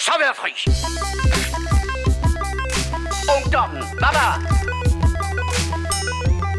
så 0.00 0.12
være 0.22 0.34
fri. 0.40 0.52
Ungdommen, 3.36 3.82
var? 4.00 4.32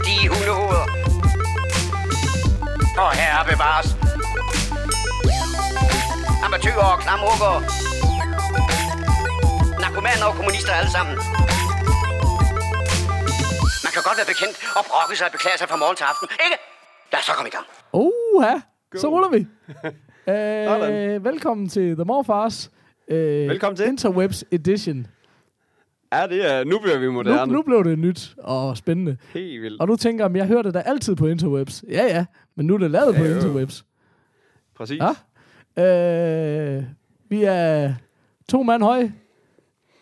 De 0.06 0.16
hundehoveder. 0.32 0.86
Og 3.04 3.12
herre 3.20 3.42
bevares. 3.52 3.88
Amatøger 6.46 6.86
og 6.94 7.00
klamrukker. 7.04 7.54
Narkomaner 9.82 10.26
og 10.30 10.34
kommunister 10.36 10.74
alle 10.74 10.92
sammen. 10.98 11.16
Man 13.86 13.92
kan 13.96 14.02
godt 14.08 14.18
være 14.20 14.30
bekendt 14.34 14.56
og 14.78 14.84
brokke 14.90 15.16
sig 15.18 15.26
og 15.28 15.32
beklage 15.32 15.58
sig 15.58 15.68
fra 15.70 15.78
morgen 15.84 15.96
til 16.00 16.04
aften, 16.12 16.28
ikke? 16.46 16.58
Lad 17.12 17.20
os 17.20 17.26
så 17.26 17.34
komme 17.38 17.50
i 17.52 17.56
gang. 17.58 17.66
Uha, 17.94 18.54
så 19.02 19.08
ruller 19.14 19.30
vi. 19.30 19.42
Sådan. 20.68 20.94
øh, 20.94 21.24
velkommen 21.26 21.70
til 21.70 21.96
The 21.96 22.06
Morfars. 22.06 22.70
Øh, 23.12 23.50
Velkommen 23.50 23.76
til. 23.78 23.88
Interwebs 23.88 24.44
Edition. 24.52 25.08
Ja, 26.14 26.28
det 26.28 26.52
er, 26.54 26.64
nu 26.64 26.80
bliver 26.80 26.98
vi 27.00 27.06
Nu, 27.06 27.12
moderne. 27.12 27.54
nu 27.54 27.62
blev 27.62 27.84
det 27.84 28.00
nyt 28.00 28.36
og 28.38 28.78
spændende. 28.78 29.18
Helt 29.34 29.62
vildt. 29.62 29.82
Og 29.82 29.88
du 29.88 29.96
tænker, 29.96 30.26
om 30.26 30.36
jeg 30.36 30.48
hører 30.48 30.62
det 30.62 30.74
da 30.74 30.80
altid 30.80 31.16
på 31.16 31.28
Interwebs. 31.28 31.84
Ja, 31.90 32.04
ja, 32.06 32.26
men 32.56 32.66
nu 32.68 32.74
er 32.74 32.78
det 32.78 32.92
lavet 32.92 33.16
på 33.16 33.24
Ja, 33.24 33.30
jo. 33.30 33.36
Interwebs. 33.36 33.86
Præcis. 34.76 35.02
Ja. 35.78 36.78
Øh, 36.78 36.84
vi 37.30 37.44
er 37.44 37.94
to 38.50 38.64
mand 38.64 38.84
høj. 38.84 39.10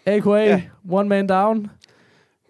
A.K.A. 0.06 0.30
Ja. 0.32 0.62
One 0.92 1.10
man 1.10 1.28
down. 1.28 1.72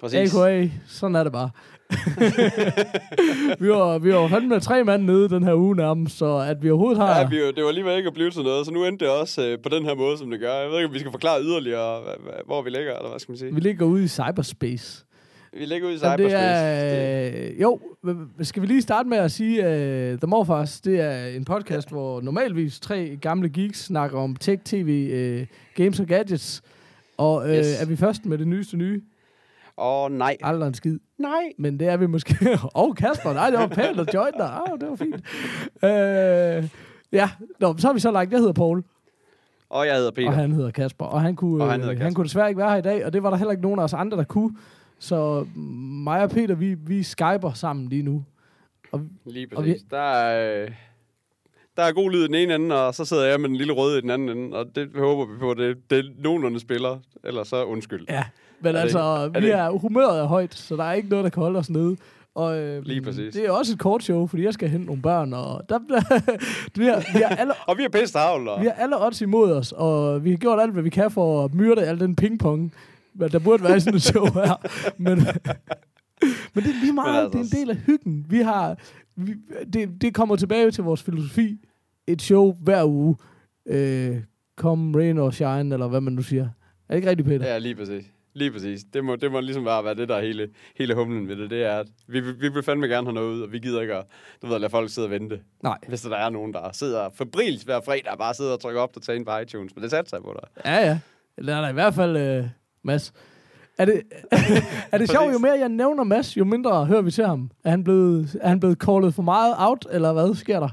Præcis. 0.02 0.36
A.K.A. 0.36 0.68
Sådan 0.88 1.16
er 1.16 1.24
det 1.24 1.32
bare. 1.32 1.50
vi 3.60 3.70
var, 3.70 3.98
vi 4.00 4.14
var 4.14 4.28
fandme 4.28 4.60
tre 4.60 4.84
mand 4.84 5.04
nede 5.04 5.30
den 5.30 5.44
her 5.44 5.54
uge 5.54 5.76
nærmest, 5.76 6.18
så 6.18 6.38
at 6.38 6.64
vi 6.64 6.70
overhovedet 6.72 6.98
har... 7.02 7.20
Ja, 7.20 7.28
vi, 7.30 7.38
det 7.56 7.64
var 7.64 7.70
alligevel 7.70 7.98
ikke 7.98 8.08
at 8.08 8.14
blive 8.14 8.32
til 8.32 8.44
noget, 8.44 8.66
så 8.66 8.72
nu 8.72 8.86
endte 8.86 9.06
det 9.06 9.14
også 9.14 9.48
øh, 9.48 9.58
på 9.64 9.70
den 9.70 9.86
her 9.86 9.96
måde, 9.96 10.18
som 10.18 10.32
det 10.32 10.40
gør. 10.40 10.54
Jeg 10.54 10.70
ved 10.70 10.76
ikke, 10.78 10.88
om 10.88 10.94
vi 10.94 11.00
skal 11.00 11.12
forklare 11.12 11.42
yderligere, 11.44 12.02
hvor 12.46 12.62
vi 12.62 12.70
ligger, 12.70 12.96
eller 12.96 13.10
hvad 13.10 13.20
skal 13.20 13.32
man 13.32 13.38
sige. 13.38 13.54
vi 13.56 13.60
ligger 13.60 13.86
ude 13.86 14.04
i 14.04 14.08
cyberspace. 14.08 15.06
Vi 15.54 15.66
ligger 15.66 15.88
ude 15.88 15.96
i 15.96 16.00
Jamen, 16.04 16.18
cyberspace. 16.20 16.38
det 16.38 17.46
er, 17.46 17.50
øh, 17.56 17.62
jo, 17.62 17.80
skal 18.42 18.62
vi 18.62 18.68
lige 18.68 18.82
starte 18.82 19.10
med 19.10 19.18
at 19.18 19.32
sige, 19.32 19.64
at 19.64 20.14
uh, 20.14 20.20
The 20.20 20.28
Morfars, 20.28 20.82
det 20.82 21.00
er 21.02 21.28
en 21.28 21.46
podcast, 21.46 21.90
hvor 21.92 22.22
normalvis 22.22 22.80
tre 22.80 23.18
gamle 23.22 23.50
geeks 23.50 23.86
snakker 23.86 24.18
om 24.20 24.36
tech, 24.36 24.64
tv, 24.64 25.10
uh, 25.42 25.48
games 25.84 26.00
og 26.00 26.06
gadgets. 26.06 26.62
Og 27.18 27.36
uh, 27.44 27.50
Yes. 27.50 27.82
er 27.82 27.86
vi 27.86 27.96
først 27.96 28.26
med 28.26 28.38
det 28.38 28.48
nyeste 28.48 28.78
nye? 28.78 29.02
Åh, 29.80 30.04
oh, 30.06 30.12
nej. 30.12 30.38
Aldrig 30.44 30.68
en 30.68 30.74
skid. 30.74 31.00
Nej. 31.18 31.44
Men 31.58 31.80
det 31.80 31.88
er 31.88 31.98
vi 31.98 32.06
måske. 32.08 32.36
Åh, 32.54 32.60
oh, 32.74 32.96
Kasper, 32.96 33.34
nej, 33.34 33.50
det 33.50 33.60
var 33.60 33.68
pænt 33.68 34.00
at 34.00 34.14
join 34.14 34.34
dig. 34.38 34.46
Ah, 34.68 34.80
det 34.82 34.90
var 34.90 34.96
fint. 34.96 35.16
Uh, 35.84 36.70
ja, 37.14 37.30
Nå, 37.60 37.76
så 37.78 37.88
har 37.88 37.94
vi 37.94 38.00
så 38.00 38.12
lagt, 38.12 38.32
jeg 38.32 38.40
hedder 38.40 38.54
Paul, 38.54 38.84
Og 39.70 39.88
jeg 39.88 39.96
hedder 39.96 40.12
Peter. 40.12 40.28
og 40.28 40.34
han 40.36 40.52
hedder 40.52 40.72
Kasper. 40.72 41.06
Og 41.06 41.22
han 41.22 41.36
kunne, 41.36 41.64
Og 41.64 41.72
han 41.72 41.72
han, 41.72 41.80
hedder 41.80 41.94
han 41.96 42.06
Kasper. 42.06 42.16
kunne 42.16 42.26
desværre 42.26 42.50
ikke 42.50 42.58
være 42.60 42.70
her 42.70 42.78
i 42.78 42.82
dag, 42.82 43.06
og 43.06 43.14
det 43.14 43.24
var 43.24 43.30
der 43.30 43.38
heller 43.38 43.52
ikke 43.52 43.64
nogen 43.64 43.80
af 43.80 43.84
os 43.84 43.94
andre, 43.94 44.18
der 44.18 44.24
kunne. 44.24 44.56
Så 45.00 45.46
mig 46.06 46.24
og 46.24 46.30
Peter, 46.30 46.56
vi, 46.56 46.74
vi 46.74 47.04
skyper 47.04 47.52
sammen 47.54 47.90
lige 47.90 48.04
nu. 48.04 48.24
Lige 49.26 49.48
Og 49.56 49.66
vi- 49.66 49.72
præcis. 49.72 49.86
Der 49.92 49.98
er, 50.02 50.64
øh, 50.64 50.72
der 51.78 51.84
er 51.84 51.92
god 51.92 52.12
lyd 52.12 52.24
i 52.24 52.28
den 52.28 52.36
ene 52.36 52.56
ende, 52.56 52.86
og 52.88 52.96
så 52.96 53.06
sidder 53.06 53.26
jeg 53.26 53.40
med 53.42 53.50
den 53.50 53.56
lille 53.58 53.74
røde 53.74 53.98
i 53.98 54.02
den 54.02 54.10
anden 54.10 54.30
ende, 54.38 54.58
og 54.58 54.66
det 54.76 54.90
håber 54.96 55.26
vi 55.34 55.40
på, 55.40 55.54
det, 55.54 55.78
det 55.90 56.12
nogenlunde 56.18 56.60
spiller. 56.60 57.00
Ellers 57.24 57.48
så 57.48 57.64
undskyld. 57.66 58.06
Ja, 58.10 58.24
men 58.62 58.68
Er 58.70 58.72
det- 58.72 58.80
altså, 58.80 59.00
er 59.00 59.40
vi 59.40 59.46
det- 59.48 59.56
er, 59.56 59.70
humøret 59.70 60.20
er 60.20 60.26
højt, 60.26 60.56
så 60.56 60.76
der 60.76 60.84
er 60.84 60.94
ikke 60.94 61.10
noget, 61.10 61.24
der 61.24 61.30
kan 61.30 61.44
holde 61.44 61.60
os 61.60 61.70
nede. 61.70 61.98
Og, 62.36 62.58
øh, 62.60 62.86
Lige 62.86 63.02
præcis. 63.02 63.34
Det 63.34 63.46
er 63.46 63.52
også 63.52 63.74
et 63.74 63.80
kort 63.80 64.04
show, 64.04 64.28
fordi 64.28 64.44
jeg 64.44 64.54
skal 64.54 64.70
hente 64.70 64.86
nogle 64.86 65.02
børn, 65.02 65.34
og 65.34 65.64
der, 65.70 65.80
vi, 66.80 66.86
har, 66.86 67.18
vi, 67.18 67.22
har 67.28 67.36
alle, 67.36 67.54
Og 67.68 67.78
vi 67.78 67.84
er 67.84 67.90
pisse 67.90 68.20
og 68.20 68.62
vi 68.62 68.66
har 68.66 68.74
alle 68.74 69.06
odds 69.06 69.22
imod 69.22 69.52
os, 69.52 69.72
og 69.72 70.24
vi 70.24 70.30
har 70.30 70.38
gjort 70.38 70.60
alt, 70.62 70.74
hvad 70.74 70.84
vi 70.84 70.90
kan 70.90 71.12
for 71.12 71.44
at 71.46 71.54
myrde 71.54 71.82
al 71.82 72.00
den 72.00 72.16
pingpong, 72.16 72.74
der 73.32 73.40
burde 73.40 73.64
være 73.64 73.78
i 73.78 73.80
sådan 73.80 73.96
et 73.96 74.02
show 74.02 74.26
her. 74.26 74.68
Men, 74.98 75.18
men 76.54 76.64
det 76.64 76.70
er 76.70 76.82
lige 76.82 76.94
meget, 76.94 77.24
altså- 77.24 77.38
det 77.38 77.54
er 77.54 77.58
en 77.58 77.62
del 77.62 77.70
af 77.70 77.76
hyggen. 77.76 78.26
Vi 78.30 78.38
har, 78.42 78.78
vi, 79.16 79.34
det, 79.74 80.02
det 80.02 80.14
kommer 80.14 80.36
tilbage 80.36 80.72
til 80.72 80.84
vores 80.84 81.04
filosofi. 81.04 81.58
Et 82.08 82.22
show 82.22 82.54
hver 82.62 82.84
uge. 82.86 83.16
Øh, 83.68 84.18
come 84.58 84.98
rain 85.00 85.18
or 85.18 85.30
shine, 85.30 85.74
eller 85.76 85.88
hvad 85.88 86.02
man 86.02 86.14
nu 86.14 86.22
siger. 86.22 86.44
Er 86.44 86.48
det 86.90 86.96
ikke 86.96 87.10
rigtigt, 87.10 87.28
Peter? 87.28 87.48
Ja, 87.48 87.58
lige 87.58 87.76
præcis. 87.76 88.06
Lige 88.40 88.52
præcis. 88.52 88.84
Det 88.94 89.04
må, 89.04 89.16
det 89.16 89.32
må 89.32 89.40
ligesom 89.40 89.64
bare 89.64 89.84
være 89.84 89.96
det, 89.96 90.10
der 90.10 90.16
er 90.16 90.22
hele, 90.22 90.50
hele 90.78 90.96
humlen 90.96 91.28
ved 91.28 91.36
det. 91.36 91.50
Det 91.50 91.64
er, 91.64 91.78
at 91.80 91.88
vi, 92.08 92.20
vi, 92.20 92.32
vi 92.32 92.50
vil 92.50 92.64
fandme 92.64 92.88
gerne 92.88 93.08
have 93.08 93.14
noget 93.14 93.34
ud, 93.36 93.42
og 93.42 93.52
vi 93.52 93.60
gider 93.60 93.82
ikke 93.82 93.96
at 93.96 94.06
du 94.42 94.48
ved, 94.48 94.56
at 94.56 94.62
lade 94.62 94.72
folk 94.72 94.90
sidde 94.90 95.06
og 95.06 95.12
vente. 95.12 95.40
Nej. 95.64 95.78
Hvis 95.88 96.02
der 96.02 96.16
er 96.16 96.30
nogen, 96.30 96.54
der 96.54 96.72
sidder 96.72 97.10
febrilsk 97.10 97.66
hver 97.66 97.82
fredag 97.82 98.12
og 98.12 98.18
bare 98.18 98.34
sidder 98.34 98.54
og 98.54 98.60
trykker 98.60 98.82
op 98.82 98.90
og 98.96 99.02
tager 99.02 99.24
på 99.24 99.38
iTunes. 99.38 99.76
Men 99.76 99.84
det 99.84 99.92
satte 99.92 100.10
sig 100.10 100.20
på 100.22 100.40
dig. 100.42 100.66
Ja, 100.66 100.88
ja. 100.88 101.00
Eller 101.38 101.56
er 101.56 101.62
der 101.62 101.70
i 101.70 101.74
hvert 101.74 101.94
fald 101.94 102.18
øh, 102.18 102.46
Mads. 102.84 103.14
Er 103.78 103.86
det, 103.86 104.02
er 104.92 104.98
det 104.98 105.10
sjovt, 105.10 105.34
jo 105.34 105.38
mere 105.38 105.60
jeg 105.60 105.70
nævner 105.70 106.04
Mads, 106.04 106.38
jo 106.38 106.44
mindre 106.44 106.86
hører 106.86 107.02
vi 107.02 107.12
til 107.12 107.26
ham? 107.26 107.52
Er 107.64 107.70
han 107.70 107.84
blevet, 107.84 108.38
er 108.42 108.50
han 108.50 108.60
blevet 108.60 108.78
callet 108.78 109.14
for 109.14 109.24
meget 109.24 109.56
out, 109.58 109.86
eller 109.92 110.14
hvad 110.14 110.36
sker 110.36 110.60
der? 110.60 110.70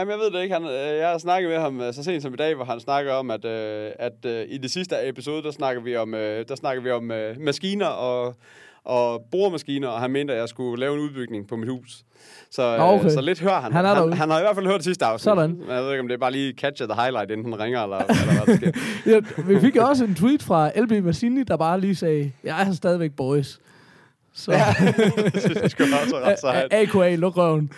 Jamen, 0.00 0.12
jeg 0.12 0.18
ved 0.18 0.30
det 0.30 0.42
ikke. 0.42 0.54
Han, 0.54 0.64
øh, 0.64 0.98
jeg 0.98 1.08
har 1.08 1.18
snakket 1.18 1.50
med 1.50 1.58
ham 1.58 1.80
øh, 1.80 1.94
så 1.94 2.02
sent 2.04 2.22
som 2.22 2.32
i 2.34 2.36
dag, 2.36 2.54
hvor 2.54 2.64
han 2.64 2.80
snakker 2.80 3.12
om, 3.12 3.30
at, 3.30 3.44
øh, 3.44 3.90
at 3.98 4.46
i 4.48 4.58
det 4.58 4.70
sidste 4.70 5.08
episode, 5.08 5.42
der 5.42 5.50
snakker 5.50 5.82
vi 5.82 5.96
om, 5.96 6.12
der 6.48 6.54
snakker 6.54 6.82
vi 6.82 6.90
om 6.90 7.10
maskiner 7.40 7.86
og, 7.86 8.34
og 8.84 9.22
boremaskiner, 9.32 9.88
og 9.88 10.00
han 10.00 10.10
mente, 10.10 10.32
at 10.32 10.40
jeg 10.40 10.48
skulle 10.48 10.80
lave 10.80 10.94
en 10.94 11.00
udbygning 11.00 11.48
på 11.48 11.56
mit 11.56 11.68
hus. 11.68 12.04
Så, 12.50 12.76
okay. 12.80 13.08
så 13.08 13.20
lidt 13.20 13.40
hører 13.40 13.60
han. 13.60 13.72
Han 13.72 13.84
er 13.84 13.94
han, 13.94 14.12
han 14.12 14.30
har 14.30 14.38
i 14.38 14.42
hvert 14.42 14.54
fald 14.54 14.66
hørt 14.66 14.76
det 14.76 14.84
sidste 14.84 15.04
afsnit. 15.04 15.24
Sådan. 15.24 15.50
Men 15.50 15.70
jeg 15.70 15.82
ved 15.82 15.90
ikke, 15.90 16.00
om 16.00 16.08
det 16.08 16.14
er 16.14 16.18
bare 16.18 16.32
lige 16.32 16.52
catcher 16.52 16.86
the 16.86 17.02
highlight, 17.02 17.30
inden 17.30 17.52
han 17.52 17.60
ringer, 17.60 17.82
eller, 17.82 17.98
eller 17.98 18.44
hvad 18.44 18.54
der 18.54 18.56
sker. 18.56 18.72
Ja, 19.12 19.42
vi 19.42 19.60
fik 19.60 19.76
også 19.76 20.04
en 20.04 20.14
tweet 20.14 20.42
fra 20.42 20.70
LB 20.80 21.04
Massini, 21.04 21.42
der 21.42 21.56
bare 21.56 21.80
lige 21.80 21.96
sagde, 21.96 22.32
jeg 22.44 22.66
er 22.68 22.72
stadigvæk 22.72 23.10
boys. 23.16 23.58
Så 24.34 24.52
Ja, 24.52 24.64
det 25.32 25.42
synes 25.42 25.58
jeg 25.62 25.70
sgu 25.70 25.82
også 25.82 26.20
ret 26.24 26.40
sejt. 26.40 26.72
AKA, 26.72 27.14
luk 27.14 27.36
røven. 27.36 27.70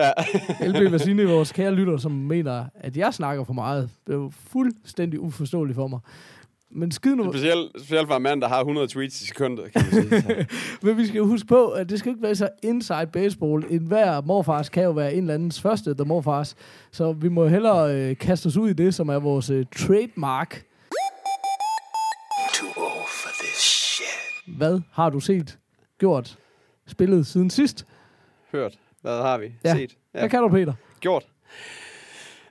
Ja. 0.00 0.12
LB 0.68 0.90
Massini, 0.90 1.24
vores 1.24 1.52
kære 1.52 1.74
lytter, 1.74 1.96
som 1.96 2.12
mener, 2.12 2.64
at 2.74 2.96
jeg 2.96 3.14
snakker 3.14 3.44
for 3.44 3.52
meget. 3.52 3.90
Det 4.06 4.12
er 4.12 4.16
jo 4.18 4.32
fuldstændig 4.50 5.20
uforståeligt 5.20 5.74
for 5.76 5.86
mig. 5.86 6.00
Men 6.72 6.90
skid 6.90 7.14
nu, 7.14 7.32
Specielt, 7.32 7.70
specielt 7.78 8.08
for 8.08 8.16
en 8.16 8.22
mand, 8.22 8.40
der 8.40 8.48
har 8.48 8.58
100 8.58 8.88
tweets 8.88 9.22
i 9.22 9.26
sekundet, 9.26 9.72
kan 9.72 9.82
man 9.92 10.22
sige. 10.22 10.46
Men 10.82 10.96
vi 10.96 11.06
skal 11.06 11.20
huske 11.20 11.48
på, 11.48 11.68
at 11.68 11.90
det 11.90 11.98
skal 11.98 12.10
ikke 12.10 12.22
være 12.22 12.34
så 12.34 12.48
inside 12.62 13.06
baseball. 13.12 13.64
En 13.70 13.86
hver 13.86 14.20
morfars 14.20 14.68
kan 14.68 14.82
jo 14.82 14.90
være 14.90 15.14
en 15.14 15.20
eller 15.20 15.34
andens 15.34 15.60
første, 15.60 15.94
der 15.94 16.04
morfars. 16.04 16.56
Så 16.90 17.12
vi 17.12 17.28
må 17.28 17.46
hellere 17.46 17.94
øh, 17.94 18.16
kaste 18.16 18.46
os 18.46 18.56
ud 18.56 18.70
i 18.70 18.72
det, 18.72 18.94
som 18.94 19.08
er 19.08 19.18
vores 19.18 19.50
øh, 19.50 19.66
trademark. 19.76 20.62
Too 22.52 22.68
old 22.76 23.08
for 23.08 23.30
this 23.42 23.58
shit. 23.58 24.56
Hvad 24.56 24.80
har 24.92 25.10
du 25.10 25.20
set, 25.20 25.58
gjort, 25.98 26.38
spillet 26.86 27.26
siden 27.26 27.50
sidst? 27.50 27.86
Hørt. 28.52 28.78
Hvad 29.00 29.12
har 29.22 29.38
vi 29.38 29.52
Ja. 29.64 29.74
set? 29.74 29.96
Ja. 30.14 30.18
Hvad 30.18 30.28
kan 30.28 30.40
du, 30.42 30.48
Peter? 30.48 30.72
gjort? 31.00 31.26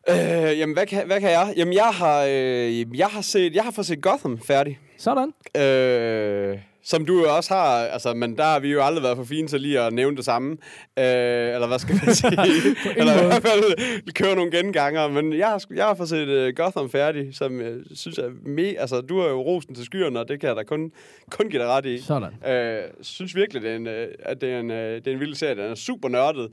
Øh, 0.09 0.59
jamen, 0.59 0.73
hvad 0.73 0.85
kan, 0.85 1.05
hvad 1.05 1.19
kan 1.19 1.31
jeg? 1.31 1.53
Jamen, 1.57 1.73
jeg 1.73 1.89
har, 1.89 2.23
øh, 2.29 2.99
jeg 2.99 3.07
har 3.07 3.21
set, 3.21 3.55
jeg 3.55 3.63
har 3.63 3.71
fået 3.71 3.85
set 3.87 4.01
Gotham 4.01 4.39
færdig. 4.39 4.79
Sådan. 4.97 5.33
Øh, 5.57 6.57
som 6.89 7.05
du 7.05 7.19
jo 7.19 7.35
også 7.35 7.53
har, 7.53 7.85
altså, 7.85 8.13
men 8.13 8.37
der 8.37 8.43
har 8.43 8.59
vi 8.59 8.71
jo 8.71 8.83
aldrig 8.83 9.03
været 9.03 9.17
for 9.17 9.23
fine 9.23 9.47
til 9.47 9.61
lige 9.61 9.79
at 9.79 9.93
nævne 9.93 10.17
det 10.17 10.25
samme. 10.25 10.51
Øh, 10.99 11.53
eller 11.55 11.67
hvad 11.67 11.79
skal 11.79 11.95
man 12.05 12.15
sige? 12.21 12.75
eller 12.97 13.23
i 13.23 13.25
hvert 13.25 13.41
fald 13.47 14.11
køre 14.13 14.35
nogle 14.35 14.51
genganger. 14.51 15.07
Men 15.07 15.33
jeg 15.37 15.47
har, 15.47 15.63
jeg 15.75 15.85
har 15.85 15.93
fået 15.95 16.09
set 16.09 16.47
uh, 16.47 16.55
Gotham 16.55 16.89
færdig, 16.89 17.35
som 17.35 17.61
jeg 17.61 17.73
synes 17.95 18.17
er 18.17 18.29
me, 18.45 18.61
Altså, 18.79 19.01
du 19.01 19.19
har 19.21 19.27
jo 19.29 19.41
rosen 19.41 19.75
til 19.75 19.85
skyerne, 19.85 20.19
og 20.19 20.27
det 20.27 20.39
kan 20.39 20.47
jeg 20.47 20.55
da 20.55 20.63
kun, 20.63 20.91
kun 21.31 21.49
give 21.49 21.61
dig 21.61 21.69
ret 21.69 21.85
i. 21.85 22.01
Sådan. 22.01 22.49
Øh, 22.51 22.83
synes 23.01 23.35
virkelig, 23.35 23.61
det 23.61 23.71
er 23.71 23.75
en, 23.75 23.87
øh, 23.87 24.07
at 24.19 24.41
det 24.41 24.49
er 24.53 24.59
en, 24.59 24.71
øh, 24.71 24.95
det 24.95 25.07
er 25.07 25.11
en 25.11 25.19
vild 25.19 25.35
serie. 25.35 25.55
Den 25.55 25.71
er 25.71 25.75
super 25.75 26.09
nørdet. 26.09 26.51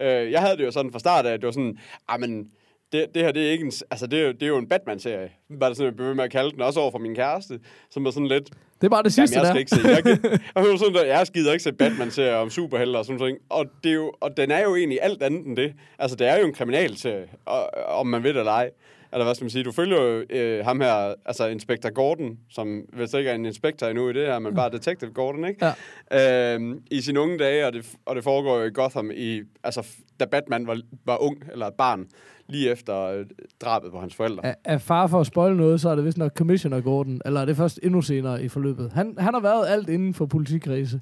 Øh, 0.00 0.30
jeg 0.32 0.40
havde 0.40 0.56
det 0.56 0.64
jo 0.64 0.70
sådan 0.70 0.92
fra 0.92 0.98
start 0.98 1.26
af, 1.26 1.32
at 1.32 1.40
det 1.40 1.46
var 1.46 1.52
sådan, 1.52 1.78
ah, 2.08 2.20
men 2.20 2.44
det, 2.92 3.06
det 3.14 3.22
her, 3.22 3.32
det 3.32 3.46
er 3.46 3.50
ikke 3.50 3.64
en, 3.64 3.72
altså 3.90 4.06
det 4.06 4.18
er, 4.20 4.26
jo- 4.26 4.32
det 4.32 4.42
er 4.42 4.46
jo 4.46 4.58
en 4.58 4.68
Batman-serie. 4.68 5.30
Bare 5.60 5.68
det 5.70 5.76
sådan, 5.76 5.90
jeg 5.90 5.96
blev 5.96 6.14
med 6.14 6.24
at 6.24 6.30
kalde 6.30 6.50
den, 6.50 6.60
også 6.60 6.80
over 6.80 6.90
for 6.90 6.98
min 6.98 7.14
kæreste, 7.14 7.60
som 7.90 8.06
er 8.06 8.10
sådan 8.10 8.26
lidt, 8.28 8.50
Det 8.82 8.86
er 8.86 8.90
bare 8.90 9.02
det 9.02 9.18
jamen 9.18 9.28
sidste 9.28 9.38
jeg 9.38 9.44
der. 9.44 9.50
skal 9.52 9.60
ikke 9.60 9.70
se, 9.70 10.10
jeg, 10.54 10.62
hun 10.62 10.70
var 10.70 10.76
sådan, 10.76 10.94
der, 10.94 11.04
jeg 11.04 11.26
gider 11.34 11.52
ikke 11.52 11.62
se 11.62 11.72
Batman-serier 11.72 12.34
om 12.34 12.50
superhelte 12.50 12.96
og 12.96 13.04
sådan 13.04 13.18
noget. 13.18 13.38
Og, 13.48 13.66
det 13.84 13.90
er 13.90 13.94
jo, 13.94 14.12
og 14.20 14.36
den 14.36 14.50
er 14.50 14.62
jo 14.62 14.76
egentlig 14.76 14.98
alt 15.02 15.22
andet 15.22 15.46
end 15.46 15.56
det. 15.56 15.72
Altså, 15.98 16.16
det 16.16 16.28
er 16.28 16.38
jo 16.38 16.46
en 16.46 16.52
kriminalserie, 16.54 17.28
og, 17.46 17.70
om 17.88 18.06
man 18.06 18.22
ved 18.22 18.30
det 18.30 18.38
eller 18.38 18.52
ej. 18.52 18.70
Eller 19.12 19.24
hvad 19.24 19.34
skal 19.34 19.44
man 19.44 19.50
sige, 19.50 19.64
du 19.64 19.72
følger 19.72 20.02
jo 20.02 20.24
øh, 20.30 20.64
ham 20.64 20.80
her, 20.80 21.14
altså 21.26 21.46
Inspector 21.46 21.90
Gordon, 21.90 22.38
som 22.50 22.82
vist 22.92 23.14
ikke 23.14 23.30
er 23.30 23.34
en 23.34 23.46
inspektor 23.46 23.86
endnu 23.86 24.08
i 24.08 24.12
det 24.12 24.26
her, 24.26 24.38
men 24.38 24.54
bare 24.54 24.70
Detective 24.70 25.10
Gordon, 25.10 25.44
ikke? 25.44 25.72
Ja. 26.10 26.54
Øhm, 26.54 26.82
I 26.90 27.00
sine 27.00 27.20
unge 27.20 27.38
dage, 27.38 27.66
og 27.66 27.72
det, 27.72 27.86
og 28.06 28.16
det 28.16 28.24
foregår 28.24 28.58
jo 28.58 28.64
i 28.64 28.70
Gotham, 28.74 29.10
i, 29.14 29.42
altså 29.64 29.86
da 30.20 30.24
Batman 30.24 30.66
var, 30.66 30.80
var 31.04 31.22
ung, 31.22 31.36
eller 31.52 31.66
et 31.66 31.74
barn, 31.74 32.06
lige 32.48 32.70
efter 32.70 33.02
øh, 33.02 33.26
drabet 33.60 33.90
på 33.90 34.00
hans 34.00 34.14
forældre. 34.14 34.46
Er, 34.46 34.54
er 34.64 34.78
far 34.78 35.06
for 35.06 35.20
at 35.20 35.26
spoil 35.26 35.56
noget, 35.56 35.80
så 35.80 35.88
er 35.88 35.94
det 35.94 36.04
vist 36.04 36.18
nok 36.18 36.32
Commissioner 36.36 36.80
Gordon, 36.80 37.20
eller 37.24 37.40
er 37.40 37.44
det 37.44 37.56
først 37.56 37.80
endnu 37.82 38.02
senere 38.02 38.42
i 38.42 38.48
forløbet? 38.48 38.92
Han, 38.94 39.14
han 39.18 39.34
har 39.34 39.40
været 39.40 39.66
alt 39.68 39.88
inden 39.88 40.14
for 40.14 40.26
politikredse. 40.26 41.00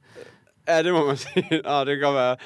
Ja, 0.69 0.83
det 0.83 0.93
må 0.93 1.07
man 1.07 1.17
sige. 1.27 1.45
Nå, 1.65 1.81
det 1.85 1.87
kan 1.87 2.01
godt 2.01 2.15
være, 2.15 2.37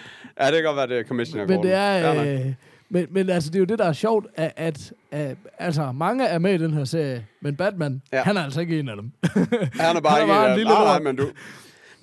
ja, 0.40 0.46
det 0.46 0.54
kan 0.54 0.64
godt 0.64 0.76
være, 0.76 0.86
det 0.86 0.98
er 0.98 1.04
Commissioner 1.04 1.46
Men 1.46 1.56
Gordon. 1.56 1.70
det 1.70 1.76
Fair 1.78 2.24
er... 2.24 2.46
Øh, 2.46 2.52
Men, 2.88 3.06
men 3.10 3.30
altså, 3.30 3.50
det 3.50 3.56
er 3.56 3.60
jo 3.60 3.64
det, 3.64 3.78
der 3.78 3.84
er 3.84 3.92
sjovt, 3.92 4.26
at, 4.34 4.52
at, 4.56 4.92
at 5.10 5.36
altså, 5.58 5.92
mange 5.92 6.24
er 6.24 6.38
med 6.38 6.54
i 6.54 6.58
den 6.58 6.74
her 6.74 6.84
serie, 6.84 7.26
men 7.40 7.56
Batman, 7.56 8.02
ja. 8.12 8.22
Han 8.22 8.36
er 8.36 8.42
altså 8.42 8.60
ikke 8.60 8.78
en 8.78 8.88
af 8.88 8.96
dem. 8.96 9.10
Han 9.80 9.96
er 9.96 10.00
bare 10.00 10.20
Han 10.20 10.20
er 10.20 10.20
ikke... 10.20 10.32
bare 10.32 10.44
en 10.44 10.50
øh, 10.50 10.56
lille 10.56 10.72
nej, 10.72 10.84
nej, 10.84 11.00
men 11.00 11.16
du, 11.16 11.28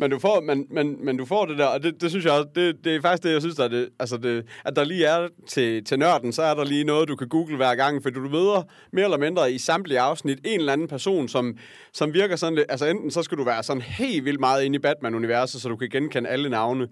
men 0.01 0.12
du 0.12 0.19
får, 0.19 0.42
men, 0.42 0.66
men, 0.69 1.06
men 1.06 1.18
du 1.18 1.25
får 1.25 1.45
det 1.45 1.57
der, 1.57 1.66
og 1.66 1.83
det, 1.83 2.01
det 2.01 2.10
synes 2.10 2.25
jeg 2.25 2.33
også, 2.33 2.50
det, 2.56 2.75
det 2.83 2.95
er 2.95 3.01
faktisk 3.01 3.24
det, 3.24 3.33
jeg 3.33 3.42
synes, 3.42 3.56
der 3.56 3.63
er 3.63 3.68
det, 3.68 3.89
altså 4.00 4.18
det, 4.18 4.45
at 4.66 4.75
der 4.75 4.83
lige 4.83 5.06
er 5.06 5.28
til, 5.48 5.83
til 5.86 6.00
nørden, 6.00 6.33
så 6.33 6.42
er 6.42 6.54
der 6.54 6.63
lige 6.63 6.84
noget, 6.84 7.07
du 7.07 7.16
kan 7.16 7.27
google 7.27 7.56
hver 7.56 7.75
gang, 7.75 8.04
for 8.04 8.10
du 8.10 8.19
møder 8.19 8.68
mere 8.94 9.04
eller 9.04 9.18
mindre 9.18 9.51
i 9.51 9.57
samtlige 9.57 10.00
afsnit 10.00 10.39
en 10.45 10.60
eller 10.60 10.74
anden 10.74 10.88
person, 10.88 11.27
som, 11.27 11.57
som 11.94 12.13
virker 12.13 12.36
sådan 12.36 12.56
lidt, 12.56 12.66
altså 12.69 12.86
enten 12.86 13.12
så 13.12 13.24
skal 13.24 13.38
du 13.38 13.44
være 13.44 13.63
sådan 13.63 13.81
helt 13.81 14.25
vildt 14.25 14.39
meget 14.39 14.63
inde 14.63 14.75
i 14.75 14.80
Batman-universet, 14.80 15.62
så 15.62 15.69
du 15.69 15.75
kan 15.75 15.89
genkende 15.89 16.30
alle 16.30 16.50
navne. 16.50 16.88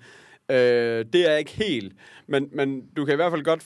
Øh, 0.50 1.06
det 1.14 1.32
er 1.32 1.36
ikke 1.36 1.52
helt, 1.52 1.94
men, 2.28 2.50
men 2.52 2.82
du 2.98 3.06
kan 3.06 3.14
i 3.14 3.16
hvert 3.16 3.32
fald 3.32 3.44
godt 3.44 3.64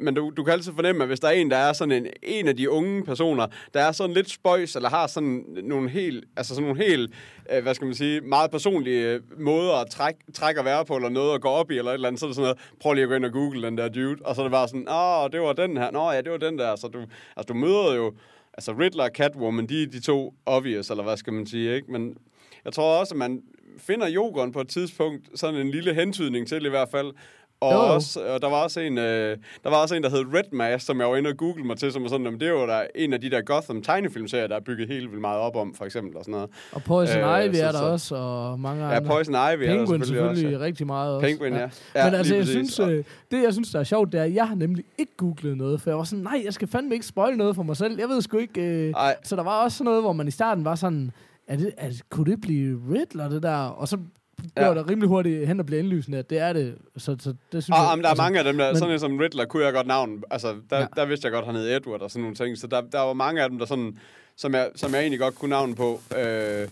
men 0.00 0.14
du, 0.14 0.32
du 0.36 0.44
kan 0.44 0.52
altid 0.52 0.72
fornemme, 0.72 1.02
at 1.04 1.08
hvis 1.08 1.20
der 1.20 1.28
er 1.28 1.32
en, 1.32 1.50
der 1.50 1.56
er 1.56 1.72
sådan 1.72 1.92
en, 1.92 2.06
en 2.22 2.48
af 2.48 2.56
de 2.56 2.70
unge 2.70 3.04
personer, 3.04 3.46
der 3.74 3.80
er 3.80 3.92
sådan 3.92 4.14
lidt 4.14 4.30
spøjs, 4.30 4.76
eller 4.76 4.88
har 4.88 5.06
sådan 5.06 5.44
nogle 5.62 5.90
helt, 5.90 6.24
altså 6.36 6.54
sådan 6.54 6.68
nogle 6.68 6.84
helt, 6.84 7.12
øh, 7.52 7.62
hvad 7.62 7.74
skal 7.74 7.84
man 7.84 7.94
sige, 7.94 8.20
meget 8.20 8.50
personlige 8.50 9.12
øh, 9.12 9.20
måder 9.40 9.74
at 9.74 9.90
trække, 9.90 10.20
trække 10.34 10.58
at 10.58 10.64
være 10.64 10.84
på, 10.84 10.96
eller 10.96 11.08
noget 11.08 11.34
at 11.34 11.40
gå 11.40 11.48
op 11.48 11.70
i, 11.70 11.78
eller 11.78 11.90
et 11.90 11.94
eller 11.94 12.08
andet, 12.08 12.20
så 12.20 12.26
er 12.26 12.28
det 12.28 12.36
sådan 12.36 12.44
noget, 12.44 12.58
prøv 12.80 12.92
lige 12.92 13.02
at 13.02 13.08
gå 13.08 13.14
ind 13.14 13.24
og 13.24 13.32
google 13.32 13.62
den 13.62 13.78
der 13.78 13.88
dude, 13.88 14.16
og 14.24 14.34
så 14.34 14.40
er 14.40 14.44
det 14.44 14.52
bare 14.52 14.68
sådan, 14.68 14.88
åh, 14.88 15.30
det 15.32 15.40
var 15.40 15.52
den 15.52 15.76
her, 15.76 15.90
nå 15.90 16.10
ja, 16.10 16.20
det 16.20 16.32
var 16.32 16.38
den 16.38 16.58
der, 16.58 16.76
så 16.76 16.88
du, 16.88 16.98
altså 17.36 17.46
du 17.48 17.54
møder 17.54 17.94
jo, 17.94 18.14
altså 18.54 18.72
Riddler 18.72 19.04
og 19.04 19.10
Catwoman, 19.14 19.66
de 19.66 19.82
er 19.82 19.86
de 19.86 20.00
to 20.00 20.34
obvious, 20.46 20.90
eller 20.90 21.04
hvad 21.04 21.16
skal 21.16 21.32
man 21.32 21.46
sige, 21.46 21.74
ikke? 21.76 21.92
Men 21.92 22.16
jeg 22.64 22.72
tror 22.72 23.00
også, 23.00 23.14
at 23.14 23.18
man 23.18 23.42
finder 23.78 24.08
Jokeren 24.08 24.52
på 24.52 24.60
et 24.60 24.68
tidspunkt, 24.68 25.28
sådan 25.34 25.60
en 25.60 25.70
lille 25.70 25.94
hentydning 25.94 26.48
til 26.48 26.66
i 26.66 26.68
hvert 26.68 26.88
fald, 26.90 27.06
og, 27.60 27.72
jo. 27.72 27.94
også, 27.94 28.20
og 28.34 28.42
der 28.42 28.48
var 28.48 28.62
også 28.64 28.80
en, 28.80 28.98
øh, 28.98 29.36
der 29.64 29.70
var 29.70 29.76
også 29.76 29.94
en, 29.94 30.02
der 30.02 30.10
hed 30.10 30.24
Red 30.34 30.52
Mask, 30.52 30.86
som 30.86 31.00
jeg 31.00 31.08
var 31.10 31.16
inde 31.16 31.30
og 31.30 31.36
google 31.36 31.64
mig 31.64 31.76
til, 31.78 31.92
som 31.92 32.02
var 32.02 32.08
sådan, 32.08 32.24
jamen, 32.24 32.40
det 32.40 32.48
er 32.48 32.52
jo 32.52 32.66
der 32.66 32.82
en 32.94 33.12
af 33.12 33.20
de 33.20 33.30
der 33.30 33.40
Gotham 33.40 33.82
tegnefilmserier, 33.82 34.46
der 34.46 34.56
er 34.56 34.60
bygget 34.60 34.88
helt 34.88 35.08
vildt 35.10 35.20
meget 35.20 35.40
op 35.40 35.56
om, 35.56 35.74
for 35.74 35.84
eksempel, 35.84 36.16
og 36.16 36.24
sådan 36.24 36.32
noget. 36.32 36.50
Og 36.72 36.82
Poison 36.82 37.18
Øh, 37.22 37.44
Ivy 37.44 37.54
så- 37.54 37.64
er 37.64 37.72
der 37.72 37.78
så- 37.78 37.84
også, 37.84 38.16
og 38.16 38.60
mange 38.60 38.84
Ja, 38.88 38.96
andre. 38.96 39.10
Poison 39.10 39.34
Ivy 39.34 39.38
er 39.38 39.48
der 39.50 39.56
Penguin 39.56 39.86
selvfølgelig, 39.86 40.06
selvfølgelig 40.06 40.56
også. 40.56 40.64
rigtig 40.66 40.86
meget 40.86 41.14
også. 41.14 41.26
Penguin, 41.26 41.52
ja. 41.52 41.68
ja 41.94 42.04
Men 42.04 42.14
altså, 42.14 42.34
jeg 42.34 42.42
præcis. 42.44 42.72
synes, 42.74 42.80
øh, 42.90 43.04
det 43.30 43.42
jeg 43.42 43.52
synes, 43.52 43.70
der 43.70 43.78
er 43.80 43.84
sjovt, 43.84 44.12
det 44.12 44.20
er, 44.20 44.24
at 44.24 44.34
jeg 44.34 44.48
har 44.48 44.54
nemlig 44.54 44.84
ikke 44.98 45.12
googlet 45.16 45.56
noget, 45.56 45.80
for 45.80 45.90
jeg 45.90 45.96
var 45.98 46.04
sådan, 46.04 46.22
nej, 46.22 46.42
jeg 46.44 46.52
skal 46.54 46.68
fandme 46.68 46.94
ikke 46.94 47.06
spoil 47.06 47.36
noget 47.36 47.56
for 47.56 47.62
mig 47.62 47.76
selv. 47.76 47.98
Jeg 47.98 48.08
ved 48.08 48.22
sgu 48.22 48.36
ikke... 48.38 48.60
Øh, 48.62 48.90
Ej. 48.96 49.16
så 49.24 49.36
der 49.36 49.42
var 49.42 49.62
også 49.64 49.78
sådan 49.78 49.84
noget, 49.84 50.02
hvor 50.02 50.12
man 50.12 50.28
i 50.28 50.30
starten 50.30 50.64
var 50.64 50.74
sådan, 50.74 51.10
er 51.48 51.56
det, 51.56 51.74
det- 51.80 52.02
kunne 52.10 52.30
det 52.30 52.40
blive 52.40 52.80
Riddler, 52.90 53.28
det 53.28 53.42
der? 53.42 53.56
Og 53.56 53.88
så 53.88 53.96
blev 53.96 54.66
Ja. 54.66 54.74
der 54.74 54.90
rimelig 54.90 55.08
hurtigt 55.08 55.46
hen 55.46 55.60
og 55.60 55.66
blev 55.66 55.78
indlysende, 55.78 56.18
at 56.18 56.30
det 56.30 56.38
er 56.38 56.52
det. 56.52 56.74
Så, 56.96 57.16
så 57.20 57.34
det 57.52 57.62
synes 57.64 57.68
Og, 57.68 57.84
jeg, 57.84 57.92
om 57.92 58.02
der 58.02 58.08
er 58.10 58.14
mange 58.14 58.38
af 58.38 58.44
dem 58.44 58.58
der, 58.58 58.68
men- 58.72 58.78
sådan 58.78 58.98
som 59.00 59.16
Riddler, 59.18 59.44
kunne 59.44 59.64
jeg 59.64 59.72
godt 59.72 59.86
navn. 59.86 60.22
Altså, 60.30 60.56
der, 60.70 60.78
ja. 60.78 60.86
der 60.96 61.04
vidste 61.06 61.26
jeg 61.26 61.32
godt, 61.32 61.46
han 61.46 61.54
hed 61.54 61.76
Edward 61.76 62.00
og 62.00 62.10
sådan 62.10 62.22
nogle 62.22 62.36
ting. 62.36 62.58
Så 62.58 62.66
der, 62.66 62.80
der 62.80 63.00
var 63.00 63.12
mange 63.12 63.42
af 63.42 63.50
dem, 63.50 63.58
der 63.58 63.66
sådan, 63.66 63.98
som 64.36 64.54
jeg, 64.54 64.70
som 64.74 64.92
jeg 64.92 65.00
egentlig 65.00 65.20
godt 65.20 65.34
kunne 65.34 65.48
navn 65.50 65.74
på. 65.74 66.00
Øh, 66.18 66.68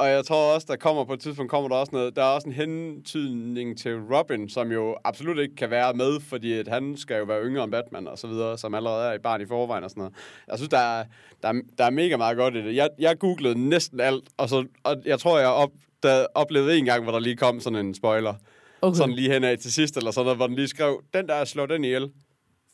og 0.00 0.08
jeg 0.08 0.24
tror 0.24 0.54
også, 0.54 0.66
der 0.70 0.76
kommer 0.76 1.04
på 1.04 1.12
et 1.12 1.20
tidspunkt, 1.20 1.50
kommer 1.50 1.68
der 1.68 1.76
også 1.76 1.92
noget, 1.92 2.16
der 2.16 2.22
er 2.22 2.26
også 2.26 2.48
en 2.48 2.54
hentydning 2.54 3.78
til 3.78 3.96
Robin, 3.96 4.48
som 4.48 4.72
jo 4.72 4.96
absolut 5.04 5.38
ikke 5.38 5.56
kan 5.56 5.70
være 5.70 5.94
med, 5.94 6.20
fordi 6.20 6.52
at 6.52 6.68
han 6.68 6.96
skal 6.96 7.18
jo 7.18 7.24
være 7.24 7.44
yngre 7.44 7.64
end 7.64 7.72
Batman 7.72 8.08
og 8.08 8.18
så 8.18 8.26
videre, 8.26 8.58
som 8.58 8.74
allerede 8.74 9.08
er 9.08 9.12
i 9.12 9.18
barn 9.18 9.40
i 9.40 9.46
forvejen 9.46 9.84
og 9.84 9.90
sådan 9.90 10.00
noget. 10.00 10.14
Jeg 10.48 10.58
synes, 10.58 10.68
der 10.68 10.78
er, 10.78 11.04
der 11.42 11.48
er, 11.48 11.52
der 11.78 11.84
er 11.84 11.90
mega 11.90 12.16
meget 12.16 12.36
godt 12.36 12.54
i 12.54 12.64
det. 12.64 12.74
Jeg, 12.74 12.88
jeg 12.98 13.18
googlede 13.18 13.68
næsten 13.68 14.00
alt, 14.00 14.24
og, 14.36 14.48
så, 14.48 14.66
og 14.84 14.96
jeg 15.04 15.20
tror, 15.20 15.38
jeg 15.38 15.48
op, 15.48 15.70
der 16.02 16.26
oplevede 16.34 16.78
en 16.78 16.84
gang, 16.84 17.02
hvor 17.02 17.12
der 17.12 17.18
lige 17.18 17.36
kom 17.36 17.60
sådan 17.60 17.86
en 17.86 17.94
spoiler. 17.94 18.34
okay. 18.82 18.96
Sådan 18.96 19.14
lige 19.14 19.32
hen 19.32 19.44
af 19.44 19.58
til 19.58 19.72
sidst, 19.72 19.96
eller 19.96 20.10
sådan 20.10 20.24
noget, 20.24 20.38
hvor 20.38 20.46
den 20.46 20.56
lige 20.56 20.68
skrev, 20.68 21.02
den 21.14 21.28
der 21.28 21.44
slår 21.44 21.66
den 21.66 21.84
ihjel. 21.84 22.10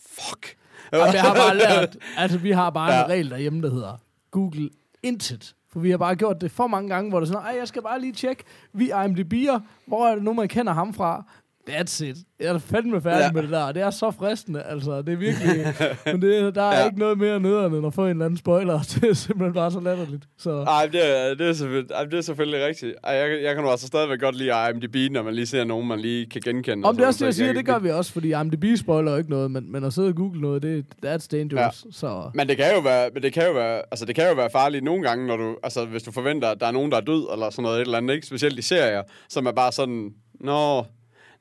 Fuck. 0.08 0.56
Jamen, 0.92 1.14
jeg 1.14 1.22
har 1.22 1.34
bare 1.34 1.56
lært, 1.56 1.96
altså 2.16 2.38
vi 2.38 2.50
har 2.50 2.70
bare 2.70 2.92
ja. 2.92 3.04
en 3.04 3.10
regel 3.10 3.30
derhjemme, 3.30 3.62
der 3.62 3.70
hedder 3.70 3.96
Google 4.30 4.70
intet. 5.02 5.54
For 5.74 5.80
vi 5.80 5.90
har 5.90 5.98
bare 5.98 6.16
gjort 6.16 6.40
det 6.40 6.50
for 6.50 6.66
mange 6.66 6.88
gange, 6.88 7.10
hvor 7.10 7.20
det 7.20 7.28
er 7.28 7.32
sådan, 7.32 7.56
jeg 7.56 7.68
skal 7.68 7.82
bare 7.82 8.00
lige 8.00 8.12
tjekke, 8.12 8.44
vi 8.72 8.90
er 8.90 8.96
IMDb'er, 8.96 9.60
hvor 9.86 10.06
er 10.06 10.14
det 10.14 10.24
nu, 10.24 10.32
man 10.32 10.48
kender 10.48 10.72
ham 10.72 10.94
fra? 10.94 11.24
That's 11.70 12.04
it. 12.04 12.16
Jeg 12.40 12.54
er 12.54 12.58
fandme 12.58 13.00
færdig 13.00 13.24
ja. 13.24 13.32
Med 13.32 13.42
det 13.42 13.50
der. 13.50 13.72
Det 13.72 13.82
er 13.82 13.90
så 13.90 14.10
fristende, 14.10 14.62
altså. 14.62 15.02
Det 15.02 15.12
er 15.12 15.16
virkelig... 15.16 15.74
men 16.06 16.22
det, 16.22 16.54
der 16.54 16.62
er 16.62 16.80
ja. 16.80 16.86
Ikke 16.86 16.98
noget 16.98 17.18
mere 17.18 17.40
nederen, 17.40 17.74
end 17.74 17.86
at 17.86 17.94
få 17.94 18.04
en 18.04 18.10
eller 18.10 18.24
anden 18.24 18.36
spoiler. 18.36 18.78
Det 18.94 19.10
er 19.10 19.14
simpelthen 19.14 19.54
bare 19.54 19.70
så 19.70 19.80
latterligt. 19.80 20.24
Så. 20.38 20.62
Ej, 20.62 20.86
det 20.92 21.28
er, 21.30 21.34
det 21.34 21.48
er, 21.48 21.52
selvfølgelig, 21.52 21.94
ej, 21.94 22.04
det 22.04 22.14
er 22.14 22.20
selvfølgelig 22.20 22.66
rigtigt. 22.66 22.94
Ej, 23.04 23.14
jeg, 23.14 23.42
jeg 23.42 23.54
kan 23.54 23.64
nu 23.64 23.70
altså 23.70 23.86
stadigvæk 23.86 24.20
godt 24.20 24.36
lide 24.36 24.50
IMDb, 24.70 25.12
når 25.12 25.22
man 25.22 25.34
lige 25.34 25.46
ser 25.46 25.64
nogen, 25.64 25.88
man 25.88 26.00
lige 26.00 26.26
kan 26.26 26.40
genkende. 26.44 26.88
Om 26.88 26.96
det 26.96 27.02
er 27.02 27.06
og 27.06 27.08
også 27.08 27.18
det, 27.18 27.26
jeg 27.26 27.34
siger, 27.34 27.52
det 27.52 27.66
gør 27.66 27.78
vi 27.78 27.90
også, 27.90 28.12
fordi 28.12 28.28
IMDb 28.40 28.64
spoiler 28.78 29.12
jo 29.12 29.18
ikke 29.18 29.30
noget, 29.30 29.50
men, 29.50 29.72
men 29.72 29.84
at 29.84 29.92
sidde 29.92 30.08
og 30.08 30.14
google 30.14 30.40
noget, 30.40 30.62
det, 30.62 30.84
that's 31.06 31.26
dangerous. 31.32 31.84
Ja. 31.84 31.90
Så 31.92 32.30
Men 32.34 32.48
det 32.48 32.56
kan 32.56 32.74
jo 32.74 32.80
være, 32.80 33.10
men 33.14 33.22
det 33.22 33.32
kan 33.32 33.46
jo 33.46 33.52
være, 33.52 33.82
altså 33.90 34.04
det 34.04 34.14
kan 34.14 34.28
jo 34.28 34.34
være 34.34 34.50
farligt 34.52 34.84
nogle 34.84 35.02
gange, 35.02 35.26
når 35.26 35.36
du, 35.36 35.56
altså 35.62 35.84
hvis 35.84 36.02
du 36.02 36.12
forventer, 36.12 36.48
at 36.48 36.60
der 36.60 36.66
er 36.66 36.72
nogen, 36.72 36.90
der 36.90 36.96
er 36.96 37.00
død, 37.00 37.32
eller 37.32 37.50
sådan 37.50 37.62
noget 37.62 37.76
et 37.76 37.84
eller 37.84 37.98
andet, 37.98 38.14
ikke? 38.14 38.26
Specielt 38.26 38.58
i 38.58 38.62
serier, 38.62 39.02
som 39.28 39.46
er 39.46 39.52
bare 39.52 39.72
sådan, 39.72 40.10
nå, 40.40 40.84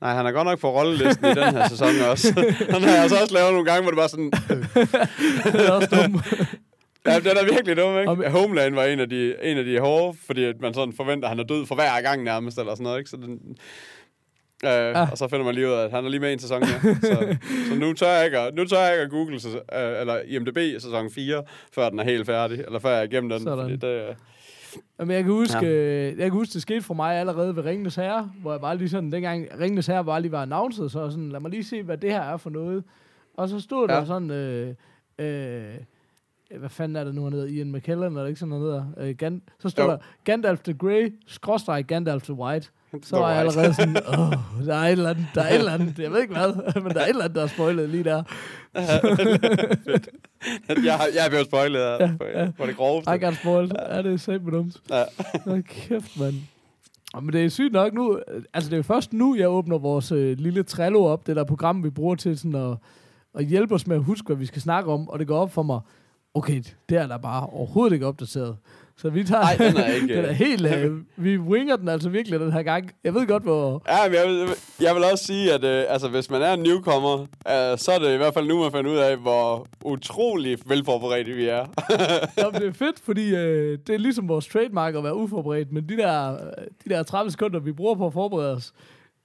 nej, 0.04 0.14
han 0.14 0.26
er 0.26 0.32
godt 0.32 0.46
nok 0.46 0.58
på 0.58 0.70
rollelisten 0.70 1.26
i 1.26 1.34
den 1.34 1.56
her 1.56 1.68
sæson 1.68 1.88
også. 2.10 2.28
Den 2.74 2.82
har 2.82 2.96
altså 2.96 3.16
også 3.20 3.34
lavet 3.34 3.52
nogle 3.52 3.70
gange, 3.70 3.82
hvor 3.82 3.90
det 3.90 3.98
bare 3.98 4.08
sådan, 4.08 4.30
det 5.52 5.66
er 5.68 5.70
også 5.70 5.88
dumt. 5.96 6.16
Ja, 7.06 7.18
den 7.18 7.36
er 7.36 7.44
virkelig 7.54 7.76
dum, 7.76 7.98
ikke? 7.98 8.10
Og, 8.10 8.30
Homeland 8.30 8.74
var 8.74 8.84
en 8.84 9.00
af, 9.00 9.08
de, 9.08 9.34
en 9.42 9.58
af 9.58 9.64
de 9.64 9.80
hårde, 9.80 10.18
fordi 10.26 10.52
man 10.60 10.74
sådan 10.74 10.94
forventer, 10.96 11.28
at 11.28 11.30
han 11.30 11.38
er 11.38 11.44
død 11.44 11.66
for 11.66 11.74
hver 11.74 12.00
gang 12.02 12.22
nærmest, 12.22 12.58
eller 12.58 12.74
sådan 12.74 12.84
noget, 12.84 12.98
ikke? 12.98 13.10
Så 13.10 13.16
den, 13.16 13.56
øh, 14.64 15.00
ah. 15.00 15.10
Og 15.10 15.18
så 15.18 15.28
finder 15.28 15.44
man 15.44 15.54
lige 15.54 15.66
ud 15.66 15.72
af, 15.72 15.84
at 15.84 15.90
han 15.90 16.04
er 16.04 16.08
lige 16.08 16.20
med 16.20 16.32
en 16.32 16.38
sæson 16.38 16.60
mere. 16.60 16.94
så, 16.94 17.36
så 17.68 17.74
nu 17.74 17.92
tør 17.92 18.12
jeg 18.12 18.24
ikke 18.24 18.38
at, 18.38 18.54
nu 18.54 18.64
tør 18.64 18.80
jeg 18.80 18.92
ikke 18.92 19.02
at 19.02 19.10
google, 19.10 19.34
øh, 19.34 20.00
eller 20.00 20.20
IMDb 20.26 20.80
sæson 20.80 21.10
4, 21.10 21.42
før 21.74 21.88
den 21.88 21.98
er 21.98 22.04
helt 22.04 22.26
færdig, 22.26 22.60
eller 22.60 22.78
før 22.78 22.90
jeg 22.90 22.98
er 22.98 23.02
igennem 23.02 23.30
den. 23.30 23.40
Sådan. 23.40 23.58
Fordi 23.58 23.76
det, 23.76 24.08
øh, 24.08 24.14
Jamen, 24.98 25.14
jeg 25.14 25.24
kan 25.24 25.32
huske, 25.32 25.66
ja. 25.66 26.06
jeg 26.08 26.16
kan 26.16 26.30
huske, 26.30 26.52
det 26.52 26.62
skete 26.62 26.82
for 26.82 26.94
mig 26.94 27.14
allerede 27.16 27.56
ved 27.56 27.64
Ringenes 27.64 27.94
Herre, 27.94 28.30
hvor 28.42 28.50
jeg 28.52 28.60
bare 28.60 28.76
lige 28.76 28.88
sådan, 28.88 29.12
dengang 29.12 29.46
Ringenes 29.60 29.86
Herre 29.86 30.04
bare 30.04 30.22
lige 30.22 30.32
var 30.32 30.42
announced, 30.42 30.88
så 30.88 31.10
sådan, 31.10 31.28
lad 31.28 31.40
mig 31.40 31.50
lige 31.50 31.64
se, 31.64 31.82
hvad 31.82 31.98
det 31.98 32.10
her 32.10 32.20
er 32.22 32.36
for 32.36 32.50
noget. 32.50 32.84
Og 33.34 33.48
så 33.48 33.60
stod 33.60 33.88
der 33.88 33.94
Ja. 33.96 34.04
sådan, 34.04 34.30
øh, 34.30 34.74
øh, 35.18 35.74
hvad 36.58 36.68
fanden 36.68 36.96
er 36.96 37.04
det 37.04 37.14
nu, 37.14 37.24
han 37.24 37.32
hedder? 37.32 37.46
Ian 37.48 37.72
McKellen, 37.72 38.04
eller 38.04 38.26
ikke 38.26 38.40
sådan 38.40 38.50
noget 38.58 38.72
der? 38.96 39.04
Øh, 39.04 39.16
Gan, 39.16 39.42
så 39.58 39.68
stod 39.68 39.84
Jo. 39.84 39.90
der 39.90 39.98
Gandalf 40.24 40.60
the 40.60 40.74
Grey, 40.74 41.14
skråstreg 41.26 41.84
Gandalf 41.84 42.22
the 42.24 42.34
White. 42.34 42.68
Så 43.02 43.16
var 43.18 43.30
jeg 43.30 43.38
allerede 43.40 43.74
sådan, 43.74 43.96
åh, 44.18 44.32
der 44.66 44.74
er 44.74 44.86
et 44.86 44.92
eller 44.92 45.10
andet, 45.10 45.26
der 45.34 45.42
er 45.42 45.48
et 45.48 45.54
eller 45.58 45.72
andet, 45.72 45.98
jeg 45.98 46.10
ved 46.12 46.22
ikke 46.22 46.34
hvad, 46.34 46.52
men 46.82 46.94
der 46.94 47.00
er 47.00 47.04
et 47.04 47.08
eller 47.08 47.24
andet, 47.24 47.36
der 47.36 47.42
er 47.42 47.46
spoilet 47.46 47.88
lige 47.88 48.04
der. 48.04 48.22
jeg, 50.84 50.94
har, 50.94 51.06
jeg 51.14 51.24
er 51.24 51.28
blevet 51.28 51.46
spoilet 51.46 51.80
Ja, 51.80 52.02
ja, 52.04 52.10
på, 52.18 52.24
ja. 52.34 52.50
på 52.58 52.66
det 52.66 52.76
groveste. 52.76 53.14
I 53.14 53.18
got 53.18 53.34
spoiled. 53.34 53.70
Ja, 53.90 54.02
det 54.02 54.12
er 54.12 54.16
simpelthen 54.16 54.52
dumt. 54.52 54.76
Ja. 54.90 55.04
Kæft, 55.60 56.20
mand. 56.20 56.34
Men 57.22 57.32
det 57.32 57.44
er 57.44 57.48
sygt 57.48 57.72
nok 57.72 57.94
nu, 57.94 58.18
altså 58.54 58.70
det 58.70 58.78
er 58.78 58.82
først 58.82 59.12
nu, 59.12 59.36
jeg 59.36 59.48
åbner 59.48 59.78
vores 59.78 60.12
øh, 60.12 60.38
lille 60.38 60.62
Trello 60.62 61.04
op, 61.04 61.26
det 61.26 61.36
der 61.36 61.44
program, 61.44 61.84
vi 61.84 61.90
bruger 61.90 62.14
til 62.14 62.38
sådan 62.38 62.54
at, 62.54 62.76
at 63.34 63.46
hjælpe 63.46 63.74
os 63.74 63.86
med 63.86 63.96
at 63.96 64.02
huske, 64.02 64.26
hvad 64.26 64.36
vi 64.36 64.46
skal 64.46 64.62
snakke 64.62 64.92
om, 64.92 65.08
og 65.08 65.18
det 65.18 65.26
går 65.26 65.38
op 65.38 65.52
for 65.52 65.62
mig, 65.62 65.80
okay, 66.34 66.62
det 66.88 66.98
er 66.98 67.06
der 67.06 67.18
bare 67.18 67.46
overhovedet 67.46 67.94
ikke 67.94 68.06
opdateret. 68.06 68.56
Så 68.96 69.10
vi 69.10 69.24
tager, 69.24 69.42
Ej, 69.42 69.56
den 69.58 69.76
er 69.76 69.86
ikke, 69.86 70.08
den 70.16 70.24
er 70.24 70.30
øh. 70.30 70.36
helt, 70.36 70.66
øh, 70.66 70.92
vi 71.16 71.38
winger 71.38 71.76
den 71.76 71.88
altså 71.88 72.08
virkelig 72.08 72.40
den 72.40 72.52
her 72.52 72.62
gang. 72.62 72.90
Jeg 73.04 73.14
ved 73.14 73.26
godt, 73.26 73.42
hvor... 73.42 73.82
Ja, 73.88 74.08
men 74.08 74.14
jeg 74.14 74.28
vil, 74.28 74.48
jeg 74.80 74.94
vil 74.94 75.04
også 75.12 75.24
sige, 75.24 75.52
at 75.52 75.64
øh, 75.64 75.84
altså, 75.88 76.08
hvis 76.08 76.30
man 76.30 76.42
er 76.42 76.52
en 76.52 76.62
newcomer, 76.62 77.20
øh, 77.20 77.78
så 77.78 77.92
er 77.94 77.98
det 77.98 78.14
i 78.14 78.16
hvert 78.16 78.34
fald 78.34 78.48
nu, 78.48 78.62
man 78.62 78.72
finder 78.72 78.90
ud 78.90 78.96
af, 78.96 79.16
hvor 79.16 79.66
utrolig 79.84 80.58
velforberedte 80.66 81.32
vi 81.32 81.44
er. 81.44 81.66
Jamen, 82.38 82.60
det 82.60 82.68
er 82.68 82.72
fedt, 82.72 83.00
fordi 83.04 83.34
øh, 83.34 83.78
det 83.86 83.94
er 83.94 83.98
ligesom 83.98 84.28
vores 84.28 84.46
trademark 84.46 84.94
at 84.94 85.04
være 85.04 85.16
uforberedt, 85.16 85.72
men 85.72 85.88
de 85.88 85.96
der, 85.96 86.32
øh, 86.32 86.38
de 86.84 86.94
der 86.94 87.02
30 87.02 87.30
sekunder, 87.30 87.60
vi 87.60 87.72
bruger 87.72 87.94
på 87.94 88.06
at 88.06 88.12
forberede 88.12 88.52
os, 88.52 88.72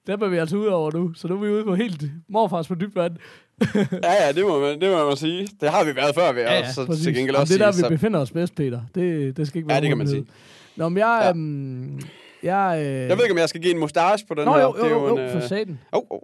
dem 0.08 0.22
er 0.22 0.28
vi 0.28 0.38
altså 0.38 0.58
ude 0.58 0.70
over 0.70 0.92
nu. 0.92 1.14
Så 1.14 1.28
nu 1.28 1.36
er 1.36 1.40
vi 1.40 1.50
ude 1.50 1.64
på 1.64 1.76
helt 1.76 2.04
morfars 2.30 2.68
på 2.68 2.76
dybt 2.76 2.96
vand. 2.96 3.16
ja, 4.04 4.26
ja, 4.26 4.32
det 4.32 4.46
må, 4.46 4.60
man, 4.60 4.82
det 4.82 4.92
må 4.92 5.08
man 5.08 5.18
sige. 5.18 5.50
Det 5.62 5.70
har 5.70 5.84
vi 5.84 5.96
været 5.96 6.16
før, 6.16 6.32
vil 6.32 6.42
jeg 6.42 6.64
også, 6.68 6.74
så 6.74 7.04
til 7.04 7.14
gengæld 7.14 7.18
Jamen, 7.18 7.36
også 7.36 7.54
det 7.54 7.62
er 7.62 7.66
der, 7.66 7.72
sige. 7.72 7.90
vi 7.90 7.96
befinder 7.96 8.20
os 8.20 8.32
bedst, 8.32 8.56
Peter. 8.56 8.82
Det, 8.96 9.38
det 9.38 9.48
skal 9.48 9.58
ikke 9.58 9.68
være 9.68 9.76
Ja, 9.76 9.82
det 9.82 9.90
kan 9.90 9.98
man 9.98 10.08
nogen 10.08 10.28
Nå, 10.76 10.90
men 10.90 10.98
jeg... 10.98 11.22
Ja. 11.24 11.30
Øhm, 11.30 12.02
jeg, 12.44 12.80
øh... 12.80 12.86
Jeg 12.86 13.18
ved 13.18 13.24
ikke, 13.24 13.32
om 13.32 13.38
jeg 13.38 13.50
skal 13.50 13.62
give 13.62 13.74
en 13.74 13.80
mustache 13.80 14.28
på 14.28 14.34
den 14.34 14.46
Nå, 14.46 14.54
her. 14.54 14.62
jo, 14.62 14.68
jo, 14.68 14.84
det 14.84 14.86
er 14.86 14.90
jo, 14.90 15.08
jo, 15.08 15.18
en, 15.18 15.30
for 15.30 15.38
øh, 15.38 15.44
satan. 15.44 15.80
oh, 15.92 16.04
oh. 16.10 16.20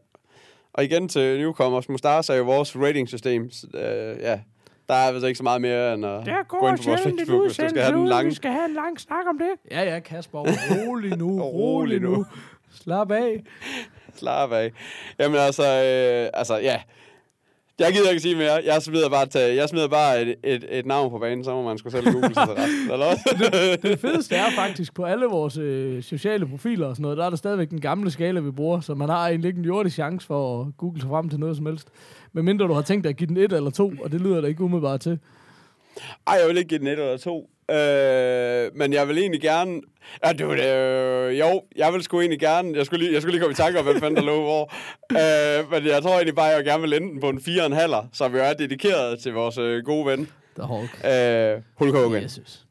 Og 0.74 0.84
igen 0.84 1.10
til 1.10 1.39
newcomers. 1.39 1.89
Mustache 1.89 2.34
er 2.34 2.38
jo 2.38 2.44
vores 2.44 2.75
ratingsystem. 2.75 3.51
Så, 3.51 3.68
Øh, 3.74 4.22
ja, 4.22 4.39
der 4.89 4.94
er 4.96 5.12
vist 5.12 5.25
ikke 5.25 5.38
så 5.38 5.44
meget 5.44 5.62
mere 5.62 5.94
end 5.94 6.06
at 6.06 6.24
gå 6.48 6.68
ind 6.68 6.77
på 6.77 6.84
vores 6.89 7.01
Facebook, 7.01 7.46
hvis 7.46 7.58
du 7.58 7.70
skal 7.70 7.82
have 7.84 7.98
den 7.98 8.08
lange. 8.08 8.36
skal 8.36 8.51
have 8.51 8.65
en 8.65 8.74
lang 8.74 9.00
snak 9.00 9.25
om 9.30 9.38
det. 9.38 9.72
Ja, 9.72 9.94
ja, 9.94 10.00
Kasper. 10.00 10.39
Rolig 10.39 11.18
nu, 11.18 11.42
rolig 11.60 12.01
nu. 12.01 12.25
Slap 12.74 13.12
af. 13.12 13.44
Slap 14.15 14.51
af. 14.51 14.72
Jamen 15.20 15.39
altså, 15.39 15.63
øh, 15.63 16.30
altså 16.34 16.58
ja. 16.58 16.82
Jeg 17.79 17.94
gider 17.94 18.10
ikke 18.10 18.22
sige 18.22 18.36
mere. 18.36 18.62
Jeg 18.65 18.82
smider 18.82 19.10
bare, 19.10 19.25
til, 19.25 19.41
jeg 19.41 19.70
smider 19.70 19.88
bare 19.88 20.22
et, 20.22 20.36
et, 20.44 20.65
et 20.70 20.86
navn 20.86 21.10
på 21.10 21.17
banen, 21.20 21.44
så 21.44 21.51
må 21.53 21.63
man 21.63 21.77
sgu 21.77 21.89
selv 21.89 22.12
google 22.12 22.34
sig 22.34 22.48
til 22.48 22.55
resten. 22.55 22.91
Eller 22.94 23.05
hvad? 23.05 23.77
Det 23.77 24.00
fedeste 24.00 24.36
er 24.36 24.51
faktisk 24.55 24.94
på 24.94 25.03
alle 25.03 25.25
vores 25.25 25.58
øh, 25.58 26.03
sociale 26.03 26.48
profiler 26.48 26.88
og 26.88 26.96
sådan 26.96 27.01
noget, 27.01 27.17
der 27.17 27.25
er 27.25 27.29
der 27.29 27.38
stadigvæk 27.38 27.70
den 27.70 27.82
gamle 27.82 28.12
skala, 28.12 28.39
vi 28.39 28.51
bruger, 28.51 28.79
så 28.79 28.96
man 28.96 29.10
har 29.10 29.27
egentlig 29.27 29.48
ikke 29.48 29.60
en 29.60 29.65
jordisk 29.65 29.96
chance 29.96 30.27
for 30.27 30.62
at 30.62 30.67
google 30.77 31.01
sig 31.01 31.10
frem 31.10 31.29
til 31.29 31.39
noget 31.39 31.58
som 31.58 31.65
helst. 31.65 31.88
Men 32.34 32.46
mindre 32.46 32.67
du 32.67 32.74
har 32.74 32.82
tænkt 32.82 33.03
dig 33.03 33.10
at 33.10 33.17
give 33.17 33.27
den 33.27 33.38
et 33.38 33.53
eller 33.53 33.72
to, 33.72 33.91
og 34.03 34.12
det 34.12 34.22
lyder 34.22 34.41
da 34.41 34.48
ikke 34.48 34.63
umiddelbart 34.63 35.00
til. 35.00 35.20
Ej, 36.27 36.38
jeg 36.41 36.48
vil 36.48 36.58
ikke 36.58 36.67
give 36.67 36.79
den 36.79 36.88
et 36.88 36.91
eller 36.91 37.17
to. 37.17 37.50
Øh, 37.72 38.72
men 38.75 38.93
jeg 38.93 39.07
vil 39.07 39.17
egentlig 39.17 39.41
gerne... 39.41 39.81
Ja, 40.25 40.34
du, 40.34 40.51
øh, 40.53 41.39
jo, 41.39 41.62
jeg 41.75 41.93
vil 41.93 42.03
sgu 42.03 42.19
egentlig 42.19 42.39
gerne... 42.39 42.77
Jeg 42.77 42.86
skulle 42.86 43.03
lige, 43.03 43.13
jeg 43.13 43.22
skulle 43.22 43.34
lige 43.34 43.41
komme 43.41 43.51
i 43.51 43.55
tanke 43.55 43.79
om, 43.79 43.86
hvad 43.86 44.00
fanden 44.00 44.15
der 44.15 44.22
lå 44.24 44.41
hvor. 44.43 44.74
Øh, 45.12 45.72
men 45.72 45.86
jeg 45.88 46.01
tror 46.01 46.12
egentlig 46.12 46.36
bare, 46.36 46.51
at 46.51 46.55
jeg 46.57 46.65
gerne 46.65 46.81
vil 46.81 46.93
ende 46.93 47.07
den 47.07 47.19
på 47.22 47.29
en 47.29 47.38
4,5, 47.38 48.07
så 48.13 48.27
vi 48.27 48.38
er 48.38 48.53
dedikeret 48.53 49.19
til 49.19 49.34
vores 49.34 49.57
øh, 49.57 49.84
gode 49.84 50.05
ven, 50.05 50.29
Der 50.57 50.65
Hulk. 50.65 51.05
øh, 51.05 51.62
Hulk 51.77 51.95
Hogan. 51.95 52.24
Jesus. 52.24 52.62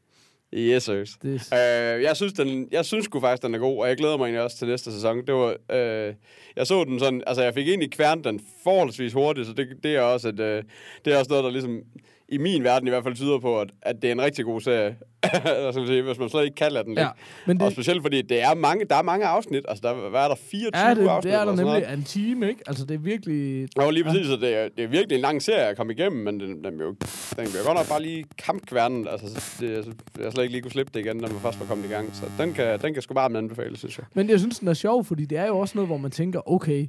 Sirs. 0.79 1.09
Det 1.21 1.53
Øh, 1.53 2.03
jeg 2.03 2.15
synes, 2.15 2.33
den, 2.33 2.67
jeg 2.71 2.85
synes 2.85 3.05
sgu 3.05 3.19
faktisk, 3.19 3.43
den 3.43 3.55
er 3.55 3.59
god, 3.59 3.81
og 3.81 3.87
jeg 3.87 3.97
glæder 3.97 4.17
mig 4.17 4.23
egentlig 4.25 4.41
også 4.43 4.57
til 4.57 4.67
næste 4.67 4.93
sæson. 4.93 5.17
Det 5.25 5.33
var, 5.35 5.55
øh, 5.71 6.13
jeg 6.55 6.67
så 6.67 6.83
den 6.83 6.99
sådan, 6.99 7.23
altså 7.27 7.43
jeg 7.43 7.53
fik 7.53 7.67
egentlig 7.67 7.91
kværnet 7.91 8.25
den 8.25 8.39
forholdsvis 8.63 9.13
hurtigt, 9.13 9.47
så 9.47 9.53
det, 9.53 9.67
det 9.83 9.95
er 9.95 10.01
også 10.01 10.29
et, 10.29 10.39
øh, 10.39 10.63
det 11.05 11.13
er 11.13 11.17
også 11.17 11.29
noget, 11.29 11.43
der 11.43 11.49
ligesom 11.49 11.81
i 12.29 12.37
min 12.37 12.63
verden 12.63 12.87
i 12.87 12.91
hvert 12.91 13.03
fald 13.03 13.15
tyder 13.15 13.39
på, 13.39 13.59
at, 13.59 13.69
at 13.81 13.95
det 14.01 14.07
er 14.07 14.11
en 14.11 14.21
rigtig 14.21 14.45
god 14.45 14.61
serie. 14.61 14.95
altså, 15.33 15.85
sige, 15.87 16.01
hvis 16.01 16.19
man 16.19 16.29
slet 16.29 16.43
ikke 16.43 16.55
kan 16.55 16.71
lade 16.71 16.83
den 16.83 16.91
ligge. 16.93 17.01
Ja, 17.03 17.09
men 17.45 17.61
Og 17.61 17.65
det, 17.65 17.73
specielt 17.73 18.01
fordi, 18.01 18.21
det 18.21 18.41
er 18.43 18.55
mange, 18.55 18.85
der 18.89 18.95
er 18.95 19.01
mange 19.01 19.25
afsnit. 19.25 19.65
Altså, 19.67 19.81
der, 19.87 20.09
hvad 20.09 20.21
er 20.21 20.27
der? 20.27 20.35
24 20.35 20.87
ja, 20.87 20.95
det, 20.95 21.07
afsnit? 21.07 21.31
det 21.33 21.39
er 21.39 21.45
der 21.45 21.51
nemlig 21.55 21.65
noget? 21.65 21.93
en 21.93 22.03
time, 22.03 22.49
ikke? 22.49 22.61
Altså, 22.67 22.85
det 22.85 22.95
er 22.95 22.99
virkelig... 22.99 23.67
Jo, 23.81 23.89
lige 23.89 24.03
præcis, 24.03 24.27
så 24.27 24.35
det 24.35 24.55
er, 24.55 24.67
det 24.77 24.83
er 24.83 24.87
virkelig 24.87 25.15
en 25.15 25.21
lang 25.21 25.41
serie 25.41 25.67
at 25.67 25.77
komme 25.77 25.93
igennem, 25.93 26.23
men 26.23 26.39
den, 26.39 26.63
den, 26.63 26.73
bliver, 26.77 26.85
jo- 26.89 26.95
den 27.37 27.45
bliver 27.51 27.63
godt 27.65 27.77
nok 27.77 27.89
bare 27.89 28.01
lige 28.01 28.25
kampkværnen. 28.37 29.07
Altså, 29.07 29.57
det, 29.59 29.75
altså, 29.75 29.91
jeg 30.19 30.31
slet 30.31 30.43
ikke 30.43 30.51
lige 30.53 30.61
kunne 30.61 30.71
slippe 30.71 30.91
det 30.93 30.99
igen, 31.05 31.17
når 31.17 31.27
man 31.27 31.39
først 31.39 31.59
var 31.59 31.65
kommet 31.65 31.85
i 31.85 31.89
gang. 31.89 32.15
Så 32.15 32.25
den 32.37 32.53
kan, 32.53 32.79
den 32.81 32.93
kan 32.93 33.01
sgu 33.01 33.13
bare 33.13 33.37
anbefale, 33.37 33.77
synes 33.77 33.97
jeg. 33.97 34.05
Men 34.13 34.29
jeg 34.29 34.39
synes, 34.39 34.59
den 34.59 34.67
er 34.67 34.73
sjov, 34.73 35.05
fordi 35.05 35.25
det 35.25 35.37
er 35.37 35.47
jo 35.47 35.59
også 35.59 35.77
noget, 35.77 35.89
hvor 35.89 35.97
man 35.97 36.11
tænker, 36.11 36.51
okay, 36.51 36.87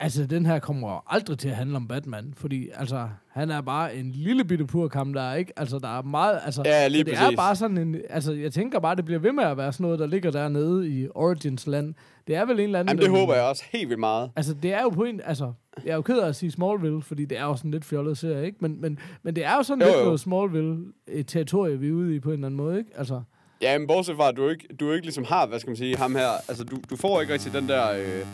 altså 0.00 0.26
den 0.26 0.46
her 0.46 0.58
kommer 0.58 1.12
aldrig 1.14 1.38
til 1.38 1.48
at 1.48 1.56
handle 1.56 1.76
om 1.76 1.88
Batman, 1.88 2.34
fordi 2.36 2.68
altså, 2.74 3.08
han 3.28 3.50
er 3.50 3.60
bare 3.60 3.94
en 3.96 4.10
lille 4.10 4.44
bitte 4.44 4.64
purkam, 4.66 5.12
der 5.12 5.22
er 5.22 5.34
ikke, 5.34 5.52
altså 5.56 5.78
der 5.78 5.98
er 5.98 6.02
meget, 6.02 6.40
altså, 6.44 6.62
Ja, 6.64 6.88
lige 6.88 7.04
det 7.04 7.12
er 7.14 7.18
præcis. 7.18 7.36
bare 7.36 7.56
sådan 7.56 7.78
en, 7.78 7.96
altså 8.10 8.32
jeg 8.32 8.52
tænker 8.52 8.80
bare, 8.80 8.96
det 8.96 9.04
bliver 9.04 9.20
ved 9.20 9.32
med 9.32 9.44
at 9.44 9.56
være 9.56 9.72
sådan 9.72 9.84
noget, 9.84 9.98
der 9.98 10.06
ligger 10.06 10.30
dernede 10.30 10.88
i 10.88 11.08
Origins 11.14 11.66
land. 11.66 11.94
Det 12.26 12.36
er 12.36 12.44
vel 12.44 12.60
en 12.60 12.64
eller 12.64 12.78
anden... 12.80 12.98
Jamen, 12.98 13.12
det 13.12 13.20
håber 13.20 13.34
jeg 13.34 13.42
også 13.44 13.64
helt 13.72 13.88
vildt 13.88 14.00
meget. 14.00 14.30
Altså, 14.36 14.54
det 14.54 14.72
er 14.72 14.82
jo 14.82 14.88
på 14.88 15.02
en... 15.04 15.20
Altså, 15.24 15.52
jeg 15.84 15.90
er 15.90 15.96
jo 15.96 16.02
ked 16.02 16.18
af 16.18 16.28
at 16.28 16.36
sige 16.36 16.50
Smallville, 16.52 17.02
fordi 17.02 17.24
det 17.24 17.38
er 17.38 17.44
jo 17.44 17.56
sådan 17.56 17.70
lidt 17.70 17.84
fjollet 17.84 18.18
serie, 18.18 18.46
ikke? 18.46 18.58
Men, 18.60 18.80
men, 18.80 18.98
men 19.22 19.36
det 19.36 19.44
er 19.44 19.56
jo 19.56 19.62
sådan 19.62 19.82
Jo, 19.82 19.86
lidt 19.88 19.98
jo. 19.98 20.04
noget 20.04 20.20
Smallville-territorie, 20.20 21.78
vi 21.78 21.88
er 21.88 21.92
ude 21.92 22.16
i 22.16 22.20
på 22.20 22.28
en 22.28 22.34
eller 22.34 22.46
anden 22.46 22.56
måde, 22.56 22.78
ikke? 22.78 22.90
Altså, 22.96 23.22
Ja, 23.62 23.78
men 23.78 23.86
bortset 23.86 24.16
fra, 24.16 24.28
at 24.28 24.36
du 24.36 24.48
ikke, 24.48 24.66
du 24.80 24.92
ikke 24.92 25.06
ligesom 25.06 25.24
har, 25.24 25.46
hvad 25.46 25.58
skal 25.58 25.70
man 25.70 25.76
sige, 25.76 25.96
ham 25.96 26.14
her, 26.14 26.28
altså 26.48 26.64
du, 26.64 26.76
du 26.90 26.96
får 26.96 27.20
ikke 27.20 27.32
rigtig 27.32 27.52
den 27.52 27.68
der, 27.68 27.92
øh, 27.92 28.26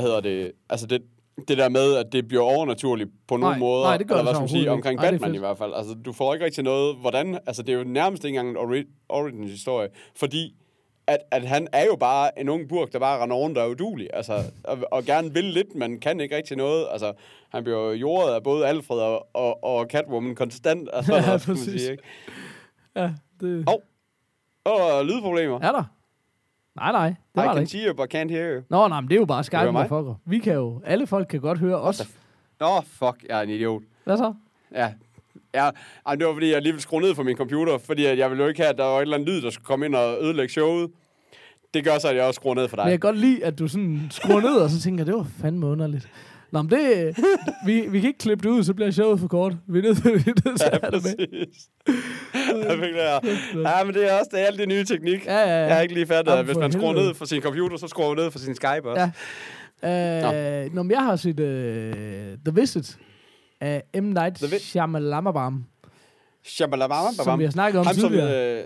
hvad 0.00 0.02
hedder 0.02 0.20
det, 0.20 0.52
altså 0.70 0.86
det, 0.86 1.02
det 1.48 1.58
der 1.58 1.68
med, 1.68 1.94
at 1.96 2.06
det 2.12 2.28
bliver 2.28 2.42
overnaturligt 2.42 3.10
på 3.28 3.36
nogle 3.36 3.52
Nej, 3.52 3.58
måder. 3.58 3.84
nej, 3.84 3.96
det 3.96 4.08
gør 4.08 4.14
eller 4.14 4.24
hvad 4.24 4.34
skal 4.34 4.40
man 4.42 4.48
sige, 4.48 4.70
omkring 4.70 5.00
er 5.00 5.10
Batman 5.10 5.34
i 5.34 5.38
hvert 5.38 5.58
fald. 5.58 5.72
Altså, 5.74 5.94
du 5.94 6.12
får 6.12 6.34
ikke 6.34 6.44
rigtig 6.44 6.64
noget, 6.64 6.96
hvordan, 6.96 7.38
altså 7.46 7.62
det 7.62 7.74
er 7.74 7.78
jo 7.78 7.84
nærmest 7.84 8.24
ikke 8.24 8.38
engang 8.38 8.50
en 8.50 8.70
ori- 8.70 8.90
origins-historie, 9.08 9.88
fordi 10.16 10.54
at, 11.06 11.18
at 11.30 11.42
han 11.46 11.68
er 11.72 11.84
jo 11.84 11.96
bare 12.00 12.40
en 12.40 12.48
ung 12.48 12.68
burk, 12.68 12.92
der 12.92 12.98
bare 12.98 13.22
render 13.22 13.36
rundt 13.36 13.58
og 13.58 13.64
er 13.64 13.68
udulig, 13.70 14.08
altså, 14.12 14.42
og, 14.64 14.78
og 14.92 15.04
gerne 15.04 15.34
vil 15.34 15.44
lidt, 15.44 15.74
men 15.74 16.00
kan 16.00 16.20
ikke 16.20 16.36
rigtig 16.36 16.56
noget. 16.56 16.86
Altså, 16.90 17.12
han 17.52 17.64
bliver 17.64 17.78
jo 17.78 17.90
jordet 17.92 18.34
af 18.34 18.42
både 18.42 18.66
Alfred 18.66 18.98
og, 18.98 19.26
og, 19.34 19.64
og 19.64 19.86
Catwoman 19.90 20.34
konstant, 20.34 20.88
altså, 20.92 21.14
Ja, 21.16 21.26
man 21.30 21.40
præcis. 21.40 21.80
sige, 21.82 21.90
ikke? 21.90 22.02
ja, 22.96 23.10
det... 23.40 23.64
Hov. 23.68 23.82
Åh, 24.66 25.06
lydproblemer. 25.06 25.60
Er 25.60 25.72
der? 25.72 25.84
Nej, 26.76 26.92
nej, 26.92 27.08
det 27.08 27.14
I 27.14 27.16
var 27.34 27.42
der 27.42 27.52
can 27.52 27.60
ikke. 27.62 27.70
see 27.70 27.86
you, 27.86 27.94
but 27.94 28.14
can't 28.14 28.30
hear 28.30 28.54
you. 28.54 28.62
Nå, 28.70 28.88
nej, 28.88 29.00
men 29.00 29.08
det 29.08 29.16
er 29.16 29.20
jo 29.20 29.24
bare 29.26 29.44
Skype, 29.44 29.58
der 29.62 29.82
fucker. 29.82 30.14
Vi 30.24 30.38
kan 30.38 30.54
jo... 30.54 30.80
Alle 30.84 31.06
folk 31.06 31.28
kan 31.28 31.40
godt 31.40 31.58
høre 31.58 31.76
os. 31.80 32.00
Oh, 32.60 32.82
fuck, 32.84 33.24
jeg 33.28 33.38
er 33.38 33.42
en 33.42 33.50
idiot. 33.50 33.82
Hvad 34.04 34.16
så? 34.16 34.34
Ja. 34.74 34.92
Ja, 35.54 35.70
ej, 36.06 36.14
det 36.14 36.26
var 36.26 36.32
fordi, 36.32 36.52
jeg 36.52 36.62
lige 36.62 36.72
ville 36.72 36.82
skrue 36.82 37.00
ned 37.00 37.14
for 37.14 37.22
min 37.22 37.36
computer, 37.36 37.78
fordi 37.78 38.04
at 38.06 38.18
jeg 38.18 38.30
ville 38.30 38.42
jo 38.44 38.48
ikke 38.48 38.60
have, 38.60 38.70
at 38.70 38.78
der 38.78 38.84
var 38.84 38.96
et 38.96 39.02
eller 39.02 39.16
andet 39.16 39.28
lyd, 39.28 39.42
der 39.42 39.50
skulle 39.50 39.64
komme 39.66 39.86
ind 39.86 39.94
og 39.94 40.16
ødelægge 40.20 40.52
showet. 40.52 40.90
Det 41.74 41.84
gør 41.84 41.98
så, 41.98 42.08
at 42.08 42.16
jeg 42.16 42.24
også 42.24 42.38
skruer 42.38 42.54
ned 42.54 42.68
for 42.68 42.76
Men 42.76 42.84
dig. 42.84 42.90
jeg 42.90 43.00
kan 43.00 43.08
godt 43.08 43.18
lide, 43.18 43.44
at 43.44 43.58
du 43.58 43.68
sådan 43.68 44.06
skruer 44.10 44.40
ned, 44.40 44.56
og 44.56 44.70
så 44.70 44.80
tænker, 44.80 45.04
det 45.04 45.14
var 45.14 45.26
fandme 45.40 45.66
underligt. 45.66 46.08
Nå, 46.52 46.62
men 46.62 46.70
det... 46.70 47.16
Vi, 47.66 47.80
vi 47.88 48.00
kan 48.00 48.08
ikke 48.08 48.18
klippe 48.18 48.48
det 48.48 48.54
ud, 48.54 48.64
så 48.64 48.74
bliver 48.74 48.90
showet 48.90 49.20
for 49.20 49.28
kort. 49.28 49.56
Vi 49.68 49.78
er 49.78 49.82
nødt 49.82 49.96
til, 49.96 50.04
vi 50.24 50.30
er 50.30 50.48
nødt 50.48 50.60
til 50.60 50.68
at 50.72 50.80
have 50.82 50.90
det 50.90 51.02
med. 51.04 51.46
Præcis. 51.46 51.68
jeg 52.64 53.20
her. 53.22 53.70
Ja, 53.78 53.84
men 53.84 53.94
det 53.94 54.12
er 54.12 54.18
også 54.18 54.28
det 54.32 54.40
er 54.40 54.44
alt 54.46 54.58
det 54.58 54.68
nye 54.68 54.84
teknik. 54.84 55.26
Ja, 55.26 55.38
ja, 55.38 55.46
ja. 55.46 55.54
Jeg 55.66 55.74
har 55.74 55.82
ikke 55.82 55.94
lige 55.94 56.06
fattet, 56.06 56.32
at 56.32 56.44
hvis 56.44 56.56
man 56.56 56.72
skruer 56.72 56.92
ned 56.94 57.14
for 57.14 57.24
sin 57.24 57.42
computer, 57.42 57.76
så 57.76 57.88
skruer 57.88 58.08
man 58.14 58.16
ned 58.24 58.30
for 58.30 58.38
sin 58.38 58.54
Skype 58.54 58.90
også. 58.90 59.10
Ja. 59.82 60.64
Øh, 60.64 60.74
Nå, 60.74 60.82
men 60.82 60.90
jeg 60.90 61.04
har 61.04 61.16
set 61.16 61.40
uh, 61.40 61.46
The 62.52 62.60
Visit 62.60 62.98
af 63.60 63.82
M. 63.94 64.04
Night 64.04 64.60
Shyamalan, 64.60 65.64
Shabalabam, 66.44 67.12
som 67.24 67.38
vi 67.38 67.44
har 67.44 67.50
snakket 67.50 67.80
om 67.80 67.86
Ham 67.86 67.94
som, 67.94 68.10
tidligere. 68.10 68.58
øh, 68.58 68.64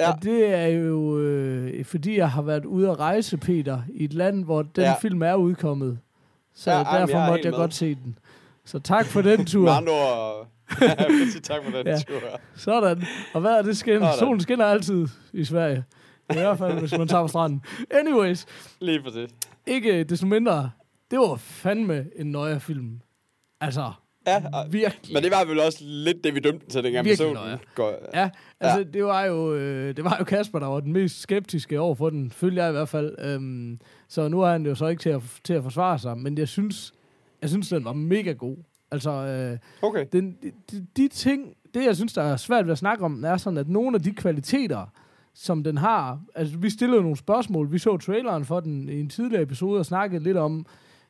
Ja. 0.00 0.12
Og 0.12 0.22
det 0.22 0.54
er 0.54 0.66
jo, 0.66 1.18
øh, 1.18 1.84
fordi 1.84 2.16
jeg 2.18 2.30
har 2.30 2.42
været 2.42 2.64
ude 2.64 2.90
at 2.90 2.98
rejse, 2.98 3.36
Peter, 3.36 3.82
i 3.94 4.04
et 4.04 4.12
land, 4.12 4.44
hvor 4.44 4.62
den. 4.62 4.84
Ja. 4.84 4.94
film 5.00 5.22
er 5.22 5.34
udkommet. 5.34 5.98
Så 6.60 6.70
Ja, 6.70 6.78
derfor 6.78 7.18
jeg 7.18 7.28
måtte 7.30 7.44
jeg 7.44 7.50
med. 7.50 7.58
godt 7.58 7.74
se 7.74 7.94
den. 7.94 8.18
Så 8.64 8.78
tak 8.78 9.06
for 9.06 9.22
den 9.22 9.46
tur. 9.46 9.64
med 9.64 9.72
andre 9.72 9.92
ord, 9.92 10.48
tak 11.42 11.64
for 11.64 11.70
den 11.70 11.86
Ja. 11.86 11.98
tur. 12.08 12.20
Sådan. 12.56 13.02
Og 13.34 13.40
hvad 13.40 13.50
er 13.52 13.62
det 13.62 13.76
skin? 13.76 14.00
Sådan. 14.00 14.18
Solen 14.18 14.40
skinner 14.40 14.64
altid 14.66 15.06
i 15.32 15.44
Sverige. 15.44 15.84
I 16.30 16.34
hvert 16.34 16.58
fald, 16.58 16.78
hvis 16.78 16.98
man 16.98 17.08
tager 17.08 17.22
på 17.24 17.28
stranden. 17.28 17.62
Anyways, 17.90 18.46
Lige 18.80 19.02
præcis. 19.02 19.30
ikke 19.66 20.04
desto 20.04 20.26
mindre. 20.26 20.70
Det 21.10 21.18
var 21.18 21.36
fandme 21.36 22.04
en 22.16 22.26
nøje 22.32 22.60
film. 22.60 23.00
Altså, 23.60 23.92
Ja, 24.30 24.42
og- 24.52 24.72
virkelig. 24.72 25.14
men 25.14 25.22
det 25.22 25.30
var 25.30 25.44
vel 25.44 25.60
også 25.60 25.78
lidt 25.82 26.24
det, 26.24 26.34
vi 26.34 26.40
dømte 26.40 26.66
til, 26.66 26.84
dengang 26.84 27.04
vi 27.04 27.08
Virkelig 27.10 27.32
nøje. 27.32 27.50
den. 27.50 27.58
Går, 27.74 27.94
Ja, 28.14 28.30
altså 28.60 28.78
ja. 28.78 28.84
det 28.84 29.04
var 29.04 29.24
jo 29.24 29.54
øh, 29.54 29.96
det 29.96 30.04
var 30.04 30.16
jo 30.18 30.24
Kasper, 30.24 30.58
der 30.58 30.66
var 30.66 30.80
den 30.80 30.92
mest 30.92 31.20
skeptiske 31.20 31.80
over 31.80 31.94
for 31.94 32.10
den, 32.10 32.30
følger 32.30 32.62
jeg 32.62 32.70
i 32.70 32.72
hvert 32.72 32.88
fald. 32.88 33.14
Øhm, 33.18 33.80
så 34.08 34.28
nu 34.28 34.40
er 34.40 34.50
han 34.50 34.66
jo 34.66 34.74
så 34.74 34.86
ikke 34.86 35.02
til 35.02 35.10
at, 35.10 35.22
til 35.44 35.54
at 35.54 35.62
forsvare 35.62 35.98
sig, 35.98 36.18
men 36.18 36.38
jeg 36.38 36.48
synes, 36.48 36.92
jeg 37.42 37.50
synes 37.50 37.68
den 37.68 37.84
var 37.84 37.92
mega 37.92 38.32
god. 38.32 38.56
Altså, 38.92 39.10
øh, 39.10 39.58
Okay. 39.82 40.06
den, 40.12 40.36
de, 40.42 40.50
de, 40.70 40.86
de 40.96 41.08
ting, 41.08 41.54
det 41.74 41.84
jeg 41.84 41.96
synes, 41.96 42.12
der 42.12 42.22
er 42.22 42.36
svært 42.36 42.64
ved 42.66 42.72
at 42.72 42.78
snakke 42.78 43.04
om, 43.04 43.24
er 43.24 43.36
sådan, 43.36 43.56
at 43.58 43.68
nogle 43.68 43.94
af 43.96 44.02
de 44.02 44.12
kvaliteter, 44.12 44.92
som 45.34 45.64
den 45.64 45.78
har, 45.78 46.20
altså 46.34 46.56
vi 46.58 46.70
stillede 46.70 47.02
nogle 47.02 47.16
spørgsmål, 47.16 47.72
vi 47.72 47.78
så 47.78 47.96
traileren 47.96 48.44
for 48.44 48.60
den 48.60 48.88
i 48.88 49.00
en 49.00 49.08
tidligere 49.08 49.42
episode 49.42 49.78
og 49.78 49.86
snakkede 49.86 50.22
lidt 50.24 50.36
om, 50.36 50.66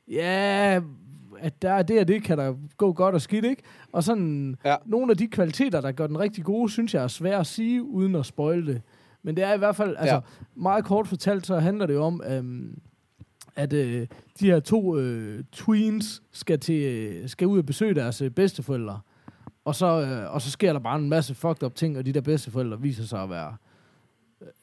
ja, 0.09 0.81
at 1.41 1.63
der 1.63 1.73
er 1.73 1.83
det 1.83 2.01
og 2.01 2.09
det, 2.09 2.23
kan 2.23 2.39
der 2.39 2.55
gå 2.77 2.93
godt 2.93 3.15
og 3.15 3.21
skidt, 3.21 3.45
ikke? 3.45 3.63
Og 3.93 4.05
sådan, 4.05 4.57
Ja. 4.65 4.77
nogle 4.87 5.11
af 5.11 5.17
de 5.17 5.27
kvaliteter, 5.27 5.81
der 5.81 5.93
gør 5.93 6.07
den 6.07 6.19
rigtig 6.19 6.45
gode, 6.45 6.71
synes 6.71 6.95
jeg 6.95 7.03
er 7.03 7.09
svære 7.09 7.39
at 7.41 7.47
sige, 7.47 7.83
uden 7.83 8.15
at 8.15 8.27
spoil 8.27 8.67
det. 8.67 8.83
Men 9.23 9.37
det 9.37 9.45
er 9.45 9.55
i 9.55 9.59
hvert 9.59 9.77
fald, 9.77 9.97
altså 9.99 10.15
Ja. 10.15 10.21
meget 10.55 10.85
kort 10.85 11.09
fortalt, 11.09 11.47
så 11.47 11.59
handler 11.59 11.87
det 11.87 11.95
jo 11.95 12.03
om, 12.03 12.23
øhm, 12.31 12.79
at 13.57 13.73
øh, 13.73 14.07
de 14.41 14.47
her 14.47 14.61
to 14.61 14.99
øh, 14.99 15.45
tweens 15.53 16.23
skal, 16.33 16.61
til, 16.61 16.83
øh, 16.83 17.29
skal 17.29 17.47
ud 17.47 17.59
og 17.59 17.67
besøge 17.67 17.95
deres 17.95 18.23
øh, 18.23 18.31
bedsteforældre. 18.31 19.01
Og 19.65 19.75
så, 19.75 19.87
øh, 20.01 20.35
og 20.35 20.43
så 20.43 20.51
sker 20.51 20.73
der 20.73 20.81
bare 20.81 20.99
en 20.99 21.09
masse 21.09 21.35
fucked 21.35 21.63
up 21.63 21.75
ting, 21.75 21.99
og 21.99 22.07
de 22.07 22.13
der 22.13 22.21
bedsteforældre 22.21 22.81
viser 22.81 23.05
sig 23.05 23.23
at 23.23 23.31
være 23.31 23.57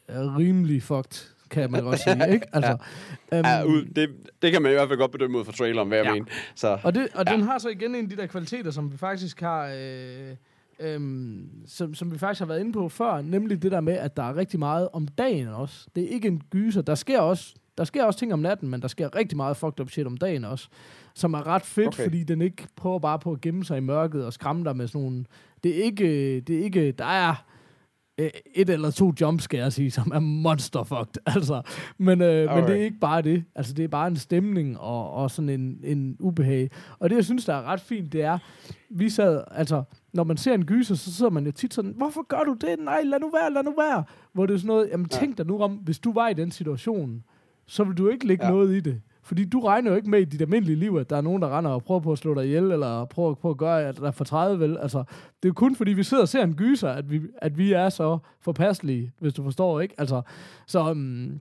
øh, 0.09 0.35
rimelig 0.37 0.83
fucked, 0.83 1.27
kan 1.49 1.71
man 1.71 1.83
godt 1.83 1.99
sige, 1.99 2.33
ikke? 2.33 2.45
Altså, 2.55 2.71
øhm, 3.33 3.45
Ja, 3.45 3.63
ud, 3.63 3.85
det, 3.85 4.09
det 4.41 4.51
kan 4.51 4.61
man 4.61 4.71
i 4.71 4.73
hvert 4.75 4.87
fald 4.87 4.99
godt 4.99 5.11
bedømme 5.11 5.37
ud 5.39 5.45
fra 5.45 5.51
traileren, 5.51 5.87
hvad 5.87 5.97
jeg 5.97 6.05
Ja. 6.05 6.13
mener. 6.13 6.25
Så, 6.55 6.79
Og, 6.83 6.95
det, 6.95 7.07
og 7.15 7.23
Ja. 7.27 7.31
ja. 7.31 7.37
den 7.37 7.45
har 7.45 7.57
så 7.57 7.69
igen 7.69 7.95
en 7.95 8.03
af 8.03 8.09
de 8.09 8.15
der 8.17 8.25
kvaliteter, 8.25 8.71
som 8.71 8.91
vi 8.91 8.97
faktisk 8.97 9.41
har... 9.41 9.71
Øh, 9.79 10.35
Øhm, 10.79 11.49
som, 11.67 11.93
som 11.93 12.11
vi 12.13 12.17
faktisk 12.17 12.39
har 12.39 12.45
været 12.45 12.59
inde 12.59 12.73
på 12.73 12.89
før, 12.89 13.21
nemlig 13.21 13.61
det 13.61 13.71
der 13.71 13.81
med, 13.81 13.93
at 13.93 14.17
der 14.17 14.23
er 14.23 14.35
rigtig 14.35 14.59
meget 14.59 14.89
om 14.93 15.07
dagen 15.07 15.47
også. 15.47 15.87
Det 15.95 16.03
er 16.03 16.07
ikke 16.07 16.27
en 16.27 16.41
gyser. 16.51 16.81
Der 16.81 16.95
sker 16.95 17.19
også, 17.19 17.53
der 17.77 17.83
sker 17.83 18.03
også 18.03 18.19
ting 18.19 18.33
om 18.33 18.39
natten, 18.39 18.69
men 18.69 18.81
der 18.81 18.87
sker 18.87 19.15
rigtig 19.15 19.37
meget 19.37 19.57
fucked 19.57 19.79
up 19.79 19.89
shit 19.89 20.07
om 20.07 20.17
dagen 20.17 20.43
også. 20.45 20.67
Som 21.13 21.33
er 21.33 21.47
ret 21.47 21.61
fedt, 21.65 21.87
Okay. 21.87 21.95
okay. 21.97 22.03
fordi 22.03 22.23
den 22.23 22.41
ikke 22.41 22.67
prøver 22.75 22.99
bare 22.99 23.19
på 23.19 23.31
at 23.31 23.41
gemme 23.41 23.65
sig 23.65 23.77
i 23.77 23.81
mørket 23.81 24.25
og 24.25 24.33
skræmme 24.33 24.63
dig 24.65 24.75
med 24.77 24.87
sådan 24.87 25.01
nogle... 25.01 25.25
Det 25.63 25.79
er 25.79 25.83
ikke... 25.83 26.39
Det 26.41 26.59
er 26.59 26.63
ikke 26.63 26.91
der 26.91 27.05
er 27.05 27.29
øh, 27.29 27.35
et 28.55 28.69
eller 28.69 28.91
to 28.91 29.13
jumpscares 29.21 29.79
i, 29.79 29.89
som 29.89 30.11
er 30.15 30.19
monster 30.19 30.83
fucked, 30.83 31.21
altså. 31.35 31.61
Men, 31.97 32.21
øh, 32.21 32.55
men 32.55 32.63
det 32.63 32.69
er 32.79 32.83
ikke 32.83 32.99
bare 32.99 33.21
det. 33.21 33.43
Altså, 33.55 33.73
det 33.73 33.83
er 33.83 33.87
bare 33.87 34.07
en 34.07 34.15
stemning 34.15 34.79
og, 34.79 35.13
og 35.13 35.31
sådan 35.31 35.49
en, 35.49 35.79
en 35.83 36.15
ubehag. 36.19 36.69
Og 36.99 37.09
det, 37.09 37.15
jeg 37.15 37.25
synes, 37.25 37.45
der 37.45 37.53
er 37.53 37.63
ret 37.63 37.81
fint, 37.81 38.13
det 38.13 38.21
er, 38.21 38.37
vi 38.89 39.09
sad, 39.09 39.43
altså, 39.51 39.83
når 40.13 40.23
man 40.23 40.37
ser 40.37 40.53
en 40.53 40.65
gyser, 40.65 40.95
så 40.95 41.13
sidder 41.13 41.31
man 41.31 41.45
jo 41.45 41.51
tit 41.51 41.73
sådan, 41.73 41.93
hvorfor 41.97 42.27
gør 42.27 42.43
du 42.45 42.53
det? 42.53 42.75
Nej, 42.79 43.01
lad 43.03 43.19
nu 43.19 43.31
være, 43.41 43.53
lad 43.53 43.63
nu 43.63 43.73
være. 43.77 44.03
Hvor 44.33 44.45
det 44.45 44.53
er 44.53 44.57
sådan 44.57 44.67
noget, 44.67 44.89
jamen 44.91 45.07
Ja. 45.11 45.17
tænk 45.17 45.37
dig 45.37 45.45
nu 45.45 45.59
om, 45.59 45.71
hvis 45.71 45.99
du 45.99 46.13
var 46.13 46.27
i 46.27 46.33
den 46.33 46.51
situation, 46.51 47.23
så 47.65 47.83
vil 47.83 47.97
du 47.97 48.09
ikke 48.09 48.27
lægge 48.27 48.45
ja. 48.45 48.51
noget 48.51 48.75
i 48.75 48.79
det. 48.79 49.01
Fordi 49.27 49.45
du 49.45 49.59
regner 49.59 49.91
jo 49.91 49.97
ikke 49.97 50.09
med 50.09 50.19
i 50.19 50.25
dit 50.25 50.41
almindelige 50.41 50.75
liv, 50.75 50.97
at 50.99 51.09
der 51.09 51.17
er 51.17 51.21
nogen, 51.21 51.41
der 51.41 51.57
render 51.57 51.71
og 51.71 51.83
prøver 51.83 51.99
på 51.99 52.11
at 52.11 52.17
slå 52.17 52.33
dig 52.33 52.45
ihjel, 52.45 52.63
eller 52.63 53.05
prøver 53.05 53.33
på 53.33 53.49
at 53.49 53.57
gøre, 53.57 53.83
at 53.83 53.97
der 53.97 54.07
er 54.07 54.11
for 54.11 54.23
30 54.23 54.59
vel. 54.59 54.77
Altså, 54.77 54.97
det 55.43 55.45
er 55.45 55.49
jo 55.49 55.53
kun 55.53 55.75
fordi, 55.75 55.93
vi 55.93 56.03
sidder 56.03 56.23
og 56.23 56.29
ser 56.29 56.43
en 56.43 56.55
gyser, 56.55 56.89
at 56.89 57.11
vi, 57.11 57.21
at 57.37 57.57
vi 57.57 57.73
er 57.73 57.89
så 57.89 58.17
forpasselige, 58.41 59.11
hvis 59.19 59.33
du 59.33 59.43
forstår, 59.43 59.79
ikke? 59.79 59.95
Altså, 59.97 60.21
så... 60.67 60.91
Um, 60.91 61.39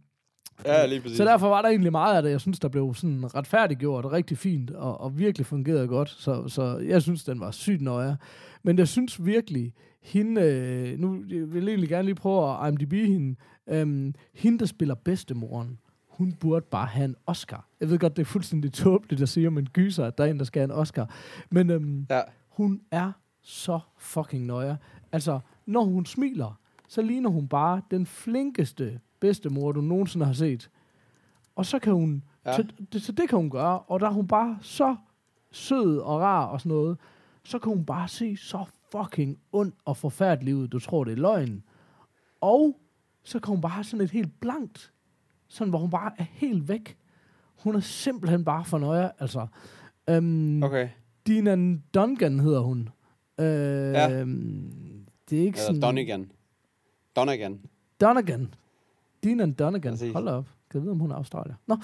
Ja, 0.64 0.86
lige 0.86 1.00
præcis. 1.00 1.16
så 1.16 1.24
derfor 1.24 1.48
var 1.48 1.62
der 1.62 1.68
egentlig 1.68 1.92
meget 1.92 2.16
af 2.16 2.22
det, 2.22 2.30
jeg 2.30 2.40
synes, 2.40 2.58
der 2.58 2.68
blev 2.68 2.94
sådan 2.94 3.34
retfærdiggjort 3.34 4.04
og 4.04 4.12
rigtig 4.12 4.38
fint, 4.38 4.70
og, 4.70 5.00
og 5.00 5.18
virkelig 5.18 5.46
fungerede 5.46 5.88
godt. 5.88 6.08
Så, 6.08 6.48
så 6.48 6.78
jeg 6.78 7.02
synes, 7.02 7.24
den 7.24 7.40
var 7.40 7.50
sygt 7.50 7.82
nøje. 7.82 8.16
Men 8.62 8.78
jeg 8.78 8.88
synes 8.88 9.24
virkelig, 9.24 9.72
hende, 10.02 10.40
øh, 10.40 10.98
nu 10.98 11.24
jeg 11.28 11.52
vil 11.52 11.62
jeg 11.62 11.68
egentlig 11.68 11.88
gerne 11.88 12.04
lige 12.04 12.14
prøve 12.14 12.66
at 12.66 12.68
IMDb 12.68 12.92
hende, 12.92 13.36
øhm, 13.68 14.14
hende, 14.34 14.58
der 14.58 14.66
spiller 14.66 14.94
bedstemoren, 14.94 15.78
hun 16.16 16.32
burde 16.32 16.66
bare 16.70 16.86
have 16.86 17.04
en 17.04 17.16
Oscar. 17.26 17.68
Jeg 17.80 17.90
ved 17.90 17.98
godt, 17.98 18.16
det 18.16 18.22
er 18.22 18.26
fuldstændig 18.26 18.72
tåbeligt 18.72 19.22
at 19.22 19.28
sige 19.28 19.46
om 19.48 19.58
en 19.58 19.66
gyser, 19.72 20.04
at 20.04 20.18
der 20.18 20.24
er 20.24 20.28
en, 20.28 20.38
der 20.38 20.44
skal 20.44 20.60
have 20.60 20.64
en 20.64 20.80
Oscar. 20.80 21.10
Men 21.50 21.70
øhm, 21.70 22.06
Ja. 22.10 22.20
hun 22.48 22.80
er 22.90 23.12
så 23.42 23.80
fucking 23.98 24.46
nøje. 24.46 24.78
Altså, 25.12 25.40
når 25.66 25.84
hun 25.84 26.06
smiler, 26.06 26.58
så 26.88 27.02
ligner 27.02 27.30
hun 27.30 27.48
bare 27.48 27.82
den 27.90 28.06
flinkeste 28.06 29.00
bedstemor, 29.20 29.72
du 29.72 29.80
nogensinde 29.80 30.26
har 30.26 30.32
set. 30.32 30.70
Og 31.56 31.66
så 31.66 31.78
kan 31.78 31.92
hun, 31.92 32.22
Ja. 32.46 32.56
så, 32.56 32.66
det, 32.92 33.02
så 33.02 33.12
det 33.12 33.28
kan 33.28 33.38
hun 33.38 33.50
gøre, 33.50 33.78
og 33.80 34.00
der 34.00 34.06
er 34.06 34.12
hun 34.12 34.26
bare 34.26 34.58
så 34.60 34.96
sød 35.52 35.98
og 35.98 36.20
rar 36.20 36.44
og 36.46 36.60
sådan 36.60 36.70
noget, 36.76 36.98
så 37.44 37.58
kan 37.58 37.72
hun 37.72 37.84
bare 37.84 38.08
se 38.08 38.36
så 38.36 38.64
fucking 38.92 39.38
ond 39.52 39.72
og 39.84 39.96
forfærdelig 39.96 40.56
ud, 40.56 40.68
du 40.68 40.78
tror, 40.78 41.04
det 41.04 41.12
er 41.12 41.16
løgn. 41.16 41.62
Og 42.40 42.80
så 43.24 43.38
kan 43.38 43.50
hun 43.52 43.60
bare 43.60 43.72
have 43.72 43.84
sådan 43.84 44.04
et 44.04 44.10
helt 44.10 44.40
blankt, 44.40 44.92
sådan 45.48 45.70
hvor 45.70 45.78
hun 45.78 45.90
bare 45.90 46.12
er 46.18 46.24
helt 46.30 46.68
væk. 46.68 46.96
Hun 47.62 47.74
er 47.74 47.80
simpelthen 47.80 48.44
bare 48.44 48.64
for 48.64 48.78
nøje, 48.78 49.10
altså. 49.18 49.46
Øhm, 50.10 50.62
Okay. 50.62 50.88
Dina 51.26 51.78
Dungan 51.94 52.40
hedder 52.40 52.60
hun. 52.60 52.88
Øh, 53.38 53.46
Ja. 53.46 54.24
Det 55.30 55.38
er 55.38 55.42
ikke 55.44 55.56
Eller 55.56 55.56
sådan... 55.66 55.80
Donegan. 55.80 56.30
Donegan. 57.16 57.60
Donegan. 58.00 58.54
Dina 59.24 59.46
Donegan. 59.50 59.92
Præcis. 59.92 60.12
Hold 60.12 60.28
op. 60.28 60.44
Kan 60.70 60.78
jeg 60.78 60.82
vide, 60.82 60.92
om 60.92 60.98
hun 60.98 61.10
er 61.10 61.14
Australier? 61.16 61.54
Nå, 61.66 61.76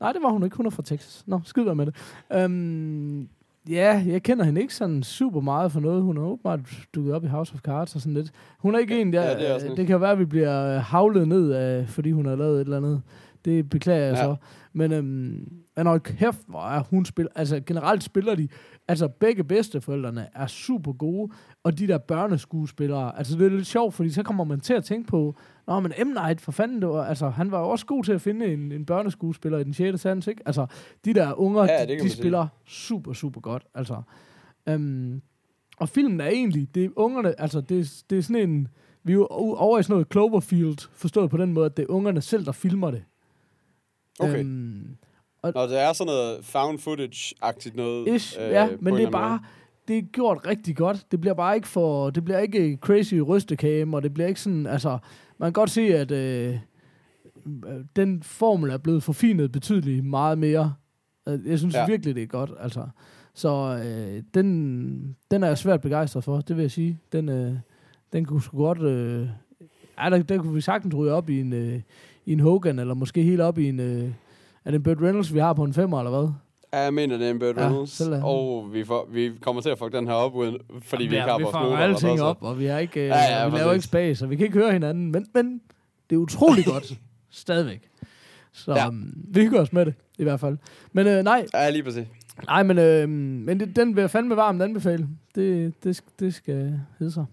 nej, 0.00 0.12
det 0.12 0.22
var 0.22 0.30
hun 0.30 0.44
ikke. 0.44 0.56
Hun 0.56 0.66
er 0.66 0.70
fra 0.70 0.82
Texas. 0.82 1.22
Nå, 1.26 1.40
være 1.66 1.74
med 1.74 1.86
det. 1.86 1.94
Øhm, 2.32 3.28
ja, 3.70 4.02
jeg 4.06 4.22
kender 4.22 4.44
hende 4.44 4.60
ikke 4.60 4.74
sådan 4.74 5.02
super 5.02 5.40
meget 5.40 5.72
for 5.72 5.80
noget. 5.80 6.02
Hun 6.02 6.16
er 6.16 6.22
åbenbart 6.22 6.60
dukket 6.94 7.14
op 7.14 7.24
i 7.24 7.26
House 7.26 7.54
of 7.54 7.60
Cards 7.60 7.94
og 7.94 8.00
sådan 8.00 8.14
lidt. 8.14 8.30
Hun 8.58 8.74
er 8.74 8.78
ikke 8.78 9.00
en, 9.00 9.12
der... 9.12 9.22
Ja, 9.22 9.54
det 9.54 9.68
det, 9.68 9.76
det 9.76 9.86
kan 9.86 10.00
være, 10.00 10.10
at 10.10 10.18
vi 10.18 10.24
bliver 10.24 10.74
øh, 10.76 10.80
havlet 10.82 11.28
ned 11.28 11.50
af, 11.52 11.88
fordi 11.88 12.10
hun 12.10 12.26
har 12.26 12.36
lavet 12.36 12.54
et 12.60 12.64
eller 12.64 12.76
andet. 12.76 13.02
Det 13.44 13.70
beklager 13.70 14.04
jeg 14.04 14.14
Ja. 14.14 14.22
så. 14.24 14.36
Men, 14.72 14.92
øhm, 14.92 15.48
hold 15.86 16.00
kæft, 16.00 16.38
hvor 16.48 16.68
er 16.68 16.82
hun 16.90 17.04
spiller... 17.04 17.30
Altså, 17.36 17.60
generelt 17.66 18.02
spiller 18.02 18.34
de... 18.34 18.48
Altså, 18.88 19.08
begge 19.08 19.44
bedsteforældrene 19.44 20.26
er 20.34 20.46
super 20.46 20.92
gode, 20.92 21.32
og 21.62 21.78
de 21.78 21.86
der 21.86 21.98
børneskuespillere, 21.98 23.18
altså 23.18 23.38
det 23.38 23.46
er 23.46 23.50
lidt 23.50 23.66
sjovt, 23.66 23.94
fordi 23.94 24.10
så 24.10 24.22
kommer 24.22 24.44
man 24.44 24.60
til 24.60 24.74
at 24.74 24.84
tænke 24.84 25.08
på, 25.08 25.34
Nå, 25.66 25.80
men 25.80 25.92
M. 26.04 26.06
Night, 26.06 26.40
for 26.40 26.52
fanden, 26.52 26.80
det 26.82 26.88
var, 26.88 27.04
altså, 27.04 27.28
han 27.28 27.50
var 27.50 27.60
jo 27.60 27.68
også 27.68 27.86
god 27.86 28.04
til 28.04 28.12
at 28.12 28.20
finde 28.20 28.46
en, 28.46 28.72
en 28.72 28.84
børneskuespiller 28.86 29.58
i 29.58 29.64
den 29.64 29.74
6. 29.74 30.00
sans, 30.00 30.26
ikke? 30.26 30.42
Altså, 30.46 30.66
de 31.04 31.14
der 31.14 31.32
unger, 31.40 31.62
Ja, 31.64 31.84
de, 31.86 31.94
de 31.94 32.00
sige. 32.00 32.10
spiller 32.10 32.46
super, 32.66 33.12
super 33.12 33.40
godt, 33.40 33.66
altså. 33.74 34.02
Øhm, 34.68 35.22
og 35.78 35.88
filmen 35.88 36.20
er 36.20 36.26
egentlig, 36.28 36.74
det 36.74 36.84
er 36.84 36.88
ungerne, 36.96 37.40
altså, 37.40 37.60
det, 37.60 37.80
er- 37.80 38.02
det 38.10 38.18
er 38.18 38.22
sådan 38.22 38.50
en, 38.50 38.68
vi 39.02 39.12
er 39.12 39.16
jo 39.16 39.26
over 39.30 39.78
i 39.78 39.82
sådan 39.82 39.94
noget 39.94 40.06
Cloverfield, 40.12 40.88
forstået 40.92 41.30
på 41.30 41.36
den 41.36 41.52
måde, 41.52 41.66
at 41.66 41.76
det 41.76 41.82
er 41.82 41.90
ungerne 41.90 42.20
selv, 42.20 42.44
der 42.44 42.52
filmer 42.52 42.90
det. 42.90 43.02
Okay. 44.20 44.38
Øhm, 44.40 44.96
Nå, 45.54 45.62
det 45.62 45.80
er 45.80 45.92
sådan 45.92 46.06
noget 46.12 46.44
found 46.44 46.78
footage-agtigt 46.78 47.76
noget. 47.76 48.08
Ish, 48.14 48.36
øh, 48.40 48.50
ja, 48.50 48.68
men 48.80 48.94
en 48.94 48.98
det 49.00 49.06
er 49.06 49.10
bare, 49.10 49.40
det 49.88 49.98
er 49.98 50.02
gjort 50.02 50.38
rigtig 50.46 50.76
godt. 50.76 51.06
Det 51.10 51.20
bliver 51.20 51.34
bare 51.34 51.56
ikke 51.56 51.68
for, 51.68 52.10
det 52.10 52.24
bliver 52.24 52.38
ikke 52.38 52.78
crazy 52.80 53.14
rystekage, 53.14 53.86
og 53.92 54.02
det 54.02 54.14
bliver 54.14 54.28
ikke 54.28 54.40
sådan, 54.40 54.66
altså, 54.66 54.98
man 55.38 55.46
kan 55.46 55.52
godt 55.52 55.70
se, 55.70 55.80
at 55.96 56.10
øh, 56.10 56.56
den 57.96 58.22
formel 58.22 58.70
er 58.70 58.78
blevet 58.78 59.02
forfinet 59.02 59.52
betydeligt 59.52 60.04
meget 60.04 60.38
mere. 60.38 60.74
Øh, 61.28 61.38
Jeg 61.46 61.58
synes 61.58 61.74
Ja. 61.74 61.86
virkelig, 61.86 62.14
det 62.14 62.22
er 62.22 62.26
godt, 62.26 62.50
altså. 62.60 62.86
Så 63.34 63.80
øh, 63.84 64.22
den, 64.34 65.16
den 65.30 65.42
er 65.42 65.46
jeg 65.46 65.58
svært 65.58 65.80
begejstret 65.80 66.24
for, 66.24 66.40
det 66.40 66.56
vil 66.56 66.62
jeg 66.62 66.70
sige. 66.70 66.98
Den, 67.12 67.28
øh, 67.28 67.52
den 68.12 68.24
kunne 68.24 68.42
sgu 68.42 68.56
godt, 68.58 68.82
øh, 68.82 69.28
ja, 70.02 70.10
der, 70.10 70.22
der 70.22 70.38
kunne 70.38 70.54
vi 70.54 70.60
sagtens 70.60 70.94
ryge 70.94 71.12
op 71.12 71.30
i 71.30 71.40
en, 71.40 71.52
øh, 71.52 71.80
i 72.26 72.32
en 72.32 72.40
Hogan, 72.40 72.78
eller 72.78 72.94
måske 72.94 73.22
helt 73.22 73.40
op 73.40 73.58
i 73.58 73.68
en, 73.68 73.80
øh, 73.80 74.10
er 74.66 74.70
det 74.70 74.74
en 74.74 74.82
Burt 74.82 75.02
Reynolds, 75.02 75.34
vi 75.34 75.38
har 75.38 75.52
på 75.52 75.64
en 75.64 75.72
femmer, 75.74 75.98
eller 75.98 76.10
hvad? 76.20 76.28
Ja, 76.72 76.78
jeg 76.78 76.94
mener, 76.94 77.16
det 77.16 77.26
er 77.26 77.30
en 77.30 77.38
Burt 77.38 77.56
Ja, 77.56 77.66
Reynolds. 77.66 77.98
han. 77.98 78.20
og 78.22 78.68
vi, 78.72 78.84
får, 78.84 79.08
vi 79.12 79.32
kommer 79.40 79.62
til 79.62 79.70
at 79.70 79.78
fuck 79.78 79.92
den 79.92 80.06
her 80.06 80.14
op, 80.14 80.34
uden, 80.34 80.56
fordi 80.82 81.02
vi 81.06 81.14
ikke 81.14 81.20
har 81.20 81.38
vi 81.38 81.42
vores 81.44 81.52
får 81.54 81.62
noter. 81.62 81.76
alle 81.76 81.84
eller 81.84 81.98
ting 81.98 82.06
noget, 82.08 82.18
så- 82.18 82.24
op, 82.24 82.42
og 82.42 82.58
vi, 82.58 82.64
har 82.66 82.78
ikke, 82.78 83.00
øh, 83.00 83.06
Ja, 83.06 83.40
ja, 83.42 83.48
vi 83.48 83.56
laver 83.58 83.72
ikke 83.72 83.84
spas, 83.84 84.22
og 84.22 84.30
vi 84.30 84.36
kan 84.36 84.46
ikke 84.46 84.58
høre 84.58 84.72
hinanden, 84.72 85.12
men, 85.12 85.26
men 85.34 85.60
det 86.10 86.16
er 86.16 86.20
utrolig 86.20 86.64
godt, 86.74 86.92
stadigvæk. 87.30 87.80
Så 88.52 88.72
Ja. 88.72 88.78
ja. 88.82 88.88
um, 88.88 89.12
vi 89.28 89.40
hygger 89.40 89.60
os 89.60 89.72
med 89.72 89.86
det, 89.86 89.94
i 90.18 90.22
hvert 90.22 90.40
fald. 90.40 90.58
Men 90.92 91.06
øh, 91.06 91.22
nej, 91.24 91.46
Ja, 91.54 91.70
lige 91.70 91.82
præcis. 91.82 92.06
nej, 92.46 92.62
men, 92.62 92.78
øh, 92.78 93.08
men 93.08 93.60
det, 93.60 93.76
den 93.76 93.96
vil 93.96 94.00
jeg 94.02 94.10
fandme 94.10 94.36
varmt 94.36 94.62
anbefale. 94.62 95.08
Det, 95.34 95.74
det, 95.84 96.00
det 96.20 96.34
skal 96.34 96.80
hedde 96.98 97.12
sig. 97.12 97.24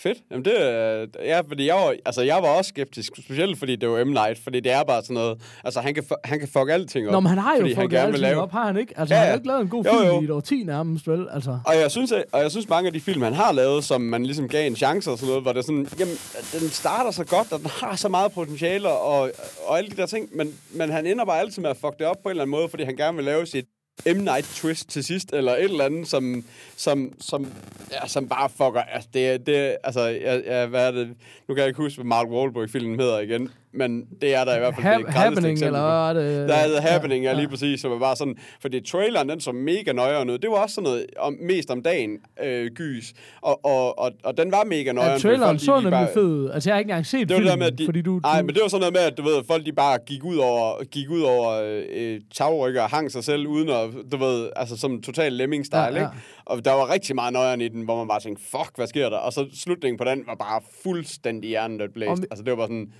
Fedt. 0.00 0.18
Jamen 0.30 0.44
det, 0.44 0.52
øh, 0.56 1.08
ja, 1.26 1.40
fordi 1.40 1.66
jeg 1.66 1.74
var, 1.74 1.94
altså 2.06 2.22
jeg 2.22 2.36
var 2.42 2.48
også 2.48 2.68
skeptisk, 2.68 3.12
specielt 3.24 3.58
fordi 3.58 3.76
det 3.76 3.88
var 3.88 4.04
M. 4.04 4.08
Night, 4.08 4.38
fordi 4.42 4.60
det 4.60 4.72
er 4.72 4.84
bare 4.84 5.02
sådan 5.02 5.14
noget, 5.14 5.40
altså 5.64 5.80
han 5.80 5.94
kan, 5.94 6.04
han 6.24 6.38
kan 6.38 6.48
fuck 6.48 6.70
alting 6.70 7.06
op. 7.06 7.12
Nå, 7.12 7.20
men 7.20 7.28
han 7.28 7.38
har 7.38 7.56
jo 7.56 7.66
han 7.66 7.74
fået 7.74 7.90
gerne 7.90 7.98
alting 8.06 8.12
vil 8.12 8.20
lave- 8.20 8.40
op, 8.42 8.52
har 8.52 8.66
han 8.66 8.76
ikke? 8.76 8.94
Altså, 8.96 9.14
Ja, 9.14 9.18
ja, 9.20 9.24
han 9.24 9.30
har 9.30 9.36
ikke 9.38 9.46
lavet 9.48 9.60
en 9.62 9.68
god 9.68 9.84
Jo, 9.84 9.90
film 9.90 10.04
jo. 10.14 10.20
i 10.20 10.24
et 10.24 10.30
årti 10.30 10.62
nærmest, 10.66 11.08
vel? 11.08 11.26
Altså, 11.32 11.58
Og 11.66 11.76
jeg, 11.76 11.90
synes, 11.90 12.12
at, 12.12 12.24
og 12.32 12.40
jeg 12.40 12.50
synes, 12.50 12.68
mange 12.68 12.86
af 12.86 12.92
de 12.92 13.00
film, 13.00 13.22
han 13.22 13.32
har 13.32 13.52
lavet, 13.52 13.84
som 13.84 14.00
man 14.00 14.24
ligesom 14.26 14.48
gav 14.48 14.66
en 14.66 14.76
chance 14.76 15.10
og 15.10 15.18
sådan 15.18 15.28
noget, 15.28 15.42
hvor 15.42 15.52
det 15.52 15.64
sådan, 15.64 15.86
jamen, 15.98 16.14
den 16.52 16.68
starter 16.70 17.10
så 17.10 17.24
godt, 17.24 17.52
og 17.52 17.58
den 17.60 17.70
har 17.80 17.96
så 17.96 18.08
meget 18.08 18.32
potentiale 18.32 18.88
og, 18.88 19.30
og 19.66 19.78
alle 19.78 19.90
de 19.90 19.96
der 19.96 20.06
ting, 20.06 20.28
men, 20.36 20.54
men 20.74 20.90
han 20.90 21.06
ender 21.06 21.24
bare 21.24 21.40
altid 21.40 21.62
med 21.62 21.70
at 21.70 21.76
fuck 21.76 21.98
det 21.98 22.06
op 22.06 22.16
på 22.22 22.28
en 22.28 22.30
eller 22.30 22.42
anden 22.42 22.50
måde, 22.50 22.68
fordi 22.68 22.82
han 22.84 22.96
gerne 22.96 23.16
vil 23.16 23.24
lave 23.24 23.46
sit 23.46 23.64
M. 24.06 24.16
Night 24.16 24.44
twist 24.54 24.88
til 24.88 25.04
sidst, 25.04 25.32
eller 25.32 25.52
et 25.52 25.64
eller 25.64 25.84
andet, 25.84 26.08
som, 26.08 26.44
som, 26.76 27.12
som, 27.20 27.52
ja, 27.92 28.06
som 28.06 28.28
bare 28.28 28.48
fucker. 28.48 28.82
Altså, 28.82 29.08
det, 29.14 29.46
det, 29.46 29.76
altså, 29.84 30.00
ja, 30.00 30.36
ja, 30.36 30.66
hvad 30.66 30.86
er 30.86 30.90
det? 30.90 31.08
Nu 31.48 31.54
kan 31.54 31.58
jeg 31.58 31.68
ikke 31.68 31.82
huske, 31.82 31.96
hvad 31.96 32.06
Mark 32.06 32.26
Wahlberg-filmen 32.26 33.00
hedder 33.00 33.18
igen, 33.18 33.50
men 33.72 34.04
det 34.20 34.34
er 34.34 34.44
der 34.44 34.56
i 34.56 34.58
hvert 34.58 34.74
fald 34.74 34.86
ha- 34.86 34.96
det 34.98 35.08
happening, 35.14 35.62
eller 35.62 36.12
hvad 36.12 36.22
er 36.24 36.28
det? 36.38 36.48
Der 36.48 36.54
er 36.54 36.66
The 36.80 36.88
Happening, 36.88 37.24
ja, 37.24 37.32
lige 37.32 37.48
præcis, 37.48 37.80
som 37.80 37.92
er 37.92 37.98
bare 37.98 38.16
sådan, 38.16 38.36
fordi 38.60 38.80
traileren, 38.80 39.28
den 39.28 39.40
så 39.40 39.52
mega 39.52 39.92
nøjere 39.92 40.26
ud. 40.32 40.38
Det 40.38 40.50
var 40.50 40.56
også 40.56 40.74
sådan 40.74 40.84
noget 40.90 41.06
om, 41.18 41.36
mest 41.40 41.70
om 41.70 41.82
dagen, 41.82 42.10
øh, 42.44 42.70
gys, 42.74 43.12
og, 43.40 43.64
og, 43.64 43.98
og, 43.98 44.12
og 44.24 44.36
den 44.38 44.52
var 44.52 44.64
mega 44.64 44.92
nøjere. 44.92 45.12
Ja, 45.12 45.18
traileren 45.18 45.58
så 45.58 45.80
nemlig 45.80 46.08
fed 46.14 46.22
ud. 46.24 46.50
Altså, 46.50 46.70
jeg 46.70 46.74
har 46.74 46.78
ikke 46.78 46.88
engang 46.90 47.06
set 47.06 47.20
Det 47.20 47.28
det 47.28 47.36
der 47.36 47.42
filmen, 47.42 47.58
med, 47.58 47.66
at 47.66 47.78
de, 47.78 47.84
fordi 47.84 48.02
du... 48.02 48.18
Nej, 48.22 48.42
men 48.42 48.54
det 48.54 48.62
var 48.62 48.68
sådan 48.68 48.80
noget 48.80 48.92
med, 48.94 49.00
at 49.02 49.18
du 49.18 49.22
ved, 49.22 49.44
folk 49.46 49.66
de 49.66 49.72
bare 49.72 49.98
gik 50.06 50.24
ud 50.24 50.36
over, 50.36 50.84
gik 50.84 51.10
ud 51.10 51.20
over 51.22 51.62
øh, 51.94 52.20
tagrykker 52.34 52.82
og 52.82 52.88
hang 52.90 53.12
sig 53.12 53.24
selv, 53.24 53.46
uden 53.46 53.68
at, 53.68 53.90
du 54.12 54.16
ved, 54.16 54.50
altså 54.56 54.76
som 54.76 55.02
total 55.02 55.32
lemming-style, 55.32 55.78
Ja, 55.78 55.84
ja, 55.86 55.94
ja. 55.94 55.96
ikke? 56.00 56.10
Og 56.44 56.64
der 56.64 56.72
var 56.72 56.92
rigtig 56.92 57.14
meget 57.14 57.32
nøjeren 57.32 57.60
i 57.60 57.68
den, 57.68 57.82
hvor 57.82 57.96
man 57.96 58.08
bare 58.08 58.20
tænkte, 58.20 58.44
fuck, 58.44 58.70
hvad 58.76 58.86
sker 58.86 59.08
der? 59.08 59.16
Og 59.16 59.32
så 59.32 59.46
slutningen 59.54 59.98
på 59.98 60.04
den 60.04 60.24
var 60.26 60.34
bare 60.34 60.60
fuldstændig 60.82 61.48
hjernen 61.48 61.80
blæst. 61.94 62.10
Om- 62.10 62.24
Altså 62.30 62.44
det 62.44 62.50
var 62.50 62.56
bare 62.56 62.66
sådan, 62.66 62.92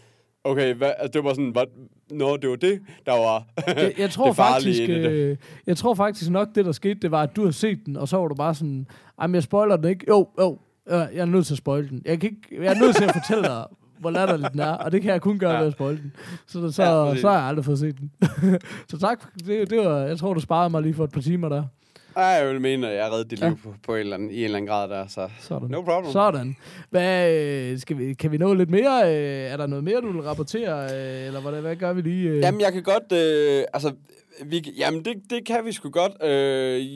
okay, 0.44 0.74
hvad, 0.74 0.92
altså, 0.98 1.11
det 1.18 1.24
var 1.24 1.31
sådan, 1.31 1.51
hvad, 1.51 1.62
nå, 2.11 2.37
det 2.37 2.51
var 2.51 2.57
det, 2.57 2.81
der 3.07 3.12
var 3.12 3.46
jeg, 3.66 3.92
jeg 3.98 4.11
tror 4.16 4.27
det 4.27 4.37
faktisk, 4.37 4.81
øh, 4.88 5.37
jeg 5.66 5.77
tror 5.77 5.94
faktisk 5.94 6.31
nok, 6.31 6.48
det 6.55 6.64
der 6.64 6.72
skete, 6.72 7.01
det 7.03 7.11
var, 7.11 7.22
at 7.22 7.37
du 7.37 7.44
har 7.44 7.51
set 7.51 7.79
den, 7.87 7.96
og 7.96 8.09
så 8.09 8.16
var 8.16 8.29
du 8.29 8.35
bare 8.35 8.55
sådan, 8.55 8.87
ej, 9.18 9.27
men 9.27 9.35
jeg 9.35 9.42
spoiler 9.42 9.77
den 9.77 9.88
ikke. 9.90 10.05
Jo, 10.09 10.29
jo, 10.40 10.59
jeg 10.90 11.09
er 11.16 11.24
nødt 11.24 11.46
til 11.46 11.55
at 11.55 11.59
spoil 11.59 11.88
den. 11.90 12.03
Jeg, 12.05 12.20
kan 12.20 12.31
ikke, 12.31 12.64
jeg 12.64 12.74
er 12.74 12.81
nødt 12.81 12.96
til 12.96 13.05
at 13.05 13.12
fortælle 13.14 13.42
dig, 13.48 13.64
hvor 14.01 14.11
latterlig 14.11 14.53
den 14.53 14.61
er, 14.61 14.72
og 14.72 14.92
det 14.92 15.03
kan 15.03 15.11
jeg 15.12 15.20
kun 15.20 15.38
gøre 15.38 15.53
Ja. 15.53 15.59
ved 15.59 15.66
at 15.66 15.72
spoil 15.72 15.96
den. 16.03 16.12
Så, 16.46 16.70
så, 16.72 16.83
Ja, 16.83 17.05
præcis. 17.05 17.20
så 17.20 17.29
har 17.29 17.37
jeg 17.38 17.44
aldrig 17.44 17.64
fået 17.64 17.79
set 17.79 17.96
den. 17.98 18.11
så 18.90 18.98
tak, 18.98 19.24
det, 19.46 19.70
det 19.70 19.79
var, 19.79 19.98
jeg 19.98 20.18
tror, 20.18 20.35
du 20.35 20.40
sparede 20.40 20.70
mig 20.70 20.83
lige 20.83 20.94
for 20.94 21.05
et 21.05 21.12
par 21.12 21.20
timer 21.20 21.48
der. 21.48 21.64
Ej, 22.18 22.24
jeg 22.24 22.48
vil 22.48 22.61
mene, 22.61 22.90
at 22.90 22.96
jeg 22.96 23.11
reddede 23.12 23.28
dit 23.28 23.40
Ja. 23.40 23.48
liv 23.48 23.59
på, 23.62 23.74
på 23.87 23.94
en 23.94 24.00
eller 24.00 24.14
anden, 24.16 24.31
i 24.31 24.38
en 24.38 24.44
eller 24.44 24.57
anden 24.57 24.68
grad 24.68 24.88
der, 24.88 25.07
så 25.07 25.28
Sådan. 25.40 25.68
no 25.68 25.83
problem. 25.83 26.12
Sådan. 26.12 26.57
Hvad, 26.90 27.33
øh, 27.35 27.78
skal 27.78 27.98
vi, 27.98 28.14
kan 28.14 28.33
vi 28.33 28.38
nå 28.38 28.54
lidt 28.54 28.70
mere? 28.70 29.02
Øh, 29.04 29.52
Er 29.52 29.57
der 29.57 29.66
noget 29.66 29.85
mere, 29.85 30.00
du 30.00 30.12
vil 30.12 30.22
rapportere? 30.22 30.85
øh, 30.85 31.26
Eller 31.26 31.40
hvad, 31.40 31.61
hvad 31.61 31.76
gør 31.76 31.92
vi 31.92 32.00
lige? 32.02 32.38
Jamen, 32.38 32.61
jeg 32.61 32.72
kan 32.72 32.83
godt... 32.83 33.12
Øh, 33.12 33.64
altså, 33.72 33.92
vi, 34.46 34.72
jamen, 34.78 35.04
det, 35.04 35.14
det 35.31 35.46
kan 35.46 35.64
vi 35.64 35.72
sgu 35.72 35.90
godt. 35.90 36.12
Øh, 36.24 36.87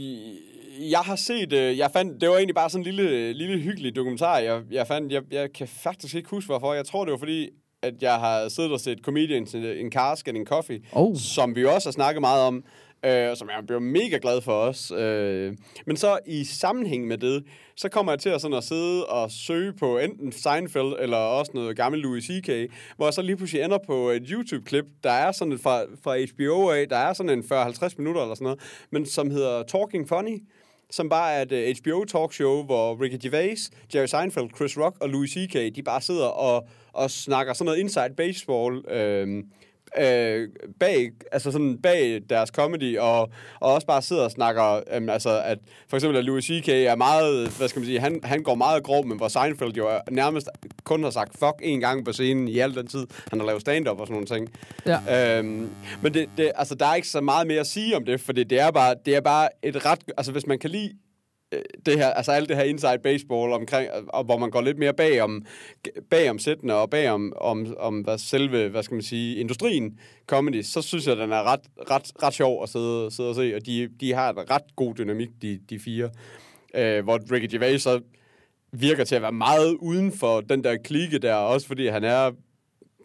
jeg 0.91 0.99
har 0.99 1.17
set... 1.17 1.53
Jeg 1.53 1.91
fandt, 1.93 2.21
det 2.21 2.29
var 2.29 2.37
egentlig 2.37 2.55
bare 2.55 2.71
sådan 2.71 2.87
en 2.87 2.95
lille, 2.95 3.33
lille 3.33 3.59
hyggelig 3.59 3.97
dokumentar, 3.97 4.39
jeg, 4.39 4.61
jeg 4.71 4.87
fandt. 4.87 5.13
Jeg, 5.13 5.23
jeg 5.33 5.53
kan 5.53 5.69
faktisk 5.69 6.15
ikke 6.15 6.29
huske, 6.31 6.49
hvorfor. 6.49 6.75
Jeg 6.75 6.85
tror, 6.87 7.05
det 7.05 7.13
var 7.13 7.19
fordi, 7.19 7.49
at 7.83 7.95
jeg 8.03 8.15
har 8.15 8.49
siddet 8.49 8.73
og 8.73 8.81
set 8.81 8.99
Comedians 9.03 9.55
in 9.55 9.93
Cars 9.93 10.23
Getting 10.23 10.47
Coffee, 10.47 10.81
Oh. 10.93 11.17
som 11.17 11.57
vi 11.57 11.65
også 11.65 11.89
har 11.89 11.93
snakket 11.93 12.21
meget 12.21 12.43
om 12.43 12.65
øh, 13.07 13.37
som 13.37 13.49
jeg 13.49 13.67
blev 13.67 13.81
mega 13.81 14.19
glad 14.23 14.41
for 14.41 14.53
os. 14.53 14.91
Øh, 14.91 15.53
men 15.87 15.97
så 15.97 16.19
i 16.27 16.45
sammenhæng 16.45 17.07
med 17.07 17.19
det, 17.19 17.45
så 17.77 17.89
kommer 17.89 18.13
jeg 18.13 18.19
til 18.19 18.29
at, 18.29 18.41
sådan 18.41 18.57
at 18.57 18.65
sidde 18.65 19.07
og 19.07 19.31
søge 19.31 19.73
på 19.73 19.99
enten 19.99 20.33
Seinfeld 20.33 20.95
eller 21.01 21.17
også 21.17 21.51
noget 21.55 21.77
gammel 21.77 22.01
Louis 22.01 22.25
C.K., 22.25 22.71
hvor 22.97 23.07
jeg 23.07 23.15
så 23.15 23.23
lige 23.23 23.37
pludselig 23.37 23.63
ender 23.65 23.79
på 23.87 24.09
et 24.09 24.23
YouTube-klip, 24.31 24.85
der 25.05 25.11
er 25.11 25.33
sådan 25.33 25.53
et 25.53 25.61
fra, 25.61 25.83
fra 26.03 26.17
HBO 26.35 26.69
af, 26.71 26.89
der 26.89 26.97
er 26.97 27.13
sådan 27.13 27.39
en 27.39 27.45
40-50 27.53 27.95
minutter 27.99 28.23
eller 28.23 28.35
sådan 28.35 28.45
noget, 28.45 28.61
men 28.91 29.07
som 29.07 29.31
hedder 29.31 29.63
Talking 29.63 30.09
Funny, 30.09 30.39
som 30.93 31.09
bare 31.09 31.33
er 31.33 31.43
et 31.43 31.53
øh, 31.53 31.77
HBO 31.83 32.05
talkshow, 32.05 32.65
hvor 32.65 33.03
Ricky 33.03 33.19
Gervais, 33.23 33.71
Jerry 33.95 34.07
Seinfeld, 34.07 34.51
Chris 34.57 34.79
Rock 34.79 34.97
og 35.01 35.09
Louis 35.09 35.31
C.K., 35.31 35.77
de 35.77 35.83
bare 35.83 36.01
sidder 36.01 36.27
og, 36.27 36.69
og 36.93 37.11
snakker 37.11 37.53
sådan 37.53 37.65
noget 37.65 37.79
inside 37.79 38.15
baseball, 38.17 38.91
øh, 38.91 39.45
øh, 39.99 40.49
bag, 40.81 41.11
altså 41.33 41.53
sådan 41.53 41.79
bag 41.83 42.23
deres 42.31 42.51
comedy, 42.51 42.99
og, 42.99 43.21
og 43.61 43.75
også 43.75 43.87
bare 43.87 44.03
sidder 44.03 44.25
og 44.25 44.31
snakker, 44.31 44.77
øh, 44.77 45.03
altså 45.09 45.43
at 45.45 45.59
for 45.89 45.97
eksempel 45.97 46.19
at 46.19 46.25
Louis 46.25 46.45
C.K. 46.45 46.69
er 46.69 46.95
meget, 46.95 47.49
hvad 47.59 47.69
skal 47.69 47.81
man 47.81 47.87
sige, 47.87 48.01
han, 48.01 48.21
han 48.25 48.43
går 48.43 48.55
meget 48.55 48.83
grov, 48.83 49.07
men 49.07 49.17
hvor 49.17 49.29
Seinfeld 49.29 49.73
jo 49.73 49.89
nærmest 50.11 50.49
kun 50.85 51.03
har 51.03 51.11
sagt 51.11 51.33
fuck 51.33 51.55
en 51.63 51.81
gang 51.81 52.05
på 52.05 52.13
scenen 52.13 52.49
i 52.49 52.59
al 52.59 52.75
den 52.75 52.87
tid, 52.87 53.07
han 53.31 53.41
har 53.41 53.47
lavet 53.47 53.61
stand-up 53.61 54.01
og 54.01 54.07
sådan 54.07 54.13
nogle 54.15 54.27
ting. 54.27 54.49
Ja. 54.87 55.39
Øhm, 55.39 55.71
men 56.03 56.15
det, 56.15 56.29
det, 56.37 56.53
altså, 56.55 56.75
der 56.75 56.87
er 56.87 56.95
ikke 56.95 57.09
så 57.09 57.21
meget 57.21 57.47
mere 57.47 57.61
at 57.61 57.67
sige 57.67 57.97
om 57.97 58.05
det, 58.05 58.21
for 58.21 58.33
det, 58.33 58.51
det, 58.51 58.61
er 58.61 58.71
bare, 58.71 58.95
det 59.07 59.17
er 59.17 59.21
bare 59.21 59.49
et 59.63 59.87
ret, 59.87 59.99
altså 60.17 60.33
hvis 60.33 60.47
man 60.47 60.59
kan 60.59 60.71
lide 60.71 60.91
Øh, 61.53 61.63
det 61.87 61.99
her, 61.99 62.07
altså 62.07 62.33
alt 62.33 62.49
det 62.49 62.57
her 62.57 62.65
inside 62.65 62.99
baseball 63.03 63.53
omkring, 63.53 63.89
øh, 63.97 64.03
og 64.09 64.25
hvor 64.25 64.39
man 64.39 64.51
går 64.51 64.61
lidt 64.61 64.79
mere 64.79 64.95
bag 64.95 65.23
om, 65.23 65.45
bag 66.11 66.31
om 66.31 66.39
sættene 66.39 66.75
og 66.75 66.91
bag 66.91 67.11
om, 67.11 67.33
om, 67.37 67.75
om 67.79 68.01
hvad 68.01 68.19
selve, 68.19 68.69
hvad 68.69 68.83
skal 68.83 68.95
man 68.95 69.03
sige, 69.03 69.37
industrien 69.37 69.99
comedy, 70.27 70.63
så 70.63 70.83
synes 70.83 71.07
jeg, 71.07 71.17
den 71.17 71.33
er 71.33 71.53
ret, 71.53 71.61
ret, 71.91 72.13
ret 72.23 72.35
sjov 72.35 72.63
at 72.63 72.69
sidde, 72.69 73.11
sidde 73.11 73.29
og 73.29 73.35
se, 73.35 73.55
og 73.55 73.67
de, 73.67 73.89
de 74.01 74.13
har 74.13 74.31
en 74.31 74.51
ret 74.51 74.77
god 74.77 74.95
dynamik, 74.95 75.29
de, 75.43 75.61
de 75.71 75.79
fire. 75.79 76.11
Øh, 76.75 77.05
hvor 77.05 77.33
Ricky 77.33 77.53
Gervais 77.53 77.83
så 77.83 78.01
virker 78.73 79.05
til 79.05 79.15
at 79.15 79.23
være 79.23 79.33
meget 79.33 79.75
uden 79.75 80.13
for 80.13 80.41
den 80.41 80.65
der 80.65 80.77
klike 80.77 81.19
der, 81.19 81.35
også 81.35 81.67
fordi 81.67 81.87
han 81.87 82.05
er 82.05 82.31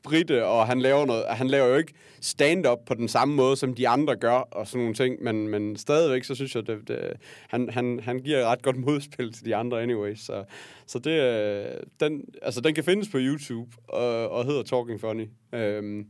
Britte, 0.09 0.45
og 0.45 0.67
han 0.67 0.81
laver, 0.81 1.05
noget, 1.05 1.25
han 1.29 1.47
laver 1.47 1.67
jo 1.67 1.75
ikke 1.75 1.93
stand-up 2.21 2.77
på 2.85 2.93
den 2.93 3.07
samme 3.07 3.35
måde, 3.35 3.55
som 3.55 3.73
de 3.73 3.87
andre 3.87 4.15
gør, 4.15 4.37
og 4.37 4.67
sådan 4.67 4.79
nogle 4.79 4.93
ting, 4.93 5.23
men, 5.23 5.47
men 5.47 5.77
stadigvæk, 5.77 6.23
så 6.23 6.35
synes 6.35 6.55
jeg, 6.55 6.67
det, 6.67 6.87
det, 6.87 7.13
han, 7.49 7.69
han, 7.69 7.99
han 8.03 8.19
giver 8.19 8.45
ret 8.45 8.61
godt 8.61 8.77
modspil 8.77 9.33
til 9.33 9.45
de 9.45 9.55
andre 9.55 9.81
anyway, 9.81 10.15
så, 10.15 10.43
så 10.87 10.99
det, 10.99 11.21
øh, 11.21 11.65
den, 11.99 12.21
altså, 12.41 12.61
den 12.61 12.75
kan 12.75 12.83
findes 12.83 13.09
på 13.09 13.17
YouTube, 13.19 13.71
og, 13.87 14.29
og 14.29 14.45
hedder 14.45 14.63
Talking 14.63 15.01
Funny. 15.01 15.29
Øhm, 15.53 16.05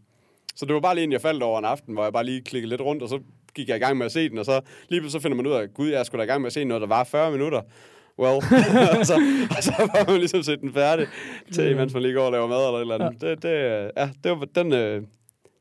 så 0.56 0.66
det 0.66 0.74
var 0.74 0.82
bare 0.82 0.96
lige 0.96 1.04
en, 1.04 1.12
jeg 1.12 1.22
faldt 1.22 1.44
over 1.44 1.60
en 1.60 1.66
aften, 1.66 1.94
hvor 1.94 2.04
jeg 2.04 2.14
bare 2.14 2.26
lige 2.26 2.42
klikkede 2.42 2.70
lidt 2.70 2.82
rundt, 2.82 3.04
og 3.04 3.10
så 3.10 3.20
gik 3.56 3.70
jeg 3.70 3.78
i 3.78 3.80
gang 3.80 3.98
med 3.98 4.06
at 4.06 4.12
se 4.12 4.30
den, 4.30 4.38
og 4.38 4.46
så 4.46 4.62
lige 4.90 5.10
så 5.10 5.20
finder 5.20 5.38
man 5.38 5.48
ud 5.48 5.52
af, 5.52 5.74
gud, 5.74 5.90
jeg 5.90 6.06
skulle 6.06 6.20
da 6.20 6.24
i 6.24 6.28
gang 6.28 6.42
med 6.42 6.48
at 6.48 6.54
se 6.54 6.64
noget, 6.64 6.82
der 6.82 6.88
var 6.88 7.04
40 7.04 7.32
minutter 7.32 7.62
well. 8.20 8.38
og, 9.00 9.06
så, 9.06 9.14
og 9.58 9.64
så 9.64 9.74
var 9.80 10.12
man 10.12 10.20
ligesom 10.20 10.44
set 10.44 10.62
den 10.62 10.74
færdig, 10.74 11.08
til 11.52 11.76
mens 11.76 11.94
man 11.94 12.02
lige 12.02 12.14
går 12.14 12.22
og 12.22 12.32
laver 12.32 12.48
mad 12.48 12.66
eller 12.66 12.78
et 12.78 12.82
eller 12.82 12.96
andet. 12.96 13.24
Ja. 13.24 13.30
Det, 13.30 13.44
det, 13.44 13.92
ja, 13.98 14.10
det 14.24 14.32
var, 14.32 14.48
den, 14.56 14.74
øh, 14.74 15.02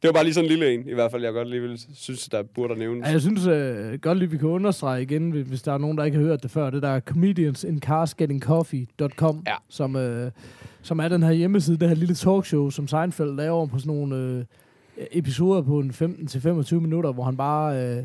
det 0.02 0.08
var 0.08 0.12
bare 0.12 0.24
lige 0.24 0.34
sådan 0.34 0.50
en 0.50 0.58
lille 0.58 0.74
en, 0.74 0.88
i 0.88 0.94
hvert 0.94 1.10
fald, 1.10 1.24
jeg 1.24 1.32
godt 1.32 1.50
lige 1.50 1.62
vil 1.62 1.80
synes, 1.94 2.28
der 2.28 2.42
burde 2.42 2.78
nævnes. 2.78 3.06
Ja, 3.06 3.12
jeg 3.12 3.20
synes 3.20 3.46
uh, 3.46 3.52
godt 4.00 4.18
lige, 4.18 4.30
vi 4.30 4.38
kan 4.38 4.48
understrege 4.48 5.02
igen, 5.02 5.30
hvis 5.30 5.62
der 5.62 5.72
er 5.72 5.78
nogen, 5.78 5.98
der 5.98 6.04
ikke 6.04 6.18
har 6.18 6.24
hørt 6.24 6.42
det 6.42 6.50
før, 6.50 6.70
det 6.70 6.82
der 6.82 6.88
er 6.88 7.00
comediansincarsgettingcoffee.com, 7.00 9.42
ja. 9.46 9.54
som, 9.68 9.94
uh, 9.94 10.02
som 10.82 10.98
er 10.98 11.08
den 11.08 11.22
her 11.22 11.32
hjemmeside, 11.32 11.76
det 11.76 11.88
her 11.88 11.96
lille 11.96 12.14
talkshow, 12.14 12.70
som 12.70 12.88
Seinfeld 12.88 13.36
laver 13.36 13.66
på 13.66 13.78
sådan 13.78 13.94
nogle 13.94 14.38
uh, 14.38 14.44
episoder 15.12 15.62
på 15.62 15.80
en 15.80 15.90
15-25 15.90 16.74
minutter, 16.74 17.12
hvor 17.12 17.24
han 17.24 17.36
bare... 17.36 17.98
Uh, 17.98 18.04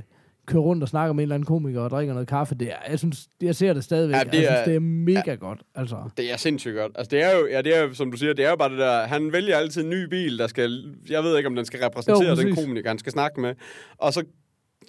kører 0.51 0.63
rundt 0.63 0.83
og 0.83 0.89
snakker 0.89 1.13
med 1.13 1.19
en 1.19 1.23
eller 1.23 1.35
anden 1.35 1.45
komiker 1.45 1.81
og 1.81 1.89
drikker 1.89 2.13
noget 2.13 2.27
kaffe. 2.27 2.55
Det 2.55 2.71
er, 2.71 2.89
jeg, 2.89 2.99
synes, 2.99 3.27
jeg 3.41 3.55
ser 3.55 3.73
det 3.73 3.83
stadigvæk. 3.83 4.15
Ja, 4.15 4.23
det 4.23 4.33
er, 4.33 4.41
jeg 4.41 4.51
synes, 4.51 4.65
det 4.65 4.75
er 4.75 4.79
mega 4.79 5.21
ja, 5.27 5.35
godt. 5.35 5.59
Altså. 5.75 5.95
Det 6.17 6.31
er 6.31 6.37
sindssygt 6.37 6.75
godt. 6.75 6.91
Altså, 6.95 7.09
det 7.09 7.23
er 7.23 7.37
jo, 7.37 7.47
ja, 7.47 7.61
det 7.61 7.77
er 7.77 7.93
som 7.93 8.11
du 8.11 8.17
siger, 8.17 8.33
det 8.33 8.45
er 8.45 8.49
jo 8.49 8.55
bare 8.55 8.69
det 8.69 8.77
der, 8.77 9.01
han 9.07 9.33
vælger 9.33 9.57
altid 9.57 9.83
en 9.83 9.89
ny 9.89 10.03
bil, 10.03 10.37
der 10.37 10.47
skal, 10.47 10.95
jeg 11.09 11.23
ved 11.23 11.37
ikke, 11.37 11.47
om 11.47 11.55
den 11.55 11.65
skal 11.65 11.79
repræsentere 11.79 12.29
jo, 12.29 12.35
den 12.35 12.55
komiker, 12.55 12.89
han 12.89 12.99
skal 12.99 13.11
snakke 13.11 13.41
med. 13.41 13.55
Og 13.97 14.13
så 14.13 14.23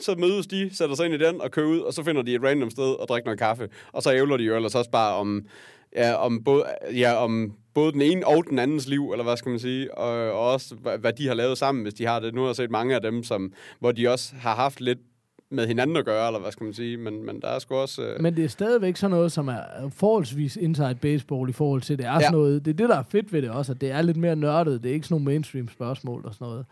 så 0.01 0.15
mødes 0.15 0.47
de, 0.47 0.77
sætter 0.77 0.97
sig 0.97 1.05
ind 1.07 1.15
i 1.15 1.19
den 1.19 1.41
og 1.41 1.51
kører 1.51 1.67
ud, 1.67 1.79
og 1.79 1.93
så 1.93 2.03
finder 2.03 2.23
de 2.23 2.35
et 2.35 2.43
random 2.43 2.71
sted 2.71 3.01
og 3.01 3.09
drikker 3.09 3.27
noget 3.27 3.39
kaffe. 3.39 3.69
Og 3.93 4.03
så 4.03 4.15
ævler 4.15 4.37
de 4.37 4.45
jo 4.45 4.57
ellers 4.57 4.75
også 4.75 4.91
bare 4.91 5.15
om, 5.15 5.47
ja, 5.97 6.15
om, 6.15 6.45
både, 6.45 6.65
ja, 6.95 7.15
om 7.15 7.53
både 7.75 7.93
den 7.93 8.03
ene 8.03 8.27
og 8.27 8.45
den 8.51 8.59
andens 8.59 8.89
liv, 8.89 9.11
eller 9.13 9.25
hvad 9.25 9.37
skal 9.37 9.51
man 9.51 9.59
sige, 9.59 9.95
og, 9.99 10.33
og 10.33 10.53
også 10.53 10.75
hvad 11.01 11.13
de 11.13 11.27
har 11.27 11.35
lavet 11.35 11.59
sammen, 11.59 11.83
hvis 11.83 11.95
de 11.95 12.07
har 12.07 12.21
det. 12.21 12.35
Nu 12.35 12.41
har 12.41 12.49
jeg 12.49 12.57
set 12.57 12.71
mange 12.71 12.95
af 12.95 13.01
dem, 13.01 13.23
som, 13.23 13.53
hvor 13.81 13.93
de 13.93 14.09
også 14.09 14.35
har 14.35 14.55
haft 14.55 14.81
lidt 14.81 14.99
med 15.53 15.67
hinanden 15.67 15.97
at 15.97 16.05
gøre, 16.05 16.27
eller 16.27 16.41
hvad 16.41 16.53
skal 16.53 16.65
man 16.65 16.75
sige, 16.75 16.97
men, 16.97 17.27
men 17.27 17.41
der 17.41 17.49
er 17.49 17.59
sgu 17.59 17.75
også... 17.75 18.03
Øh... 18.03 18.21
Men 18.21 18.37
det 18.37 18.45
er 18.45 18.49
stadigvæk 18.49 18.97
sådan 18.97 19.11
noget, 19.17 19.33
som 19.33 19.49
er 19.49 19.91
forholdsvis 19.97 20.57
inside 20.57 20.99
baseball 21.03 21.51
i 21.51 21.53
forhold 21.53 21.83
til, 21.83 21.99
det 21.99 22.07
er 22.07 22.13
ja. 22.13 22.21
sådan 22.21 22.33
noget, 22.33 22.65
det 22.65 22.71
er 22.71 22.77
det, 22.77 22.89
der 22.89 22.99
er 22.99 23.03
fedt 23.09 23.33
ved 23.33 23.43
det 23.43 23.51
også, 23.51 23.73
at 23.73 23.81
det 23.81 23.91
er 23.91 24.03
lidt 24.03 24.17
mere 24.17 24.37
nørdet, 24.37 24.83
det 24.83 24.91
er 24.91 24.95
ikke 24.95 25.07
sådan 25.07 25.15
nogle 25.15 25.25
mainstream 25.25 25.69
spørgsmål 25.69 26.27
og 26.27 26.35
sådan 26.35 26.47
noget. 26.47 26.65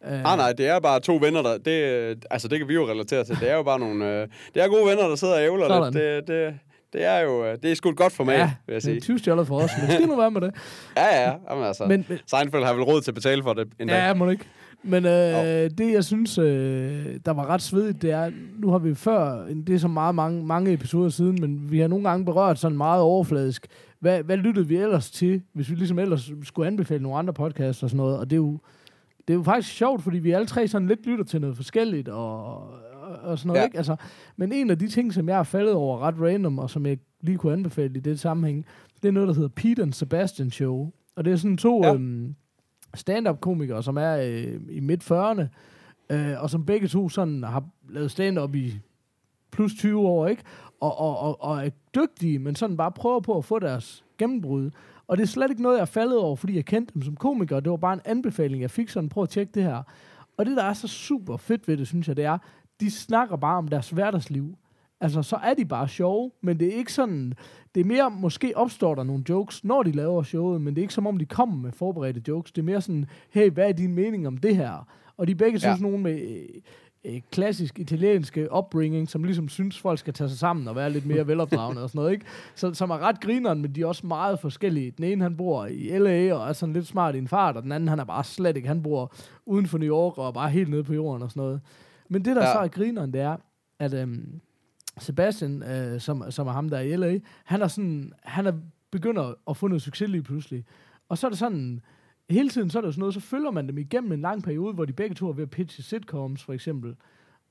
Uh, 0.00 0.10
nej, 0.10 0.36
nej, 0.36 0.52
det 0.52 0.66
er 0.66 0.80
bare 0.80 1.00
to 1.00 1.18
venner, 1.22 1.42
der... 1.42 1.58
Det, 1.58 2.24
altså, 2.30 2.48
det 2.48 2.58
kan 2.58 2.68
vi 2.68 2.74
jo 2.74 2.88
relatere 2.88 3.24
til. 3.24 3.36
Det 3.40 3.50
er 3.50 3.56
jo 3.56 3.62
bare 3.62 3.78
nogle... 3.78 4.20
Øh, 4.20 4.28
det 4.54 4.62
er 4.62 4.68
gode 4.68 4.86
venner, 4.90 5.08
der 5.08 5.16
sidder 5.16 5.34
og 5.34 5.42
ævler 5.42 5.84
lidt. 5.84 5.94
Det, 5.94 6.28
det, 6.28 6.54
det 6.92 7.04
er 7.04 7.18
jo 7.18 7.44
øh, 7.44 7.58
det 7.62 7.70
er 7.70 7.74
sgu 7.74 7.92
godt 7.92 8.12
for 8.12 8.24
mig, 8.24 8.34
ja, 8.34 8.50
vil 8.66 8.72
jeg 8.72 8.82
sige. 8.82 8.94
det 8.94 9.10
er 9.10 9.18
20 9.18 9.46
for 9.46 9.60
os, 9.60 9.70
men 9.80 9.90
skal 9.90 10.06
nu 10.06 10.16
være 10.16 10.30
med 10.30 10.40
det. 10.40 10.54
ja, 10.96 11.22
ja, 11.22 11.34
jamen 11.50 11.64
altså. 11.64 11.84
Men, 11.86 12.06
Seinfeld 12.26 12.64
har 12.64 12.72
vel 12.72 12.82
råd 12.82 13.00
til 13.00 13.10
at 13.10 13.14
betale 13.14 13.42
for 13.42 13.52
det 13.52 13.68
en 13.80 13.88
dag. 13.88 13.96
Ja, 13.96 14.14
må 14.14 14.30
ikke. 14.30 14.44
Men 14.82 15.06
øh, 15.06 15.38
oh. 15.38 15.44
det, 15.78 15.92
jeg 15.92 16.04
synes, 16.04 16.38
øh, 16.38 17.20
der 17.24 17.30
var 17.30 17.46
ret 17.46 17.62
svedigt, 17.62 18.02
det 18.02 18.10
er, 18.10 18.30
nu 18.58 18.70
har 18.70 18.78
vi 18.78 18.94
før, 18.94 19.46
det 19.66 19.74
er 19.74 19.78
så 19.78 19.88
meget 19.88 20.14
mange, 20.14 20.46
mange 20.46 20.72
episoder 20.72 21.08
siden, 21.08 21.38
men 21.40 21.70
vi 21.70 21.78
har 21.78 21.88
nogle 21.88 22.08
gange 22.08 22.24
berørt 22.24 22.58
sådan 22.58 22.76
meget 22.76 23.02
overfladisk, 23.02 23.66
hvad, 24.00 24.22
hvad 24.22 24.36
lyttede 24.36 24.68
vi 24.68 24.76
ellers 24.76 25.10
til, 25.10 25.42
hvis 25.52 25.70
vi 25.70 25.74
ligesom 25.74 25.98
ellers 25.98 26.30
skulle 26.42 26.66
anbefale 26.66 27.02
nogle 27.02 27.18
andre 27.18 27.32
podcasts 27.32 27.82
og 27.82 27.90
sådan 27.90 27.96
noget, 27.96 28.18
og 28.18 28.30
det 28.30 28.36
er 28.36 28.40
jo, 28.40 28.58
det 29.28 29.34
er 29.34 29.38
jo 29.38 29.42
faktisk 29.42 29.74
sjovt, 29.74 30.02
fordi 30.02 30.18
vi 30.18 30.30
alle 30.30 30.46
tre 30.46 30.68
sådan 30.68 30.88
lidt 30.88 31.06
lytter 31.06 31.24
til 31.24 31.40
noget 31.40 31.56
forskelligt, 31.56 32.08
og, 32.08 32.56
og 33.22 33.38
sådan 33.38 33.48
noget, 33.48 33.60
ja. 33.60 33.64
ikke? 33.64 33.76
Altså, 33.76 33.96
men 34.36 34.52
en 34.52 34.70
af 34.70 34.78
de 34.78 34.88
ting, 34.88 35.14
som 35.14 35.28
jeg 35.28 35.36
har 35.36 35.42
faldet 35.42 35.74
over 35.74 35.98
ret 35.98 36.14
random, 36.20 36.58
og 36.58 36.70
som 36.70 36.86
jeg 36.86 36.98
lige 37.20 37.38
kunne 37.38 37.52
anbefale 37.52 37.96
i 37.96 38.00
det 38.00 38.20
sammenhæng, 38.20 38.66
det 39.02 39.08
er 39.08 39.12
noget, 39.12 39.28
der 39.28 39.34
hedder 39.34 39.48
Pete 39.48 39.82
and 39.82 39.92
Sebastian 39.92 40.50
Show. 40.50 40.90
Og 41.16 41.24
det 41.24 41.32
er 41.32 41.36
sådan 41.36 41.56
to... 41.56 41.84
Ja. 41.84 41.94
Øhm, 41.94 42.34
stand-up-komikere, 42.94 43.82
som 43.82 43.96
er 43.96 44.16
øh, 44.16 44.60
i 44.70 44.80
midt-40'erne, 44.80 45.42
øh, 46.10 46.42
og 46.42 46.50
som 46.50 46.66
begge 46.66 46.88
to 46.88 47.08
sådan 47.08 47.42
har 47.42 47.64
lavet 47.88 48.10
stand-up 48.10 48.54
i 48.54 48.80
plus 49.50 49.74
20 49.74 50.00
år, 50.00 50.26
ikke? 50.26 50.42
Og, 50.80 50.98
og, 50.98 51.18
og, 51.18 51.42
og 51.42 51.66
er 51.66 51.70
dygtige, 51.94 52.38
men 52.38 52.56
sådan 52.56 52.76
bare 52.76 52.92
prøver 52.92 53.20
på 53.20 53.38
at 53.38 53.44
få 53.44 53.58
deres 53.58 54.04
gennembrud. 54.18 54.70
Og 55.06 55.16
det 55.16 55.22
er 55.22 55.26
slet 55.26 55.50
ikke 55.50 55.62
noget, 55.62 55.76
jeg 55.76 55.82
er 55.82 55.86
faldet 55.86 56.18
over, 56.18 56.36
fordi 56.36 56.56
jeg 56.56 56.64
kendte 56.64 56.94
dem 56.94 57.02
som 57.02 57.16
komikere. 57.16 57.60
Det 57.60 57.70
var 57.70 57.76
bare 57.76 57.94
en 57.94 58.00
anbefaling, 58.04 58.62
jeg 58.62 58.70
fik 58.70 58.88
sådan, 58.88 59.08
prøv 59.08 59.22
at 59.22 59.28
tjekke 59.28 59.52
det 59.54 59.62
her. 59.62 59.82
Og 60.36 60.46
det, 60.46 60.56
der 60.56 60.64
er 60.64 60.72
så 60.72 60.88
super 60.88 61.36
fedt 61.36 61.68
ved 61.68 61.76
det, 61.76 61.86
synes 61.86 62.08
jeg, 62.08 62.16
det 62.16 62.24
er, 62.24 62.38
de 62.80 62.90
snakker 62.90 63.36
bare 63.36 63.58
om 63.58 63.68
deres 63.68 63.90
hverdagsliv. 63.90 64.56
Altså, 65.00 65.22
så 65.22 65.36
er 65.36 65.54
de 65.54 65.64
bare 65.64 65.88
sjove, 65.88 66.30
men 66.40 66.60
det 66.60 66.68
er 66.68 66.76
ikke 66.76 66.92
sådan... 66.92 67.34
Det 67.74 67.80
er 67.80 67.84
mere, 67.84 68.10
måske 68.10 68.52
opstår 68.56 68.94
der 68.94 69.02
nogle 69.02 69.24
jokes, 69.28 69.64
når 69.64 69.82
de 69.82 69.92
laver 69.92 70.22
showet, 70.22 70.60
men 70.60 70.74
det 70.74 70.80
er 70.80 70.84
ikke 70.84 70.94
som 70.94 71.06
om, 71.06 71.18
de 71.18 71.26
kommer 71.26 71.56
med 71.56 71.72
forberedte 71.72 72.22
jokes. 72.28 72.52
Det 72.52 72.62
er 72.62 72.64
mere 72.64 72.80
sådan, 72.80 73.06
hey, 73.30 73.50
hvad 73.50 73.68
er 73.68 73.72
din 73.72 73.94
mening 73.94 74.26
om 74.26 74.36
det 74.36 74.56
her? 74.56 74.86
Og 75.16 75.26
de 75.26 75.32
er 75.32 75.36
begge 75.36 75.58
ja. 75.58 75.58
sådan 75.58 75.82
nogen 75.82 76.02
med 76.02 76.20
øh, 76.20 76.60
øh, 77.04 77.20
klassisk 77.30 77.78
italienske 77.78 78.48
upbringing, 78.58 79.08
som 79.08 79.24
ligesom 79.24 79.48
synes, 79.48 79.78
folk 79.78 79.98
skal 79.98 80.14
tage 80.14 80.28
sig 80.28 80.38
sammen 80.38 80.68
og 80.68 80.76
være 80.76 80.90
lidt 80.90 81.06
mere 81.06 81.26
velopdragende 81.28 81.82
og 81.82 81.88
sådan 81.88 81.98
noget, 81.98 82.12
ikke? 82.12 82.26
Så, 82.54 82.74
som 82.74 82.90
er 82.90 82.98
ret 82.98 83.20
grineren, 83.20 83.62
men 83.62 83.74
de 83.74 83.82
er 83.82 83.86
også 83.86 84.06
meget 84.06 84.40
forskellige. 84.40 84.90
Den 84.90 85.04
ene, 85.04 85.22
han 85.22 85.36
bor 85.36 85.66
i 85.66 85.98
L.A. 85.98 86.32
og 86.34 86.48
er 86.48 86.52
sådan 86.52 86.72
lidt 86.72 86.86
smart 86.86 87.14
i 87.14 87.18
en 87.18 87.28
fart, 87.28 87.56
og 87.56 87.62
den 87.62 87.72
anden, 87.72 87.88
han 87.88 87.98
er 87.98 88.04
bare 88.04 88.24
slet 88.24 88.56
ikke. 88.56 88.68
Han 88.68 88.82
bor 88.82 89.12
uden 89.46 89.66
for 89.66 89.78
New 89.78 89.88
York 89.88 90.18
og 90.18 90.28
er 90.28 90.32
bare 90.32 90.50
helt 90.50 90.70
nede 90.70 90.84
på 90.84 90.94
jorden 90.94 91.22
og 91.22 91.30
sådan 91.30 91.40
noget. 91.40 91.60
Men 92.08 92.24
det, 92.24 92.36
der 92.36 92.46
ja. 92.46 92.52
så 92.52 92.58
er 92.58 92.68
grineren, 92.68 93.12
det 93.12 93.20
er, 93.20 93.36
at 93.78 93.94
øhm, 93.94 94.40
Sebastian, 94.98 95.62
øh, 95.62 96.00
som, 96.00 96.30
som 96.30 96.46
er 96.46 96.52
ham 96.52 96.68
der 96.68 96.80
i 96.80 96.96
LA, 96.96 97.18
han 97.44 97.62
er 97.62 97.68
sådan, 97.68 98.12
han 98.22 98.46
er 98.46 98.52
begynder 98.90 99.34
at 99.50 99.56
få 99.56 99.68
noget 99.68 99.82
succes 99.82 100.08
lige 100.08 100.22
pludselig. 100.22 100.64
Og 101.08 101.18
så 101.18 101.26
er 101.26 101.28
det 101.28 101.38
sådan, 101.38 101.80
hele 102.30 102.48
tiden 102.48 102.70
så 102.70 102.78
er 102.78 102.82
det 102.82 102.94
sådan 102.94 103.00
noget, 103.00 103.14
så 103.14 103.20
følger 103.20 103.50
man 103.50 103.68
dem 103.68 103.78
igennem 103.78 104.12
en 104.12 104.20
lang 104.20 104.42
periode, 104.42 104.74
hvor 104.74 104.84
de 104.84 104.92
begge 104.92 105.14
to 105.14 105.28
er 105.28 105.32
ved 105.32 105.42
at 105.42 105.50
pitche 105.50 105.82
sitcoms, 105.82 106.44
for 106.44 106.52
eksempel. 106.52 106.96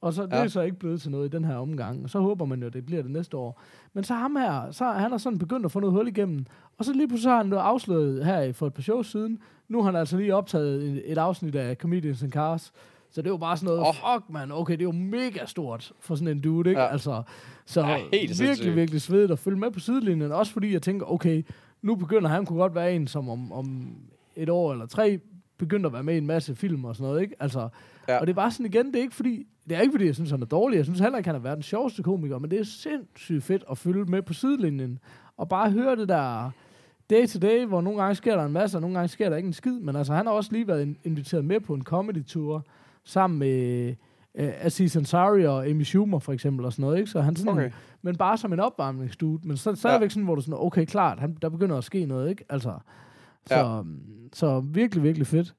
Og 0.02 0.14
så 0.14 0.24
det 0.26 0.32
ja. 0.32 0.44
er 0.44 0.48
så 0.48 0.62
ikke 0.62 0.80
blevet 0.80 1.02
til 1.02 1.12
noget 1.12 1.26
i 1.26 1.36
den 1.36 1.46
her 1.46 1.56
omgang. 1.56 2.04
Og 2.04 2.10
så 2.10 2.20
håber 2.20 2.46
man 2.46 2.60
jo, 2.60 2.68
at 2.68 2.74
det 2.74 2.86
bliver 2.86 3.02
det 3.02 3.12
næste 3.12 3.38
år. 3.38 3.62
Men 3.94 4.04
så 4.04 4.14
ham 4.14 4.36
her, 4.36 4.72
så 4.72 4.92
han 4.92 5.14
er 5.14 5.18
sådan 5.18 5.40
begyndt 5.40 5.66
at 5.66 5.72
få 5.72 5.80
noget 5.80 5.94
hul 5.94 6.08
igennem. 6.08 6.46
Og 6.78 6.86
så 6.86 6.94
lige 6.94 7.08
pludselig 7.08 7.32
har 7.32 7.44
han 7.44 7.54
afsløret 7.54 8.26
her 8.26 8.54
for 8.54 8.68
et 8.68 8.74
par 8.74 8.82
shows 8.82 9.12
siden. 9.12 9.40
Nu 9.68 9.78
har 9.78 9.92
han 9.92 10.00
altså 10.00 10.18
lige 10.18 10.36
optaget 10.36 11.02
et 11.12 11.18
afsnit 11.18 11.56
af 11.56 11.76
Comedians 11.76 12.24
and 12.24 12.32
Cars, 12.32 12.72
så 13.12 13.22
det 13.22 13.32
var 13.32 13.38
bare 13.38 13.58
sådan 13.58 13.76
noget, 13.76 13.82
oh. 13.90 13.94
fuck 13.96 14.30
man, 14.30 14.52
okay, 14.52 14.74
det 14.74 14.80
er 14.80 14.84
jo 14.84 14.92
mega 14.92 15.46
stort 15.46 15.92
for 16.00 16.16
sådan 16.16 16.28
en 16.28 16.42
dude, 16.42 16.70
ikke? 16.70 16.82
Ja. 16.82 16.88
Altså, 16.88 17.22
så 17.66 17.82
ja, 17.82 17.98
virkelig, 18.12 18.76
virkelig 18.76 19.02
svedigt 19.02 19.32
at 19.32 19.40
følge 19.40 19.58
med 19.60 19.72
på 19.72 19.80
sidelinjen. 19.80 20.32
Også 20.32 20.54
fordi 20.54 20.74
jeg 20.74 20.82
tænker, 20.82 21.12
okay, 21.12 21.44
nu 21.82 21.96
begynder 21.96 22.30
han 22.30 22.46
kunne 22.46 22.60
godt 22.60 22.76
være 22.76 22.94
en, 22.96 23.08
som 23.08 23.30
om, 23.30 23.52
om 23.52 23.96
et 24.36 24.50
år 24.50 24.72
eller 24.72 24.86
tre 24.86 25.20
begyndt 25.58 25.86
at 25.86 25.94
være 25.94 26.04
med 26.04 26.16
i 26.16 26.18
en 26.18 26.28
masse 26.28 26.56
film 26.56 26.86
og 26.86 26.96
sådan 26.96 27.08
noget, 27.10 27.22
ikke? 27.22 27.36
Altså, 27.40 27.70
Ja. 28.10 28.20
Og 28.20 28.28
det 28.28 28.34
er 28.34 28.36
bare 28.36 28.52
sådan 28.52 28.66
igen, 28.66 28.86
det 28.88 28.96
er 28.96 29.02
ikke 29.02 29.16
fordi, 29.16 29.48
det 29.70 29.78
er 29.78 29.82
ikke 29.82 29.92
fordi, 29.94 30.06
jeg 30.06 30.16
synes, 30.16 30.32
han 30.32 30.42
er 30.42 30.46
dårlig. 30.46 30.78
Jeg 30.78 30.86
synes 30.86 31.00
heller 31.00 31.18
ikke, 31.18 31.28
han 31.28 31.36
er 31.36 31.40
verdens 31.40 31.66
sjoveste 31.66 32.04
komiker, 32.04 32.40
men 32.40 32.52
det 32.52 32.60
er 32.60 32.64
sindssygt 32.64 33.44
fedt 33.44 33.64
at 33.72 33.78
følge 33.78 34.06
med 34.06 34.22
på 34.22 34.34
sidelinjen. 34.34 35.00
Og 35.38 35.50
bare 35.50 35.72
høre 35.72 35.96
det 35.96 36.10
der 36.10 36.52
day 37.10 37.28
to 37.28 37.40
day, 37.40 37.66
hvor 37.66 37.82
nogle 37.82 38.02
gange 38.02 38.16
sker 38.16 38.36
der 38.36 38.46
en 38.46 38.54
masse, 38.54 38.78
og 38.78 38.82
nogle 38.82 38.96
gange 38.98 39.08
sker 39.08 39.30
der 39.30 39.36
ikke 39.38 39.48
en 39.48 39.54
skid. 39.54 39.80
Men 39.80 39.96
altså, 39.96 40.14
han 40.14 40.26
har 40.26 40.34
også 40.34 40.52
lige 40.52 40.68
været 40.68 40.82
in- 40.82 40.98
inviteret 41.04 41.46
med 41.46 41.60
på 41.60 41.74
en 41.74 41.84
comedy-tour, 41.84 42.66
sammen 43.08 43.40
med 43.40 43.88
øh, 44.36 44.50
Aziz 44.62 44.96
Ansari 44.96 45.46
og 45.46 45.68
Amy 45.68 45.84
Schumer 45.84 46.20
for 46.20 46.34
eksempel, 46.34 46.66
og 46.66 46.74
sådan 46.74 46.84
noget, 46.84 46.98
ikke? 46.98 47.12
Så 47.12 47.22
han 47.22 47.36
sådan, 47.36 47.54
Okay. 47.54 47.72
men 48.02 48.16
bare 48.16 48.38
som 48.38 48.54
en 48.54 48.60
opvarmningsdude, 48.60 49.48
men 49.48 49.58
så 49.58 49.76
stadigvæk 49.76 50.06
ja. 50.06 50.10
sådan, 50.10 50.24
hvor 50.24 50.36
du 50.36 50.42
sådan, 50.42 50.56
okay, 50.60 50.86
klart, 50.86 51.20
han, 51.20 51.38
der 51.42 51.50
begynder 51.50 51.78
at 51.78 51.84
ske 51.84 52.06
noget, 52.06 52.30
ikke? 52.30 52.46
Altså, 52.50 52.74
så, 53.46 53.56
Ja. 53.56 53.76
ja. 53.78 53.82
så 54.34 54.60
virkelig, 54.60 55.04
virkelig 55.04 55.28
fedt. 55.28 55.56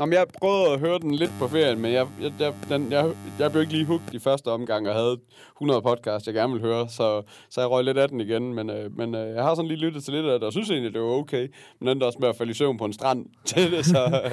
Jamen, 0.00 0.12
jeg 0.12 0.26
prøvede 0.40 0.72
at 0.72 0.80
høre 0.80 0.98
den 0.98 1.14
lidt 1.14 1.30
på 1.38 1.48
ferien, 1.48 1.80
men 1.80 1.92
jeg, 1.92 2.06
jeg, 2.22 2.32
jeg, 2.40 2.54
den, 2.68 2.92
jeg, 2.92 3.12
jeg 3.38 3.50
blev 3.50 3.60
ikke 3.62 3.72
lige 3.72 3.84
hooked 3.84 4.14
i 4.14 4.18
første 4.18 4.48
omgang, 4.48 4.88
og 4.88 4.94
havde 4.94 5.16
100 5.56 5.82
podcasts, 5.82 6.26
jeg 6.26 6.34
gerne 6.34 6.52
ville 6.52 6.66
høre, 6.68 6.88
så, 6.88 7.22
så 7.50 7.60
jeg 7.60 7.70
røg 7.70 7.84
lidt 7.84 7.98
af 7.98 8.08
den 8.08 8.20
igen. 8.20 8.54
Men, 8.54 8.70
øh, 8.70 8.96
men 8.98 9.14
øh, 9.14 9.34
jeg 9.34 9.42
har 9.42 9.54
sådan 9.54 9.68
lige 9.68 9.78
lyttet 9.78 10.04
til 10.04 10.14
lidt 10.14 10.26
af 10.26 10.38
det, 10.40 10.46
og 10.46 10.52
synes 10.52 10.70
egentlig, 10.70 10.94
det 10.94 11.00
var 11.02 11.06
okay. 11.08 11.48
Men 11.80 11.88
den 11.88 12.00
der 12.00 12.06
også 12.06 12.18
med 12.20 12.28
at 12.28 12.36
falde 12.36 12.50
i 12.50 12.54
søvn 12.54 12.78
på 12.78 12.84
en 12.84 12.92
strand 12.92 13.26
til 13.44 13.70
det, 13.72 13.86
så... 13.86 14.30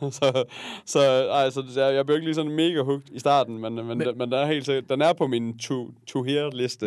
så, 0.18 0.44
så 0.86 1.00
ej, 1.30 1.50
så 1.50 1.62
jeg, 1.76 1.94
jeg 1.94 2.06
blev 2.06 2.16
ikke 2.16 2.26
lige 2.26 2.34
sådan 2.34 2.52
mega 2.52 2.82
hooked 2.82 3.08
i 3.12 3.18
starten, 3.18 3.58
men, 3.58 3.74
men, 3.74 3.86
men, 3.86 3.98
Men- 3.98 4.18
men 4.18 4.32
den, 4.32 4.38
er 4.38 4.46
helt 4.46 4.88
den 4.88 5.02
er 5.02 5.12
på 5.12 5.26
min 5.26 5.58
to, 5.58 5.88
to. 6.06 6.24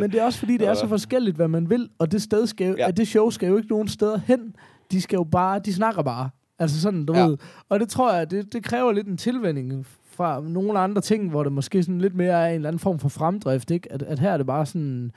Men 0.02 0.12
det 0.12 0.20
er 0.20 0.24
også 0.26 0.40
fordi, 0.40 0.58
det 0.58 0.68
er 0.68 0.74
så 0.74 0.88
forskelligt, 0.88 1.36
hvad 1.36 1.48
man 1.48 1.70
vil, 1.70 1.90
og 2.00 2.12
det, 2.12 2.22
sted 2.22 2.48
skal 2.48 2.68
jo, 2.68 2.76
ja. 2.78 2.88
at 2.88 2.98
det 2.98 3.08
show 3.08 3.30
skal 3.30 3.50
jo 3.50 3.58
ikke 3.58 3.70
nogen 3.70 3.88
steder 3.88 4.20
hen. 4.28 4.56
De 4.92 5.02
skal 5.02 5.18
jo 5.18 5.24
bare, 5.24 5.60
de 5.60 5.74
snakker 5.74 6.02
bare. 6.02 6.30
Altså 6.60 6.82
sådan, 6.82 7.06
du 7.06 7.14
Ja. 7.16 7.26
ved. 7.28 7.38
Og 7.70 7.80
det 7.80 7.90
tror 7.90 8.14
jeg, 8.14 8.32
det, 8.32 8.54
det 8.54 8.64
kræver 8.64 8.92
lidt 8.92 9.08
en 9.08 9.18
tilvænding 9.18 9.86
fra 10.06 10.42
nogle 10.42 10.80
andre 10.80 11.02
ting, 11.02 11.30
hvor 11.30 11.44
det 11.44 11.52
måske 11.52 11.84
sådan 11.84 12.02
lidt 12.02 12.16
mere 12.16 12.32
er 12.44 12.48
en 12.50 12.56
eller 12.56 12.68
anden 12.70 12.80
form 12.80 13.00
for 13.00 13.10
fremdrift, 13.10 13.72
ikke? 13.72 13.92
At, 13.94 14.04
at 14.04 14.20
her 14.20 14.32
er 14.32 14.38
det 14.38 14.46
bare 14.46 14.66
sådan, 14.66 15.12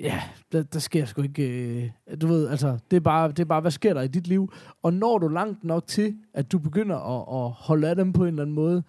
ja, 0.00 0.20
der, 0.52 0.62
der 0.62 0.78
sker 0.78 1.04
sgu 1.04 1.22
ikke, 1.22 1.48
øh, 1.82 1.90
du 2.20 2.26
ved, 2.26 2.48
altså, 2.48 2.78
det 2.90 2.96
er, 2.96 3.00
bare, 3.00 3.28
det 3.28 3.38
er 3.38 3.44
bare, 3.44 3.60
hvad 3.60 3.70
sker 3.70 3.94
der 3.94 4.00
i 4.02 4.08
dit 4.08 4.26
liv? 4.26 4.52
Og 4.82 4.94
når 4.94 5.18
du 5.18 5.28
langt 5.28 5.64
nok 5.64 5.86
til, 5.86 6.14
at 6.34 6.52
du 6.52 6.58
begynder 6.58 6.96
at, 6.96 7.44
at 7.46 7.50
holde 7.52 7.88
af 7.88 7.96
dem 7.96 8.12
på 8.12 8.22
en 8.22 8.28
eller 8.28 8.42
anden 8.42 8.54
måde, 8.54 8.82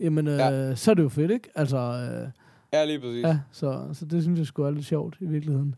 jamen, 0.00 0.26
øh, 0.28 0.38
Ja. 0.38 0.74
så 0.74 0.90
er 0.90 0.94
det 0.94 1.02
jo 1.02 1.08
fedt, 1.08 1.30
ikke? 1.30 1.48
Altså, 1.54 1.76
øh, 1.78 2.28
Ja, 2.72 2.84
lige 2.84 3.00
præcis. 3.00 3.24
Ja, 3.24 3.38
så, 3.52 3.88
så 3.92 4.04
det 4.04 4.22
synes 4.22 4.38
jeg 4.38 4.46
skulle 4.46 4.68
er 4.68 4.74
lidt 4.74 4.86
sjovt 4.86 5.16
i 5.20 5.26
virkeligheden. 5.26 5.74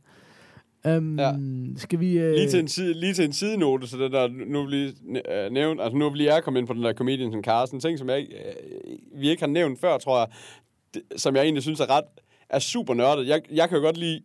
Um, 0.96 1.18
Ja. 1.18 1.33
Skal 1.77 2.01
vi... 2.01 2.18
Uh, 2.18 2.31
Lige 2.31 2.48
til, 2.48 2.61
en 2.61 2.68
side, 2.68 2.94
lige 3.01 3.14
til 3.14 3.24
en 3.24 3.33
sidenote, 3.33 3.87
så 3.87 3.98
det 3.98 4.12
der, 4.12 4.29
nu 4.46 4.62
vil 4.62 4.70
lige 4.70 4.94
øh, 5.33 5.53
nævne, 5.53 5.83
altså 5.83 5.96
nu 5.98 6.09
vil 6.11 6.18
lige 6.18 6.31
er 6.31 6.40
kommet 6.40 6.61
ind 6.61 6.66
på 6.66 6.74
den 6.74 6.83
der 6.83 6.92
Comedians 6.92 7.35
and 7.35 7.44
Cars, 7.44 7.70
en 7.70 7.81
ting, 7.81 7.98
som 7.98 8.09
jeg, 8.11 8.27
øh, 8.31 9.20
vi 9.20 9.31
ikke 9.31 9.42
har 9.42 9.48
nævnt 9.48 9.81
før, 9.81 9.98
tror 9.98 10.18
jeg, 10.18 10.29
det, 10.94 11.03
som 11.20 11.37
jeg 11.37 11.42
egentlig 11.42 11.62
synes 11.62 11.81
er 11.81 11.90
ret, 11.90 12.05
er 12.51 12.59
super 12.59 12.94
nørdet. 12.94 13.29
Jeg, 13.29 13.40
jeg 13.53 13.68
kan 13.68 13.79
jo 13.79 13.85
godt 13.85 13.96
lide 13.96 14.20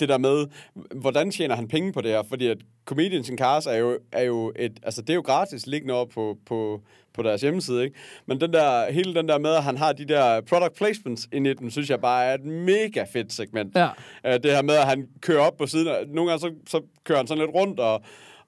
det 0.00 0.08
der 0.08 0.18
med, 0.18 0.46
hvordan 0.94 1.30
tjener 1.30 1.54
han 1.56 1.68
penge 1.68 1.92
på 1.92 2.00
det 2.00 2.10
her, 2.10 2.22
fordi 2.28 2.46
at 2.46 2.58
Comedians 2.84 3.30
and 3.30 3.38
Cars 3.38 3.66
er 3.66 3.76
jo, 3.76 3.98
er 4.12 4.22
jo 4.22 4.52
et, 4.56 4.78
altså 4.82 5.00
det 5.02 5.10
er 5.10 5.14
jo 5.14 5.20
gratis 5.20 5.66
liggende 5.66 5.94
op 5.94 6.08
på, 6.08 6.36
på, 6.46 6.80
på 7.14 7.22
deres 7.22 7.40
hjemmeside, 7.42 7.84
ikke? 7.84 7.96
Men 8.26 8.40
den 8.40 8.52
der, 8.52 8.92
hele 8.92 9.14
den 9.14 9.28
der 9.28 9.38
med, 9.38 9.50
at 9.50 9.62
han 9.62 9.76
har 9.76 9.92
de 9.92 10.04
der 10.04 10.40
product 10.40 10.74
placements 10.76 11.28
ind 11.32 11.46
i 11.46 11.52
den, 11.54 11.70
synes 11.70 11.90
jeg 11.90 12.00
bare 12.00 12.24
er 12.24 12.34
et 12.34 12.44
mega 12.44 13.04
fedt 13.12 13.32
segment. 13.32 13.76
Ja. 13.76 13.88
Øh, 14.26 14.32
det 14.42 14.50
her 14.50 14.62
med, 14.62 14.74
at 14.74 14.86
han 14.86 15.06
kører 15.20 15.40
op 15.40 15.56
på 15.56 15.66
siden. 15.66 15.88
af- 15.88 16.04
Nogle 16.08 16.30
gange 16.30 16.40
så, 16.40 16.54
så 16.70 16.82
kører 17.04 17.18
han 17.18 17.26
sådan 17.26 17.44
lidt 17.44 17.54
rundt, 17.54 17.80
og, 17.80 18.02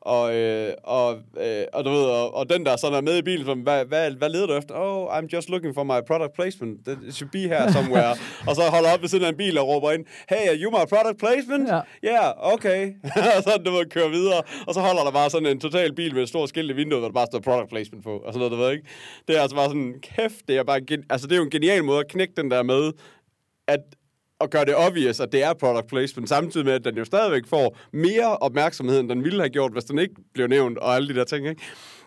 og, 0.09 0.35
øh, 0.35 0.73
og, 0.85 1.09
øh, 1.45 1.65
og 1.73 1.85
du 1.85 1.91
ved, 1.91 2.05
og, 2.05 2.35
og 2.35 2.51
den 2.51 2.67
der 2.67 2.77
sådan 2.77 2.97
er 2.97 3.01
med 3.01 3.17
i 3.19 3.23
bilen, 3.23 3.47
som, 3.47 3.59
hvad, 3.59 3.85
hvad, 3.85 4.11
hvad 4.11 4.29
leder 4.29 4.47
du 4.47 4.53
efter? 4.53 4.75
Oh, 4.75 5.19
I'm 5.19 5.27
just 5.33 5.49
looking 5.51 5.75
for 5.75 5.85
my 5.85 6.01
product 6.07 6.33
placement. 6.35 6.89
It 6.89 7.15
should 7.15 7.31
be 7.31 7.39
here 7.39 7.73
somewhere. 7.73 8.11
og 8.49 8.57
så 8.57 8.63
holder 8.63 8.93
op 8.95 9.01
ved 9.03 9.09
siden 9.09 9.25
af 9.25 9.29
en 9.29 9.37
bil 9.37 9.59
og 9.59 9.69
råber 9.69 9.93
ind, 9.93 10.05
hey, 10.29 10.49
are 10.51 10.57
you 10.63 10.71
my 10.71 10.85
product 10.93 11.19
placement? 11.19 11.69
Ja. 11.69 11.81
Yeah, 12.05 12.55
okay. 12.55 12.93
og 13.37 13.43
så 13.43 13.53
du 13.65 13.71
ved, 13.71 13.87
kører 13.91 14.09
videre, 14.09 14.43
og 14.67 14.75
så 14.75 14.81
holder 14.81 15.05
der 15.05 15.11
bare 15.11 15.31
sådan 15.31 15.47
en 15.49 15.61
total 15.61 15.95
bil 15.95 16.15
med 16.15 16.23
et 16.23 16.29
stort 16.29 16.49
skilt 16.49 16.71
i 16.71 16.75
vinduet, 16.75 17.01
hvor 17.01 17.09
der 17.09 17.15
bare 17.15 17.27
står 17.33 17.41
product 17.41 17.69
placement 17.69 18.05
på, 18.05 18.13
og 18.17 18.33
sådan 18.33 18.39
noget, 18.39 18.53
du 18.53 18.57
ved 18.57 18.71
ikke. 18.73 18.85
Det 19.29 19.37
er 19.37 19.43
altså 19.43 19.57
bare 19.57 19.69
sådan, 19.69 19.95
kæft, 20.03 20.49
det 20.49 20.57
er 20.57 20.65
bare, 20.65 20.81
gen- 20.81 21.05
altså 21.11 21.27
det 21.27 21.33
er 21.33 21.37
jo 21.37 21.45
en 21.45 21.51
genial 21.51 21.85
måde 21.85 22.01
at 22.01 22.09
knække 22.09 22.33
den 22.37 22.51
der 22.51 22.63
med, 22.63 22.93
at 23.69 23.81
og 24.41 24.51
gøre 24.51 24.65
det 24.65 24.75
obvious, 24.77 25.21
at 25.21 25.33
det 25.33 25.43
er 25.45 25.55
product 25.55 25.87
placement, 25.87 26.29
samtidig 26.29 26.67
med, 26.67 26.75
at 26.75 26.85
den 26.85 26.97
jo 26.97 27.05
stadigvæk 27.05 27.47
får 27.47 27.77
mere 27.93 28.37
opmærksomhed, 28.37 29.01
end 29.01 29.09
den 29.09 29.25
ville 29.25 29.41
have 29.41 29.49
gjort, 29.51 29.73
hvis 29.73 29.85
den 29.85 29.99
ikke 29.99 30.15
blev 30.35 30.47
nævnt, 30.47 30.79
og 30.79 30.95
alle 30.95 31.09
de 31.09 31.15
der 31.15 31.25
ting, 31.25 31.47
ikke? 31.49 31.63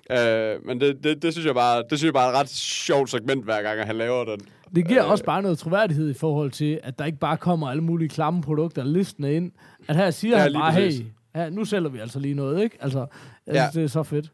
Uh, 0.09 0.67
men 0.67 0.81
det, 0.81 1.03
det, 1.03 1.21
det, 1.23 1.33
synes 1.33 1.45
jeg 1.45 1.55
bare, 1.55 1.77
det 1.89 1.97
synes 1.99 2.03
jeg 2.03 2.13
bare 2.13 2.27
er 2.27 2.33
et 2.33 2.39
ret 2.39 2.49
sjovt 2.49 3.09
segment, 3.09 3.43
hver 3.43 3.61
gang 3.61 3.79
at 3.79 3.85
han 3.87 3.95
laver 3.95 4.25
den. 4.25 4.39
Det 4.75 4.87
giver 4.87 5.05
Øh. 5.05 5.11
også 5.11 5.23
bare 5.23 5.41
noget 5.41 5.57
troværdighed 5.59 6.09
i 6.09 6.13
forhold 6.13 6.51
til, 6.51 6.79
at 6.83 6.99
der 6.99 7.05
ikke 7.05 7.19
bare 7.19 7.37
kommer 7.37 7.69
alle 7.69 7.83
mulige 7.83 8.09
klamme 8.09 8.41
produkter 8.41 8.83
listende 8.83 9.33
ind. 9.33 9.51
At 9.87 9.95
her 9.95 10.11
siger 10.11 10.37
Ja, 10.37 10.43
han 10.43 10.53
bare, 10.53 10.73
præcis. 10.73 10.99
hey, 10.99 11.05
ja, 11.35 11.49
nu 11.49 11.65
sælger 11.65 11.89
vi 11.89 11.99
altså 11.99 12.19
lige 12.19 12.33
noget, 12.33 12.63
ikke? 12.63 12.77
Altså, 12.81 13.05
jeg 13.47 13.55
Ja. 13.55 13.61
synes, 13.63 13.73
det 13.73 13.83
er 13.83 13.87
så 13.87 14.03
fedt. 14.03 14.31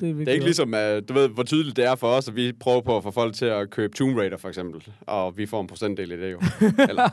Det 0.00 0.10
er, 0.10 0.14
Det 0.14 0.28
er 0.28 0.32
ikke 0.32 0.44
ligesom, 0.44 0.74
at 0.74 1.08
du 1.08 1.12
ved, 1.14 1.28
hvor 1.28 1.42
tydeligt 1.42 1.76
det 1.76 1.84
er 1.84 1.94
for 1.94 2.06
os, 2.06 2.28
at 2.28 2.36
vi 2.36 2.52
prøver 2.60 2.80
på 2.80 2.96
at 2.96 3.02
få 3.02 3.10
folk 3.10 3.34
til 3.34 3.44
at 3.46 3.70
købe 3.70 3.94
Tomb 3.96 4.16
Raider, 4.18 4.36
for 4.36 4.48
eksempel. 4.48 4.88
Og 5.06 5.36
vi 5.38 5.46
får 5.46 5.60
en 5.60 5.66
procentdel 5.66 6.12
i 6.12 6.20
det 6.20 6.32
jo. 6.32 6.40
Eller, 6.88 7.08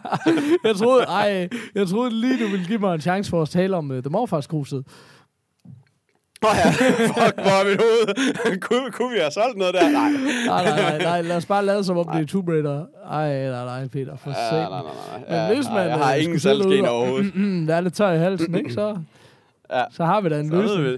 jeg 0.64 0.76
troede, 0.76 1.04
ej, 1.04 1.50
jeg 1.76 1.88
troede 1.88 2.22
lige, 2.22 2.44
du 2.46 2.48
ville 2.52 2.66
give 2.66 2.80
mig 2.80 2.94
en 2.94 3.02
chance 3.02 3.30
for 3.30 3.42
at 3.42 3.50
tale 3.50 3.76
om 3.78 3.92
uh, 3.92 3.98
The 3.98 4.10
Morfars-kruset. 4.10 4.84
Åh 6.44 6.50
oh 6.50 6.56
ja, 6.66 6.70
fuck, 7.08 7.36
hvor 7.36 7.62
er 7.62 7.70
mit 7.70 7.82
hoved. 7.82 8.60
kunne, 8.62 8.92
kunne 8.92 9.12
vi 9.14 9.20
have 9.20 9.32
solgt 9.32 9.58
noget 9.58 9.74
der? 9.74 9.90
Nej. 9.90 10.10
Nej, 10.46 10.64
nej, 10.64 10.82
nej, 10.82 10.98
nej, 11.04 11.22
lad 11.22 11.36
os 11.38 11.46
bare 11.46 11.66
lade 11.66 11.84
som 11.84 11.98
om 11.98 12.08
det 12.14 12.22
er 12.22 12.26
Tomb 12.26 12.50
Raider. 12.50 12.86
Ej, 13.12 13.50
nej, 13.50 13.66
nej, 13.66 13.88
Peter, 13.88 14.18
for 14.18 14.30
Ja, 14.30 14.52
nej, 14.52 14.70
nej, 14.70 14.82
nej. 14.82 15.20
Men 15.20 15.36
Ja, 15.50 15.56
hvis 15.56 15.66
nej, 15.66 15.74
man, 15.76 15.88
jeg 15.90 15.98
har 16.06 16.16
øh, 16.16 16.24
ingen 16.24 16.40
salgsgen 16.40 16.86
overhovedet. 16.86 17.36
Mm, 17.36 17.66
der 17.68 17.76
er 17.76 17.82
lidt 17.82 17.94
tør 17.94 18.12
i 18.12 18.18
halsen, 18.18 18.56
ikke? 18.56 18.74
Så, 18.74 18.98
Ja. 19.72 19.84
så 19.92 20.06
har 20.06 20.22
vi 20.22 20.30
da 20.30 20.40
en 20.40 20.50
Så 20.50 20.56
ved 20.56 20.62
løsning. 20.64 20.84
vi 20.94 20.98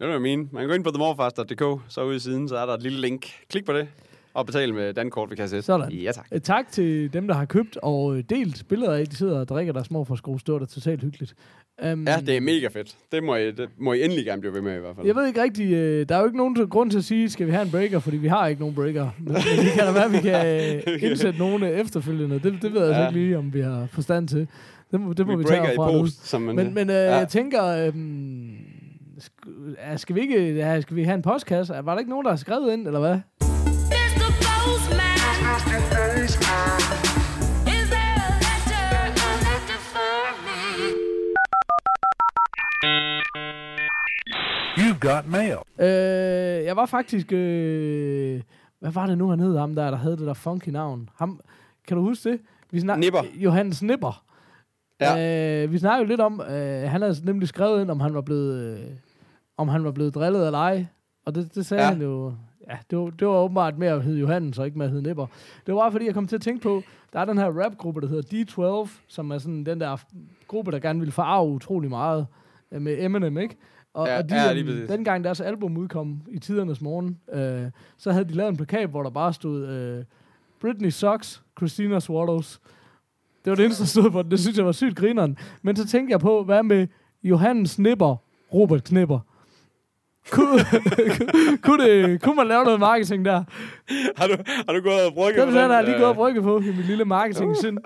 det. 0.00 0.06
Er, 0.06 0.10
jeg 0.12 0.20
mener. 0.22 0.44
Man 0.52 0.60
kan 0.62 0.68
gå 0.68 0.74
ind 0.74 0.84
på 0.84 0.90
themorfast.dk, 0.90 1.80
så 1.88 2.04
ude 2.04 2.16
i 2.16 2.18
siden, 2.18 2.48
så 2.48 2.56
er 2.56 2.66
der 2.66 2.74
et 2.74 2.82
lille 2.82 3.00
link. 3.00 3.26
Klik 3.50 3.64
på 3.64 3.72
det, 3.72 3.88
og 4.34 4.46
betal 4.46 4.74
med 4.74 4.94
dankort 4.94 5.30
ved 5.30 5.36
kasse. 5.36 5.62
Sådan. 5.62 5.92
Ja, 5.92 6.12
tak. 6.12 6.26
Øh, 6.32 6.40
Tak 6.40 6.72
til 6.72 7.12
dem, 7.12 7.26
der 7.26 7.34
har 7.34 7.44
købt 7.44 7.76
og 7.82 8.16
øh, 8.16 8.24
delt 8.30 8.68
billeder 8.68 8.92
af, 8.92 9.06
de 9.06 9.16
sidder 9.16 9.40
og 9.40 9.48
drikker 9.48 9.72
deres 9.72 9.90
morfarskrus. 9.90 10.42
Det 10.42 10.52
var 10.52 10.58
da 10.58 10.64
totalt 10.66 11.02
hyggeligt. 11.02 11.34
Um, 11.92 12.06
Ja, 12.06 12.16
det 12.26 12.36
er 12.36 12.40
mega 12.40 12.68
fedt. 12.68 12.96
Det 13.12 13.24
må 13.24 13.36
I, 13.36 13.50
det 13.50 13.68
må 13.78 13.92
I 13.92 14.02
endelig 14.04 14.24
gerne 14.24 14.40
blive 14.40 14.54
ved 14.54 14.60
med 14.60 14.76
i 14.76 14.80
hvert 14.80 14.96
fald. 14.96 15.06
Jeg 15.06 15.14
ved 15.16 15.26
ikke 15.26 15.42
rigtig, 15.42 15.72
øh, 15.72 16.08
der 16.08 16.14
er 16.14 16.18
jo 16.20 16.24
ikke 16.26 16.36
nogen 16.36 16.68
grund 16.68 16.90
til 16.90 16.98
at 16.98 17.04
sige, 17.04 17.30
skal 17.30 17.46
vi 17.46 17.50
have 17.52 17.62
en 17.64 17.70
breaker, 17.70 17.98
fordi 17.98 18.16
vi 18.16 18.28
har 18.28 18.46
ikke 18.46 18.60
nogen 18.60 18.74
breaker. 18.74 19.08
Men, 19.18 19.34
det 19.34 19.72
kan 19.74 19.84
da 19.86 19.92
være, 19.92 20.04
at 20.04 20.12
vi 20.12 20.18
kan 20.18 20.46
øh, 20.96 21.02
indsætte 21.10 21.38
nogen 21.38 21.62
øh, 21.62 21.70
efterfølgende. 21.70 22.34
Det, 22.40 22.58
det 22.62 22.72
ved 22.72 22.80
jeg 22.80 22.88
altså 22.88 23.00
Ja. 23.02 23.08
ikke 23.08 23.20
lige, 23.20 23.38
om 23.38 23.54
vi 23.54 23.60
har 23.60 23.86
forstand 23.92 24.28
til. 24.28 24.48
Det 24.90 25.00
må, 25.00 25.12
det 25.12 25.26
må 25.26 25.36
vi 25.36 25.42
vi, 25.42 25.48
tage 25.48 25.74
fra 25.76 25.92
nu. 26.38 26.52
Men, 26.52 26.74
men 26.74 26.90
øh, 26.90 26.96
Ja. 26.96 27.16
jeg 27.16 27.28
tænker, 27.28 27.64
øh, 27.66 27.92
skal, 29.96 30.14
vi 30.16 30.20
ikke, 30.20 30.54
ja, 30.54 30.80
skal 30.80 30.96
vi 30.96 31.02
have 31.04 31.14
en 31.14 31.22
postkasse? 31.22 31.74
Var 31.82 31.92
der 31.92 31.98
ikke 31.98 32.10
nogen, 32.10 32.24
der 32.24 32.30
har 32.30 32.36
skrevet 32.36 32.72
ind, 32.72 32.86
eller 32.86 33.00
hvad? 33.00 33.18
Mr. 33.40 34.28
Postman? 34.42 35.16
You've 44.78 44.98
got 45.00 45.26
mail. 45.26 45.56
Øh, 45.80 46.64
jeg 46.64 46.76
var 46.76 46.86
faktisk... 46.86 47.32
Øh, 47.32 48.40
hvad 48.80 48.90
var 48.90 49.06
det 49.06 49.18
nu, 49.18 49.28
han 49.30 49.40
hed 49.40 49.58
ham 49.58 49.74
der, 49.74 49.90
der 49.90 49.96
havde 49.96 50.16
det 50.16 50.26
der 50.26 50.34
funky 50.34 50.68
navn? 50.68 51.08
Ham, 51.16 51.40
kan 51.88 51.96
du 51.96 52.02
huske 52.02 52.30
det? 52.30 52.40
Vi 52.70 52.80
snak- 52.80 52.98
Nipper. 52.98 53.20
Johannes 53.34 53.82
Nipper. 53.82 54.24
Ja. 55.00 55.62
Øh, 55.64 55.72
vi 55.72 55.78
snakkede 55.78 56.02
jo 56.02 56.08
lidt 56.08 56.20
om, 56.20 56.40
øh, 56.40 56.90
han 56.90 57.02
havde 57.02 57.16
nemlig 57.24 57.48
skrevet 57.48 57.80
ind, 57.82 57.90
om 57.90 58.00
han 58.00 58.14
var 58.14 58.20
blevet, 58.20 58.78
øh, 58.78 58.86
om 59.56 59.68
han 59.68 59.84
var 59.84 59.90
blevet 59.90 60.14
drillet 60.14 60.46
eller 60.46 60.58
ej. 60.58 60.86
Og 61.26 61.34
det, 61.34 61.54
det 61.54 61.66
sagde 61.66 61.82
Ja. 61.82 61.88
han 61.88 62.02
jo... 62.02 62.34
Ja, 62.70 62.76
det 62.90 62.98
var, 62.98 63.04
det 63.10 63.26
var 63.28 63.34
åbenbart 63.34 63.78
med 63.78 63.88
at 63.88 64.02
hedde 64.02 64.18
Johannes, 64.20 64.58
og 64.58 64.66
ikke 64.66 64.78
med 64.78 64.86
at 64.86 64.92
hedde 64.92 65.08
Nipper. 65.08 65.26
Det 65.66 65.74
var 65.74 65.80
bare 65.80 65.92
fordi, 65.92 66.06
jeg 66.06 66.14
kom 66.14 66.26
til 66.26 66.36
at 66.36 66.42
tænke 66.42 66.62
på, 66.62 66.82
der 67.12 67.20
er 67.20 67.24
den 67.24 67.38
her 67.38 67.64
rapgruppe, 67.64 68.00
der 68.00 68.06
hedder 68.08 68.44
D12, 68.84 68.88
som 69.08 69.30
er 69.30 69.38
sådan 69.38 69.66
den 69.66 69.80
der 69.80 69.96
gruppe, 70.48 70.70
der 70.72 70.78
gerne 70.78 71.00
vil 71.00 71.12
farve 71.12 71.48
utrolig 71.50 71.90
meget 71.90 72.26
øh, 72.72 72.82
med 72.82 72.96
Eminem, 73.04 73.38
ikke? 73.38 73.56
Og, 73.94 74.06
Ja, 74.06 74.18
og 74.18 74.28
de, 74.30 74.34
ja, 74.34 74.52
lige 74.52 74.64
præcis. 74.64 74.88
dengang 74.88 75.24
deres 75.24 75.40
album 75.40 75.76
udkom 75.76 76.20
i 76.28 76.38
tidernes 76.38 76.80
morgen, 76.80 77.18
øh, 77.32 77.70
så 77.98 78.12
havde 78.12 78.24
de 78.24 78.32
lavet 78.34 78.48
en 78.50 78.56
plakat, 78.56 78.88
hvor 78.90 79.02
der 79.02 79.10
bare 79.10 79.32
stod 79.32 79.66
øh, 79.68 80.04
Britney 80.60 80.90
Sucks, 80.90 81.42
Christina 81.58 82.00
Swallows. 82.00 82.60
Det 83.44 83.50
var 83.50 83.56
det 83.56 83.64
eneste, 83.64 83.82
der 83.82 83.88
stod 83.88 84.10
på 84.10 84.22
den. 84.22 84.30
Det 84.30 84.40
synes 84.40 84.56
jeg 84.58 84.66
var 84.66 84.72
sygt 84.72 84.96
grineren. 84.96 85.38
Men 85.62 85.76
så 85.76 85.86
tænkte 85.86 86.12
jeg 86.12 86.20
på, 86.20 86.44
hvad 86.44 86.62
med 86.62 86.86
Johannes 87.22 87.78
Nipper, 87.78 88.16
Robert 88.54 88.84
Knipper? 88.84 89.18
Kunne, 90.30 90.58
kunne, 91.64 91.84
det, 91.84 92.22
kunne 92.22 92.36
man 92.36 92.46
lave 92.46 92.64
noget 92.64 92.80
marketing 92.80 93.24
der? 93.24 93.44
har, 94.16 94.26
du, 94.26 94.36
har 94.66 94.72
du 94.72 94.80
gået 94.80 95.06
og 95.06 95.12
brugt 95.14 95.34
Det 95.34 95.42
er 95.56 95.68
der 95.68 95.80
lige 95.82 95.94
gået 95.94 96.04
og 96.08 96.14
brygge 96.14 96.42
på 96.42 96.58
i 96.58 96.62
min 96.62 96.84
lille 96.86 97.04
marketing 97.04 97.56
sind. 97.56 97.78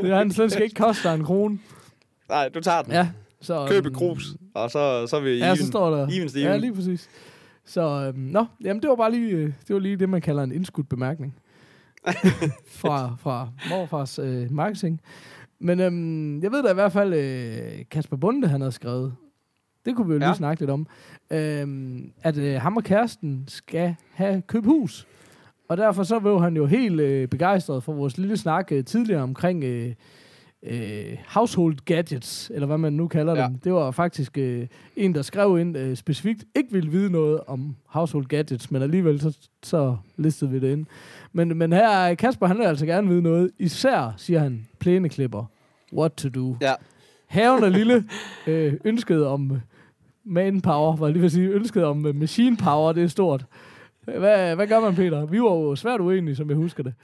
Det 0.00 0.10
er 0.10 0.16
han 0.16 0.30
slet 0.30 0.52
skal 0.52 0.64
ikke 0.64 0.74
koste 0.74 1.08
dig 1.08 1.14
en 1.14 1.24
krone. 1.24 1.58
Nej, 2.28 2.48
du 2.48 2.60
tager 2.60 2.82
den. 2.82 2.92
Ja, 2.92 3.08
så, 3.40 3.66
Køb 3.68 3.82
et 3.84 3.86
øhm, 3.86 3.94
krus, 3.94 4.34
og 4.54 4.70
så, 4.70 5.06
så 5.06 5.16
er 5.16 5.20
vi 5.20 5.38
Ja, 5.38 5.44
even, 5.46 5.56
så 5.56 5.66
står 5.66 5.90
der. 5.90 6.06
even 6.12 6.28
Steven. 6.28 6.46
Ja, 6.46 6.56
lige 6.56 6.74
præcis. 6.74 7.08
Så, 7.64 7.80
øhm, 8.06 8.18
nå, 8.18 8.46
jamen 8.64 8.82
det 8.82 8.90
var 8.90 8.96
bare 8.96 9.10
lige, 9.12 9.30
øh, 9.30 9.46
det 9.68 9.74
var 9.74 9.78
lige 9.78 9.96
det, 9.96 10.08
man 10.08 10.20
kalder 10.20 10.42
en 10.42 10.52
indskudt 10.52 10.88
bemærkning. 10.88 11.34
fra, 12.80 13.16
fra 13.20 13.48
morfars 13.70 14.18
øh, 14.18 14.52
marketing. 14.52 15.00
Men 15.60 15.80
øhm, 15.80 16.42
jeg 16.42 16.52
ved 16.52 16.62
da 16.62 16.70
i 16.70 16.74
hvert 16.74 16.92
fald, 16.92 17.14
øh, 17.14 17.84
Kasper 17.90 18.16
Bunde, 18.16 18.48
han 18.48 18.60
havde 18.60 18.72
skrevet, 18.72 19.14
det 19.84 19.96
kunne 19.96 20.06
vi 20.06 20.12
jo 20.12 20.18
lige 20.18 20.28
Ja. 20.28 20.34
snakke 20.34 20.60
lidt 20.62 20.70
om, 20.70 20.86
øhm, 21.30 22.12
at 22.22 22.36
øh, 22.38 22.54
ham 22.60 22.76
og 22.76 22.84
kæresten 22.84 23.44
skal 23.48 23.94
have 24.14 24.42
købt 24.46 24.66
hus. 24.66 25.06
Og 25.68 25.76
derfor 25.76 26.02
så 26.02 26.18
var 26.18 26.38
han 26.38 26.56
jo 26.56 26.66
helt 26.66 27.00
øh, 27.00 27.28
begejstret 27.28 27.82
for 27.82 27.92
vores 27.92 28.18
lille 28.18 28.36
snak 28.36 28.72
øh, 28.72 28.84
tidligere 28.84 29.22
omkring 29.22 29.64
øh, 29.64 29.94
øh, 30.62 31.16
household 31.28 31.76
gadgets, 31.84 32.50
eller 32.54 32.66
hvad 32.66 32.78
man 32.78 32.92
nu 32.92 33.08
kalder 33.08 33.34
Ja. 33.36 33.46
dem. 33.46 33.54
Det 33.58 33.72
var 33.72 33.90
faktisk 33.90 34.38
øh, 34.38 34.66
en, 34.96 35.14
der 35.14 35.22
skrev 35.22 35.58
ind 35.58 35.76
øh, 35.78 35.96
specifikt, 35.96 36.44
ikke 36.54 36.72
ville 36.72 36.90
vide 36.90 37.10
noget 37.12 37.40
om 37.46 37.76
household 37.86 38.26
gadgets, 38.26 38.70
men 38.70 38.82
alligevel 38.82 39.20
så, 39.20 39.38
så 39.62 39.96
listede 40.16 40.50
vi 40.50 40.58
det 40.58 40.72
ind. 40.72 40.86
Men, 41.32 41.58
men 41.58 41.72
her 41.72 41.88
er 41.90 42.14
Kasper, 42.14 42.46
han 42.46 42.58
vil 42.58 42.64
altså 42.64 42.86
gerne 42.86 43.08
vide 43.08 43.22
noget. 43.22 43.50
Især, 43.58 44.14
siger 44.16 44.40
han, 44.40 44.66
plæneklipper. 44.78 45.44
What 45.92 46.12
to 46.12 46.28
do. 46.28 46.56
Ja. 46.60 46.72
Haven 47.26 47.64
er 47.64 47.68
lille. 47.68 48.04
øh, 48.46 48.72
ønsket 48.84 49.26
om 49.26 49.52
manpower, 50.24 50.96
var 50.96 51.08
lige 51.08 51.18
ved 51.18 51.26
at 51.26 51.32
sige. 51.32 51.48
Ønsket 51.48 51.84
om 51.84 52.06
øh, 52.06 52.14
machine 52.14 52.56
power, 52.56 52.92
det 52.92 53.02
er 53.04 53.08
stort. 53.08 53.44
Hvad, 54.04 54.54
hvad 54.54 54.66
gør 54.66 54.80
man, 54.80 54.94
Peter? 54.94 55.26
Vi 55.26 55.42
var 55.42 55.50
jo 55.50 55.76
svært 55.76 56.00
uenige, 56.00 56.36
som 56.36 56.48
jeg 56.48 56.56
husker 56.56 56.82
det. 56.82 56.94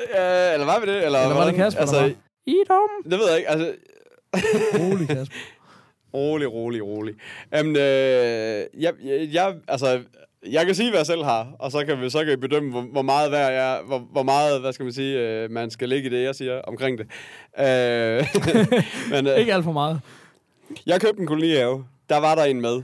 Øh, 0.00 0.52
eller 0.54 0.66
var 0.66 0.80
vi 0.80 0.86
det? 0.86 1.04
Eller, 1.04 1.18
Eller 1.18 1.34
var 1.36 1.44
det? 1.46 1.54
Kasper, 1.54 1.80
altså, 1.80 1.96
der 1.96 2.02
var? 2.02 2.08
I 2.46 2.54
dem. 2.68 3.10
Det 3.10 3.18
ved 3.18 3.28
jeg 3.28 3.36
ikke. 3.38 3.50
Altså, 3.50 3.74
Rolig, 4.80 5.08
Kasper. 5.08 5.36
rolig, 6.14 6.52
rolig, 6.52 6.84
rolig. 6.84 7.14
Jamen, 7.52 7.76
øh, 7.76 7.82
jeg, 7.82 8.92
jeg, 9.04 9.28
jeg, 9.32 9.54
altså, 9.68 10.00
jeg 10.50 10.66
kan 10.66 10.74
sige, 10.74 10.90
hvad 10.90 10.98
jeg 10.98 11.06
selv 11.06 11.24
har, 11.24 11.48
og 11.58 11.72
så 11.72 11.84
kan 11.84 12.00
vi 12.00 12.10
så 12.10 12.24
kan 12.24 12.32
I 12.32 12.36
bedømme, 12.36 12.70
hvor, 12.70 12.82
hvor 12.82 13.02
meget 13.02 13.32
værd 13.32 13.52
jeg, 13.52 13.80
hvor, 13.86 13.98
hvor 13.98 14.22
meget, 14.22 14.60
hvad 14.60 14.72
skal 14.72 14.84
man 14.84 14.92
sige, 14.92 15.18
øh, 15.20 15.50
man 15.50 15.70
skal 15.70 15.88
ligge 15.88 16.10
i 16.10 16.12
det, 16.12 16.22
jeg 16.24 16.34
siger 16.34 16.60
omkring 16.60 16.98
det. 16.98 17.06
Øh, 17.58 18.26
men, 19.12 19.26
øh, 19.26 19.38
Ikke 19.38 19.54
alt 19.54 19.64
for 19.64 19.72
meget. 19.72 20.00
Jeg 20.86 21.00
købte 21.00 21.20
en 21.20 21.26
kolonihave. 21.26 21.84
Der 22.08 22.16
var 22.16 22.34
der 22.34 22.44
en 22.44 22.60
med. 22.60 22.82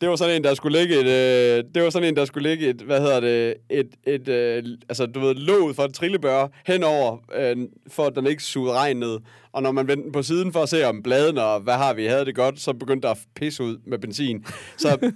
Det 0.00 0.08
var 0.08 0.16
sådan 0.16 0.36
en, 0.36 0.44
der 0.44 0.54
skulle 0.54 0.78
ligge 0.78 0.94
et, 1.00 1.06
øh, 1.06 1.64
det 1.74 1.82
var 1.82 1.90
sådan 1.90 2.08
en, 2.08 2.16
der 2.16 2.24
skulle 2.24 2.48
ligge 2.48 2.68
et, 2.68 2.76
hvad 2.76 3.00
hedder 3.00 3.20
det, 3.20 3.54
et, 3.70 3.88
et 4.06 4.28
øh, 4.28 4.64
altså 4.88 5.06
du 5.06 5.20
ved, 5.20 5.34
låget 5.34 5.76
for 5.76 5.82
et 5.82 5.94
trillebør 5.94 6.48
henover, 6.66 7.16
øh, 7.34 7.56
for 7.88 8.04
at 8.06 8.16
den 8.16 8.26
ikke 8.26 8.42
sugede 8.42 8.74
regn 8.74 8.96
ned. 8.96 9.18
Og 9.52 9.62
når 9.62 9.72
man 9.72 9.88
vendte 9.88 10.04
den 10.04 10.12
på 10.12 10.22
siden 10.22 10.52
for 10.52 10.62
at 10.62 10.68
se 10.68 10.84
om 10.86 11.02
bladene 11.02 11.42
og 11.42 11.60
hvad 11.60 11.74
har 11.74 11.94
vi, 11.94 12.06
havde 12.06 12.24
det 12.24 12.34
godt, 12.34 12.60
så 12.60 12.72
begyndte 12.72 13.06
der 13.06 13.14
at 13.14 13.18
pisse 13.34 13.62
ud 13.62 13.78
med 13.86 13.98
benzin. 13.98 14.44
Så, 14.76 14.88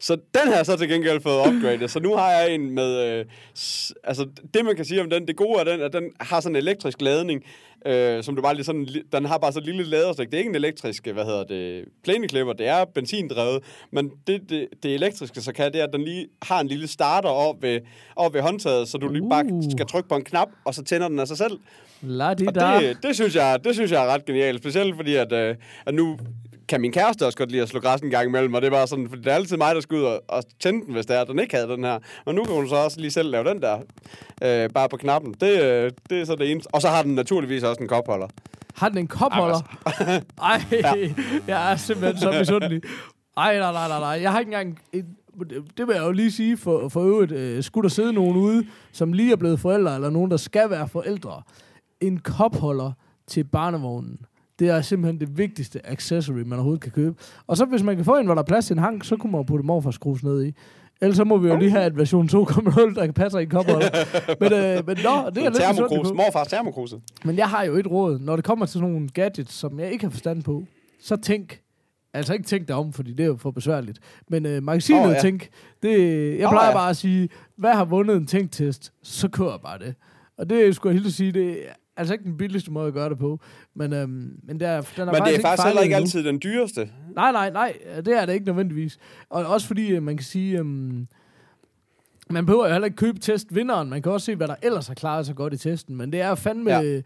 så 0.00 0.14
den 0.14 0.48
har 0.48 0.56
jeg 0.56 0.66
så 0.66 0.76
til 0.76 0.88
gengæld 0.88 1.20
fået 1.20 1.48
upgradet. 1.48 1.90
Så 1.90 2.00
nu 2.00 2.14
har 2.16 2.30
jeg 2.30 2.54
en 2.54 2.70
med, 2.70 3.06
øh, 3.06 3.24
altså 4.04 4.26
det 4.54 4.64
man 4.64 4.76
kan 4.76 4.84
sige 4.84 5.00
om 5.00 5.10
den, 5.10 5.26
det 5.28 5.36
gode 5.36 5.60
er 5.60 5.64
den, 5.64 5.80
at 5.80 5.92
den 5.92 6.04
har 6.20 6.40
sådan 6.40 6.56
en 6.56 6.62
elektrisk 6.62 7.00
ladning, 7.00 7.44
øh, 7.86 8.22
som 8.22 8.36
du 8.36 8.42
bare 8.42 8.54
lige 8.54 8.64
sådan, 8.64 8.88
den 9.12 9.24
har 9.24 9.38
bare 9.38 9.52
så 9.52 9.60
lille 9.60 9.84
laderstik. 9.84 10.26
Det 10.26 10.34
er 10.34 10.38
ikke 10.38 10.48
en 10.48 10.54
elektrisk, 10.54 11.06
hvad 11.06 11.24
hedder 11.24 11.44
det, 11.44 11.84
plæneklipper, 12.04 12.52
det 12.52 12.68
er 12.68 12.84
benzindrevet, 12.84 13.62
men 13.90 14.10
det, 14.26 14.50
det, 14.50 14.68
det 14.82 14.94
elektriske 14.94 15.40
så 15.40 15.52
kan, 15.52 15.72
det 15.72 15.80
er, 15.80 15.84
at 15.84 15.92
den 15.92 16.04
lige 16.04 16.26
har 16.42 16.60
en 16.60 16.68
lille 16.68 16.88
starter 16.88 17.28
op 17.28 17.62
ved, 17.62 17.80
op 18.16 18.34
ved 18.34 18.40
håndtaget, 18.40 18.88
så 18.88 18.98
du 18.98 19.08
lige 19.08 19.28
bare 19.30 19.44
Uh. 19.44 19.62
skal 19.70 19.86
trykke 19.86 20.08
på 20.08 20.16
en 20.16 20.24
knap, 20.24 20.48
og 20.64 20.74
så 20.74 20.84
tænder 20.84 21.08
den 21.08 21.18
af 21.18 21.28
sig 21.28 21.36
selv. 21.36 21.58
La 22.02 22.30
Og 22.30 22.38
det, 22.38 22.98
det, 23.02 23.14
synes 23.14 23.36
jeg, 23.36 23.58
det 23.64 23.74
synes 23.74 23.92
jeg 23.92 24.04
er 24.04 24.08
ret 24.14 24.24
genialt, 24.24 24.58
specielt 24.58 24.96
fordi, 24.96 25.14
at, 25.14 25.32
øh, 25.32 25.56
at 25.86 25.94
nu 25.94 26.18
kan 26.68 26.80
min 26.80 26.92
kæreste 26.92 27.26
også 27.26 27.38
godt 27.38 27.50
lide 27.50 27.62
at 27.62 27.68
slå 27.68 27.80
græs 27.80 28.00
en 28.00 28.10
gang 28.10 28.28
imellem, 28.28 28.54
og 28.54 28.62
det 28.62 28.66
er 28.66 28.70
bare 28.70 28.86
sådan, 28.86 29.08
for 29.08 29.16
det 29.16 29.26
er 29.26 29.34
altid 29.34 29.56
mig, 29.56 29.74
der 29.74 29.80
skal 29.80 29.96
ud 29.96 30.02
og, 30.02 30.22
og 30.28 30.42
tænde 30.60 30.86
den, 30.86 30.94
hvis 30.94 31.06
det 31.06 31.16
er, 31.16 31.20
at 31.20 31.28
den 31.28 31.38
ikke 31.38 31.54
havde 31.56 31.68
den 31.68 31.84
her. 31.84 31.98
Og 32.24 32.34
nu 32.34 32.44
kan 32.44 32.54
hun 32.54 32.68
så 32.68 32.76
også 32.76 33.00
lige 33.00 33.10
selv 33.10 33.30
lave 33.30 33.44
den 33.44 33.62
der, 33.62 33.78
øh, 34.42 34.70
bare 34.70 34.88
på 34.88 34.96
knappen. 34.96 35.34
Det, 35.40 35.62
øh, 35.62 35.92
det 36.10 36.20
er 36.20 36.24
så 36.24 36.34
det 36.34 36.50
eneste. 36.50 36.74
Og 36.74 36.82
så 36.82 36.88
har 36.88 37.02
den 37.02 37.14
naturligvis 37.14 37.62
også 37.62 37.82
en 37.82 37.88
kopholder. 37.88 38.28
Har 38.74 38.88
den 38.88 38.98
en 38.98 39.06
kopholder? 39.06 39.60
Ej, 40.42 40.62
jeg 41.46 41.72
er 41.72 41.76
simpelthen 41.76 42.20
så 42.20 42.38
misundelig. 42.38 42.82
Ej, 43.36 43.58
nej, 43.58 43.72
nej, 43.72 43.88
nej, 43.88 44.00
nej. 44.00 44.22
Jeg 44.22 44.32
har 44.32 44.38
ikke 44.38 44.48
engang... 44.52 44.80
Et, 44.92 45.06
det 45.76 45.86
vil 45.86 45.94
jeg 45.94 46.02
jo 46.02 46.12
lige 46.12 46.32
sige 46.32 46.56
for, 46.56 46.88
for 46.88 47.00
øvrigt. 47.00 47.32
Øh, 47.32 47.62
skulle 47.62 47.82
der 47.82 47.94
sidde 47.94 48.12
nogen 48.12 48.36
ude, 48.36 48.66
som 48.92 49.12
lige 49.12 49.32
er 49.32 49.36
blevet 49.36 49.60
forældre, 49.60 49.94
eller 49.94 50.10
nogen, 50.10 50.30
der 50.30 50.36
skal 50.36 50.70
være 50.70 50.88
forældre. 50.88 51.42
En 52.00 52.18
kopholder 52.18 52.92
til 53.26 53.44
barnevognen. 53.44 54.18
Det 54.58 54.68
er 54.68 54.80
simpelthen 54.80 55.20
det 55.20 55.38
vigtigste 55.38 55.86
accessory, 55.86 56.38
man 56.38 56.52
overhovedet 56.52 56.82
kan 56.82 56.92
købe. 56.92 57.16
Og 57.46 57.56
så 57.56 57.64
hvis 57.64 57.82
man 57.82 57.96
kan 57.96 58.04
få 58.04 58.16
en, 58.16 58.26
hvor 58.26 58.34
der 58.34 58.42
er 58.42 58.46
plads 58.46 58.66
til 58.66 58.74
en 58.74 58.78
hank, 58.78 59.04
så 59.04 59.16
kunne 59.16 59.32
man 59.32 59.38
jo 59.38 59.42
putte 59.42 59.64
morfarskrus 59.64 60.22
ned 60.22 60.44
i. 60.44 60.54
Ellers 61.00 61.16
så 61.16 61.24
må 61.24 61.36
vi 61.36 61.48
jo 61.48 61.56
lige 61.56 61.70
have 61.70 61.86
et 61.86 61.96
version 61.96 62.28
2.0, 62.32 62.94
der 62.94 63.04
kan 63.04 63.14
passe 63.14 63.38
i 63.40 63.42
en 63.42 63.50
kopholder. 63.50 63.90
men, 64.40 64.52
øh, 64.52 64.86
men 64.86 64.96
nå, 65.04 65.30
det 65.30 65.44
er 65.44 65.50
lidt 65.50 65.54
Termokrus. 65.54 66.12
Morfars 66.12 66.46
termokruse. 66.46 67.00
Men 67.24 67.36
jeg 67.36 67.48
har 67.48 67.64
jo 67.64 67.74
et 67.74 67.86
råd. 67.86 68.18
Når 68.18 68.36
det 68.36 68.44
kommer 68.44 68.66
til 68.66 68.72
sådan 68.72 68.90
nogle 68.90 69.08
gadgets, 69.08 69.54
som 69.54 69.80
jeg 69.80 69.92
ikke 69.92 70.04
har 70.04 70.10
forstand 70.10 70.42
på, 70.42 70.64
så 71.00 71.16
tænk. 71.16 71.60
Altså 72.14 72.32
ikke 72.32 72.44
tænk 72.44 72.68
dig 72.68 72.76
om, 72.76 72.92
fordi 72.92 73.12
det 73.12 73.20
er 73.20 73.26
jo 73.26 73.36
for 73.36 73.50
besværligt. 73.50 73.98
Men 74.28 74.46
øh, 74.46 74.62
magasinet 74.62 75.06
oh, 75.06 75.12
ja. 75.12 75.20
tænk. 75.20 75.48
Det, 75.82 75.90
jeg 76.38 76.46
Åh, 76.46 76.52
plejer 76.52 76.68
ja. 76.68 76.74
bare 76.74 76.90
at 76.90 76.96
sige, 76.96 77.28
hvad 77.56 77.72
har 77.72 77.84
vundet 77.84 78.16
en 78.16 78.26
tænktest? 78.26 78.92
Så 79.02 79.28
kører 79.28 79.58
bare 79.58 79.78
det. 79.78 79.94
Og 80.38 80.50
det 80.50 80.76
skulle 80.76 80.90
jeg 80.90 80.94
helt 80.94 81.06
at 81.06 81.12
sige, 81.12 81.32
det 81.32 81.58
altså 81.98 82.14
ikke 82.14 82.24
den 82.24 82.36
billigste 82.36 82.70
måde 82.70 82.88
at 82.88 82.94
gøre 82.94 83.10
det 83.10 83.18
på. 83.18 83.40
Men, 83.74 83.92
øhm, 83.92 84.40
men 84.42 84.60
der, 84.60 84.80
den 84.96 85.08
er 85.08 85.12
Men 85.12 85.14
det 85.14 85.20
er 85.20 85.26
ikke 85.26 85.42
faktisk 85.42 85.66
heller 85.66 85.82
ikke 85.82 85.96
altid 85.96 86.24
den 86.24 86.40
dyreste. 86.42 86.90
Nej, 87.14 87.32
nej, 87.32 87.50
nej. 87.50 87.76
Det 87.96 88.08
er 88.08 88.26
det 88.26 88.32
ikke 88.32 88.46
nødvendigvis. 88.46 88.98
Og 89.30 89.46
også 89.46 89.66
fordi, 89.66 89.90
øh, 89.90 90.02
man 90.02 90.16
kan 90.16 90.24
sige... 90.24 90.58
Øhm, 90.58 91.06
man 92.30 92.46
behøver 92.46 92.66
jo 92.66 92.72
heller 92.72 92.86
ikke 92.86 92.96
købe 92.96 93.18
testvinderen. 93.18 93.90
Man 93.90 94.02
kan 94.02 94.12
også 94.12 94.24
se, 94.24 94.34
hvad 94.34 94.48
der 94.48 94.54
ellers 94.62 94.86
har 94.86 94.94
klaret 94.94 95.26
sig 95.26 95.36
godt 95.36 95.54
i 95.54 95.56
testen. 95.56 95.96
Men 95.96 96.12
det 96.12 96.20
er 96.20 96.34
fandme... 96.34 96.70
Ja. 96.70 96.80
Ja. 96.80 97.00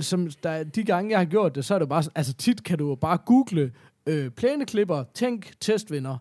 Som 0.00 0.30
der, 0.42 0.64
de 0.64 0.84
gange, 0.84 1.10
jeg 1.10 1.18
har 1.18 1.24
gjort 1.24 1.54
det, 1.54 1.64
så 1.64 1.74
er 1.74 1.78
det 1.78 1.88
bare... 1.88 2.02
Altså 2.14 2.34
tit 2.34 2.64
kan 2.64 2.78
du 2.78 2.94
bare 2.94 3.18
google 3.26 3.72
øh, 4.06 4.30
plæneklipper, 4.30 5.04
tænk 5.14 5.52
testvinder. 5.60 6.16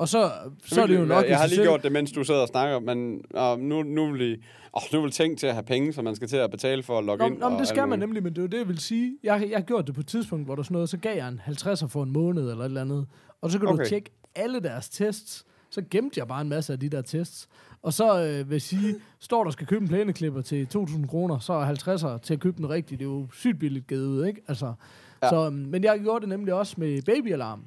Og 0.00 0.08
så, 0.08 0.32
så 0.64 0.82
er 0.82 0.86
det 0.86 0.98
jo 0.98 1.04
nok 1.04 1.24
Jeg 1.28 1.38
har 1.38 1.46
lige 1.46 1.54
selv. 1.56 1.66
gjort 1.66 1.82
det, 1.82 1.92
mens 1.92 2.12
du 2.12 2.24
sidder 2.24 2.40
og 2.40 2.48
snakker, 2.48 2.78
men 2.78 3.22
og 3.34 3.58
nu, 3.60 3.82
nu, 3.82 4.10
vil 4.12 4.20
I, 4.32 4.32
åh, 4.76 4.82
nu 4.92 5.02
vil 5.02 5.10
tænkt 5.10 5.38
til 5.40 5.46
at 5.46 5.52
have 5.54 5.62
penge, 5.64 5.92
så 5.92 6.02
man 6.02 6.16
skal 6.16 6.28
til 6.28 6.36
at 6.36 6.50
betale 6.50 6.82
for 6.82 6.98
at 6.98 7.04
logge 7.04 7.24
Nå, 7.24 7.30
ind. 7.30 7.38
nå, 7.38 7.48
men 7.48 7.58
det 7.58 7.68
skal 7.68 7.88
man 7.88 7.98
nemlig, 7.98 8.22
men 8.22 8.32
det 8.32 8.38
er 8.38 8.42
jo 8.42 8.48
det, 8.48 8.58
jeg 8.58 8.68
vil 8.68 8.78
sige. 8.78 9.16
Jeg, 9.22 9.46
jeg 9.50 9.58
har 9.58 9.64
gjort 9.64 9.86
det 9.86 9.94
på 9.94 10.00
et 10.00 10.06
tidspunkt, 10.06 10.44
hvor 10.46 10.54
der 10.56 10.62
sådan 10.62 10.72
noget, 10.74 10.88
så 10.88 10.96
gav 10.96 11.16
jeg 11.16 11.28
en 11.28 11.40
50'er 11.46 11.86
for 11.86 12.02
en 12.02 12.12
måned 12.12 12.42
eller 12.50 12.64
et 12.64 12.68
eller 12.68 12.80
andet. 12.80 13.06
Og 13.42 13.50
så 13.50 13.58
kan 13.58 13.68
okay. 13.68 13.84
Du 13.84 13.88
tjekke 13.88 14.10
alle 14.34 14.60
deres 14.60 14.88
tests. 14.88 15.44
Så 15.70 15.82
gemte 15.90 16.18
jeg 16.18 16.28
bare 16.28 16.40
en 16.40 16.48
masse 16.48 16.72
af 16.72 16.80
de 16.80 16.88
der 16.88 17.02
tests. 17.02 17.48
Og 17.82 17.92
så 17.92 18.24
øh, 18.24 18.48
vil 18.48 18.54
jeg 18.54 18.62
sige, 18.62 18.94
står 19.20 19.44
der 19.44 19.50
skal 19.50 19.66
købe 19.66 19.82
en 19.82 19.88
plæneklipper 19.88 20.40
til 20.42 20.68
2.000 20.76 21.06
kroner, 21.06 21.38
så 21.38 21.52
er 21.52 21.66
50'er 21.74 22.18
til 22.18 22.34
at 22.34 22.40
købe 22.40 22.56
den 22.56 22.70
rigtige. 22.70 22.98
Det 22.98 23.04
er 23.04 23.08
jo 23.08 23.26
sygt 23.32 23.58
billigt 23.58 23.86
givet 23.86 24.06
ud, 24.06 24.26
ikke? 24.26 24.40
Altså, 24.48 24.72
Ja. 25.22 25.26
ja. 25.26 25.30
så, 25.30 25.46
øhm, 25.46 25.54
men 25.54 25.84
jeg 25.84 26.00
gjorde 26.02 26.20
det 26.20 26.28
nemlig 26.28 26.54
også 26.54 26.74
med 26.78 27.02
babyalarm. 27.02 27.60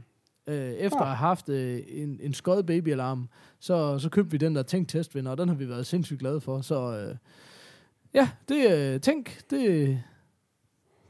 Øh, 0.48 0.56
efter 0.72 0.98
Ja. 0.98 1.02
at 1.02 1.08
have 1.08 1.16
haft 1.28 1.50
øh, 1.50 1.80
en, 1.88 2.20
en 2.24 2.34
skød 2.34 2.64
babyalarm, 2.64 3.30
så, 3.60 4.00
så 4.00 4.10
købte 4.10 4.32
vi 4.32 4.38
den 4.38 4.56
der 4.56 4.64
Tænk 4.64 4.88
testvinder, 4.90 5.32
og 5.32 5.38
den 5.38 5.48
har 5.50 5.56
vi 5.56 5.70
været 5.70 5.86
sindssygt 5.86 6.20
glade 6.20 6.42
for. 6.42 6.62
Så 6.62 6.98
øh, 6.98 7.16
ja, 8.14 8.30
det 8.50 8.72
øh, 8.72 9.00
Tænk, 9.02 9.42
det, 9.50 10.00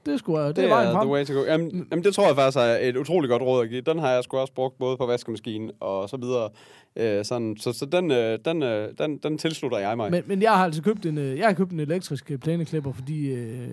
det 0.05 0.19
skulle 0.19 0.39
jeg, 0.39 0.47
det, 0.47 0.55
Det 0.55 0.63
er 0.65 0.69
vejen 0.69 0.91
frem. 0.93 1.05
the 1.07 1.13
way 1.13 1.25
to 1.25 1.33
go. 1.33 1.43
Jamen, 1.45 1.87
jamen, 1.91 2.03
det 2.03 2.15
tror 2.15 2.27
jeg 2.27 2.35
faktisk 2.35 2.57
er 2.57 2.77
et 2.81 2.97
utroligt 2.97 3.29
godt 3.31 3.41
råd 3.41 3.63
at 3.63 3.69
give. 3.69 3.81
Den 3.81 3.99
har 3.99 4.09
jeg 4.11 4.23
sgu 4.23 4.37
også 4.37 4.53
brugt 4.53 4.77
både 4.77 4.97
på 4.97 5.05
vaskemaskinen 5.05 5.71
og 5.79 6.09
så 6.09 6.17
videre. 6.17 6.49
Øh, 6.95 7.25
sådan, 7.25 7.57
så 7.57 7.73
så 7.73 7.85
den, 7.85 8.11
øh, 8.11 8.39
den, 8.45 8.63
øh, 8.63 8.93
den, 8.97 9.17
den 9.17 9.37
tilslutter 9.37 9.77
jeg 9.77 9.97
mig. 9.97 10.11
Men, 10.11 10.23
men 10.27 10.41
jeg 10.41 10.51
har 10.51 10.63
altså 10.65 10.81
købt 10.81 11.05
en, 11.05 11.17
øh, 11.17 11.37
jeg 11.37 11.47
har 11.47 11.53
købt 11.53 11.71
en 11.71 11.79
elektrisk 11.79 12.31
øh, 12.31 12.37
plæneklipper, 12.37 12.91
fordi 12.91 13.27
øh, 13.31 13.69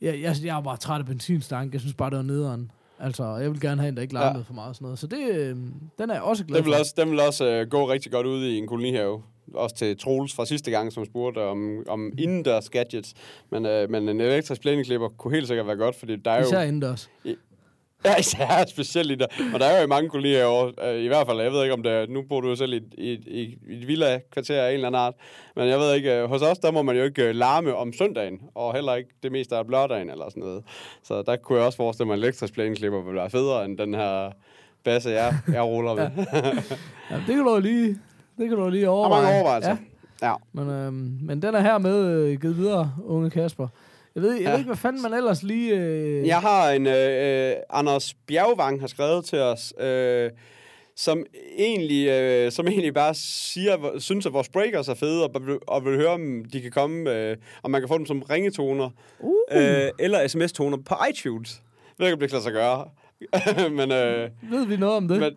jeg, 0.00 0.20
jeg, 0.22 0.34
jeg 0.44 0.56
er 0.58 0.62
bare 0.62 0.76
træt 0.76 1.00
af 1.00 1.06
benzinstank. 1.06 1.72
Jeg 1.72 1.80
synes 1.80 1.94
bare, 1.94 2.10
det 2.10 2.16
var 2.16 2.22
nederen. 2.24 2.70
Altså, 3.00 3.36
jeg 3.36 3.50
vil 3.50 3.60
gerne 3.60 3.80
have 3.80 3.88
en, 3.88 3.96
der 3.96 4.02
ikke 4.02 4.14
larmede 4.14 4.38
Ja. 4.38 4.44
for 4.48 4.54
meget 4.54 4.68
og 4.68 4.74
sådan 4.74 4.84
noget. 4.84 4.98
Så 4.98 5.06
det, 5.06 5.18
øh, 5.30 5.56
den 5.98 6.10
er 6.10 6.14
jeg 6.14 6.22
også 6.22 6.44
glad 6.44 6.58
Den 6.58 6.64
vil 6.66 6.72
for. 6.72 6.78
også, 6.80 6.94
den 6.96 7.10
vil 7.10 7.20
også 7.20 7.46
øh, 7.46 7.66
gå 7.68 7.90
rigtig 7.90 8.12
godt 8.12 8.26
ud 8.26 8.44
i 8.44 8.58
en 8.58 8.66
kolonihave. 8.66 9.22
Også 9.54 9.76
til 9.76 9.98
Troels 9.98 10.34
fra 10.34 10.46
sidste 10.46 10.70
gang, 10.70 10.92
som 10.92 11.04
spurgte 11.04 11.38
om, 11.38 11.84
om 11.88 12.12
indendørs 12.18 12.70
gadgets. 12.70 13.14
Men, 13.50 13.66
øh, 13.66 13.90
men 13.90 14.08
en 14.08 14.20
elektrisk 14.20 14.60
plæneklipper 14.60 15.08
kunne 15.08 15.34
helt 15.34 15.46
sikkert 15.48 15.66
være 15.66 15.76
godt, 15.76 15.96
fordi 15.96 16.16
der 16.16 16.30
er 16.30 16.38
jo... 16.40 16.46
Især 16.46 16.62
indendørs. 16.62 17.10
Ja, 18.04 18.16
især 18.20 18.64
specielt 18.68 19.10
i 19.10 19.14
der. 19.14 19.26
Og 19.54 19.60
der 19.60 19.66
er 19.66 19.78
jo 19.78 19.84
i 19.84 19.88
mange 19.88 20.08
kolonihaver, 20.10 20.70
øh, 20.84 21.00
i 21.00 21.06
hvert 21.06 21.26
fald, 21.26 21.40
jeg 21.40 21.52
ved 21.52 21.62
ikke 21.62 21.74
om 21.74 21.82
det 21.82 21.92
er, 21.92 22.06
nu 22.08 22.22
bor 22.28 22.40
du 22.40 22.48
jo 22.48 22.56
selv 22.56 22.72
i, 22.72 22.80
i, 22.98 23.12
i, 23.12 23.58
i 23.68 23.76
et 23.80 23.88
villa-kvarter 23.88 24.62
af 24.62 24.68
en 24.68 24.74
eller 24.74 24.86
anden 24.86 25.00
art, 25.00 25.14
men 25.56 25.68
jeg 25.68 25.78
ved 25.78 25.94
ikke, 25.94 26.14
øh, 26.18 26.28
hos 26.28 26.42
os, 26.42 26.58
der 26.58 26.70
må 26.70 26.82
man 26.82 26.96
jo 26.96 27.02
ikke 27.04 27.22
øh, 27.28 27.34
larme 27.34 27.74
om 27.74 27.92
søndagen, 27.92 28.40
og 28.54 28.74
heller 28.74 28.94
ikke 28.94 29.10
det 29.22 29.32
meste 29.32 29.56
af 29.56 29.64
lørdagen 29.70 30.10
eller 30.10 30.24
sådan 30.28 30.42
noget. 30.42 30.64
Så 31.02 31.22
der 31.22 31.36
kunne 31.36 31.58
jeg 31.58 31.66
også 31.66 31.76
forestille 31.76 32.06
mig, 32.06 32.14
at 32.14 32.18
en 32.18 32.24
elektrisk 32.24 32.54
plæneklipper 32.54 33.02
ville 33.02 33.20
være 33.20 33.30
federe 33.30 33.64
end 33.64 33.78
den 33.78 33.94
her 33.94 34.30
basse, 34.84 35.10
jeg, 35.10 35.34
jeg 35.52 35.62
ruller 35.62 35.94
med. 36.00 36.10
Ja, 37.10 37.16
det 37.16 37.26
kan 37.26 37.38
du 37.44 37.58
lige, 37.60 37.88
det 38.38 38.48
kan 38.48 38.56
du 38.58 38.68
lige 38.68 38.82
Der 38.82 38.88
er 38.88 38.92
overveje. 38.92 39.22
mange 39.22 39.36
overvejelser. 39.40 39.70
Ja, 39.70 39.76
Ja. 40.28 40.34
men, 40.52 40.70
øhm, 40.70 41.18
men 41.22 41.42
den 41.42 41.54
er 41.54 41.60
her 41.60 41.78
med 41.78 42.04
øh, 42.06 42.40
givet 42.40 42.56
videre, 42.56 42.92
unge 43.04 43.30
Kasper. 43.30 43.68
Jeg 44.14 44.22
ved, 44.22 44.32
jeg 44.32 44.42
Ja. 44.42 44.50
ved 44.50 44.58
ikke, 44.58 44.68
hvad 44.68 44.76
fanden 44.76 45.02
man 45.02 45.14
ellers 45.14 45.42
lige... 45.42 45.74
Øh, 45.76 46.26
Jeg 46.26 46.40
har 46.40 46.70
en, 46.70 46.86
øh, 46.86 47.50
øh, 47.50 47.56
Anders 47.70 48.14
Bjergvang 48.26 48.80
har 48.80 48.86
skrevet 48.86 49.24
til 49.24 49.38
os, 49.38 49.74
øh, 49.80 50.30
som 50.96 51.24
egentlig, 51.58 52.08
øh, 52.08 52.52
som 52.52 52.68
egentlig 52.68 52.94
bare 52.94 53.14
siger, 53.14 53.76
synes, 53.98 54.26
at 54.26 54.32
vores 54.32 54.48
breakers 54.48 54.88
er 54.88 54.94
fede, 54.94 55.24
og, 55.24 55.30
og 55.66 55.84
vil 55.84 55.96
høre, 55.96 56.08
om 56.10 56.44
de 56.52 56.60
kan 56.60 56.70
komme, 56.70 57.10
øh, 57.14 57.36
om 57.62 57.70
man 57.70 57.80
kan 57.80 57.88
få 57.88 57.98
dem 57.98 58.06
som 58.06 58.22
ringetoner, 58.22 58.90
Uh. 59.20 59.32
øh, 59.52 59.90
eller 59.98 60.28
sms-toner 60.28 60.76
på 60.86 60.94
iTunes. 61.10 61.62
Jeg 61.98 62.04
ved 62.04 62.06
ikke, 62.06 62.14
om 62.14 62.20
det 62.20 62.30
kan 62.30 62.34
lade 62.34 62.42
sig 62.44 62.52
gøre. 62.52 62.88
men, 63.78 63.92
øh, 63.92 64.30
Ved 64.50 64.66
vi 64.66 64.76
noget 64.76 64.96
om 64.96 65.08
det? 65.08 65.20
men, 65.20 65.32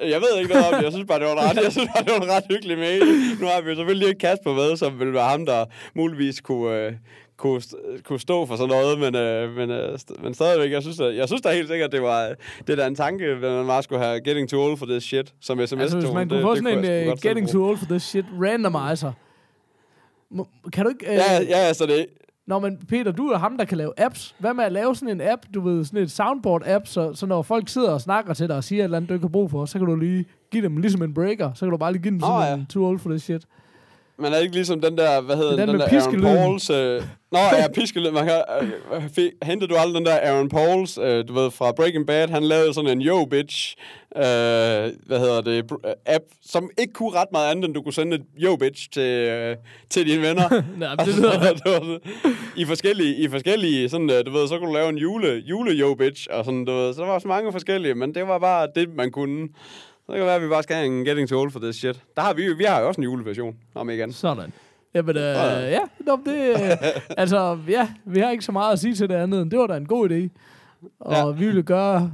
jeg 0.00 0.20
ved 0.20 0.38
ikke 0.42 0.52
noget 0.54 0.66
om 0.66 0.74
det. 0.74 0.82
Jeg 0.82 0.92
synes 0.92 1.06
bare, 1.08 1.18
det 1.18 1.26
var 1.26 1.32
en 1.32 1.50
ret, 1.50 1.64
jeg 1.64 1.72
synes 1.72 1.88
bare, 1.94 2.04
det 2.04 2.12
var 2.12 2.20
en 2.20 2.30
ret 2.30 2.44
hyggelig 2.50 2.78
mail. 2.78 3.02
Nu 3.40 3.46
har 3.46 3.60
vi 3.60 3.70
jo 3.70 3.76
selvfølgelig 3.76 4.08
ikke 4.08 4.18
Kasper 4.18 4.54
med, 4.54 4.76
som 4.76 5.00
vil 5.00 5.12
være 5.12 5.28
ham, 5.28 5.46
der 5.46 5.64
muligvis 5.94 6.40
kunne, 6.40 6.76
øh, 6.86 6.92
kunne, 7.38 7.58
st- 7.58 8.02
kunne 8.02 8.20
stå 8.20 8.46
for 8.46 8.56
sådan 8.56 8.68
noget, 8.68 8.98
men, 8.98 9.14
øh, 9.14 9.56
men, 9.56 9.70
øh, 9.70 9.94
st- 9.94 10.22
men 10.22 10.34
stadigvæk, 10.34 10.72
jeg 10.72 10.82
synes, 10.82 11.00
at, 11.00 11.16
jeg 11.16 11.26
synes 11.28 11.42
da 11.42 11.52
helt 11.54 11.68
sikkert, 11.68 11.92
det 11.92 12.02
var 12.02 12.34
det 12.66 12.72
er 12.72 12.76
da 12.76 12.86
en 12.86 12.94
tanke, 12.94 13.24
at 13.24 13.40
man 13.40 13.66
bare 13.66 13.82
skulle 13.82 14.04
have 14.04 14.20
getting 14.20 14.48
too 14.48 14.60
old 14.60 14.76
for 14.76 14.86
this 14.86 15.02
shit, 15.04 15.34
som 15.40 15.58
sms 15.66 15.72
altså, 15.72 15.98
hvis 16.00 16.12
man 16.12 16.28
kunne 16.28 16.42
få 16.42 16.56
sådan 16.56 16.84
en 16.84 17.08
uh, 17.08 17.14
getting 17.22 17.48
too 17.48 17.68
old 17.68 17.78
for 17.78 17.86
this 17.86 18.02
shit 18.02 18.24
randomizer. 18.42 19.12
Må, 20.30 20.48
kan 20.72 20.84
du 20.84 20.90
ikke... 20.90 21.06
Uh, 21.08 21.14
Ja, 21.14 21.42
ja, 21.48 21.56
altså 21.56 21.86
det, 21.86 22.06
Nå, 22.46 22.58
men 22.58 22.78
Peter, 22.88 23.12
du 23.12 23.26
er 23.28 23.38
ham, 23.38 23.58
der 23.58 23.64
kan 23.64 23.78
lave 23.78 23.92
apps. 23.96 24.34
Hvad 24.38 24.54
med 24.54 24.64
at 24.64 24.72
lave 24.72 24.94
sådan 24.96 25.20
en 25.20 25.28
app, 25.28 25.42
du 25.54 25.60
ved, 25.60 25.84
sådan 25.84 26.02
et 26.02 26.10
soundboard-app, 26.20 26.80
så, 26.84 27.14
så 27.14 27.26
når 27.26 27.42
folk 27.42 27.68
sidder 27.68 27.90
og 27.90 28.00
snakker 28.00 28.34
til 28.34 28.48
dig 28.48 28.56
og 28.56 28.64
siger 28.64 28.80
et 28.80 28.84
eller 28.84 28.96
andet, 28.96 29.08
du 29.08 29.14
ikke 29.14 29.24
har 29.24 29.28
brug 29.32 29.50
for, 29.50 29.64
så 29.64 29.78
kan 29.78 29.88
du 29.88 29.96
lige 29.96 30.24
give 30.50 30.62
dem 30.62 30.76
ligesom 30.76 31.02
en 31.02 31.14
breaker. 31.14 31.52
Så 31.54 31.60
kan 31.66 31.70
du 31.70 31.76
bare 31.76 31.92
lige 31.92 32.02
give 32.02 32.12
dem 32.12 32.20
sådan 32.20 32.48
ja. 32.48 32.54
en 32.54 32.66
too 32.66 32.84
old 32.86 32.98
for 32.98 33.10
this 33.10 33.22
shit. 33.22 33.42
Men 34.18 34.32
er 34.32 34.36
det 34.36 34.42
ikke 34.42 34.54
ligesom 34.54 34.80
den 34.80 34.98
der, 34.98 35.20
hvad 35.20 35.36
hedder 35.36 35.52
er 35.52 35.56
den, 35.56 35.68
den 35.68 35.80
den 35.80 35.90
der 35.90 36.00
Aaron. 36.00 36.22
Pauls... 36.22 36.70
Øh, 36.70 37.02
Nå, 37.32 37.38
ja, 37.38 37.68
piskelyd. 37.74 38.10
Man 38.10 38.26
kan, 38.26 38.42
øh, 38.94 39.02
fik, 39.14 39.32
hentede 39.42 39.70
du 39.70 39.76
aldrig 39.76 39.94
den 39.94 40.06
der 40.06 40.18
Aaron 40.22 40.48
Pauls, 40.48 40.98
øh, 40.98 41.28
du 41.28 41.32
ved, 41.34 41.50
fra 41.50 41.72
Breaking 41.72 42.06
Bad? 42.06 42.28
Han 42.28 42.42
lavede 42.42 42.74
sådan 42.74 42.90
en 42.90 43.02
yo 43.02 43.24
bitch, 43.24 43.76
øh, 44.16 44.22
hvad 45.06 45.18
hedder 45.18 45.40
det, 45.40 45.72
øh, 45.84 45.92
app, 46.06 46.24
som 46.42 46.70
ikke 46.78 46.92
kunne 46.92 47.10
ret 47.10 47.28
meget 47.32 47.50
andet, 47.50 47.64
end 47.64 47.74
du 47.74 47.82
kunne 47.82 47.92
sende 47.92 48.16
et 48.16 48.22
yo 48.42 48.56
bitch 48.56 48.90
til, 48.92 49.02
øh, 49.02 49.56
til 49.90 50.06
dine 50.06 50.22
venner. 50.22 50.48
Nej, 50.78 50.96
men 50.98 51.06
det 51.06 51.16
lyder... 51.16 51.56
sådan, 51.66 51.98
I 52.56 52.64
forskellige, 52.64 53.16
i 53.16 53.28
forskellige 53.28 53.88
sådan, 53.88 54.10
øh, 54.10 54.26
du 54.26 54.30
ved, 54.30 54.48
så 54.48 54.58
kunne 54.58 54.68
du 54.68 54.74
lave 54.74 54.88
en 54.88 54.98
jule, 54.98 55.42
jule 55.46 55.70
yo 55.70 55.94
bitch, 55.94 56.26
og 56.30 56.44
sådan, 56.44 56.64
du 56.64 56.72
ved, 56.72 56.94
så 56.94 57.00
der 57.00 57.08
var 57.08 57.18
så 57.18 57.28
mange 57.28 57.52
forskellige, 57.52 57.94
men 57.94 58.14
det 58.14 58.28
var 58.28 58.38
bare 58.38 58.68
det, 58.74 58.94
man 58.94 59.10
kunne. 59.10 59.48
Så 60.08 60.12
det 60.12 60.18
kan 60.20 60.26
være, 60.26 60.36
at 60.36 60.42
vi 60.42 60.48
bare 60.48 60.62
skal 60.62 60.76
have 60.76 60.86
en 60.86 61.04
getting 61.04 61.28
to 61.28 61.38
old 61.40 61.50
for 61.50 61.60
this 61.60 61.76
shit. 61.76 62.02
Der 62.16 62.22
har 62.22 62.32
vi 62.34 62.52
vi 62.54 62.64
har 62.64 62.80
jo 62.80 62.88
også 62.88 63.00
en 63.00 63.04
juleversion, 63.04 63.56
om 63.74 63.90
ikke 63.90 64.02
andet. 64.02 64.16
Sådan. 64.16 64.52
Jamen, 64.94 65.16
øh, 65.16 65.22
ja. 65.22 65.68
ja, 65.70 65.80
nå, 66.06 66.18
det, 66.26 66.54
altså, 67.16 67.58
ja, 67.68 67.88
vi 68.04 68.20
har 68.20 68.30
ikke 68.30 68.44
så 68.44 68.52
meget 68.52 68.72
at 68.72 68.78
sige 68.78 68.94
til 68.94 69.08
det 69.08 69.14
andet, 69.14 69.42
end 69.42 69.50
det 69.50 69.58
var 69.58 69.66
da 69.66 69.76
en 69.76 69.86
god 69.86 70.10
idé. 70.10 70.28
Og 71.00 71.12
Ja. 71.12 71.30
vi 71.30 71.46
vil 71.46 71.64
gøre, 71.64 72.12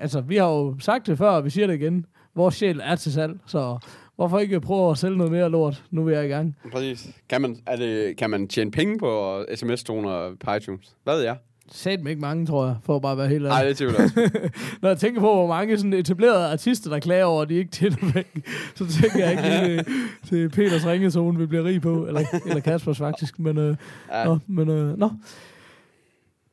altså, 0.00 0.20
vi 0.20 0.36
har 0.36 0.48
jo 0.48 0.76
sagt 0.80 1.06
det 1.06 1.18
før, 1.18 1.30
og 1.30 1.44
vi 1.44 1.50
siger 1.50 1.66
det 1.66 1.74
igen. 1.74 2.06
Vores 2.34 2.54
sjæl 2.54 2.80
er 2.84 2.96
til 2.96 3.12
salg, 3.12 3.32
så 3.46 3.78
hvorfor 4.16 4.38
ikke 4.38 4.60
prøve 4.60 4.90
at 4.90 4.98
sælge 4.98 5.16
noget 5.16 5.32
mere 5.32 5.48
lort, 5.50 5.84
nu 5.90 6.04
vi 6.04 6.12
er 6.14 6.20
i 6.20 6.28
gang. 6.28 6.56
Præcis. 6.72 7.08
Kan 7.28 7.42
man, 7.42 7.56
er 7.66 7.76
det, 7.76 8.16
kan 8.16 8.30
man 8.30 8.48
tjene 8.48 8.70
penge 8.70 8.98
på 8.98 9.42
sms-toner 9.54 10.36
på 10.44 10.52
iTunes? 10.54 10.96
Hvad 11.04 11.14
ved 11.16 11.22
jeg? 11.22 11.36
Sat 11.74 12.00
mig 12.02 12.10
ikke 12.10 12.20
mange, 12.20 12.46
tror 12.46 12.66
jeg, 12.66 12.76
for 12.84 12.96
at 12.96 13.02
bare 13.02 13.16
være 13.16 13.28
helt 13.28 13.42
Nej, 13.42 13.58
ærlig. 13.58 13.68
det 13.68 13.76
tvivler 13.76 14.00
jeg 14.00 14.04
også. 14.04 14.50
Når 14.82 14.88
jeg 14.88 14.98
tænker 14.98 15.20
på, 15.20 15.34
hvor 15.34 15.46
mange 15.46 15.76
sådan 15.78 15.92
etablerede 15.92 16.46
artister, 16.52 16.90
der 16.90 16.98
klager 16.98 17.24
over, 17.24 17.42
at 17.42 17.48
de 17.48 17.54
ikke 17.54 17.70
tjener 17.70 17.96
penge, 17.96 18.42
så 18.74 18.86
tænker 19.00 19.28
jeg 19.28 19.30
ikke 19.30 19.76
det, 19.76 19.86
til 20.28 20.48
Peters 20.48 20.86
ringetone, 20.86 21.38
vi 21.38 21.46
bliver 21.46 21.64
rig 21.64 21.82
på, 21.82 22.06
eller, 22.06 22.24
eller 22.46 22.60
Kaspers 22.60 22.98
faktisk, 22.98 23.38
men, 23.38 23.58
øh, 23.58 23.76
Ja. 24.10 24.24
Nå, 24.24 24.38
men 24.46 24.68
øh, 24.68 24.98
nå. 24.98 25.10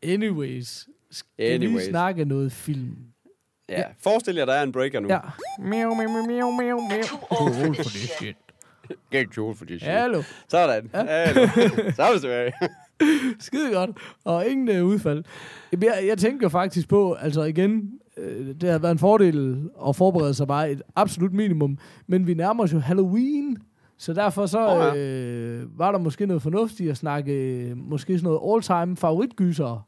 Anyways. 0.03 0.87
Skal 1.11 1.51
Anyways. 1.51 1.85
vi 1.85 1.89
snakke 1.89 2.25
noget 2.25 2.51
film? 2.51 2.95
ja. 3.69 3.83
Forestil 4.03 4.35
jer, 4.35 4.45
der 4.45 4.53
er 4.53 4.63
en 4.63 4.71
breaker 4.71 4.99
nu. 4.99 5.07
Ja. 5.09 5.19
Miau, 5.59 5.93
miau, 5.93 6.09
miau, 6.09 6.51
miau, 6.51 6.79
miau. 6.81 7.01
Too 7.03 7.19
old 7.29 7.53
for 7.75 7.83
this 7.83 8.09
shit. 8.19 8.35
Get 9.11 9.27
cool 9.35 9.55
for 9.55 9.65
this 9.65 9.81
shit. 9.81 9.91
Hallo. 9.93 10.23
Sådan. 10.49 10.89
Ja. 10.93 11.33
Så 11.33 12.03
er 12.03 12.13
vi 12.13 12.19
tilbage. 12.19 12.51
Skide 13.39 13.73
godt. 13.73 13.89
Og 14.25 14.47
ingen 14.47 14.69
øh, 14.69 14.85
udfald. 14.85 15.23
Jeg, 15.71 16.03
jeg 16.07 16.17
tænker 16.17 16.49
faktisk 16.49 16.89
på, 16.89 17.13
altså 17.13 17.43
igen, 17.43 17.91
øh, 18.17 18.55
det 18.61 18.69
har 18.69 18.79
været 18.79 18.91
en 18.91 18.99
fordel 18.99 19.69
at 19.87 19.95
forberede 19.95 20.33
sig 20.33 20.47
bare 20.47 20.71
et 20.71 20.81
absolut 20.95 21.33
minimum, 21.33 21.77
men 22.07 22.27
vi 22.27 22.33
nærmer 22.33 22.63
os 22.63 22.73
jo 22.73 22.79
Halloween, 22.79 23.57
så 23.97 24.13
derfor 24.13 24.45
så 24.45 24.61
ja. 24.61 24.95
øh, 24.95 25.79
var 25.79 25.91
der 25.91 25.99
måske 25.99 26.25
noget 26.25 26.41
fornuftigt 26.41 26.91
at 26.91 26.97
snakke 26.97 27.33
øh, 27.33 27.77
måske 27.77 28.17
sådan 28.17 28.27
noget 28.33 28.53
all-time 28.53 28.97
favoritgyser. 28.97 29.85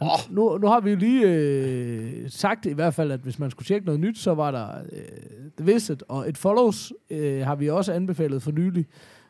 Åh. 0.00 0.34
Nu, 0.34 0.58
nu 0.58 0.66
har 0.66 0.80
vi 0.80 0.90
jo 0.90 0.96
lige 0.96 1.26
øh, 1.26 2.30
sagt 2.30 2.66
i 2.66 2.72
hvert 2.72 2.94
fald, 2.94 3.12
at 3.12 3.20
hvis 3.20 3.38
man 3.38 3.50
skulle 3.50 3.66
tjekke 3.66 3.86
noget 3.86 4.00
nyt, 4.00 4.18
så 4.18 4.34
var 4.34 4.50
der 4.50 4.68
øh, 4.92 5.50
The 5.58 5.72
Visit, 5.72 6.02
og 6.08 6.28
It 6.28 6.38
Follows 6.38 6.92
øh, 7.10 7.40
har 7.40 7.54
vi 7.54 7.70
også 7.70 7.92
anbefalet 7.92 8.42
for 8.42 8.50
nylig, 8.52 8.86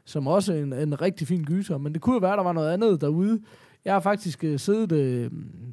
som 0.07 0.27
også 0.27 0.53
er 0.55 0.57
en, 0.63 0.73
en 0.73 1.01
rigtig 1.01 1.27
fin 1.29 1.45
gyser. 1.45 1.79
Men 1.79 1.93
det 1.93 2.03
kunne 2.03 2.15
jo 2.15 2.19
være, 2.21 2.37
der 2.37 2.43
var 2.43 2.53
noget 2.53 2.73
andet 2.73 3.01
derude. 3.01 3.41
Jeg 3.85 3.93
har 3.93 4.01
faktisk 4.01 4.45
øh, 4.45 4.59
siddet 4.59 4.93
øh, 4.93 5.31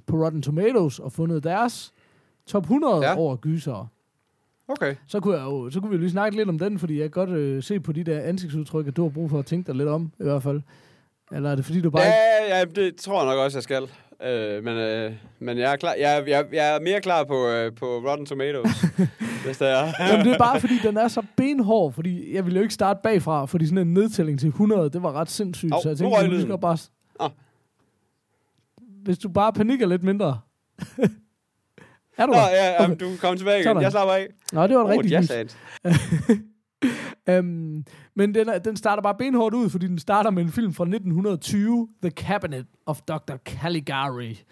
på 0.07 0.23
Rotten 0.25 0.41
Tomatoes 0.41 0.99
og 0.99 1.11
fundet 1.11 1.43
deres 1.43 1.93
top 2.45 2.63
100 2.63 2.95
Ja. 2.95 3.17
over 3.17 3.35
gyser. 3.35 3.91
Okay. 4.67 4.95
Så 5.07 5.19
kunne, 5.19 5.37
jeg 5.37 5.43
jo, 5.45 5.69
så 5.69 5.79
kunne 5.79 5.89
vi 5.89 5.95
jo 5.95 5.99
lige 5.99 6.11
snakke 6.11 6.37
lidt 6.37 6.49
om 6.49 6.59
den, 6.59 6.79
fordi 6.79 6.93
jeg 6.99 7.11
kan 7.11 7.25
godt 7.25 7.29
øh, 7.29 7.63
se 7.63 7.79
på 7.79 7.91
de 7.91 8.03
der 8.03 8.19
ansigtsudtryk, 8.21 8.87
at 8.87 8.97
du 8.97 9.01
har 9.03 9.09
brug 9.09 9.29
for 9.29 9.39
at 9.39 9.45
tænke 9.45 9.67
dig 9.67 9.75
lidt 9.75 9.89
om, 9.89 10.11
i 10.19 10.23
hvert 10.23 10.43
fald. 10.43 10.61
Eller 11.31 11.51
er 11.51 11.55
det 11.55 11.65
fordi, 11.65 11.81
du 11.81 11.89
bare 11.89 12.01
ikke... 12.03 12.13
Ja, 12.49 12.57
ja, 12.59 12.65
det 12.65 12.95
tror 12.95 13.23
jeg 13.23 13.35
nok 13.35 13.39
også, 13.45 13.57
jeg 13.57 13.63
skal. 13.63 13.83
Øh, 14.23 14.63
men, 14.63 14.77
øh, 14.77 15.13
men 15.39 15.57
jeg 15.57 15.71
er 15.71 15.75
klar. 15.75 15.93
Jeg, 15.93 16.23
jeg, 16.27 16.45
jeg 16.53 16.75
er 16.75 16.79
mere 16.79 17.01
klar 17.01 17.23
på, 17.23 17.47
øh, 17.47 17.75
på 17.75 17.85
Rotten 17.85 18.25
Tomatoes, 18.25 18.81
hvis 19.45 19.57
det 19.57 19.69
er. 19.69 19.91
Jamen, 19.99 20.25
det 20.25 20.33
er 20.33 20.37
bare 20.37 20.59
fordi, 20.59 20.73
den 20.83 20.97
er 20.97 21.07
så 21.07 21.23
benhård, 21.37 21.93
fordi 21.93 22.35
jeg 22.35 22.45
ville 22.45 22.57
jo 22.57 22.61
ikke 22.61 22.73
starte 22.73 22.99
bagfra, 23.03 23.45
fordi 23.45 23.65
sådan 23.65 23.77
en 23.87 23.93
nedtælling 23.93 24.39
til 24.39 24.47
100, 24.47 24.89
det 24.89 25.03
var 25.03 25.11
ret 25.13 25.29
sindssygt. 25.29 25.71
Hov, 25.73 25.81
så 25.81 25.89
jeg 25.89 25.97
tænkte, 25.97 26.17
røg 26.17 26.29
du 26.31 26.41
skal 26.41 26.57
bare... 26.61 26.77
Ah. 27.19 27.29
Hvis 29.03 29.17
du 29.17 29.29
bare 29.29 29.53
panikker 29.53 29.87
lidt 29.87 30.03
mindre. 30.03 30.39
er 32.17 32.25
du 32.25 32.31
Nå, 32.31 32.33
der? 32.33 32.49
ja, 32.49 32.83
ja, 32.83 32.93
du 32.93 33.09
kom 33.21 33.37
tilbage 33.37 33.55
igen. 33.57 33.63
Sådan. 33.63 33.81
Jeg 33.81 33.91
slapper 33.91 34.13
af. 34.13 34.27
Nå, 34.53 34.67
det 34.67 34.75
var 34.75 34.81
en 34.81 34.87
Oh, 34.87 34.91
rigtig 34.91 35.11
jazz 35.11 35.31
gys. 35.31 35.57
hand. 37.27 37.39
Um, 37.39 37.85
men 38.21 38.35
den, 38.35 38.49
er, 38.49 38.59
den 38.59 38.75
starter 38.75 39.03
bare 39.03 39.15
benhårdt 39.15 39.55
ud, 39.55 39.69
fordi 39.69 39.87
den 39.87 39.99
starter 39.99 40.29
med 40.29 40.43
en 40.43 40.49
film 40.49 40.73
fra 40.73 40.83
1920, 40.83 41.89
The 42.01 42.11
Cabinet 42.11 42.65
of 42.85 43.01
Dr. 43.01 43.35
Caligari. 43.45 44.43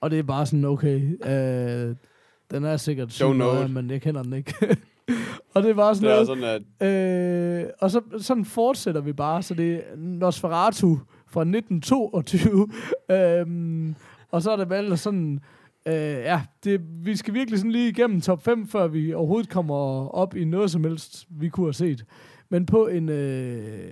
Og 0.00 0.10
det 0.10 0.18
er 0.18 0.22
bare 0.22 0.46
sådan, 0.46 0.64
okay, 0.64 0.96
uh, 1.20 1.96
den 2.50 2.64
er 2.64 2.76
sikkert 2.76 3.12
it. 3.64 3.74
men 3.74 3.90
jeg 3.90 4.02
kender 4.02 4.22
den 4.22 4.32
ikke. 4.32 4.54
og 5.54 5.62
det 5.62 5.70
er 5.70 5.74
bare 5.74 5.94
sådan 5.94 6.18
Det 6.18 6.28
noget, 6.28 6.42
sådan, 6.42 6.62
at 6.80 7.62
Øh, 7.62 7.70
og 7.80 7.90
så, 7.90 8.00
sådan 8.18 8.44
fortsætter 8.44 9.00
vi 9.00 9.12
bare, 9.12 9.42
så 9.42 9.54
det 9.54 9.74
er 9.74 9.80
Nosferatu 9.96 10.96
fra 11.26 11.40
1922. 11.40 12.68
øhm, 13.16 13.94
og 14.30 14.42
så 14.42 14.50
er 14.50 14.56
det 14.56 14.70
vel 14.70 14.98
sådan... 14.98 15.40
Øh, 15.86 15.94
ja, 15.94 16.42
det, 16.64 16.80
vi 17.04 17.16
skal 17.16 17.34
virkelig 17.34 17.58
sådan 17.58 17.72
lige 17.72 17.88
igennem 17.88 18.20
top 18.20 18.44
5, 18.44 18.68
før 18.68 18.86
vi 18.86 19.14
overhovedet 19.14 19.50
kommer 19.50 20.08
op 20.08 20.36
i 20.36 20.44
noget 20.44 20.70
som 20.70 20.84
helst, 20.84 21.26
vi 21.30 21.48
kunne 21.48 21.66
have 21.66 21.72
set. 21.72 22.04
Men 22.52 22.66
på 22.66 22.86
en... 22.86 23.08
Øh, 23.08 23.90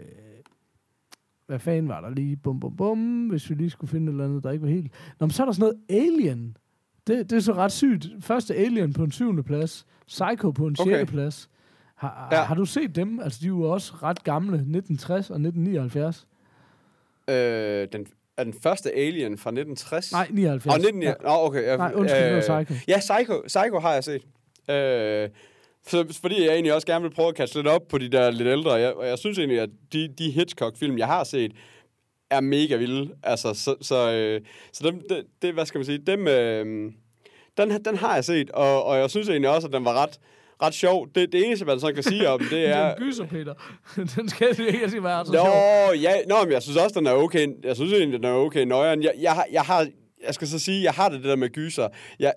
hvad 1.47 1.59
fanden 1.59 1.89
var 1.89 2.01
der 2.01 2.11
lige? 2.11 2.37
Bum, 2.37 2.61
bum, 2.61 2.77
bum. 2.77 3.27
Hvis 3.29 3.51
vi 3.51 3.55
lige 3.55 3.71
skulle 3.71 3.91
finde 3.91 4.07
et 4.07 4.11
eller 4.11 4.25
andet, 4.25 4.45
der 4.45 4.51
ikke 4.51 4.63
var 4.65 4.71
helt... 4.71 4.93
Nå, 5.21 5.27
men 5.27 5.31
så 5.31 5.43
er 5.43 5.45
der 5.47 5.53
sådan 5.53 5.75
noget 5.89 6.03
Alien. 6.03 6.57
Det, 7.07 7.31
det 7.31 7.37
er 7.37 7.41
så 7.41 7.53
ret 7.53 7.73
sygt. 7.73 8.07
Første 8.21 8.55
Alien 8.55 8.93
på 8.93 9.05
en 9.05 9.13
syvende 9.13 9.43
plads. 9.43 9.87
Psycho 10.07 10.51
på 10.51 10.67
en 10.67 10.77
Okay. 10.81 10.91
sjette 10.91 11.13
plads. 11.13 11.51
Har, 11.95 12.29
Ja. 12.33 12.43
har 12.43 12.55
du 12.55 12.65
set 12.65 12.97
dem? 12.97 13.21
Altså, 13.21 13.39
de 13.43 13.45
er 13.47 13.49
jo 13.49 13.61
også 13.63 13.93
ret 14.03 14.25
gamle. 14.25 14.55
1960 14.57 15.31
og 15.31 15.37
1979. 15.41 16.27
øh, 17.29 17.89
den, 17.93 18.07
er 18.37 18.45
den 18.45 18.55
første 18.63 18.93
Alien 18.93 19.39
fra 19.39 19.51
1960? 19.51 20.13
Nej, 20.13 20.29
79. 20.31 20.75
Og 20.75 20.81
19... 20.81 21.03
Ja. 21.03 21.13
Nå, 21.23 21.29
okay. 21.31 21.63
Ja, 21.63 21.77
Nej, 21.77 21.93
undskyld, 21.95 22.25
det 22.25 22.49
var 22.49 22.63
Psycho. 22.65 22.75
Ja, 22.89 22.99
Psycho, 22.99 23.43
Psycho 23.47 23.79
har 23.79 23.93
jeg 23.93 24.05
set. 24.05 24.23
Øh, 24.71 25.29
så, 25.87 26.19
fordi 26.21 26.45
jeg 26.45 26.53
egentlig 26.53 26.75
også 26.75 26.87
gerne 26.87 27.03
vil 27.03 27.15
prøve 27.15 27.29
at 27.29 27.35
kaste 27.35 27.57
lidt 27.59 27.67
op 27.67 27.89
på 27.89 27.99
de 27.99 28.09
der 28.09 28.31
lidt 28.31 28.49
ældre. 28.49 28.73
Jeg, 28.73 28.95
og 28.95 29.07
jeg 29.07 29.19
synes 29.19 29.39
egentlig, 29.39 29.61
at 29.61 29.71
de, 29.93 30.09
de 30.19 30.31
Hitchcock-film, 30.31 30.99
jeg 30.99 31.07
har 31.07 31.25
set, 31.25 31.53
er 32.31 32.41
mega 32.41 32.77
vilde. 32.77 33.15
Altså, 33.23 33.55
så, 33.55 33.75
så, 33.81 34.13
øh, 34.13 34.41
så 34.73 34.87
dem, 34.91 35.01
det, 35.09 35.25
det, 35.43 35.55
hvad 35.55 35.67
skal 35.67 35.79
man 35.79 35.85
sige, 35.87 35.99
dem, 35.99 36.29
øh, 36.29 36.93
den, 37.57 37.85
den 37.85 37.97
har 37.97 38.15
jeg 38.15 38.25
set, 38.25 38.51
og, 38.51 38.85
og 38.85 38.99
jeg 38.99 39.11
synes 39.11 39.29
egentlig 39.29 39.51
også, 39.51 39.67
at 39.69 39.73
den 39.73 39.85
var 39.85 40.03
ret, 40.03 40.21
ret 40.63 40.75
sjov. 40.75 41.09
Det, 41.15 41.33
det 41.33 41.47
eneste, 41.47 41.65
man 41.65 41.81
så 41.81 41.93
kan 41.93 42.03
sige 42.03 42.29
om, 42.29 42.41
det 42.51 42.67
er 42.69 42.75
er... 42.77 42.95
en 42.95 43.03
gyser, 43.03 43.27
Peter. 43.27 43.55
den 44.17 44.29
skal 44.29 44.49
ikke 44.61 45.03
være 45.05 45.27
så 45.27 45.33
Nå, 45.33 45.39
sjov. 45.39 45.95
ja, 46.03 46.13
nå, 46.29 46.45
men 46.45 46.53
jeg 46.53 46.63
synes 46.63 46.77
også, 46.79 46.99
den 46.99 47.07
er 47.07 47.13
okay. 47.13 47.47
Jeg 47.65 47.77
synes 47.77 47.93
egentlig, 47.93 48.21
den 48.23 48.29
er 48.31 48.35
okay 48.35 48.65
nøjeren. 48.65 49.03
Jeg, 49.03 49.13
jeg, 49.21 49.33
har- 49.33 49.47
jeg, 49.53 49.63
har, 49.63 49.87
jeg 50.27 50.35
skal 50.35 50.49
så 50.49 50.59
sige, 50.59 50.83
jeg 50.83 50.93
har 50.93 51.09
det, 51.09 51.19
det 51.23 51.29
der 51.29 51.37
med 51.37 51.49
gyser. 51.49 51.89
Jeg, 52.19 52.33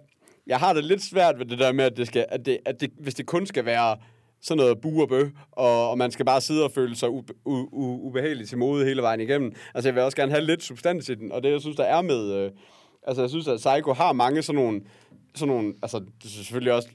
jeg 0.47 0.59
har 0.59 0.73
det 0.73 0.83
lidt 0.83 1.03
svært 1.03 1.39
ved 1.39 1.45
det 1.45 1.59
der 1.59 1.71
med, 1.71 1.85
at, 1.85 1.97
det 1.97 2.07
skal, 2.07 2.25
at, 2.29 2.45
det, 2.45 2.57
at 2.65 2.81
det, 2.81 2.91
hvis 2.99 3.13
det 3.13 3.25
kun 3.25 3.45
skal 3.45 3.65
være 3.65 3.97
sådan 4.41 4.57
noget 4.57 4.81
bu 4.81 5.01
og 5.01 5.09
bø, 5.09 5.29
og, 5.51 5.89
og 5.89 5.97
man 5.97 6.11
skal 6.11 6.25
bare 6.25 6.41
sidde 6.41 6.63
og 6.63 6.71
føle 6.71 6.95
sig 6.95 7.09
u, 7.09 7.23
u, 7.45 7.67
u, 7.71 8.07
ubehagelig 8.07 8.47
til 8.47 8.57
mode 8.57 8.85
hele 8.85 9.01
vejen 9.01 9.19
igennem. 9.19 9.51
Altså, 9.73 9.89
jeg 9.89 9.95
vil 9.95 10.03
også 10.03 10.17
gerne 10.17 10.31
have 10.31 10.45
lidt 10.45 10.63
substans 10.63 11.09
i 11.09 11.15
den, 11.15 11.31
og 11.31 11.43
det, 11.43 11.51
jeg 11.51 11.61
synes, 11.61 11.77
der 11.77 11.83
er 11.83 12.01
med... 12.01 12.33
Øh, 12.33 12.51
altså, 13.07 13.21
jeg 13.21 13.29
synes, 13.29 13.47
at 13.47 13.57
Psycho 13.57 13.93
har 13.93 14.13
mange 14.13 14.41
sådan 14.41 14.61
nogle... 14.61 14.81
Sådan 15.35 15.55
nogle 15.55 15.73
altså, 15.81 15.99
det 15.99 16.25
er 16.25 16.29
selvfølgelig 16.29 16.73
også 16.73 16.89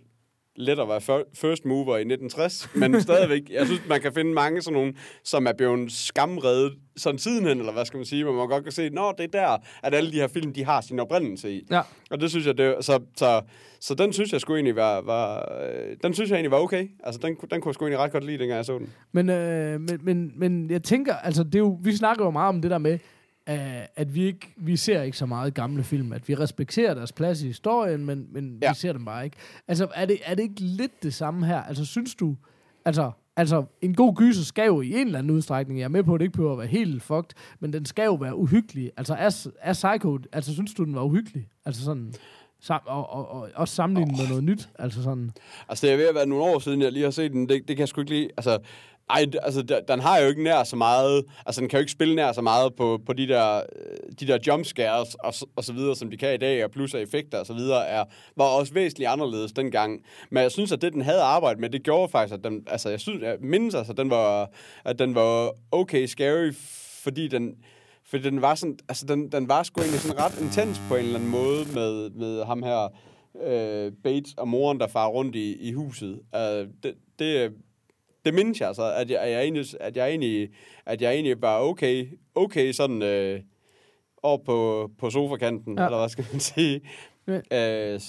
let 0.58 0.78
at 0.78 0.88
være 0.88 1.00
fir- 1.00 1.30
first 1.34 1.64
mover 1.64 1.96
i 1.96 2.00
1960, 2.00 2.68
men 2.74 3.00
stadigvæk, 3.08 3.42
jeg 3.50 3.66
synes, 3.66 3.82
man 3.88 4.00
kan 4.00 4.12
finde 4.12 4.32
mange 4.32 4.62
sådan 4.62 4.74
nogle, 4.74 4.94
som 5.24 5.46
er 5.46 5.52
blevet 5.52 5.92
skamredet 5.92 6.72
sådan 6.96 7.18
sidenhen, 7.18 7.58
eller 7.58 7.72
hvad 7.72 7.84
skal 7.84 7.96
man 7.96 8.06
sige, 8.06 8.24
hvor 8.24 8.32
man 8.32 8.48
godt 8.48 8.62
kan 8.64 8.72
se, 8.72 8.90
nå, 8.90 9.12
det 9.18 9.24
er 9.24 9.40
der, 9.40 9.56
at 9.82 9.94
alle 9.94 10.12
de 10.12 10.16
her 10.16 10.28
film, 10.28 10.52
de 10.52 10.64
har 10.64 10.80
sin 10.80 10.98
oprindelse 11.00 11.52
i. 11.52 11.66
Ja. 11.70 11.80
Og 12.10 12.20
det 12.20 12.30
synes 12.30 12.46
jeg, 12.46 12.58
det, 12.58 12.76
så, 12.80 13.00
så, 13.16 13.42
så 13.80 13.94
den 13.94 14.12
synes 14.12 14.32
jeg 14.32 14.40
skulle 14.40 14.56
egentlig 14.58 14.76
var, 14.76 15.00
var 15.00 15.52
øh, 15.62 15.96
den 16.02 16.14
synes 16.14 16.30
jeg 16.30 16.36
egentlig 16.36 16.50
var 16.50 16.58
okay. 16.58 16.88
Altså, 17.04 17.20
den, 17.22 17.36
den 17.50 17.60
kunne 17.60 17.68
jeg 17.68 17.74
sgu 17.74 17.84
egentlig 17.84 17.98
ret 17.98 18.12
godt 18.12 18.24
lide, 18.24 18.38
dengang 18.38 18.56
jeg 18.56 18.64
så 18.64 18.78
den. 18.78 18.92
Men, 19.12 19.30
øh, 19.30 19.80
men, 19.80 19.98
men, 20.02 20.32
men 20.36 20.70
jeg 20.70 20.82
tænker, 20.82 21.14
altså 21.16 21.44
det 21.44 21.54
er 21.54 21.58
jo, 21.58 21.78
vi 21.82 21.96
snakker 21.96 22.24
jo 22.24 22.30
meget 22.30 22.48
om 22.48 22.62
det 22.62 22.70
der 22.70 22.78
med, 22.78 22.98
at 23.96 24.14
vi 24.14 24.24
ikke, 24.24 24.54
vi 24.56 24.76
ser 24.76 25.02
ikke 25.02 25.18
så 25.18 25.26
meget 25.26 25.54
gamle 25.54 25.84
film, 25.84 26.12
at 26.12 26.28
vi 26.28 26.34
respekterer 26.34 26.94
deres 26.94 27.12
plads 27.12 27.42
i 27.42 27.46
historien, 27.46 28.06
men, 28.06 28.26
men 28.32 28.58
Ja. 28.62 28.70
vi 28.70 28.74
ser 28.74 28.92
dem 28.92 29.04
bare 29.04 29.24
ikke. 29.24 29.36
Altså 29.68 29.88
er 29.94 30.06
det, 30.06 30.18
er 30.24 30.34
det 30.34 30.42
ikke 30.42 30.60
lidt 30.60 31.02
det 31.02 31.14
samme 31.14 31.46
her? 31.46 31.62
Altså 31.62 31.84
synes 31.84 32.14
du, 32.14 32.36
altså, 32.84 33.10
altså 33.36 33.64
en 33.82 33.94
god 33.94 34.14
gyser 34.14 34.44
skal 34.44 34.66
jo 34.66 34.80
i 34.80 34.92
en 35.00 35.06
eller 35.06 35.18
anden 35.18 35.36
udstrækning, 35.36 35.78
jeg 35.78 35.84
er 35.84 35.88
med 35.88 36.02
på, 36.02 36.14
at 36.14 36.20
det 36.20 36.24
ikke 36.24 36.36
behøver 36.36 36.52
at 36.52 36.58
være 36.58 36.66
helt 36.68 37.02
fucked, 37.02 37.30
men 37.60 37.72
den 37.72 37.84
skal 37.84 38.04
jo 38.04 38.14
være 38.14 38.36
uhyggelig. 38.36 38.90
Altså 38.96 39.14
er, 39.14 39.46
er 39.60 39.72
Psycho, 39.72 40.18
altså 40.32 40.54
synes 40.54 40.74
du, 40.74 40.84
den 40.84 40.94
var 40.94 41.02
uhyggelig? 41.02 41.48
Altså 41.64 41.84
sådan, 41.84 42.14
sam, 42.60 42.80
og, 42.86 43.10
og, 43.12 43.28
og 43.30 43.48
også 43.54 43.74
sammenlignet 43.74 44.14
oh. 44.14 44.20
med 44.20 44.28
noget 44.28 44.44
nyt, 44.44 44.68
altså 44.78 45.02
sådan. 45.02 45.30
Altså, 45.68 45.86
det 45.86 45.92
er 45.92 45.96
ved 45.96 46.06
at 46.08 46.14
være 46.14 46.26
nogle 46.26 46.44
år 46.44 46.58
siden, 46.58 46.82
jeg 46.82 46.92
lige 46.92 47.04
har 47.04 47.10
set 47.10 47.32
den. 47.32 47.48
Det, 47.48 47.68
det 47.68 47.76
kan 47.76 47.78
jeg 47.78 47.88
sgu 47.88 48.00
ikke 48.00 48.12
lide. 48.12 48.28
Altså, 48.36 48.58
ej, 49.10 49.26
altså, 49.42 49.82
den 49.88 50.00
har 50.00 50.18
jo 50.18 50.28
ikke 50.28 50.42
nær 50.42 50.64
så 50.64 50.76
meget... 50.76 51.24
Altså, 51.46 51.60
den 51.60 51.68
kan 51.68 51.76
jo 51.76 51.80
ikke 51.80 51.92
spille 51.92 52.14
nær 52.14 52.32
så 52.32 52.40
meget 52.40 52.74
på, 52.74 53.00
på 53.06 53.12
de 53.12 53.28
der, 53.28 53.56
øh, 53.56 54.12
de 54.20 54.26
der 54.26 54.38
jumpscares 54.46 55.14
og, 55.14 55.34
og 55.56 55.64
så 55.64 55.72
videre, 55.72 55.96
som 55.96 56.10
de 56.10 56.16
kan 56.16 56.34
i 56.34 56.36
dag, 56.36 56.64
og 56.64 56.70
plus 56.70 56.94
af 56.94 57.00
effekter 57.00 57.38
og 57.38 57.46
så 57.46 57.54
videre, 57.54 57.86
er, 57.86 58.04
var 58.36 58.44
også 58.44 58.74
væsentligt 58.74 59.10
anderledes 59.10 59.52
dengang. 59.52 60.02
Men 60.30 60.42
jeg 60.42 60.52
synes, 60.52 60.72
at 60.72 60.82
det, 60.82 60.92
den 60.92 61.02
havde 61.02 61.22
arbejdet 61.22 61.60
med, 61.60 61.70
det 61.70 61.82
gjorde 61.82 62.08
faktisk, 62.08 62.34
at 62.34 62.44
den... 62.44 62.64
Altså, 62.66 62.88
jeg 62.88 63.00
synes, 63.00 63.22
jeg 63.22 63.36
mindes 63.40 63.74
altså, 63.74 63.92
at 63.92 63.98
den 63.98 64.10
var, 64.10 64.50
at 64.84 64.98
den 64.98 65.14
var 65.14 65.50
okay 65.72 66.06
scary, 66.06 66.52
fordi 67.02 67.28
den... 67.28 67.54
Fordi 68.10 68.22
den 68.22 68.42
var 68.42 68.54
sådan, 68.54 68.78
altså 68.88 69.06
den, 69.06 69.32
den 69.32 69.48
var 69.48 69.62
sgu 69.62 69.80
egentlig 69.80 70.00
sådan 70.00 70.18
ret 70.18 70.40
intens 70.40 70.80
på 70.88 70.96
en 70.96 71.04
eller 71.04 71.14
anden 71.14 71.30
måde 71.30 71.64
med, 71.74 72.10
med 72.10 72.44
ham 72.44 72.62
her, 72.62 72.88
øh, 73.42 73.92
Bates 74.04 74.34
og 74.36 74.48
moren, 74.48 74.80
der 74.80 74.86
far 74.86 75.06
rundt 75.06 75.36
i, 75.36 75.68
i 75.68 75.72
huset. 75.72 76.20
Uh, 76.34 76.68
det, 76.82 76.94
det, 77.18 77.52
det 78.28 78.34
mindes 78.34 78.60
jeg 78.60 78.68
altså, 78.68 78.92
at 78.92 79.10
jeg, 79.10 79.20
at 79.20 79.30
jeg, 79.30 79.42
egentlig, 79.42 79.64
at 79.80 79.96
jeg, 79.96 80.08
egentlig, 80.08 80.48
at 80.86 81.02
jeg 81.02 81.12
egentlig 81.14 81.42
var 81.42 81.58
okay, 81.60 82.06
okay 82.34 82.72
sådan 82.72 83.02
øh, 83.02 83.40
over 84.22 84.38
på, 84.46 84.90
på 84.98 85.10
sofakanten, 85.10 85.78
Ja. 85.78 85.84
eller 85.84 85.98
hvad 85.98 86.08
skal 86.08 86.26
man 86.32 86.40
sige. 86.40 86.80
Ja. 87.28 87.94
Øh, 87.94 88.00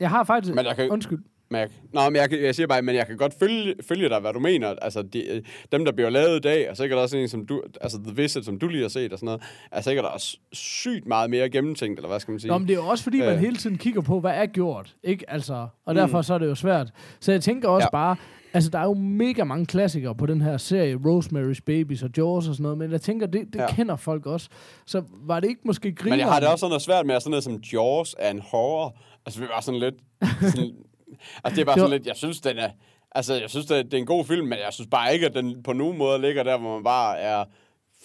Jeg 0.00 0.10
har 0.10 0.24
faktisk... 0.24 0.54
Men 0.54 0.66
jeg 0.66 0.76
kan- 0.76 0.90
Undskyld. 0.90 1.18
men 1.50 1.60
jeg, 1.60 1.68
nå, 1.92 2.00
men 2.10 2.16
jeg, 2.16 2.32
jeg 2.32 2.54
siger 2.54 2.66
bare, 2.66 2.82
men 2.82 2.94
jeg 2.94 3.06
kan 3.06 3.16
godt 3.16 3.34
følge, 3.38 3.74
følge 3.88 4.08
dig, 4.08 4.20
hvad 4.20 4.32
du 4.32 4.38
mener. 4.40 4.68
Altså, 4.82 5.02
de, 5.02 5.26
øh, 5.30 5.42
dem, 5.72 5.84
der 5.84 5.92
bliver 5.92 6.10
lavet 6.10 6.36
i 6.36 6.40
dag, 6.40 6.70
og 6.70 6.76
sikkert 6.76 6.98
også 6.98 7.16
en, 7.16 7.28
som 7.28 7.46
du, 7.46 7.62
altså 7.80 7.98
The 8.06 8.14
Visit, 8.22 8.44
som 8.44 8.58
du 8.58 8.68
lige 8.68 8.82
har 8.82 8.88
set 8.88 9.12
og 9.12 9.18
sådan 9.18 9.26
noget, 9.26 9.42
er 9.72 9.80
sikkert 9.80 10.04
også 10.04 10.38
sygt 10.52 11.06
meget 11.06 11.30
mere 11.30 11.50
gennemtænkt, 11.50 11.98
eller 11.98 12.08
hvad 12.08 12.20
skal 12.20 12.32
man 12.32 12.40
sige? 12.40 12.50
Nå, 12.50 12.58
men 12.58 12.68
det 12.68 12.74
er 12.74 12.78
jo 12.82 12.86
også 12.86 13.04
fordi, 13.04 13.18
man 13.18 13.28
Øh. 13.34 13.38
hele 13.38 13.56
tiden 13.56 13.78
kigger 13.78 14.00
på, 14.00 14.20
hvad 14.20 14.32
er 14.34 14.46
gjort, 14.46 14.96
ikke? 15.02 15.30
Altså, 15.30 15.66
og 15.84 15.94
derfor 15.94 16.22
så 16.22 16.34
er 16.34 16.38
det 16.38 16.46
jo 16.46 16.54
svært. 16.54 16.88
Så 17.20 17.32
jeg 17.32 17.42
tænker 17.42 17.68
også. 17.68 17.84
Ja. 17.84 17.90
bare, 17.90 18.16
altså 18.56 18.70
der 18.70 18.78
er 18.78 18.84
jo 18.84 18.94
mega 18.94 19.44
mange 19.44 19.66
klassikere 19.66 20.14
på 20.14 20.26
den 20.26 20.40
her 20.40 20.56
serie, 20.56 20.94
Rosemary's 20.96 21.60
Babies 21.66 22.02
og 22.02 22.10
Jaws 22.16 22.48
og 22.48 22.54
sådan 22.54 22.62
noget, 22.62 22.78
men 22.78 22.92
jeg 22.92 23.00
tænker, 23.00 23.26
det, 23.26 23.44
det 23.52 23.58
ja. 23.60 23.66
Kender 23.74 23.96
folk 23.96 24.26
også. 24.26 24.48
Så 24.86 25.02
var 25.12 25.40
det 25.40 25.48
ikke 25.48 25.60
måske 25.64 25.92
griner? 25.94 26.16
Men 26.16 26.20
jeg 26.20 26.28
har 26.32 26.40
det 26.40 26.48
også 26.48 26.60
sådan 26.60 26.70
noget 26.70 26.82
svært 26.82 27.06
med, 27.06 27.14
at 27.14 27.22
sådan 27.22 27.30
noget 27.30 27.44
som 27.44 27.56
Jaws 27.72 28.14
er 28.18 28.30
en 28.30 28.40
horror. 28.40 28.96
Altså, 29.26 29.40
det 29.40 29.48
var 29.54 29.60
sådan 29.60 29.80
lidt... 29.80 29.94
Sådan, 30.40 30.70
altså, 31.44 31.56
det 31.56 31.58
er 31.60 31.64
bare 31.64 31.64
Det 31.64 31.66
var- 31.66 31.74
sådan 31.76 31.90
lidt... 31.96 32.06
Jeg 32.06 32.16
synes, 32.16 32.40
den 32.40 32.58
er... 32.58 32.68
Altså, 33.12 33.34
jeg 33.34 33.50
synes, 33.50 33.66
det 33.66 33.78
er, 33.78 33.82
det 33.82 33.94
er 33.94 33.98
en 33.98 34.06
god 34.06 34.24
film, 34.24 34.46
men 34.46 34.58
jeg 34.58 34.72
synes 34.72 34.88
bare 34.90 35.14
ikke, 35.14 35.26
at 35.26 35.34
den 35.34 35.62
på 35.62 35.72
nogen 35.72 35.98
måde 35.98 36.20
ligger 36.20 36.42
der, 36.42 36.58
hvor 36.58 36.74
man 36.74 36.84
bare 36.84 37.18
er 37.18 37.44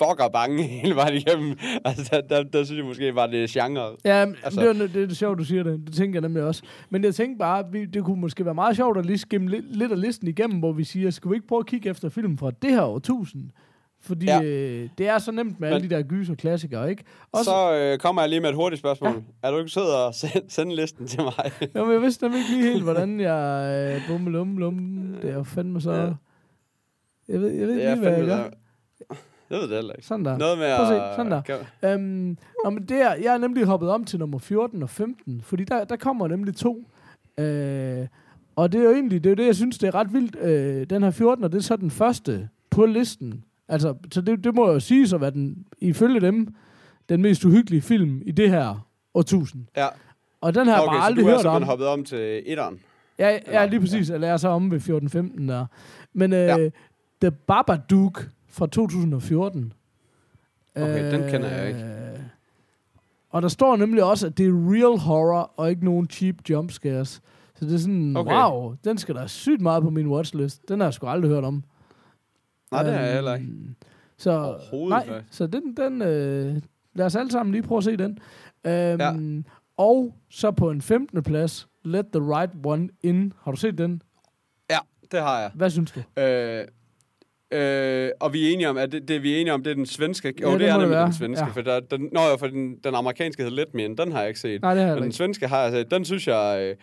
fucker 0.04 0.30
bange 0.34 0.64
hele 0.82 0.96
vejen 0.96 1.14
igennem. 1.18 1.58
Altså, 1.86 2.10
der, 2.12 2.22
der, 2.22 2.44
der 2.44 2.64
synes 2.64 2.78
jeg 2.78 2.86
måske 2.86 3.14
bare, 3.14 3.32
det 3.32 3.44
er 3.44 3.48
genre. 3.62 3.96
Ja, 4.06 4.12
altså, 4.22 4.36
Altså- 4.46 4.62
det, 4.62 4.70
er, 4.70 4.74
det, 4.74 4.94
det 4.94 5.12
er 5.12 5.16
sjovt, 5.16 5.38
du 5.40 5.44
siger 5.44 5.64
det. 5.64 5.82
Det 5.88 5.96
tænker 5.96 6.16
jeg 6.20 6.22
nemlig 6.30 6.44
også. 6.44 6.64
Men 6.90 7.04
jeg 7.04 7.16
tænker 7.16 7.38
bare, 7.38 7.72
vi, 7.72 7.86
det 7.86 8.04
kunne 8.04 8.22
måske 8.22 8.46
være 8.46 8.54
meget 8.56 8.76
sjovt 8.76 8.98
at 8.98 9.06
lige 9.06 9.18
skimme 9.18 9.50
lidt, 9.50 9.76
lidt 9.76 9.92
af 9.92 10.02
listen 10.02 10.28
igennem, 10.28 10.60
hvor 10.60 10.72
vi 10.72 10.84
siger, 10.84 11.10
skal 11.10 11.32
vi 11.32 11.36
ikke 11.36 11.48
prøve 11.48 11.60
at 11.60 11.66
kigge 11.66 11.90
efter 11.90 12.10
film 12.10 12.38
fra 12.38 12.52
det 12.62 12.70
her 12.72 12.82
årtusind? 12.82 13.50
Fordi 14.04 14.26
ja. 14.26 14.42
Øh, 14.44 14.90
det 14.98 15.08
er 15.08 15.18
så 15.18 15.32
nemt 15.32 15.60
med 15.60 15.70
Men- 15.70 15.76
alle 15.76 15.90
de 15.90 15.96
der 15.96 16.02
gyser 16.02 16.36
klassikere, 16.36 16.90
ikke? 16.90 17.04
Også, 17.32 17.52
Så 17.52 17.74
øh, 17.78 17.98
kommer 17.98 18.22
jeg 18.22 18.30
lige 18.30 18.40
med 18.42 18.50
et 18.50 18.56
hurtigt 18.56 18.80
spørgsmål. 18.80 19.10
Ja. 19.12 19.48
Er 19.48 19.52
du 19.52 19.58
ikke 19.58 19.70
sød 19.72 19.84
og 20.06 20.14
sende, 20.16 20.42
sende 20.50 20.76
listen 20.76 21.08
til 21.08 21.22
mig? 21.24 21.52
Jo, 21.76 21.84
men 21.86 21.94
jeg 21.94 22.02
vidste 22.02 22.24
nemlig 22.26 22.40
ikke 22.40 22.52
lige 22.52 22.72
helt, 22.72 22.84
hvordan 22.90 23.20
jeg... 23.20 23.72
Øh, 23.96 24.08
bum, 24.08 24.28
lum, 24.28 24.58
lum. 24.58 24.78
Det 25.22 25.30
er 25.30 25.34
jo 25.34 25.44
fandme 25.44 25.82
så... 25.82 25.92
Ja. 25.92 26.10
Jeg 27.28 27.42
ved, 27.42 27.50
jeg 27.52 27.68
ved 27.68 27.76
ikke 27.76 27.96
hvad 28.02 28.12
jeg 28.18 28.26
gør. 28.26 28.36
der- 28.36 29.16
Jeg 29.52 29.60
ved 29.60 29.68
det 29.68 29.76
heller 29.76 29.94
ikke. 29.94 30.08
Sådan 30.08 30.26
der. 30.26 30.38
Noget 30.38 30.58
med 30.58 30.76
Prøv 30.76 30.86
at 30.86 31.12
se, 31.12 31.16
sådan 31.16 31.32
der. 31.32 31.42
Kan- 31.42 32.00
Øhm, 32.02 32.38
nå, 32.64 32.70
men 32.70 32.84
det 32.86 33.02
er, 33.02 33.14
jeg 33.14 33.34
er 33.34 33.38
nemlig 33.38 33.66
hoppet 33.66 33.90
om 33.90 34.04
til 34.06 34.20
nummer 34.20 34.40
14 34.40 34.84
og 34.84 34.90
15, 34.90 35.42
fordi 35.42 35.64
der, 35.64 35.84
der 35.84 35.96
kommer 35.96 36.28
nemlig 36.28 36.56
to. 36.56 36.88
Øh, 37.38 38.08
og 38.56 38.72
det 38.72 38.80
er 38.82 38.84
jo 38.86 38.92
egentlig, 38.94 39.24
det 39.24 39.30
er 39.30 39.32
jo 39.32 39.36
det, 39.36 39.46
jeg 39.46 39.56
synes, 39.56 39.78
det 39.78 39.88
er 39.88 39.96
ret 39.96 40.14
vildt. 40.14 40.36
Øh, 40.42 40.86
den 40.90 41.04
her 41.04 41.12
14, 41.12 41.44
og 41.44 41.52
det 41.52 41.58
er 41.58 41.62
så 41.62 41.76
den 41.76 41.92
første 41.92 42.50
på 42.70 42.86
listen. 42.86 43.44
Altså, 43.68 43.94
så 44.12 44.22
det, 44.22 44.44
det 44.44 44.56
må 44.56 44.68
jeg 44.68 44.74
jo 44.74 44.80
sige 44.80 45.08
så, 45.08 45.18
hvad 45.18 45.32
den, 45.32 45.66
ifølge 45.80 46.20
dem, 46.22 46.48
den 47.10 47.22
mest 47.22 47.46
uhyggelige 47.46 47.82
film 47.82 48.22
i 48.26 48.32
det 48.32 48.50
her 48.50 48.88
årtusind. 49.14 49.66
Ja. 49.78 49.88
Og 50.42 50.56
den 50.56 50.68
har 50.68 50.74
jeg 50.74 50.82
Okay, 50.84 50.92
bare 50.94 51.02
så 51.02 51.06
aldrig 51.06 51.24
du 51.26 51.30
er 51.30 51.32
hørt 51.32 51.38
om. 51.38 51.42
simpelthen 51.52 51.68
hoppet 51.70 51.88
om 51.88 52.04
til 52.04 52.44
etteren. 52.46 52.80
Ja, 53.20 53.40
ja 53.52 53.66
lige 53.66 53.80
præcis. 53.80 54.10
Eller 54.10 54.28
jeg 54.28 54.34
er 54.34 54.38
så 54.38 54.48
om 54.50 54.72
ved 54.72 54.80
14-15 54.80 55.48
der. 55.48 55.66
Men 56.14 56.34
øh, 56.34 56.40
Ja. 56.40 56.70
The 57.22 57.32
Babadook 57.32 58.30
fra 58.52 58.68
2014. 58.68 59.74
Okay, 60.76 61.12
den 61.14 61.30
kender 61.30 61.48
jeg 61.50 61.68
ikke. 61.68 61.80
Øh, 61.84 62.20
Og 63.30 63.42
der 63.42 63.48
står 63.48 63.76
nemlig 63.76 64.04
også, 64.04 64.28
at 64.28 64.38
det 64.38 64.46
er 64.48 64.52
real 64.72 65.00
horror, 65.00 65.52
og 65.58 65.70
ikke 65.70 65.86
nogen 65.86 66.10
cheap 66.10 66.36
jumpscares. 66.50 67.22
Så 67.56 67.66
det 67.66 67.74
er 67.74 67.78
sådan, 67.78 68.18
okay. 68.18 68.34
Wow, 68.34 68.76
den 68.84 68.98
skal 68.98 69.16
der 69.16 69.28
sygt 69.28 69.62
meget 69.62 69.84
på 69.84 69.90
min 69.90 70.08
watchlist. 70.08 70.70
Den 70.70 70.80
har 70.80 70.88
jeg 70.88 70.94
sgu 70.94 71.08
aldrig 71.08 71.32
hørt 71.32 71.44
om. 71.44 71.64
Nej, 72.72 72.84
det 72.84 72.94
har 72.94 73.00
jeg 73.00 73.08
Øhm, 73.10 73.16
heller 73.16 73.34
ikke. 73.36 73.48
Så, 74.18 74.58
nej, 74.90 75.08
faktisk. 75.08 75.38
så 75.38 75.48
den, 75.48 75.78
den 75.78 76.02
øh, 76.02 76.62
lad 76.94 77.06
os 77.06 77.16
alle 77.16 77.32
sammen 77.32 77.52
lige 77.52 77.64
prøve 77.64 77.78
at 77.78 77.84
se 77.84 77.98
den. 77.98 78.18
Øhm, 78.66 79.36
ja. 79.38 79.42
Og 79.78 80.16
så 80.30 80.52
på 80.52 80.70
en 80.72 80.82
15. 80.82 81.24
plads, 81.24 81.68
Let 81.84 82.06
the 82.14 82.22
Right 82.36 82.52
One 82.64 82.90
In. 83.04 83.34
Har 83.42 83.52
du 83.52 83.58
set 83.58 83.78
den? 83.78 84.02
Ja, 84.70 84.78
det 85.12 85.20
har 85.20 85.40
jeg. 85.40 85.52
Hvad 85.56 85.70
synes 85.70 85.92
du? 85.92 86.22
Øh, 86.22 86.68
øh, 87.52 88.12
og 88.20 88.34
vi 88.34 88.48
er 88.48 88.54
enige 88.54 88.70
om, 88.70 88.78
at 88.78 88.92
det, 88.92 89.08
det 89.08 89.24
vi 89.24 89.36
er 89.36 89.42
enige 89.42 89.54
om, 89.54 89.64
det 89.64 89.72
er 89.72 89.76
den 89.76 89.86
svenske. 89.86 90.34
Jo, 90.42 90.52
det 90.52 90.60
det 90.60 90.70
er 90.70 90.74
nemlig 90.74 90.90
være. 90.90 91.06
den 91.06 91.14
svenske. 91.14 91.44
Ja. 91.46 91.48
Ja. 91.48 91.54
For 91.54 91.62
der, 91.62 91.80
den, 91.80 92.10
nå, 92.12 92.20
ja, 92.22 92.36
for 92.36 92.48
den, 92.48 92.76
den 92.84 92.96
amerikanske 92.96 93.44
hedder 93.44 93.56
Let 93.56 93.74
Me 93.74 93.84
den 93.84 94.12
har 94.12 94.20
jeg 94.20 94.28
ikke 94.28 94.40
set. 94.40 94.62
Nej, 94.62 94.74
det 94.74 94.82
har 94.82 94.88
jeg 94.88 94.96
Men 94.96 95.02
den 95.04 95.08
ikke. 95.10 95.18
svenske 95.18 95.48
har 95.48 95.64
jeg 95.64 95.72
set. 95.72 95.92
Den 95.92 96.06
synes 96.06 96.28
jeg... 96.28 96.58
Øh, 96.62 96.76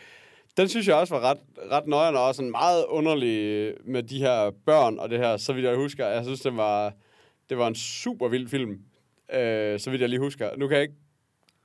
den 0.57 0.69
synes 0.69 0.89
jeg 0.89 0.97
også 0.97 1.14
var 1.14 1.31
ret, 1.31 1.39
ret 1.73 1.87
nøjende 1.87 2.21
og 2.21 2.27
også 2.27 2.39
sådan 2.39 2.51
meget 2.51 2.85
underlig 2.89 3.39
øh, 3.39 3.75
med 3.85 4.03
de 4.03 4.19
her 4.19 4.51
børn 4.66 4.99
og 4.99 5.11
det 5.11 5.19
her, 5.19 5.37
så 5.37 5.53
vidt 5.53 5.66
jeg 5.66 5.77
husker. 5.77 6.07
Jeg 6.07 6.25
synes, 6.25 6.41
det 6.41 6.57
var, 6.57 6.93
det 7.51 7.59
var 7.59 7.66
en 7.69 7.75
super 7.75 8.29
vild 8.29 8.49
film, 8.49 8.71
øh, 9.35 9.79
så 9.81 9.91
vidt 9.91 10.01
jeg 10.01 10.09
lige 10.09 10.21
husker. 10.21 10.51
Nu 10.57 10.69
kan 10.69 10.75
jeg 10.75 10.83
ikke... 10.83 10.95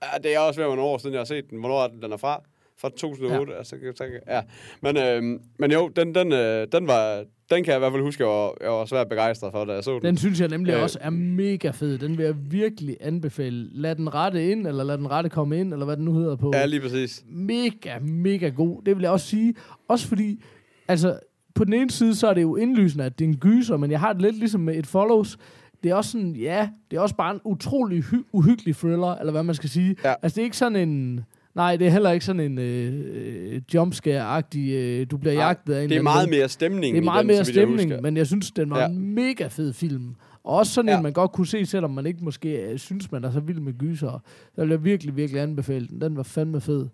Ja, 0.03 0.17
det 0.17 0.35
er 0.35 0.39
også 0.39 0.59
ved 0.59 0.71
at 0.71 0.77
være 0.77 0.85
år 0.85 0.97
siden, 0.97 1.13
jeg 1.13 1.19
har 1.19 1.25
set 1.25 1.49
den. 1.49 1.59
Hvornår 1.59 1.83
er 1.83 1.87
den, 1.87 2.01
den 2.01 2.11
er 2.11 2.17
fra? 2.17 2.43
Fra 2.77 2.89
2008? 2.89 3.51
Ja. 3.51 3.57
Altså, 3.57 3.75
så, 3.95 4.05
ja. 4.27 4.41
Men, 4.81 4.97
øh, 4.97 5.39
men 5.59 5.71
jo, 5.71 5.87
den, 5.87 6.15
den, 6.15 6.31
øh, 6.31 6.67
den, 6.71 6.87
var, 6.87 7.25
den 7.55 7.63
kan 7.63 7.71
jeg 7.71 7.77
i 7.77 7.79
hvert 7.79 7.91
fald 7.91 8.03
huske, 8.03 8.23
jeg 8.23 8.29
var, 8.29 8.53
jeg 8.61 8.69
var 8.71 8.85
svært 8.85 9.09
begejstret 9.09 9.51
for, 9.51 9.65
da 9.65 9.73
jeg 9.73 9.83
så 9.83 9.93
den. 9.93 10.01
Den 10.01 10.17
synes 10.17 10.39
jeg 10.41 10.49
nemlig 10.49 10.73
Øh. 10.73 10.83
også 10.83 10.97
er 11.01 11.09
mega 11.09 11.69
fed. 11.69 11.97
Den 11.97 12.17
vil 12.17 12.23
jeg 12.25 12.35
virkelig 12.51 12.97
anbefale. 13.01 13.67
Lad 13.71 13.95
den 13.95 14.13
rette 14.13 14.51
ind, 14.51 14.67
eller 14.67 14.83
lad 14.83 14.97
den 14.97 15.11
rette 15.11 15.29
komme 15.29 15.59
ind, 15.59 15.73
eller 15.73 15.85
hvad 15.85 15.97
den 15.97 16.05
nu 16.05 16.13
hedder 16.13 16.35
på. 16.35 16.51
Ja, 16.53 16.65
lige 16.65 16.81
præcis. 16.81 17.23
Mega, 17.29 17.99
mega 18.01 18.49
god. 18.49 18.81
Det 18.85 18.95
vil 18.95 19.01
jeg 19.01 19.11
også 19.11 19.27
sige. 19.27 19.55
Også 19.87 20.07
fordi, 20.07 20.43
altså, 20.87 21.19
på 21.55 21.63
den 21.63 21.73
ene 21.73 21.91
side, 21.91 22.15
så 22.15 22.27
er 22.27 22.33
det 22.33 22.41
jo 22.41 22.55
indlysende, 22.55 23.05
at 23.05 23.19
det 23.19 23.25
er 23.25 23.29
en 23.29 23.37
gyser, 23.37 23.77
men 23.77 23.91
jeg 23.91 23.99
har 23.99 24.13
det 24.13 24.21
lidt 24.21 24.35
ligesom 24.39 24.61
med 24.61 24.75
et 24.75 24.87
follows. 24.87 25.37
Det 25.83 25.91
er 25.91 25.95
også 25.95 26.11
sådan, 26.11 26.35
ja, 26.35 26.69
det 26.91 26.97
er 26.97 27.01
også 27.01 27.15
bare 27.15 27.33
en 27.33 27.41
utrolig 27.45 28.03
hy- 28.03 28.25
uhyggelig 28.31 28.75
thriller, 28.75 29.15
eller 29.15 29.31
hvad 29.31 29.43
man 29.43 29.55
skal 29.55 29.69
sige. 29.69 29.95
Ja. 30.03 30.13
Altså, 30.21 30.35
det 30.35 30.41
er 30.41 30.45
ikke 30.45 30.57
sådan 30.57 30.89
en... 30.89 31.19
Nej, 31.55 31.75
det 31.75 31.87
er 31.87 31.91
heller 31.91 32.11
ikke 32.11 32.25
sådan 32.25 32.39
en 32.39 32.57
øh, 32.59 33.61
jumpscare-agtig, 33.75 34.69
øh, 34.73 35.07
du 35.11 35.17
bliver 35.17 35.33
Nej, 35.35 35.43
jagtet 35.43 35.73
af 35.73 35.83
en 35.83 35.89
Det 35.89 35.97
er 35.97 36.01
meget 36.01 36.29
mere 36.29 36.49
stemning 36.49 36.95
det 36.95 37.01
er 37.01 37.03
meget 37.05 37.19
den, 37.19 37.27
mere 37.27 37.37
jeg 37.37 37.45
stemning, 37.45 37.89
husker. 37.91 38.01
men 38.01 38.17
jeg 38.17 38.27
synes, 38.27 38.51
den 38.51 38.69
var 38.69 38.79
ja. 38.79 38.87
En 38.87 39.15
mega 39.15 39.47
fed 39.47 39.73
film. 39.73 40.15
Og 40.43 40.57
også 40.57 40.73
sådan 40.73 40.89
ja. 40.89 40.97
En, 40.97 41.03
man 41.03 41.13
godt 41.13 41.31
kunne 41.31 41.47
se, 41.47 41.65
selvom 41.65 41.91
man 41.91 42.05
ikke 42.05 42.23
måske 42.23 42.49
øh, 42.61 42.79
synes, 42.79 43.11
man 43.11 43.23
er 43.23 43.31
så 43.31 43.39
vild 43.39 43.59
med 43.59 43.73
gyser. 43.77 44.19
Så 44.55 44.61
vil 44.61 44.69
jeg 44.69 44.83
virkelig, 44.83 45.15
virkelig 45.15 45.41
anbefale 45.41 45.87
den. 45.87 46.01
Den 46.01 46.17
var 46.17 46.23
fandme 46.23 46.61
fed. 46.61 46.87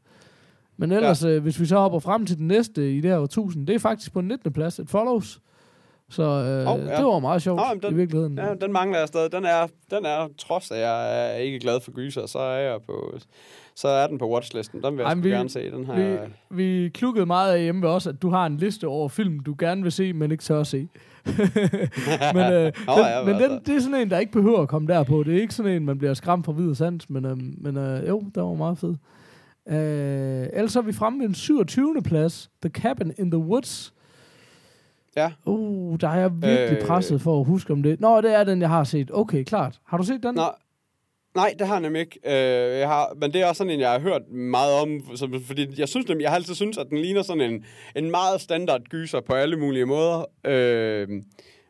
Men 0.77 0.91
ellers, 0.91 1.23
ja. 1.23 1.29
øh, 1.29 1.43
hvis 1.43 1.59
vi 1.59 1.65
så 1.65 1.77
hopper 1.77 1.99
frem 1.99 2.25
til 2.25 2.37
den 2.37 2.47
næste 2.47 2.93
i 2.95 3.01
det 3.01 3.11
her 3.11 3.17
årtusind, 3.19 3.67
det 3.67 3.75
er 3.75 3.79
faktisk 3.79 4.13
på 4.13 4.21
den 4.21 4.27
19. 4.27 4.53
plads, 4.53 4.79
et 4.79 4.89
follows. 4.89 5.39
Så 6.09 6.23
øh, 6.23 6.73
oh, 6.73 6.79
ja. 6.79 6.95
det 6.97 7.05
var 7.05 7.19
meget 7.19 7.41
sjovt 7.41 7.57
Nå, 7.57 7.79
den- 7.89 7.93
i 7.93 7.97
virkeligheden. 7.97 8.37
Ja, 8.37 8.53
den 8.61 8.73
mangler 8.73 8.99
jeg 8.99 9.07
stadig. 9.07 9.31
Den 9.31 9.45
er, 9.45 9.67
den 9.91 10.05
er, 10.05 10.27
trods 10.37 10.71
at 10.71 10.79
jeg 10.79 11.29
er 11.31 11.35
ikke 11.37 11.59
glad 11.59 11.79
for 11.81 11.91
gyser, 11.91 12.25
så 12.25 12.39
er 12.39 12.59
jeg 12.59 12.77
på, 12.87 13.17
så 13.79 13.87
er 13.87 14.07
den 14.07 14.17
på 14.17 14.29
watchlisten. 14.33 14.83
Den 14.83 14.93
vil 14.97 15.03
jeg 15.03 15.07
Ej, 15.07 15.15
vi- 15.15 15.29
gerne 15.29 15.49
se. 15.49 15.71
Den 15.71 15.85
her. 15.85 16.19
Vi, 16.49 16.63
vi 16.83 16.89
klukkede 16.89 17.25
meget 17.25 17.53
af 17.53 17.61
hjemme 17.61 17.87
os, 17.87 18.07
at 18.07 18.21
du 18.21 18.29
har 18.29 18.45
en 18.45 18.57
liste 18.57 18.87
over 18.87 19.09
film, 19.09 19.39
du 19.39 19.55
gerne 19.59 19.83
vil 19.83 19.91
se, 19.91 20.13
men 20.13 20.31
ikke 20.31 20.43
tør 20.43 20.59
at 20.59 20.67
se. 20.67 20.87
men 22.35 22.53
øh, 22.53 22.71
Nå, 22.87 22.93
den, 22.93 23.05
ja, 23.05 23.23
men 23.25 23.35
altså. 23.35 23.47
den, 23.49 23.59
det 23.65 23.75
er 23.75 23.79
sådan 23.79 24.01
en, 24.01 24.09
der 24.09 24.19
ikke 24.19 24.31
behøver 24.31 24.61
at 24.61 24.67
komme 24.67 24.87
derpå. 24.87 25.23
Det 25.23 25.37
er 25.37 25.41
ikke 25.41 25.53
sådan 25.53 25.71
en, 25.71 25.85
man 25.85 25.97
bliver 25.97 26.13
skræmt 26.13 26.45
fra 26.45 26.51
vid 26.51 26.69
og 26.69 26.75
sans, 26.77 27.09
men, 27.09 27.25
øh, 27.25 27.37
men 27.57 27.77
øh, 27.77 28.07
jo, 28.07 28.23
der 28.35 28.41
var 28.41 28.53
meget 28.53 28.77
fed. 28.77 28.95
Øh, 29.69 30.47
ellers 30.53 30.75
er 30.75 30.81
vi 30.81 30.91
fremme 30.91 31.19
ved 31.19 31.27
en 31.27 31.33
27. 31.35 32.01
plads. 32.05 32.49
The 32.61 32.69
Cabin 32.69 33.13
in 33.17 33.31
the 33.31 33.37
Woods. 33.39 33.93
Ja. 35.15 35.31
Uh, 35.45 35.97
der 36.01 36.09
er 36.09 36.19
jeg 36.19 36.31
virkelig 36.41 36.79
Øh. 36.81 36.87
presset 36.87 37.21
for 37.21 37.39
at 37.39 37.45
huske 37.45 37.73
om 37.73 37.83
det. 37.83 37.99
Nå, 38.01 38.21
det 38.21 38.35
er 38.35 38.43
den, 38.43 38.61
jeg 38.61 38.69
har 38.69 38.83
set. 38.83 39.11
Okay, 39.13 39.43
klart. 39.43 39.79
Har 39.85 39.97
du 39.97 40.03
set 40.03 40.23
den? 40.23 40.35
Nå, 40.35 40.41
nej, 41.39 41.55
det 41.59 41.67
har 41.67 41.75
jeg 41.75 41.81
nemlig 41.81 41.99
ikke. 41.99 42.19
Øh, 42.25 42.79
jeg 42.79 42.87
har, 42.87 43.17
men 43.21 43.33
det 43.33 43.41
er 43.41 43.45
også 43.45 43.57
sådan 43.57 43.73
en, 43.73 43.79
jeg 43.79 43.91
har 43.91 43.99
hørt 43.99 44.31
meget 44.31 44.73
om, 44.81 44.89
så, 45.15 45.39
fordi 45.45 45.67
jeg 45.77 45.89
synes 45.89 46.07
nemlig, 46.07 46.23
jeg 46.23 46.31
har 46.31 46.35
altid 46.35 46.55
synes, 46.55 46.77
at 46.77 46.87
den 46.89 46.97
ligner 46.97 47.21
sådan 47.21 47.41
en, 47.41 47.65
en 47.95 48.11
meget 48.11 48.41
standard 48.41 48.81
gyser 48.83 49.21
på 49.21 49.33
alle 49.33 49.57
mulige 49.57 49.85
måder. 49.85 50.25
Øh, 50.45 51.07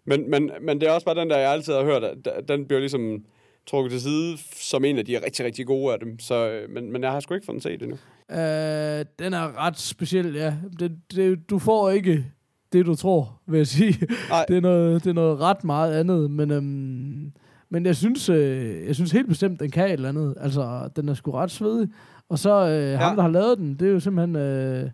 men, 0.05 0.29
men, 0.29 0.51
men 0.61 0.81
det 0.81 0.87
er 0.87 0.91
også 0.91 1.05
bare 1.05 1.21
den 1.21 1.29
der, 1.29 1.37
jeg 1.37 1.51
altid 1.51 1.73
har 1.73 1.83
hørt, 1.83 2.03
at 2.03 2.47
den 2.47 2.65
bliver 2.65 2.79
ligesom 2.79 3.25
trukket 3.67 3.91
til 3.91 4.01
side 4.01 4.37
som 4.55 4.85
en 4.85 4.97
af 4.97 5.05
de 5.05 5.25
rigtig, 5.25 5.45
rigtig 5.45 5.65
gode 5.65 5.93
af 5.93 5.99
dem. 5.99 6.19
Så, 6.19 6.49
øh, 6.49 6.69
men, 6.69 6.91
men 6.91 7.03
jeg 7.03 7.11
har 7.11 7.19
sgu 7.19 7.33
ikke 7.33 7.45
fået 7.45 7.53
den 7.53 7.61
set 7.61 7.81
endnu. 7.81 7.97
Øh, 8.31 9.05
den 9.19 9.33
er 9.33 9.65
ret 9.65 9.79
speciel, 9.79 10.35
ja. 10.35 10.53
Det, 10.79 10.91
det, 11.15 11.49
du 11.49 11.59
får 11.59 11.89
ikke 11.89 12.25
det, 12.73 12.85
du 12.85 12.95
tror, 12.95 13.41
vil 13.47 13.57
jeg 13.57 13.67
sige. 13.67 14.07
Nej. 14.29 14.45
Det 14.47 14.57
er 14.57 14.61
noget, 14.61 15.03
det 15.03 15.09
er 15.09 15.13
noget 15.13 15.39
ret 15.39 15.63
meget 15.63 15.99
andet, 15.99 16.31
men, 16.31 16.51
øhm, 16.51 17.33
men 17.69 17.85
jeg 17.85 17.95
synes, 17.95 18.29
øh, 18.29 18.87
jeg 18.87 18.95
synes 18.95 19.11
helt 19.11 19.27
bestemt, 19.27 19.59
den 19.59 19.71
kan 19.71 19.85
et 19.85 19.91
eller 19.91 20.09
andet. 20.09 20.35
Altså, 20.39 20.89
den 20.95 21.09
er 21.09 21.13
sgu 21.13 21.31
ret 21.31 21.51
svedig. 21.51 21.89
Og 22.29 22.39
så 22.39 22.67
øh, 22.67 22.91
ja. 22.91 22.97
ham, 22.97 23.15
der 23.15 23.21
har 23.21 23.29
lavet 23.29 23.57
den, 23.57 23.75
det 23.75 23.87
er 23.87 23.91
jo 23.91 23.99
simpelthen... 23.99 24.35
Øh, 24.35 24.89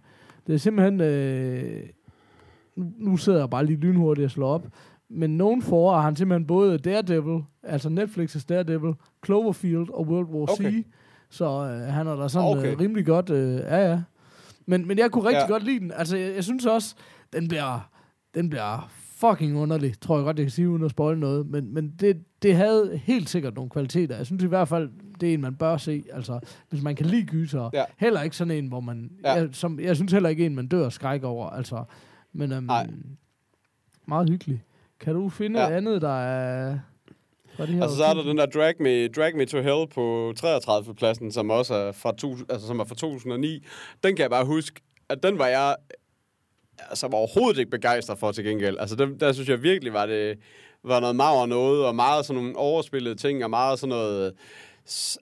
det 0.48 0.56
er 0.56 0.58
simpelthen... 0.58 1.02
Øh, 1.02 1.84
nu, 2.76 3.18
sidder 3.18 3.40
jeg 3.40 3.50
bare 3.50 3.66
lige 3.66 3.80
lynhurtigt 3.80 4.26
og 4.26 4.32
slår 4.32 4.54
op. 4.54 4.68
Men 5.10 5.38
nogen 5.38 5.62
for 5.62 5.96
har 5.96 6.02
han 6.02 6.16
simpelthen 6.16 6.48
både 6.48 6.78
Daredevil, 6.78 7.44
altså 7.64 7.90
Netflix's 7.90 8.46
Daredevil, 8.50 8.94
Cloverfield 9.26 9.90
og 9.90 10.08
World 10.08 10.28
War 10.28 10.52
Okay. 10.52 10.72
C. 10.72 10.86
Så 11.30 11.46
øh, 11.46 11.94
han 11.94 12.08
er 12.08 12.16
da 12.16 12.28
sådan 12.28 12.48
okay. 12.48 12.60
Okay. 12.60 12.72
øh, 12.72 12.80
rimelig 12.80 13.06
godt... 13.06 13.30
Øh, 13.30 13.56
ja, 13.56 13.90
ja. 13.90 14.02
Men, 14.66 14.88
men 14.88 14.98
jeg 14.98 15.12
kunne 15.12 15.28
rigtig. 15.28 15.42
Ja. 15.42 15.48
godt 15.48 15.64
lide 15.64 15.80
den. 15.80 15.92
Altså, 15.96 16.18
jeg, 16.18 16.36
jeg 16.36 16.44
synes 16.44 16.66
også, 16.66 16.96
den 17.34 17.48
bliver, 17.48 17.90
den 18.36 18.50
bliver 18.50 18.90
fucking 19.30 19.58
underlig, 19.58 20.00
tror 20.02 20.18
jeg 20.18 20.26
godt, 20.26 20.38
jeg 20.38 20.46
kan 20.46 20.52
sige, 20.52 20.70
uden 20.70 20.84
at 20.84 20.92
spoil 20.92 21.18
noget. 21.18 21.48
Men, 21.48 21.74
men 21.74 21.94
det, 22.00 22.24
det 22.42 22.56
havde 22.56 23.02
helt 23.04 23.30
sikkert 23.30 23.56
nogle 23.56 23.70
kvaliteter. 23.70 24.18
Jeg 24.18 24.26
synes 24.26 24.44
i 24.44 24.48
hvert 24.48 24.68
fald, 24.68 24.90
det 25.22 25.30
er 25.30 25.34
en, 25.34 25.42
man 25.42 25.56
bør 25.56 25.78
se. 25.78 26.04
Altså, 26.14 26.40
hvis 26.70 26.82
man 26.82 26.96
kan 26.96 27.06
lide 27.06 27.26
gyser. 27.26 27.70
Ja. 27.74 27.84
Heller 27.98 28.22
ikke 28.22 28.36
sådan 28.36 28.52
en, 28.52 28.68
hvor 28.68 28.80
man... 28.80 29.12
Ja. 29.24 29.34
Jeg, 29.34 29.50
som, 29.52 29.80
jeg 29.80 29.96
synes 29.96 30.12
heller 30.12 30.30
ikke 30.30 30.46
en, 30.46 30.56
man 30.56 30.68
dør 30.68 30.90
skræk 30.90 31.24
over. 31.24 31.50
Altså, 31.50 31.84
men 32.34 32.52
øhm, 32.52 32.64
Nej. 32.64 32.88
meget 34.08 34.30
hyggelig. 34.30 34.64
Kan 35.00 35.14
du 35.14 35.30
finde 35.30 35.62
ja. 35.62 35.70
Ja. 35.70 35.78
andet, 35.78 36.02
der 36.02 36.20
er... 36.22 36.80
Fra 37.58 37.66
det 37.66 37.74
her 37.74 37.82
Altså, 37.82 37.98
så 37.98 38.04
er 38.04 38.14
der 38.14 38.24
den 38.24 38.38
der 38.38 38.46
Drag 38.46 38.74
Me, 38.80 39.08
Drag 39.08 39.36
Me 39.36 39.46
to 39.46 39.58
Hell 39.62 39.88
på 39.94 40.34
33. 40.36 40.96
pladsen, 40.96 41.32
som 41.32 41.50
også 41.50 41.74
er 41.74 41.92
fra, 41.92 42.16
to, 42.18 42.36
altså, 42.50 42.68
som 42.68 42.80
er 42.80 42.84
fra 42.84 42.96
2009. 42.96 43.66
Den 44.04 44.16
kan 44.16 44.24
jeg 44.24 44.30
bare 44.30 44.46
huske, 44.46 44.82
at 45.10 45.24
den 45.24 45.40
var 45.40 45.48
jeg 45.48 45.76
altså, 46.80 47.08
var 47.08 47.18
overhovedet 47.18 47.60
ikke 47.60 47.72
begejstret 47.72 48.20
for 48.20 48.32
til 48.32 48.44
gengæld. 48.44 48.78
Altså, 48.80 48.96
der, 48.96 49.06
der 49.06 49.32
synes 49.32 49.50
jeg 49.50 49.64
virkelig 49.64 49.94
var 49.94 50.06
det 50.06 50.38
var 50.84 51.00
noget 51.00 51.16
maver 51.16 51.46
noget, 51.46 51.86
og 51.86 51.96
meget 51.96 52.26
sådan 52.26 52.42
nogle 52.42 52.58
overspillede 52.58 53.16
ting, 53.16 53.44
og 53.44 53.50
meget 53.50 53.80
sådan 53.80 53.90
noget, 53.90 54.34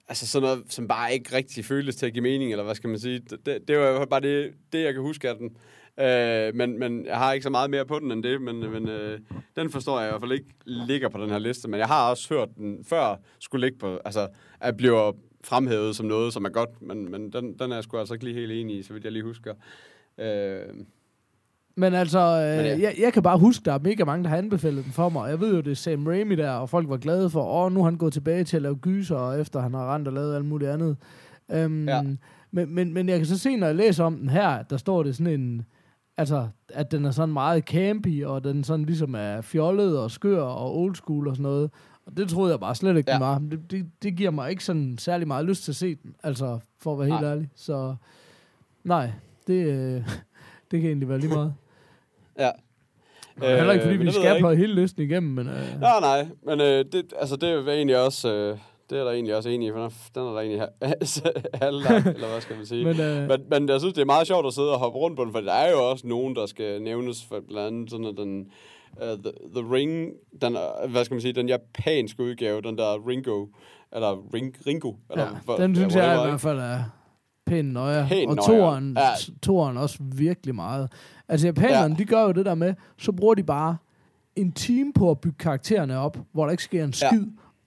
altså 0.09 0.27
sådan 0.27 0.47
noget, 0.47 0.63
som 0.69 0.87
bare 0.87 1.13
ikke 1.13 1.35
rigtig 1.35 1.65
føles 1.65 1.95
til 1.95 2.05
at 2.05 2.13
give 2.13 2.21
mening, 2.21 2.51
eller 2.51 2.63
hvad 2.63 2.75
skal 2.75 2.89
man 2.89 2.99
sige. 2.99 3.19
Det, 3.45 3.67
det, 3.67 3.77
var 3.77 4.05
bare 4.05 4.21
det, 4.21 4.53
det, 4.73 4.83
jeg 4.83 4.93
kan 4.93 5.01
huske 5.01 5.29
af 5.29 5.35
den. 5.35 5.57
Øh, 5.99 6.55
men, 6.55 6.79
men 6.79 7.05
jeg 7.05 7.17
har 7.17 7.33
ikke 7.33 7.43
så 7.43 7.49
meget 7.49 7.69
mere 7.69 7.85
på 7.85 7.99
den 7.99 8.11
end 8.11 8.23
det, 8.23 8.41
men, 8.41 8.71
men 8.71 8.89
øh, 8.89 9.19
den 9.55 9.69
forstår 9.69 9.99
jeg 9.99 10.09
i 10.09 10.11
hvert 10.11 10.21
fald 10.21 10.31
ikke 10.31 10.49
ligger 10.65 11.09
på 11.09 11.17
den 11.17 11.29
her 11.29 11.39
liste. 11.39 11.69
Men 11.69 11.79
jeg 11.79 11.87
har 11.87 12.09
også 12.09 12.33
hørt 12.33 12.49
den 12.57 12.85
før 12.85 13.15
skulle 13.39 13.65
ligge 13.65 13.79
på, 13.79 13.99
altså 14.05 14.27
at 14.59 14.77
blive 14.77 15.13
fremhævet 15.43 15.95
som 15.95 16.05
noget, 16.05 16.33
som 16.33 16.45
er 16.45 16.49
godt, 16.49 16.81
men, 16.81 17.11
men 17.11 17.33
den, 17.33 17.59
den 17.59 17.71
er 17.71 17.75
jeg 17.75 17.83
sgu 17.83 17.97
altså 17.97 18.13
ikke 18.13 18.25
lige 18.25 18.39
helt 18.39 18.51
enig 18.51 18.77
i, 18.77 18.83
så 18.83 18.93
vidt 18.93 19.03
jeg 19.03 19.11
lige 19.11 19.23
husker. 19.23 19.53
Øh, 20.17 20.65
men 21.75 21.93
altså, 21.93 22.19
øh, 22.19 22.57
Men 22.57 22.65
ja. 22.65 22.79
jeg, 22.81 22.95
jeg 22.99 23.13
kan 23.13 23.23
bare 23.23 23.37
huske, 23.39 23.65
der 23.65 23.73
er 23.73 23.79
mega 23.79 24.03
mange, 24.05 24.23
der 24.23 24.29
har 24.29 24.37
anbefalet 24.37 24.83
den 24.85 24.91
for 24.93 25.09
mig. 25.09 25.29
Jeg 25.29 25.39
ved 25.39 25.53
jo, 25.55 25.61
det 25.61 25.71
er 25.71 25.75
Sam 25.75 26.07
Raimi 26.07 26.35
der, 26.35 26.51
og 26.51 26.69
folk 26.69 26.89
var 26.89 26.97
glade 26.97 27.29
for, 27.29 27.43
åh, 27.65 27.71
nu 27.71 27.79
er 27.79 27.83
han 27.85 27.97
gået 27.97 28.13
tilbage 28.13 28.43
til 28.43 28.55
at 28.55 28.61
lave 28.61 28.75
gyser, 28.75 29.31
efter 29.31 29.59
han 29.61 29.73
har 29.73 29.95
rent 29.95 30.07
og 30.07 30.13
lavet 30.13 30.35
alt 30.35 30.45
muligt 30.45 30.71
andet. 30.71 30.97
Um, 31.65 31.87
Ja. 31.87 32.01
men, 32.51 32.75
men, 32.75 32.93
men 32.93 33.09
jeg 33.09 33.17
kan 33.17 33.25
så 33.25 33.37
se, 33.39 33.55
når 33.55 33.67
jeg 33.67 33.75
læser 33.75 34.03
om 34.03 34.17
den 34.17 34.29
her, 34.29 34.63
der 34.63 34.77
står 34.77 35.03
det 35.03 35.15
sådan 35.15 35.39
en, 35.41 35.65
altså, 36.17 36.47
at 36.73 36.91
den 36.91 37.05
er 37.05 37.11
sådan 37.11 37.33
meget 37.33 37.63
campy, 37.63 38.23
og 38.25 38.43
den 38.43 38.63
sådan 38.63 38.85
ligesom 38.85 39.15
er 39.17 39.41
fjollet 39.41 39.99
og 39.99 40.11
skør 40.11 40.41
og 40.41 40.77
old 40.79 40.95
school 40.95 41.27
og 41.27 41.35
sådan 41.35 41.43
noget. 41.43 41.71
Og 42.05 42.17
det 42.17 42.29
troede 42.29 42.51
jeg 42.51 42.59
bare 42.59 42.75
slet 42.75 42.97
ikke, 42.97 43.11
ja. 43.11 43.13
den 43.15 43.21
var. 43.23 43.39
Det, 43.39 43.71
det, 43.71 43.85
det 44.03 44.15
giver 44.15 44.31
mig 44.31 44.49
ikke 44.49 44.63
sådan 44.63 44.97
særlig 44.97 45.27
meget 45.27 45.45
lyst 45.45 45.63
til 45.63 45.71
at 45.71 45.75
se 45.75 45.95
den, 45.95 46.15
altså, 46.23 46.59
for 46.79 46.93
at 46.93 46.99
være 46.99 47.07
helt 47.07 47.21
Nej. 47.21 47.31
ærlig. 47.31 47.49
Så 47.55 47.95
nej, 48.83 49.11
det, 49.47 49.53
øh, 49.67 50.07
det 50.71 50.81
kan 50.81 50.85
egentlig 50.85 51.09
være 51.09 51.19
lige 51.19 51.33
meget. 51.33 51.53
Ja. 52.39 52.49
Øh, 53.43 53.57
Heller 53.57 53.71
ikke, 53.73 53.83
fordi 53.85 53.97
men 53.97 54.07
vi 54.07 54.11
skal 54.11 54.41
på 54.41 54.51
hele 54.51 54.75
listen 54.75 55.03
igennem, 55.03 55.31
men... 55.33 55.47
Øh, 55.47 55.81
Nej, 55.81 55.99
nej, 55.99 56.27
men 56.45 56.61
øh, 56.61 56.85
det, 56.91 57.13
altså, 57.19 57.35
det 57.35 57.49
er 57.49 57.67
egentlig 57.71 57.97
også, 58.05 58.33
øh, 58.33 58.57
det 58.89 58.99
er 58.99 59.03
der 59.03 59.11
egentlig 59.11 59.35
også 59.35 59.49
enig 59.49 59.67
i, 59.67 59.71
for 59.71 59.77
den 59.77 59.85
er- 59.85 59.91
den 60.15 60.23
er 60.27 60.31
der 60.33 60.39
egentlig 60.39 60.59
ha- 60.81 61.65
halvlagt, 61.65 62.07
eller 62.07 62.27
hvad 62.31 62.41
skal 62.41 62.55
man 62.57 62.65
sige. 62.65 62.85
men, 62.93 62.99
øh, 63.01 63.27
Men, 63.27 63.39
men 63.49 63.69
jeg 63.69 63.79
synes, 63.79 63.93
det 63.93 64.01
er 64.01 64.05
meget 64.05 64.27
sjovt 64.27 64.47
at 64.47 64.53
sidde 64.53 64.71
og 64.73 64.79
hoppe 64.79 64.99
rundt 64.99 65.17
på 65.17 65.23
den, 65.25 65.31
for 65.31 65.41
der 65.41 65.53
er 65.53 65.71
jo 65.71 65.89
også 65.89 66.07
nogen, 66.07 66.35
der 66.35 66.45
skal 66.45 66.81
nævnes, 66.81 67.25
for 67.25 67.39
blandt 67.47 67.67
andet 67.67 67.89
sådan 67.91 68.17
den, 68.17 68.47
uh, 69.01 69.07
the, 69.23 69.31
the 69.55 69.73
Ring, 69.73 70.09
den, 70.41 70.55
øh, 70.85 70.91
hvad 70.91 71.05
skal 71.05 71.15
man 71.15 71.21
sige, 71.21 71.33
den 71.33 71.47
japanske 71.49 72.23
udgave, 72.23 72.61
den 72.61 72.77
der 72.77 73.07
Ringo, 73.07 73.45
eller 73.95 74.33
Ring, 74.33 74.55
Ringo. 74.67 74.93
Eller, 75.11 75.23
ja, 75.23 75.29
hvor- 75.45 75.55
den 75.55 75.75
synes 75.75 75.95
ja, 75.95 76.09
jeg 76.09 76.25
i 76.25 76.29
hvert 76.29 76.41
fald 76.41 76.59
er 76.59 76.79
pænt 77.55 77.73
nøje. 77.73 78.05
Pænt 78.07 78.29
og 78.39 78.45
toeren, 78.45 78.97
Ja. 78.97 79.09
toeren 79.41 79.77
også 79.77 79.97
virkelig 80.01 80.55
meget. 80.55 80.91
Altså 81.29 81.47
japanerne, 81.47 81.95
ja. 81.97 81.99
de 82.03 82.05
gør 82.05 82.21
jo 82.23 82.31
det 82.31 82.45
der 82.45 82.55
med, 82.55 82.73
så 82.97 83.11
bruger 83.11 83.33
de 83.35 83.43
bare 83.43 83.77
en 84.35 84.51
time 84.51 84.93
på 84.93 85.11
at 85.11 85.19
bygge 85.19 85.37
karaktererne 85.39 85.97
op, 85.97 86.17
hvor 86.33 86.43
der 86.45 86.51
ikke 86.51 86.63
sker 86.63 86.83
en 86.83 86.93
Ja. 87.01 87.07
skid, 87.09 87.25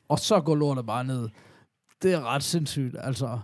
og 0.09 0.19
så 0.19 0.41
går 0.41 0.55
lortet 0.55 0.87
bare 0.87 1.05
ned. 1.05 1.29
Det 2.03 2.13
er 2.13 2.35
ret 2.35 2.43
sindssygt, 2.43 2.97
altså. 3.01 3.39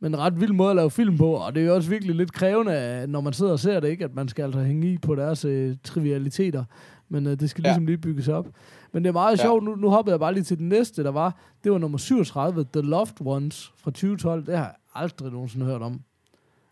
Men 0.00 0.14
en 0.14 0.18
ret 0.20 0.40
vild 0.40 0.52
måde 0.52 0.70
at 0.70 0.76
lave 0.76 0.90
film 0.90 1.18
på, 1.18 1.32
og 1.32 1.54
det 1.54 1.62
er 1.62 1.66
jo 1.66 1.74
også 1.74 1.90
virkelig 1.90 2.14
lidt 2.14 2.32
krævende, 2.32 3.04
når 3.08 3.20
man 3.20 3.32
sidder 3.32 3.52
og 3.52 3.58
ser 3.58 3.80
det, 3.80 3.88
ikke? 3.88 4.04
at 4.04 4.14
man 4.14 4.28
skal 4.28 4.42
altså 4.42 4.60
hænge 4.60 4.92
i 4.92 4.98
på 4.98 5.14
deres 5.14 5.44
øh, 5.44 5.76
trivialiteter. 5.84 6.64
Men 7.08 7.26
øh, 7.26 7.40
det 7.40 7.50
skal 7.50 7.62
Ja. 7.62 7.68
ligesom 7.70 7.86
lige 7.86 7.98
bygges 7.98 8.28
op. 8.28 8.46
Men 8.92 9.02
det 9.04 9.08
er 9.08 9.12
meget 9.12 9.38
Ja. 9.38 9.42
sjovt, 9.42 9.64
nu, 9.64 9.74
nu 9.74 9.88
hoppede 9.90 10.12
jeg 10.12 10.20
bare 10.20 10.34
lige 10.34 10.44
til 10.44 10.58
den 10.58 10.68
næste, 10.68 11.04
der 11.04 11.10
var, 11.10 11.36
det 11.64 11.72
var 11.72 11.78
nummer 11.78 11.98
37, 11.98 12.64
The 12.72 12.82
Loved 12.82 13.20
Ones 13.26 13.72
fra 13.76 13.90
2012. 13.90 14.46
Det 14.46 14.58
har 14.58 14.77
aldrig 14.94 15.32
nogensinde 15.32 15.66
hørt 15.66 15.82
om. 15.82 16.00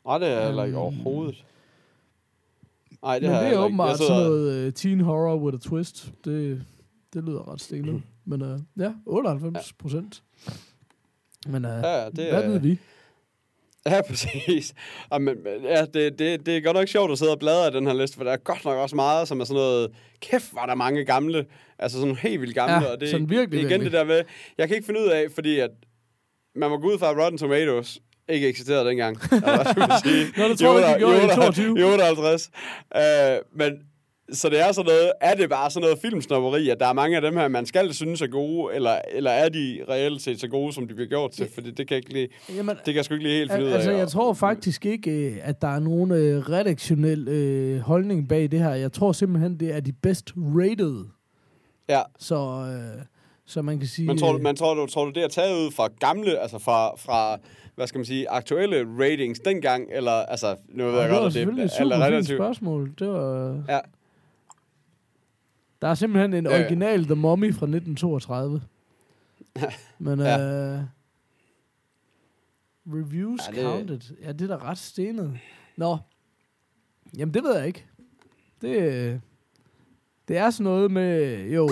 Nej, 0.07 0.19
det 0.19 0.29
er 0.29 0.47
heller 0.47 0.65
ikke 0.65 0.77
Øhm, 0.77 0.83
overhovedet. 0.85 1.45
Nej, 3.03 3.15
det 3.19 3.23
Men 3.23 3.31
har 3.31 3.39
det 3.41 3.45
jeg 3.47 3.49
er 3.49 3.53
ikke. 3.53 3.65
åbenbart 3.65 3.89
Jeg 3.89 3.97
sådan 3.99 4.23
noget 4.23 4.67
uh, 4.67 4.73
teen 4.73 5.01
horror 5.01 5.37
with 5.37 5.55
a 5.55 5.59
twist. 5.69 6.13
Det, 6.25 6.65
det 7.15 7.25
lyder 7.25 7.53
ret 7.53 7.61
stenet. 7.61 8.03
Men 8.25 8.43
uh, 8.43 8.61
ja, 8.79 8.93
98 9.07 9.73
procent. 9.73 10.23
Men 11.47 11.65
uh, 11.65 11.71
Ja, 11.71 12.05
det 12.07 12.15
hvad 12.15 12.43
er- 12.45 12.49
ved 12.49 12.59
vi? 12.59 12.79
Ja, 13.87 14.01
præcis. 14.09 14.75
Og 15.11 15.23
men, 15.23 15.37
ja, 15.63 15.85
det, 15.85 16.19
det, 16.19 16.47
det 16.47 16.57
er 16.57 16.61
godt 16.61 16.77
nok 16.77 16.89
sjovt 16.89 17.13
at 17.13 17.19
sidde 17.19 17.33
og 17.33 17.39
bladre 17.39 17.69
i 17.69 17.71
den 17.77 17.87
her 17.87 17.95
liste, 17.95 18.17
for 18.17 18.25
der 18.25 18.33
er 18.33 18.37
godt 18.37 18.65
nok 18.65 18.77
også 18.77 18.97
meget, 18.97 19.29
som 19.29 19.41
er 19.41 19.45
sådan 19.45 19.55
noget... 19.61 19.91
Kæft, 20.21 20.55
var 20.55 20.67
der 20.67 20.75
mange 20.75 21.05
gamle. 21.05 21.47
Altså 21.79 21.99
sådan 22.01 22.17
helt 22.17 22.41
vildt 22.41 22.55
gamle. 22.55 22.75
Ja, 22.87 22.93
og 22.93 23.01
det, 23.01 23.09
sådan 23.09 23.31
virkelig, 23.31 23.59
Igen 23.61 23.69
virkelig. 23.71 23.93
det 23.93 23.99
der 23.99 24.05
med... 24.05 24.23
Jeg 24.59 24.69
kan 24.69 24.77
ikke 24.77 24.87
finde 24.87 25.01
ud 25.01 25.07
af, 25.07 25.27
fordi 25.35 25.59
at... 25.59 25.71
Man 26.55 26.71
må 26.71 26.79
gå 26.79 26.93
ud 26.93 26.99
fra, 26.99 27.25
Rotten 27.25 27.39
Tomatoes 27.39 28.03
ikke 28.29 28.49
eksisterede 28.49 28.89
dengang. 28.89 29.17
Nå, 30.37 30.45
det 30.49 30.59
tror 30.59 30.79
jeg, 30.79 30.95
de 30.95 30.99
gjorde 30.99 31.25
i 31.25 31.29
22. 31.29 31.81
I 31.81 31.83
58. 31.83 32.51
Uh, 32.95 33.01
men 33.59 33.73
så 34.33 34.49
det 34.49 34.61
er 34.61 34.73
sådan 34.73 34.87
noget, 34.87 35.13
er 35.21 35.35
det 35.35 35.51
bare 35.51 35.71
sådan 35.71 35.83
noget 35.83 35.99
filmsnopperi, 35.99 36.69
at 36.69 36.81
der 36.81 36.87
er 36.87 36.93
mange 36.93 37.17
af 37.17 37.23
dem 37.23 37.37
her, 37.37 37.49
man 37.49 37.67
skal 37.67 37.95
synes 37.95 38.23
er 38.23 38.27
gode, 38.27 38.75
eller, 38.75 38.99
eller 39.13 39.31
er 39.31 39.49
de 39.49 39.81
reelt 39.89 40.23
set 40.23 40.41
så 40.41 40.49
gode, 40.49 40.73
som 40.73 40.89
de 40.89 40.95
bliver 40.95 41.09
gjort 41.09 41.31
til? 41.31 41.49
Fordi 41.55 41.71
det 41.71 41.89
kan 41.89 41.97
ikke 41.97 42.13
lige, 42.13 42.29
Jamen, 42.57 42.77
det 42.77 42.85
kan 42.85 42.95
jeg 42.95 43.05
sgu 43.05 43.15
ikke 43.15 43.27
lige 43.27 43.39
helt 43.39 43.53
finde 43.53 43.65
ud 43.65 43.71
af. 43.71 43.75
altså, 43.75 43.91
jeg 43.91 44.09
tror 44.09 44.33
faktisk 44.33 44.87
ikke, 44.87 45.11
øh, 45.11 45.37
at 45.43 45.63
der 45.63 45.69
er 45.69 45.79
nogen 45.79 46.11
øh, 46.11 46.51
redaktionel 46.51 47.29
øh, 47.29 47.81
holdning 47.81 48.29
bag 48.29 48.51
det 48.51 48.59
her. 48.59 48.71
Jeg 48.75 48.93
tror 48.93 49.13
simpelthen, 49.13 49.61
det 49.61 49.75
er 49.75 49.81
de 49.81 49.93
bedst 49.93 50.33
rated. 50.37 51.05
Ja, 51.89 52.03
Så, 52.19 52.37
øh, 52.37 53.03
så 53.47 53.63
man 53.63 53.79
kan 53.79 53.89
sige... 53.89 54.07
men 54.07 54.19
tror, 54.19 54.35
øh, 54.35 54.41
man 54.41 54.57
tror, 54.57 54.75
du, 54.75 54.87
tror 54.87 55.05
du, 55.05 55.11
det 55.11 55.23
er 55.25 55.29
taget 55.29 55.67
ud 55.67 55.71
fra 55.71 55.89
gamle, 56.01 56.39
altså 56.39 56.59
fra, 56.59 56.97
fra 56.97 57.39
hvad 57.75 57.87
skal 57.87 57.99
man 57.99 58.05
sige, 58.05 58.29
aktuelle 58.31 58.87
ratings 59.05 59.41
dengang, 59.41 59.87
eller, 59.93 60.11
altså, 60.13 60.57
nu 60.69 60.85
ved 60.85 60.93
det 60.93 61.01
jeg 61.01 61.11
godt, 61.11 61.25
det 61.25 61.33
selvfølgelig 61.33 61.65
et 61.65 61.71
er 61.77 61.81
eller 61.81 61.97
relativt. 62.07 62.37
spørgsmål. 62.39 62.95
Det 62.99 63.09
var... 63.09 63.65
Ja. 63.69 63.81
Der 65.83 65.89
er 65.89 65.95
simpelthen 65.95 66.35
en 66.35 66.45
Ja, 66.47 66.57
ja. 66.57 66.61
original 66.65 67.05
The 67.05 67.15
Mummy 67.15 67.55
fra 67.55 67.67
1932. 67.67 68.63
Men 69.99 70.19
Ja. 70.21 70.39
øh, 70.41 70.81
Reviews 72.87 73.41
Ja, 73.49 73.61
ja, 73.63 73.69
det- 73.69 73.77
counted. 73.89 74.17
Ja, 74.23 74.33
det 74.33 74.51
er 74.51 74.57
da 74.59 74.65
ret 74.65 74.79
stenet. 74.79 75.39
Nå. 75.77 75.97
Jamen, 77.19 77.35
det 77.35 77.43
ved 77.43 77.57
jeg 77.59 77.67
ikke. 77.67 77.85
Det, 78.61 78.69
øh, 78.83 79.19
det 80.29 80.37
er 80.37 80.51
sådan 80.51 80.65
noget 80.65 80.91
med, 80.91 81.41
jo... 81.51 81.71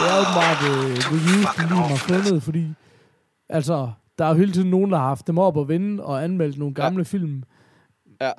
Det 0.00 0.08
er 0.12 0.16
åbenbart 0.22 0.60
øh, 0.70 0.96
reviews, 1.12 1.56
har 1.90 1.96
fundet, 1.96 2.42
fordi... 2.42 2.64
Altså, 3.48 3.90
der 4.18 4.24
er 4.24 4.28
jo 4.28 4.34
hele 4.34 4.52
tiden 4.52 4.70
nogen, 4.70 4.90
der 4.90 4.96
har 4.98 5.08
haft 5.08 5.26
dem 5.26 5.38
op 5.38 5.56
og 5.56 5.68
vinde 5.68 6.04
og 6.04 6.24
anmeldt 6.24 6.58
nogle 6.58 6.74
Ja. 6.78 6.82
gamle 6.84 7.04
film. 7.04 7.42
Ja. 8.20 8.30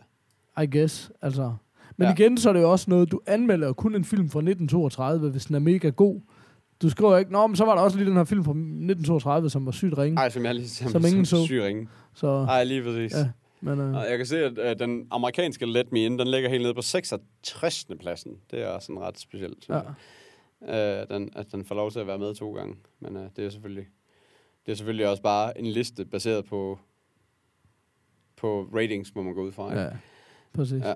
I 0.64 0.78
guess, 0.80 1.12
altså. 1.22 1.54
Men 1.98 2.06
Ja. 2.06 2.10
ja. 2.10 2.14
igen, 2.14 2.38
så 2.38 2.50
er 2.50 2.54
det 2.54 2.62
jo 2.62 2.72
også 2.72 2.90
noget, 2.90 3.12
du 3.12 3.20
anmelder 3.28 3.68
jo 3.68 3.74
kun 3.74 3.96
en 3.96 4.06
film 4.06 4.30
fra 4.30 4.40
1932, 4.40 5.30
hvis 5.30 5.46
den 5.46 5.56
er 5.56 5.60
mega 5.60 5.90
god. 5.90 6.22
Du 6.82 6.90
skriver 6.90 7.18
ikke, 7.18 7.32
nå, 7.32 7.48
men 7.48 7.56
så 7.56 7.66
var 7.66 7.76
der 7.76 7.82
også 7.82 7.98
lige 7.98 8.08
den 8.10 8.18
her 8.18 8.24
film 8.24 8.44
fra 8.44 8.52
1932, 8.52 9.50
som 9.50 9.66
var 9.66 9.72
sygt 9.72 9.98
ringe. 9.98 10.16
Nej, 10.16 10.30
som 10.30 10.46
jeg 10.46 10.56
lige 10.56 10.70
Som 10.70 11.06
ingen 11.06 11.26
så. 11.26 11.46
Syg 11.46 11.62
ringe. 11.64 11.88
Så, 12.14 12.46
Nej, 12.46 12.64
lige 12.64 12.84
præcis. 12.84 13.14
Ja. 13.14 13.30
men, 13.62 13.80
øh, 13.80 13.94
jeg 14.10 14.18
kan 14.18 14.26
se, 14.26 14.38
at 14.46 14.58
øh, 14.58 14.80
den 14.80 15.08
amerikanske 15.12 15.66
Let 15.66 15.92
Me 15.92 16.00
In, 16.06 16.20
den 16.20 16.28
ligger 16.28 16.50
helt 16.50 16.62
nede 16.62 16.74
på 16.74 16.82
66. 16.82 17.86
pladsen. 18.00 18.32
Det 18.52 18.62
er 18.62 18.80
sådan 18.80 19.00
ret 19.00 19.20
specielt, 19.20 19.66
ja. 19.70 19.74
jeg. 19.74 19.84
Øh, 20.70 21.08
den, 21.16 21.30
at 21.36 21.52
den 21.52 21.66
får 21.66 21.76
lov 21.76 21.92
til 21.92 22.00
at 22.00 22.08
være 22.08 22.20
med 22.20 22.36
to 22.36 22.54
gange. 22.54 22.76
Men 23.00 23.18
øh, 23.18 23.24
det 23.36 23.46
er 23.46 23.50
selvfølgelig 23.50 23.88
det 24.66 24.72
er 24.72 24.76
selvfølgelig 24.76 25.08
også 25.08 25.24
bare 25.24 25.60
en 25.60 25.66
liste 25.66 26.06
baseret 26.06 26.46
på 26.46 26.80
på 28.38 28.68
ratings, 28.76 29.16
må 29.16 29.22
man 29.22 29.34
gå 29.34 29.42
ud 29.44 29.52
fra. 29.52 29.70
Ikke? 29.70 29.82
ja, 29.82 29.90
præcis. 30.54 30.84
Ja. 30.84 30.94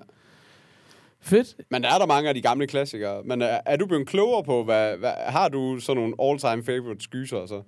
Fedt. 1.20 1.56
Men 1.70 1.82
der 1.82 1.94
er 1.94 1.98
der 1.98 2.06
mange 2.06 2.28
af 2.28 2.34
de 2.34 2.42
gamle 2.42 2.66
klassikere. 2.66 3.22
Men 3.24 3.42
er, 3.42 3.60
er 3.66 3.76
du 3.76 3.86
blevet 3.86 4.08
klogere 4.08 4.44
på, 4.44 4.64
hvad, 4.64 4.96
hvad, 4.96 5.12
har 5.26 5.48
du 5.48 5.78
sådan 5.80 6.02
nogle 6.02 6.14
all-time 6.22 6.62
favorite 6.62 7.04
skyser 7.04 7.46
så? 7.46 7.62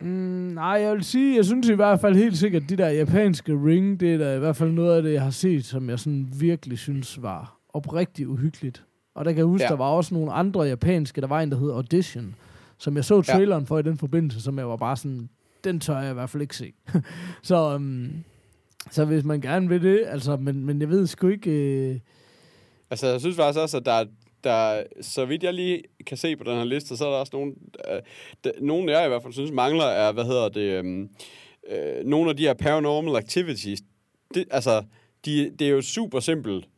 Mm, 0.00 0.08
nej, 0.54 0.64
jeg 0.64 0.94
vil 0.94 1.04
sige, 1.04 1.36
jeg 1.36 1.44
synes 1.44 1.68
i 1.68 1.74
hvert 1.74 2.00
fald 2.00 2.16
helt 2.16 2.38
sikkert, 2.38 2.62
de 2.68 2.76
der 2.76 2.88
japanske 2.88 3.52
ring, 3.52 4.00
det 4.00 4.14
er 4.14 4.18
da 4.18 4.36
i 4.36 4.38
hvert 4.38 4.56
fald 4.56 4.70
noget 4.70 4.96
af 4.96 5.02
det, 5.02 5.12
jeg 5.12 5.22
har 5.22 5.30
set, 5.30 5.64
som 5.64 5.90
jeg 5.90 5.98
sådan 5.98 6.32
virkelig 6.36 6.78
synes 6.78 7.22
var 7.22 7.58
oprigtigt 7.68 8.28
uhyggeligt. 8.28 8.84
Og 9.14 9.24
der 9.24 9.30
kan 9.30 9.38
jeg 9.38 9.46
huske, 9.46 9.62
Ja. 9.62 9.66
ja. 9.66 9.70
der 9.70 9.76
var 9.76 9.88
også 9.90 10.14
nogle 10.14 10.32
andre 10.32 10.60
japanske, 10.62 11.20
der 11.20 11.26
var 11.26 11.40
en, 11.40 11.50
der 11.50 11.58
hed 11.58 11.70
Audition, 11.70 12.34
som 12.78 12.96
jeg 12.96 13.04
så 13.04 13.22
traileren 13.22 13.66
for 13.66 13.78
i 13.78 13.82
den 13.82 13.98
forbindelse, 13.98 14.42
som 14.42 14.58
jeg 14.58 14.68
var 14.68 14.76
bare 14.76 14.96
sådan, 14.96 15.28
den 15.64 15.80
tør 15.80 15.98
jeg 16.00 16.10
i 16.10 16.14
hvert 16.14 16.30
fald 16.30 16.42
ikke 16.42 16.56
se. 16.56 16.72
så, 17.42 17.74
um, 17.74 18.24
så 18.90 19.04
hvis 19.04 19.24
man 19.24 19.40
gerne 19.40 19.68
vil 19.68 19.82
det, 19.82 20.04
altså, 20.06 20.36
men, 20.36 20.64
men 20.66 20.80
jeg 20.80 20.88
ved 20.88 21.06
sgu 21.06 21.28
ikke... 21.28 21.50
Øh, 21.50 21.98
Altså, 22.90 23.06
jeg 23.06 23.20
synes 23.20 23.36
faktisk 23.36 23.60
også, 23.60 23.76
at 23.76 23.86
der, 23.86 23.92
er- 23.92 24.04
der, 24.44 24.82
så 25.00 25.24
vidt 25.24 25.42
jeg 25.42 25.54
lige 25.54 25.82
kan 26.06 26.16
se 26.16 26.36
på 26.36 26.44
den 26.44 26.56
her 26.56 26.64
liste, 26.64 26.96
så 26.96 27.06
er 27.06 27.10
der 27.10 27.16
også 27.16 27.30
nogle, 27.36 27.52
øh, 27.92 28.00
der, 28.44 28.50
nogle 28.60 28.92
jeg 28.92 29.04
i 29.04 29.08
hvert 29.08 29.22
fald 29.22 29.32
synes 29.32 29.50
mangler, 29.52 29.84
er, 29.84 30.12
hvad 30.12 30.24
hedder 30.24 30.48
det, 30.48 30.84
øh, 30.84 31.08
øh, 31.70 32.04
nogle 32.06 32.30
af 32.30 32.36
de 32.36 32.42
her 32.42 32.54
paranormal 32.54 33.16
activities. 33.16 33.80
Det, 34.34 34.44
altså, 34.50 34.82
de, 35.24 35.50
det 35.58 35.66
er 35.66 35.70
jo 35.70 35.80
super 35.82 36.20
simpelt, 36.20 36.68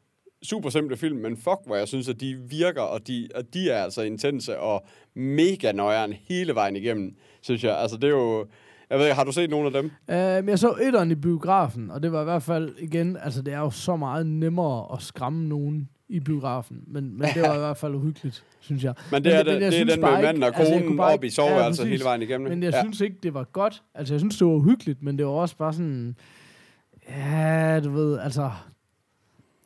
super 0.45 0.70
simple 0.70 0.97
film, 0.97 1.16
men 1.18 1.36
fuck, 1.36 1.59
hvor 1.66 1.76
jeg 1.76 1.88
synes, 1.88 2.09
at 2.09 2.20
de 2.20 2.36
virker, 2.49 2.80
og 2.82 3.07
de, 3.07 3.28
og 3.34 3.55
de 3.55 3.70
er 3.70 3.82
altså 3.82 4.03
intense 4.03 4.59
og 4.59 4.86
mega 5.14 5.72
nøjeren 5.72 6.12
hele 6.28 6.55
vejen 6.55 6.76
igennem, 6.76 7.14
synes 7.42 7.64
jeg. 7.64 7.78
Altså, 7.78 7.97
det 7.97 8.05
er 8.05 8.09
jo... 8.09 8.47
Jeg 8.90 8.99
ved 8.99 9.07
ikke, 9.07 9.14
har 9.16 9.24
du 9.24 9.32
set 9.32 9.51
nogle 9.51 9.66
af 9.66 9.72
dem? 9.72 9.84
Uh, 10.09 10.49
jeg 10.49 10.59
så 10.59 10.74
etteren 10.82 11.11
i 11.11 11.14
biografen, 11.14 11.90
og 11.90 12.03
det 12.03 12.12
var 12.12 12.20
i 12.20 12.24
hvert 12.24 12.42
fald 12.42 12.74
igen, 12.78 13.16
altså 13.16 13.42
det 13.42 13.55
er 13.55 13.59
jo 13.59 13.70
så 13.70 13.97
meget 13.97 14.26
nemmere 14.26 14.86
at 14.92 15.03
skræmme 15.03 15.49
nogen 15.49 15.88
i 16.09 16.20
biografen, 16.20 16.76
men, 16.86 17.18
men 17.18 17.28
det 17.34 17.42
var 17.49 17.55
i 17.55 17.59
hvert 17.59 17.76
fald 17.76 17.95
uhyggeligt, 17.95 18.45
synes 18.61 18.84
jeg. 18.84 18.95
Men 19.12 19.24
det 19.24 19.32
er, 19.32 19.36
jeg 19.36 19.47
den, 19.47 19.62
det 19.62 19.80
er 19.80 19.84
den 19.84 20.01
med 20.01 20.22
manden 20.22 20.42
og 20.42 20.57
altså, 20.57 20.72
konen 20.80 20.97
bare 20.97 21.12
op 21.12 21.22
i 21.22 21.26
ikke- 21.26 21.34
soveværelset 21.34 21.82
præcis. 21.82 21.90
hele 21.92 22.05
vejen 22.05 22.22
igennem. 22.22 22.49
Men 22.49 22.62
jeg 22.62 22.70
ja. 22.70 22.76
ja. 22.76 22.82
synes 22.82 23.01
ikke, 23.01 23.16
det 23.22 23.34
var 23.34 23.45
godt. 23.45 23.82
Altså 23.95 24.14
jeg 24.14 24.20
synes, 24.20 24.36
det 24.38 24.47
var 24.47 24.53
uhyggeligt, 24.53 25.03
men 25.03 25.18
det 25.18 25.26
var 25.26 25.32
også 25.32 25.57
bare 25.57 25.72
sådan, 25.72 26.16
ja, 27.09 27.80
du 27.84 27.90
ved, 27.90 28.18
altså, 28.18 28.51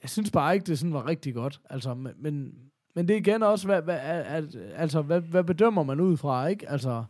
jeg 0.02 0.10
synes 0.10 0.30
bare 0.30 0.54
ikke, 0.54 0.66
det 0.66 0.78
sådan 0.78 0.94
var 0.94 1.06
rigtig 1.08 1.34
godt. 1.34 1.60
Altså, 1.70 1.94
men, 1.94 2.12
men, 2.94 3.08
det 3.08 3.10
er 3.10 3.18
igen 3.18 3.42
også, 3.42 3.66
hvad, 3.66 3.82
hvad, 3.82 3.98
at, 4.04 4.44
altså, 4.76 5.02
hvad, 5.02 5.20
hvad 5.20 5.44
bedømmer 5.44 5.82
man 5.82 6.00
ud 6.00 6.16
fra, 6.16 6.46
ikke? 6.46 6.70
Altså, 6.70 7.04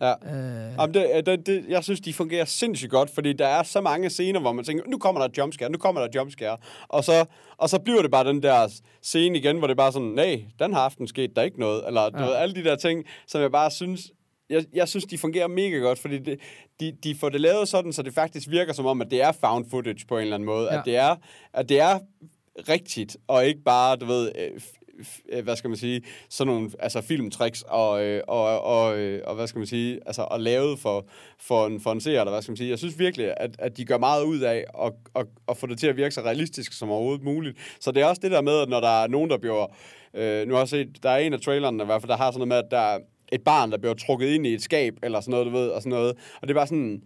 Ja. 0.00 0.10
øh, 0.12 0.72
Jamen, 0.78 0.94
det, 0.94 1.06
øh, 1.16 1.26
det, 1.26 1.46
det, 1.46 1.64
jeg 1.68 1.84
synes, 1.84 2.00
de 2.00 2.12
fungerer 2.12 2.44
sindssygt 2.44 2.90
godt, 2.90 3.10
fordi 3.10 3.32
der 3.32 3.46
er 3.46 3.62
så 3.62 3.80
mange 3.80 4.10
scener, 4.10 4.40
hvor 4.40 4.52
man 4.52 4.64
tænker, 4.64 4.84
nu 4.88 4.98
kommer 4.98 5.20
der 5.20 5.28
jumpscare, 5.38 5.70
nu 5.70 5.78
kommer 5.78 6.00
der 6.00 6.08
jumpscare. 6.14 6.56
Og 6.88 7.04
så, 7.04 7.24
og 7.56 7.68
så 7.68 7.78
bliver 7.78 8.02
det 8.02 8.10
bare 8.10 8.24
den 8.28 8.42
der 8.42 8.80
scene 9.02 9.38
igen, 9.38 9.58
hvor 9.58 9.66
det 9.66 9.74
er 9.74 9.76
bare 9.76 9.92
sådan, 9.92 10.08
nej, 10.08 10.44
den 10.58 10.72
har 10.72 10.80
aften 10.80 11.06
sket 11.08 11.36
der 11.36 11.42
ikke 11.42 11.60
noget. 11.60 11.86
Eller 11.86 12.10
du 12.10 12.18
Ja. 12.18 12.24
ved, 12.24 12.34
alle 12.34 12.54
de 12.54 12.64
der 12.64 12.76
ting, 12.76 13.04
som 13.26 13.40
jeg 13.40 13.52
bare 13.52 13.70
synes, 13.70 14.10
jeg, 14.52 14.64
jeg 14.72 14.88
synes, 14.88 15.04
de 15.04 15.18
fungerer 15.18 15.48
mega 15.48 15.76
godt, 15.76 15.98
fordi 15.98 16.18
det, 16.18 16.40
de, 16.80 16.92
de 17.04 17.14
får 17.14 17.28
det 17.28 17.40
lavet 17.40 17.68
sådan, 17.68 17.92
så 17.92 18.02
det 18.02 18.14
faktisk 18.14 18.50
virker 18.50 18.72
som 18.72 18.86
om, 18.86 19.00
at 19.00 19.10
det 19.10 19.22
er 19.22 19.32
found 19.32 19.70
footage 19.70 20.06
på 20.08 20.16
en 20.16 20.22
eller 20.22 20.34
anden 20.34 20.46
måde. 20.46 20.72
Ja. 20.72 20.78
At, 20.78 20.84
det 20.84 20.96
er, 20.96 21.16
at 21.52 21.68
det 21.68 21.80
er 21.80 21.98
rigtigt, 22.68 23.16
og 23.28 23.46
ikke 23.46 23.62
bare, 23.62 23.96
du 23.96 24.06
ved, 24.06 24.32
øh, 24.38 24.60
øh, 25.32 25.44
hvad 25.44 25.56
skal 25.56 25.70
man 25.70 25.76
sige, 25.76 26.02
sådan 26.28 26.52
nogle 26.52 26.70
altså 26.78 27.00
filmtricks 27.00 27.64
og, 27.68 28.04
øh, 28.04 28.22
og, 28.28 28.60
og, 28.60 28.84
og 29.24 29.34
hvad 29.34 29.46
skal 29.46 29.58
man 29.58 29.66
sige, 29.66 30.00
altså 30.06 30.22
og 30.22 30.40
lavet 30.40 30.78
for, 30.78 31.06
for, 31.40 31.66
en, 31.66 31.80
for 31.80 31.92
en 31.92 32.00
seer, 32.00 32.20
eller 32.20 32.32
hvad 32.32 32.42
skal 32.42 32.52
man 32.52 32.56
sige. 32.56 32.70
Jeg 32.70 32.78
synes 32.78 32.98
virkelig, 32.98 33.34
at, 33.36 33.56
at 33.58 33.76
de 33.76 33.84
gør 33.84 33.98
meget 33.98 34.24
ud 34.24 34.40
af 34.40 34.64
at, 34.84 34.92
at, 35.16 35.26
at 35.48 35.56
få 35.56 35.66
det 35.66 35.78
til 35.78 35.86
at 35.86 35.96
virke 35.96 36.14
så 36.14 36.20
realistisk 36.20 36.72
som 36.72 36.90
overhovedet 36.90 37.24
muligt. 37.24 37.58
Så 37.80 37.92
det 37.92 38.02
er 38.02 38.06
også 38.06 38.20
det 38.22 38.30
der 38.30 38.40
med, 38.40 38.58
at 38.58 38.68
når 38.68 38.80
der 38.80 39.02
er 39.02 39.06
nogen, 39.06 39.30
der 39.30 39.38
bliver, 39.38 39.66
øh, 40.14 40.48
nu 40.48 40.54
har 40.54 40.60
jeg 40.60 40.68
set, 40.68 41.02
der 41.02 41.10
er 41.10 41.18
en 41.18 41.32
af 41.32 41.40
trailerne 41.40 41.82
i 41.82 41.86
hvert 41.86 42.02
fald, 42.02 42.10
der 42.10 42.16
har 42.16 42.30
sådan 42.30 42.48
noget 42.48 42.48
med, 42.48 42.56
at 42.56 42.70
der 42.70 42.78
er 42.78 42.98
et 43.32 43.44
barn, 43.44 43.70
der 43.70 43.78
bliver 43.78 43.94
trukket 43.94 44.28
ind 44.28 44.46
i 44.46 44.54
et 44.54 44.62
skab, 44.62 44.94
eller 45.02 45.20
sådan 45.20 45.30
noget, 45.30 45.46
du 45.46 45.52
ved, 45.52 45.68
og 45.68 45.82
sådan 45.82 45.90
noget. 45.90 46.16
Og 46.42 46.48
det 46.48 46.50
er 46.50 46.58
bare 46.60 46.66
sådan, 46.66 47.02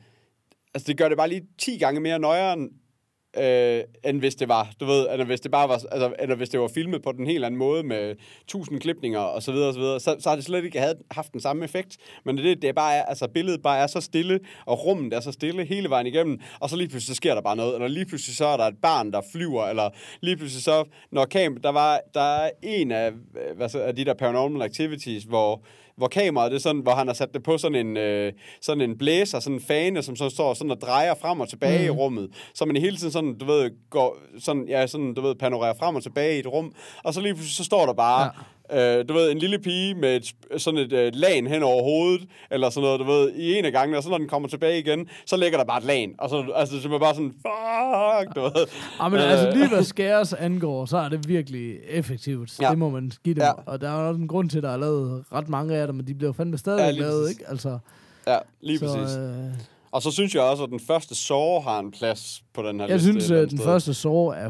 altså 0.74 0.86
det 0.86 0.98
gør 0.98 1.08
det 1.08 1.18
bare 1.18 1.28
lige 1.28 1.46
10 1.58 1.78
gange 1.78 2.00
mere 2.00 2.18
nøjeren, 2.18 2.70
øh, 3.38 3.82
end 4.04 4.18
hvis 4.18 4.34
det 4.34 4.48
var, 4.48 4.70
du 4.80 4.84
ved, 4.84 5.06
eller 5.12 5.24
hvis 5.24 5.40
det 5.40 5.50
bare 5.50 5.68
var, 5.68 5.74
altså, 5.74 6.14
eller 6.18 6.36
hvis 6.36 6.48
det 6.48 6.60
var 6.60 6.68
filmet 6.68 7.02
på 7.02 7.12
den 7.12 7.26
helt 7.26 7.44
anden 7.44 7.58
måde 7.58 7.82
med 7.82 8.14
tusind 8.48 8.80
klipninger 8.80 9.18
og 9.18 9.42
så 9.42 9.52
videre 9.52 9.68
og 9.68 9.74
så 9.74 9.80
videre, 9.80 10.00
så, 10.00 10.16
så 10.18 10.28
har 10.28 10.36
det 10.36 10.44
slet 10.44 10.64
ikke 10.64 10.80
havde, 10.80 10.94
haft 11.10 11.32
den 11.32 11.40
samme 11.40 11.64
effekt. 11.64 11.96
Men 12.24 12.38
det, 12.38 12.62
det 12.62 12.68
er 12.68 12.72
bare, 12.72 13.08
altså 13.08 13.28
billedet 13.28 13.62
bare 13.62 13.78
er 13.78 13.86
så 13.86 14.00
stille, 14.00 14.40
og 14.66 14.86
rummet 14.86 15.12
er 15.12 15.20
så 15.20 15.32
stille 15.32 15.64
hele 15.64 15.90
vejen 15.90 16.06
igennem, 16.06 16.40
og 16.60 16.70
så 16.70 16.76
lige 16.76 16.88
pludselig 16.88 17.16
så 17.16 17.16
sker 17.16 17.34
der 17.34 17.42
bare 17.42 17.56
noget, 17.56 17.74
eller 17.74 17.88
lige 17.88 18.06
pludselig 18.06 18.36
så 18.36 18.46
er 18.46 18.56
der 18.56 18.64
et 18.64 18.78
barn, 18.82 19.12
der 19.12 19.20
flyver, 19.32 19.66
eller 19.66 19.90
lige 20.20 20.36
pludselig 20.36 20.62
så, 20.62 20.84
når 21.12 21.24
kamp, 21.24 21.62
der 21.62 21.70
var, 21.70 22.00
der 22.14 22.20
er 22.20 22.50
en 22.62 22.92
af, 22.92 23.12
hvad 23.56 23.68
så, 23.68 23.80
af 23.80 23.96
de 23.96 24.04
der 24.04 24.14
paranormal 24.14 24.62
activities, 24.62 25.24
hvor 25.24 25.64
hvor 25.96 26.08
kameraet 26.08 26.52
det 26.52 26.56
er 26.56 26.60
sådan, 26.60 26.80
hvor 26.80 26.92
han 26.92 27.06
har 27.06 27.14
sat 27.14 27.34
det 27.34 27.42
på 27.42 27.58
sådan 27.58 27.86
en, 27.86 27.96
øh, 27.96 28.32
sådan 28.60 28.80
en 28.80 28.98
blæser, 28.98 29.40
sådan 29.40 29.56
en 29.56 29.62
fane, 29.62 30.02
som 30.02 30.16
så 30.16 30.28
står 30.28 30.54
sådan 30.54 30.70
og 30.70 30.80
drejer 30.80 31.14
frem 31.14 31.40
og 31.40 31.48
tilbage 31.48 31.78
mm. 31.78 31.84
i 31.84 31.90
rummet. 31.90 32.30
Så 32.54 32.64
man 32.64 32.76
hele 32.76 32.96
tiden 32.96 33.12
sådan, 33.12 33.38
du 33.38 33.44
ved, 33.44 33.70
går, 33.90 34.16
sådan, 34.38 34.68
ja, 34.68 34.86
sådan, 34.86 35.14
du 35.14 35.20
ved, 35.20 35.34
panorerer 35.34 35.74
frem 35.74 35.96
og 35.96 36.02
tilbage 36.02 36.36
i 36.36 36.38
et 36.38 36.46
rum. 36.46 36.72
Og 37.04 37.14
så 37.14 37.20
lige 37.20 37.34
pludselig, 37.34 37.56
så 37.56 37.64
står 37.64 37.86
der 37.86 37.92
bare, 37.92 38.22
ja. 38.22 38.30
Øh, 38.72 39.08
du 39.08 39.12
ved, 39.14 39.30
en 39.32 39.38
lille 39.38 39.58
pige 39.58 39.94
med 39.94 40.16
et, 40.16 40.32
sådan 40.62 40.80
et 40.80 40.92
øh, 40.92 41.12
lag 41.14 41.48
hen 41.48 41.62
over 41.62 41.82
hovedet, 41.82 42.28
eller 42.50 42.70
sådan 42.70 42.84
noget, 42.84 43.00
du 43.00 43.04
ved, 43.04 43.32
i 43.34 43.58
en 43.58 43.64
af 43.64 43.72
gangene, 43.72 43.96
og 43.96 44.02
så 44.02 44.08
når 44.08 44.18
den 44.18 44.28
kommer 44.28 44.48
tilbage 44.48 44.78
igen, 44.78 45.08
så 45.26 45.36
ligger 45.36 45.58
der 45.58 45.64
bare 45.64 45.78
et 45.78 45.84
lag. 45.84 46.08
Og 46.18 46.30
så, 46.30 46.44
altså, 46.54 46.82
så 46.82 46.88
man 46.88 47.00
bare 47.00 47.14
sådan, 47.14 47.32
fuck, 47.32 48.36
du 48.36 48.40
ved. 48.40 48.66
Ja, 49.00 49.08
men 49.08 49.20
Øh, 49.20 49.30
altså 49.30 49.50
lige 49.50 49.68
hvad 49.68 49.82
skæres 49.82 50.32
angår, 50.32 50.84
så 50.86 50.96
er 50.98 51.08
det 51.08 51.28
virkelig 51.28 51.76
effektivt. 51.88 52.60
Ja. 52.60 52.70
Det 52.70 52.78
må 52.78 52.90
man 52.90 53.12
give 53.24 53.34
dem. 53.34 53.42
Ja. 53.42 53.52
Og 53.66 53.80
der 53.80 53.88
er 53.90 53.94
også 53.94 54.20
en 54.20 54.28
grund 54.28 54.50
til, 54.50 54.56
at 54.58 54.62
der 54.62 54.70
er 54.70 54.76
lavet 54.76 55.24
ret 55.32 55.48
mange 55.48 55.76
af 55.76 55.86
dem, 55.86 55.96
men 55.96 56.06
de 56.06 56.14
bliver 56.14 56.32
fandme 56.32 56.58
stadig 56.58 56.80
Ja, 56.80 56.90
lavet, 56.90 57.22
præcis. 57.24 57.38
ikke? 57.38 57.50
Altså, 57.50 57.78
Ja, 58.26 58.38
lige 58.60 58.78
så, 58.78 58.86
præcis. 58.86 59.16
øh, 59.16 59.24
Og 59.90 60.02
så 60.02 60.10
synes 60.10 60.34
jeg 60.34 60.42
også, 60.42 60.62
at 60.64 60.70
den 60.70 60.80
første 60.86 61.14
Saw 61.14 61.60
har 61.60 61.78
en 61.80 61.90
plads 61.90 62.42
på 62.54 62.62
den 62.62 62.80
her 62.80 62.86
jeg 62.86 62.96
liste. 62.96 63.10
synes, 63.12 63.24
et 63.24 63.30
eller 63.30 63.42
at 63.42 63.50
den 63.50 63.58
sted. 63.58 63.66
første 63.66 63.94
Saw 63.94 64.26
er 64.26 64.48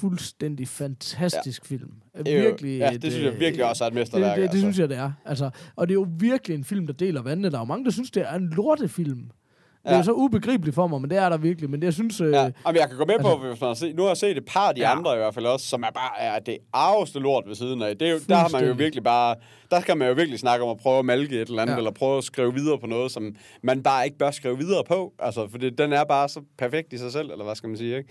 fuldstændig 0.00 0.68
fantastisk 0.68 1.70
ja. 1.70 1.76
film. 1.76 1.90
Det 2.18 2.24
Virkelig 2.26 2.78
ja, 2.78 2.92
et, 2.94 3.02
det 3.02 3.12
synes 3.12 3.24
jeg 3.24 3.34
øh, 3.34 3.40
virkelig 3.40 3.64
også 3.64 3.84
er 3.84 3.88
et 3.88 3.92
det, 3.94 4.00
mesterværk. 4.00 4.30
det, 4.36 4.42
det 4.42 4.48
altså. 4.48 4.58
synes 4.58 4.78
jeg, 4.78 4.88
det 4.88 4.96
er. 4.96 5.12
Altså, 5.24 5.50
og 5.76 5.88
det 5.88 5.92
er 5.92 5.94
jo 6.00 6.06
virkelig 6.18 6.54
en 6.54 6.64
film, 6.64 6.86
der 6.86 6.92
deler 6.94 7.22
vandene. 7.22 7.50
Der 7.50 7.56
er 7.56 7.60
jo 7.60 7.64
mange, 7.64 7.84
der 7.84 7.90
synes, 7.90 8.10
det 8.10 8.22
er 8.22 8.34
en 8.34 8.48
lortefilm. 8.56 9.22
Det 9.84 9.92
er 9.92 9.96
Ja. 9.96 10.02
så 10.02 10.12
ubegribeligt 10.12 10.74
for 10.74 10.86
mig, 10.86 11.00
men 11.00 11.10
det 11.10 11.18
er 11.18 11.28
der 11.28 11.36
virkelig. 11.36 11.70
Men 11.70 11.80
det, 11.80 11.84
jeg 11.86 11.94
synes... 11.94 12.20
Øh, 12.20 12.32
Ja, 12.32 12.38
Jamen, 12.42 12.80
jeg 12.80 12.88
kan 12.88 12.96
gå 12.98 13.04
med 13.04 13.18
på, 13.20 13.28
altså- 13.28 13.48
hvis 13.48 13.60
man 13.60 13.68
har 13.68 13.74
set, 13.74 13.96
nu 13.96 14.02
har 14.02 14.08
jeg 14.10 14.16
set 14.16 14.36
et 14.36 14.44
par 14.44 14.68
af 14.68 14.74
de 14.74 14.80
ja. 14.80 14.88
Ja. 14.90 14.96
andre 14.98 15.14
i 15.14 15.16
hvert 15.16 15.34
fald 15.34 15.46
også, 15.46 15.66
som 15.66 15.82
er 15.82 15.90
bare 15.90 16.20
er 16.20 16.38
det 16.38 16.58
arveste 16.72 17.18
lort 17.18 17.44
ved 17.46 17.54
siden 17.54 17.82
af. 17.82 17.96
Det 17.96 18.08
er 18.08 18.12
jo, 18.12 18.18
der 18.28 18.34
har 18.36 18.48
man 18.48 18.66
jo 18.66 18.72
virkelig 18.72 19.04
bare, 19.04 19.34
der 19.70 19.80
kan 19.80 19.98
man 19.98 20.08
jo 20.08 20.14
virkelig 20.14 20.38
snakke 20.38 20.64
om 20.64 20.70
at 20.70 20.76
prøve 20.76 20.98
at 20.98 21.04
malke 21.04 21.40
et 21.42 21.48
eller 21.48 21.62
andet, 21.62 21.72
ja. 21.72 21.76
Ja. 21.76 21.78
eller 21.78 21.90
prøve 21.90 22.18
at 22.18 22.24
skrive 22.24 22.54
videre 22.54 22.78
på 22.78 22.86
noget, 22.86 23.12
som 23.12 23.34
man 23.62 23.82
bare 23.82 24.04
ikke 24.04 24.18
bør 24.18 24.30
skrive 24.30 24.58
videre 24.58 24.84
på. 24.88 25.12
Altså, 25.18 25.48
for 25.50 25.58
det, 25.58 25.78
den 25.78 25.92
er 25.92 26.04
bare 26.04 26.28
så 26.28 26.40
perfekt 26.58 26.92
i 26.92 26.98
sig 26.98 27.12
selv, 27.12 27.30
eller 27.30 27.44
hvad 27.44 27.54
skal 27.54 27.68
man 27.68 27.76
sige, 27.78 27.96
ikke? 27.98 28.08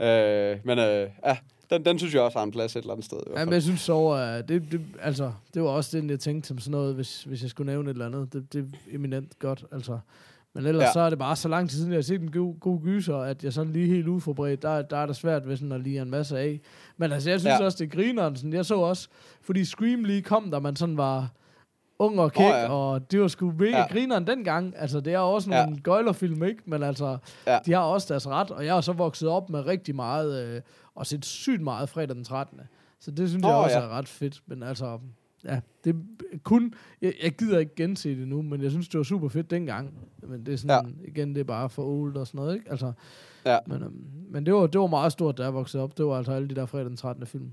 Øh, 0.00 0.56
men 0.64 0.78
øh, 0.78 1.08
ja, 1.26 1.36
den, 1.70 1.84
den 1.84 1.98
synes 1.98 2.14
jeg 2.14 2.22
også 2.22 2.38
har 2.38 2.44
en 2.44 2.50
plads 2.50 2.76
et 2.76 2.80
eller 2.80 2.92
andet 2.92 3.04
sted. 3.06 3.18
I 3.26 3.38
Ja, 3.38 3.44
men 3.44 3.54
jeg 3.54 3.62
synes 3.62 3.80
så, 3.80 4.08
at 4.08 4.48
det, 4.48 4.62
det, 4.72 4.80
altså, 5.00 5.32
det 5.54 5.62
var 5.62 5.68
også 5.68 5.98
den, 5.98 6.10
jeg 6.10 6.20
tænkte 6.20 6.48
som 6.48 6.58
sådan 6.58 6.70
noget, 6.70 6.94
hvis, 6.94 7.22
hvis 7.24 7.42
jeg 7.42 7.50
skulle 7.50 7.72
nævne 7.72 7.90
et 7.90 7.94
eller 7.94 8.06
andet. 8.06 8.32
Det, 8.32 8.52
det 8.52 8.60
er 8.60 8.94
eminent 8.94 9.38
godt, 9.38 9.64
altså. 9.72 9.98
Men 10.56 10.66
ellers 10.66 10.82
Ja. 10.86 10.92
så 10.92 11.00
er 11.00 11.10
det 11.10 11.18
bare 11.18 11.36
så 11.36 11.48
lang 11.48 11.70
tid 11.70 11.78
siden, 11.78 11.92
jeg 11.92 11.96
har 11.96 12.02
set 12.02 12.20
en 12.20 12.30
god, 12.32 12.60
god 12.60 12.80
gyser, 12.82 13.16
at 13.16 13.44
jeg 13.44 13.52
sådan 13.52 13.72
lige 13.72 13.86
helt 13.86 14.08
uforberedt, 14.08 14.62
der, 14.62 14.82
der 14.82 14.96
er 14.96 15.06
det 15.06 15.16
svært 15.16 15.48
ved 15.48 15.56
sådan 15.56 15.72
at 15.72 15.80
lige 15.80 16.02
en 16.02 16.10
masse 16.10 16.38
af. 16.38 16.60
Men 16.96 17.12
altså, 17.12 17.30
jeg 17.30 17.40
synes 17.40 17.52
Ja. 17.60 17.64
også, 17.64 17.78
det 17.84 17.92
griner 17.92 18.34
sådan. 18.34 18.52
Jeg 18.52 18.64
så 18.64 18.74
også, 18.76 19.08
fordi 19.42 19.64
Scream 19.64 20.04
lige 20.04 20.22
kom, 20.22 20.50
der 20.50 20.60
man 20.60 20.76
sådan 20.76 20.96
var 20.96 21.28
ung 21.98 22.20
og 22.20 22.32
kæk, 22.32 22.44
oh, 22.44 22.50
ja. 22.50 22.68
og 22.68 23.10
det 23.10 23.20
var 23.20 23.28
sgu 23.28 23.52
mega 23.58 23.78
Ja. 23.78 23.86
grineren 23.86 24.26
dengang. 24.26 24.74
Altså, 24.76 25.00
det 25.00 25.12
er 25.14 25.18
også 25.18 25.50
nogle 25.50 25.62
Ja. 25.68 25.76
gøjlerfilm, 25.82 26.42
ikke? 26.44 26.62
Men 26.66 26.82
altså, 26.82 27.18
Ja. 27.46 27.58
de 27.66 27.72
har 27.72 27.80
også 27.80 28.06
deres 28.14 28.28
ret, 28.28 28.50
og 28.50 28.66
jeg 28.66 28.76
er 28.76 28.80
så 28.80 28.92
vokset 28.92 29.28
op 29.28 29.50
med 29.50 29.66
rigtig 29.66 29.94
meget, 29.96 30.44
øh, 30.56 30.60
og 30.94 31.06
set 31.06 31.24
sygt 31.24 31.62
meget 31.62 31.88
fredag 31.88 32.16
den 32.16 32.24
13. 32.24 32.60
Så 33.00 33.10
det 33.10 33.28
synes 33.28 33.44
Åh, 33.44 33.48
jeg 33.48 33.56
også 33.56 33.78
ja. 33.78 33.84
er 33.84 33.88
ret 33.88 34.08
fedt. 34.08 34.40
Men 34.46 34.62
altså, 34.62 34.98
ja, 35.44 35.60
det 35.84 35.96
kun... 36.42 36.74
Jeg, 37.02 37.12
jeg 37.22 37.32
gider 37.32 37.58
ikke 37.58 37.74
gense 37.74 38.16
det 38.20 38.28
nu, 38.28 38.42
men 38.42 38.62
jeg 38.62 38.70
synes, 38.70 38.88
det 38.88 38.98
var 38.98 39.04
super 39.04 39.28
fedt 39.28 39.50
dengang. 39.50 39.94
Men 40.22 40.46
det 40.46 40.54
er 40.54 40.58
sådan, 40.58 40.86
ja. 41.04 41.08
igen, 41.08 41.34
det 41.34 41.40
er 41.40 41.44
bare 41.44 41.68
for 41.70 41.82
old 41.84 42.16
og 42.16 42.26
sådan 42.26 42.38
noget, 42.38 42.54
ikke? 42.54 42.70
Altså, 42.70 42.92
Ja. 43.46 43.58
men, 43.66 43.82
øhm, 43.82 44.04
men 44.30 44.46
det 44.46 44.54
var, 44.54 44.66
det 44.66 44.80
var 44.80 44.86
meget 44.86 45.12
stort, 45.12 45.38
da 45.38 45.42
jeg 45.42 45.54
voksede 45.54 45.82
op. 45.82 45.98
Det 45.98 46.06
var 46.06 46.16
altså 46.16 46.32
alle 46.32 46.48
de 46.48 46.54
der 46.54 46.66
fredag 46.66 46.86
den 46.86 46.96
13. 46.96 47.26
film. 47.26 47.50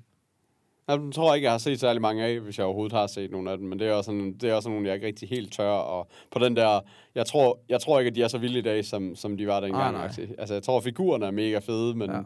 Jeg 0.87 0.99
tror 1.15 1.35
ikke, 1.35 1.45
jeg 1.45 1.53
har 1.53 1.57
set 1.57 1.79
særlig 1.79 2.01
mange 2.01 2.23
af, 2.23 2.39
hvis 2.39 2.57
jeg 2.57 2.65
overhovedet 2.65 2.97
har 2.97 3.07
set 3.07 3.31
nogle 3.31 3.51
af 3.51 3.57
dem, 3.57 3.67
men 3.67 3.79
det 3.79 3.87
er 3.87 3.93
også 3.93 4.05
sådan, 4.05 4.33
det 4.33 4.49
er 4.49 4.53
også 4.53 4.69
nogle, 4.69 4.87
jeg 4.87 4.95
ikke 4.95 5.07
rigtig 5.07 5.29
helt 5.29 5.53
tør. 5.53 5.69
Og 5.69 6.07
på 6.31 6.39
den 6.39 6.55
der, 6.55 6.79
jeg 7.15 7.25
tror, 7.25 7.59
jeg 7.69 7.81
tror 7.81 7.99
ikke, 7.99 8.09
at 8.09 8.15
de 8.15 8.23
er 8.23 8.27
så 8.27 8.37
vilde 8.37 8.59
i 8.59 8.61
dag, 8.61 8.85
som, 8.85 9.15
som 9.15 9.37
de 9.37 9.47
var 9.47 9.59
dengang. 9.59 9.95
Ah, 9.97 10.17
altså, 10.37 10.53
jeg 10.53 10.63
tror, 10.63 10.77
at 10.77 10.83
figurerne 10.83 11.25
er 11.25 11.31
mega 11.31 11.59
fede, 11.59 11.95
men, 11.95 12.11
ja. 12.11 12.19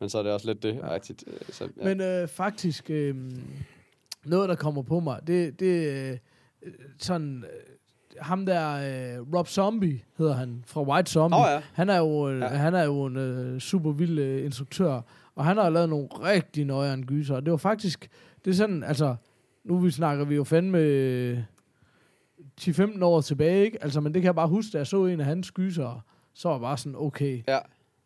Men 0.00 0.08
så 0.08 0.18
er 0.18 0.22
det 0.22 0.32
også 0.32 0.46
lidt 0.46 0.62
det. 0.62 0.74
Ja. 0.74 0.92
Ja. 0.92 0.98
Så, 1.50 1.68
ja. 1.80 1.84
Men 1.84 2.00
øh, 2.00 2.28
faktisk, 2.28 2.90
øh, 2.90 3.14
noget 4.24 4.48
der 4.48 4.54
kommer 4.54 4.82
på 4.82 5.00
mig, 5.00 5.20
det 5.26 5.60
det 5.60 5.88
øh, 6.10 6.18
sådan, 6.98 7.44
øh, 7.44 7.70
ham 8.20 8.46
der, 8.46 8.72
øh, 8.72 9.34
Rob 9.34 9.48
Zombie 9.48 10.00
hedder 10.18 10.34
han, 10.34 10.64
fra 10.66 10.82
White 10.82 11.10
Zombie. 11.10 11.40
Åh, 11.40 11.46
ja. 11.50 11.60
Han 11.72 11.88
er 11.88 11.98
jo, 11.98 12.28
øh, 12.30 12.40
ja. 12.40 12.46
han 12.46 12.74
er 12.74 12.84
jo 12.84 13.04
en 13.04 13.16
øh, 13.16 13.60
super 13.60 13.92
vild 13.92 14.18
øh, 14.18 14.44
instruktør, 14.44 15.00
og 15.34 15.44
han 15.44 15.56
har 15.56 15.70
lavet 15.70 15.88
nogle 15.88 16.08
rigtig 16.12 16.64
nøjere 16.64 17.02
gyser. 17.02 17.34
Og 17.34 17.44
det 17.44 17.50
var 17.50 17.56
faktisk, 17.56 18.08
det 18.44 18.50
er 18.50 18.54
sådan, 18.54 18.82
altså, 18.82 19.16
nu 19.64 19.78
vi 19.78 19.90
snakker 19.90 20.24
vi 20.24 20.34
jo 20.34 20.44
fandme 20.44 20.78
øh, 20.78 21.38
10-15 22.60 23.04
år 23.04 23.20
tilbage, 23.20 23.64
ikke? 23.64 23.82
Altså, 23.82 24.00
men 24.00 24.14
det 24.14 24.22
kan 24.22 24.26
jeg 24.26 24.34
bare 24.34 24.48
huske, 24.48 24.72
da 24.72 24.78
jeg 24.78 24.86
så 24.86 25.06
en 25.06 25.20
af 25.20 25.26
hans 25.26 25.50
gyser, 25.50 26.04
så 26.34 26.48
var 26.48 26.54
jeg 26.56 26.60
bare 26.60 26.78
sådan, 26.78 26.96
okay, 26.98 27.42
Ja. 27.48 27.58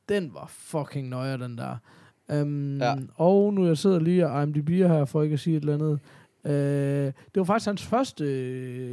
den 0.08 0.30
var 0.34 0.46
fucking 0.48 1.08
nøjere, 1.08 1.38
den 1.38 1.58
der. 1.58 1.76
Um, 2.42 2.76
Ja. 2.78 2.84
ja. 2.90 2.96
Og 3.14 3.54
nu 3.54 3.66
jeg 3.66 3.78
sidder 3.78 3.98
lige 4.00 4.26
og 4.28 4.42
IMDb'er 4.42 4.70
her, 4.72 5.04
for 5.04 5.22
ikke 5.22 5.32
at 5.34 5.40
sige 5.40 5.56
et 5.56 5.60
eller 5.60 5.74
andet. 5.74 6.00
Uh, 6.44 6.50
det 7.34 7.36
var 7.36 7.44
faktisk 7.44 7.66
hans 7.66 7.82
første 7.86 8.24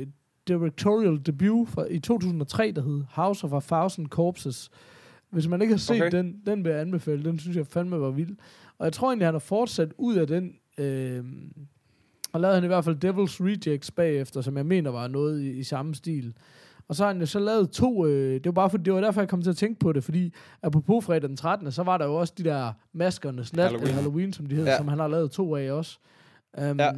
uh, 0.01 0.07
directorial 0.47 1.21
debut 1.25 1.69
fra, 1.69 1.85
i 1.89 1.99
2003, 1.99 2.71
der 2.71 2.81
hed 2.81 3.03
House 3.09 3.45
of 3.47 3.53
a 3.53 3.59
Thousand 3.75 4.07
Corpses. 4.07 4.69
Hvis 5.31 5.47
man 5.47 5.61
ikke 5.61 5.73
har 5.73 5.79
set 5.79 6.01
Okay. 6.01 6.17
den, 6.17 6.41
den 6.45 6.63
vil 6.63 6.69
jeg 6.71 6.81
anbefale. 6.81 7.23
Den 7.23 7.39
synes 7.39 7.57
jeg 7.57 7.67
fandme 7.67 8.01
var 8.01 8.09
vild. 8.09 8.35
Og 8.77 8.85
jeg 8.85 8.93
tror 8.93 9.07
egentlig, 9.07 9.27
han 9.27 9.33
har 9.33 9.39
fortsat 9.39 9.93
ud 9.97 10.15
af 10.15 10.27
den. 10.27 10.53
Øh, 10.77 11.23
og 12.33 12.41
lavede 12.41 12.55
han 12.55 12.63
i 12.63 12.67
hvert 12.67 12.85
fald 12.85 13.05
Devil's 13.05 13.43
Rejects 13.45 13.91
bagefter, 13.91 14.41
som 14.41 14.57
jeg 14.57 14.65
mener 14.65 14.91
var 14.91 15.07
noget 15.07 15.41
i, 15.41 15.49
i 15.51 15.63
samme 15.63 15.95
stil. 15.95 16.33
Og 16.87 16.95
så 16.95 17.03
har 17.03 17.11
han 17.11 17.19
jo 17.19 17.25
så 17.25 17.39
lavet 17.39 17.71
to, 17.71 18.05
øh, 18.05 18.33
det 18.33 18.45
var 18.45 18.51
bare 18.51 18.69
for, 18.69 18.77
det 18.77 18.93
var 18.93 19.01
derfor, 19.01 19.21
jeg 19.21 19.29
kom 19.29 19.41
til 19.41 19.49
at 19.49 19.57
tænke 19.57 19.79
på 19.79 19.93
det, 19.93 20.03
fordi 20.03 20.33
apropos 20.63 21.05
fredag 21.05 21.29
den 21.29 21.37
13., 21.37 21.71
så 21.71 21.83
var 21.83 21.97
der 21.97 22.05
jo 22.05 22.15
også 22.15 22.33
de 22.37 22.43
der 22.43 22.73
maskernes 22.93 23.53
nat, 23.53 23.63
Halloween. 23.63 23.87
Halloween, 23.87 24.03
Halloween 24.03 24.33
som 24.33 24.45
de 24.45 24.55
hedder, 24.55 24.71
ja. 24.71 24.77
som 24.77 24.87
han 24.87 24.99
har 24.99 25.07
lavet 25.07 25.31
to 25.31 25.55
af 25.55 25.71
også. 25.71 25.97
Um, 26.57 26.79
Ja. 26.79 26.91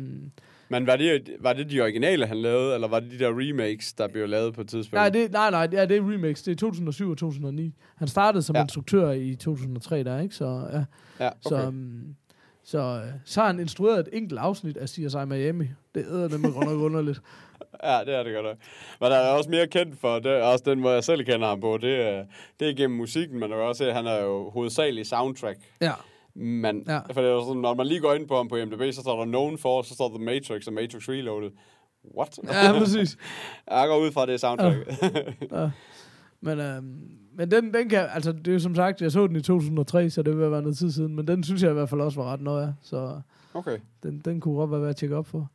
Men 0.74 0.88
var 0.88 0.96
det, 0.96 1.30
var 1.40 1.54
det 1.54 1.70
de 1.72 1.82
originale, 1.82 2.26
han 2.26 2.38
lavede, 2.38 2.74
eller 2.76 2.88
var 2.88 3.00
det 3.00 3.12
de 3.12 3.20
der 3.20 3.30
remakes, 3.30 3.94
der 3.94 4.08
blev 4.08 4.28
lavet 4.30 4.54
på 4.54 4.62
et 4.62 4.68
tidspunkt? 4.70 4.94
Nej, 4.94 5.10
det, 5.10 5.32
nej, 5.32 5.52
nej, 5.52 5.68
ja, 5.72 5.86
det 5.86 5.98
er 5.98 6.02
remix. 6.02 6.44
Det 6.44 6.52
er 6.52 6.56
2007 6.56 7.10
og 7.12 7.18
2009. 7.18 7.74
Han 7.98 8.08
startede 8.08 8.42
som 8.44 8.56
Ja. 8.56 8.62
instruktør 8.62 9.12
i 9.12 9.36
2003 9.36 10.04
der, 10.04 10.20
ikke? 10.20 10.36
Så, 10.36 10.68
ja. 10.74 10.84
Ja, 11.26 11.30
Så, 11.42 11.56
okay. 11.56 11.68
um, 11.68 12.16
så, 12.64 12.78
øh, 12.78 13.12
så 13.26 13.40
har 13.42 13.48
han 13.48 13.60
instrueret 13.60 14.00
et 14.00 14.10
enkelt 14.14 14.40
afsnit 14.40 14.78
af 14.78 14.90
CSI 14.90 15.18
Miami. 15.28 15.66
Det 15.96 16.06
æder 16.08 16.30
nemlig 16.30 16.54
godt 16.54 16.66
nok 16.70 16.80
underligt. 16.80 17.22
Ja, 17.84 18.00
det 18.06 18.16
er 18.16 18.24
det 18.24 18.34
godt 18.34 18.46
nok. 18.46 18.58
Men 19.00 19.12
der 19.12 19.18
er 19.18 19.30
også 19.32 19.50
mere 19.50 19.68
kendt 19.68 20.00
for, 20.00 20.20
det 20.20 20.32
også 20.42 20.64
den 20.68 20.80
måde, 20.80 20.94
jeg 20.94 21.04
selv 21.04 21.24
kender 21.26 21.48
ham 21.48 21.62
på, 21.62 21.78
det 21.82 22.02
er, 22.02 22.26
det 22.60 22.70
er 22.70 22.74
gennem 22.74 22.98
musikken, 22.98 23.40
men 23.40 23.50
der 23.52 23.58
er 23.58 23.62
også, 23.62 23.86
at 23.86 23.94
han 23.94 24.06
er 24.08 24.24
jo 24.24 24.50
hovedsageligt 24.50 25.08
soundtrack. 25.08 25.58
Ja. 25.82 25.92
Men, 26.36 26.84
ja. 26.88 26.94
Ja. 26.94 27.00
for 27.00 27.22
det 27.22 27.32
er 27.32 27.42
sådan, 27.42 27.62
når 27.62 27.74
man 27.74 27.88
lige 27.88 28.00
går 28.00 28.14
ind 28.14 28.28
på 28.28 28.36
ham 28.36 28.48
på 28.48 28.56
IMDb, 28.56 28.94
så 28.94 29.02
står 29.02 29.18
der 29.18 29.26
Known 29.26 29.58
for, 29.58 29.82
så 29.82 29.94
står 29.94 30.10
der 30.10 30.18
Matrix 30.18 30.68
og 30.68 30.74
Matrix 30.74 31.10
Reloaded. 31.10 31.52
What? 32.18 32.40
Ja, 32.44 32.80
præcis. 32.80 33.18
jeg 33.72 33.88
går 33.88 33.98
ud 33.98 34.12
fra, 34.12 34.26
det 34.26 34.34
er 34.34 34.38
soundtrack. 34.38 34.78
Ja. 35.52 35.70
Men, 36.42 36.60
øhm, 36.60 37.18
men 37.36 37.52
den, 37.52 37.74
den 37.74 37.90
kan, 37.90 38.08
altså 38.14 38.32
det 38.32 38.48
er 38.48 38.54
jo 38.54 38.60
som 38.60 38.76
sagt, 38.76 39.02
jeg 39.02 39.12
så 39.12 39.28
den 39.28 39.36
i 39.36 39.42
2003, 39.42 40.10
så 40.10 40.24
det 40.24 40.38
vil 40.38 40.52
være 40.52 40.62
noget 40.62 40.78
tid 40.78 40.92
siden, 40.92 41.16
men 41.16 41.28
den 41.28 41.44
synes 41.44 41.64
jeg 41.64 41.72
i 41.72 41.74
hvert 41.74 41.90
fald 41.90 42.02
også 42.02 42.22
var 42.22 42.34
ret 42.34 42.42
nøje, 42.42 42.76
så 42.82 43.22
okay. 43.54 43.78
den, 44.04 44.22
den 44.26 44.40
kunne 44.40 44.56
godt 44.56 44.72
være 44.72 44.82
værd 44.82 44.90
at 44.90 44.96
tjekke 44.96 45.16
op 45.16 45.28
for. 45.28 45.50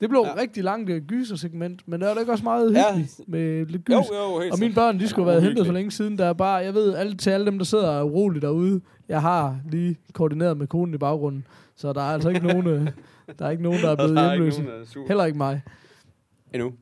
Det 0.00 0.08
blev 0.08 0.20
Ja. 0.24 0.28
ja. 0.36 0.40
rigtig 0.40 0.64
langt 0.64 0.90
øh, 0.90 1.02
gysersegment, 1.02 1.88
men 1.88 2.00
der 2.00 2.08
er 2.08 2.14
da 2.14 2.20
ikke 2.20 2.32
også 2.32 2.44
meget 2.44 2.72
Ja. 2.74 2.84
hyggeligt 2.96 3.28
med 3.28 3.66
lidt 3.66 3.84
gys. 3.84 3.92
Jo, 3.94 4.02
jo, 4.34 4.40
helt 4.40 4.52
Og 4.52 4.58
mine 4.60 4.74
børn, 4.74 5.00
de 5.00 5.08
skulle 5.08 5.26
have 5.26 5.32
været 5.32 5.42
hentet 5.48 5.66
for 5.66 5.72
længe 5.72 5.90
siden. 5.90 6.18
Der 6.18 6.26
er 6.26 6.32
bare, 6.32 6.54
jeg 6.56 6.74
ved, 6.74 6.94
alle, 6.94 7.16
til 7.16 7.30
alle 7.30 7.46
dem, 7.46 7.58
der 7.58 7.64
sidder 7.64 8.02
uroligt 8.02 8.42
derude, 8.42 8.80
jeg 9.08 9.22
har 9.22 9.58
lige 9.70 9.96
koordineret 10.12 10.56
med 10.56 10.66
konen 10.66 10.94
i 10.94 10.98
baggrunden, 10.98 11.46
så 11.76 11.92
der 11.92 12.00
er 12.00 12.04
altså 12.04 12.28
ikke 12.28 12.46
nogen, 12.46 12.66
øh, 12.66 12.86
der 13.38 13.46
er 13.46 13.50
ikke 13.50 13.62
nogen, 13.62 13.80
der 13.82 13.90
er 13.90 13.96
blevet 13.96 14.16
Der 14.16 14.22
er 14.22 14.32
ikke 14.32 14.44
hjemløse. 14.44 14.62
nogen, 14.62 14.82
er. 14.96 15.08
Heller 15.08 15.24
ikke 15.24 15.38
mig. 15.38 15.62
Endnu. 16.54 16.72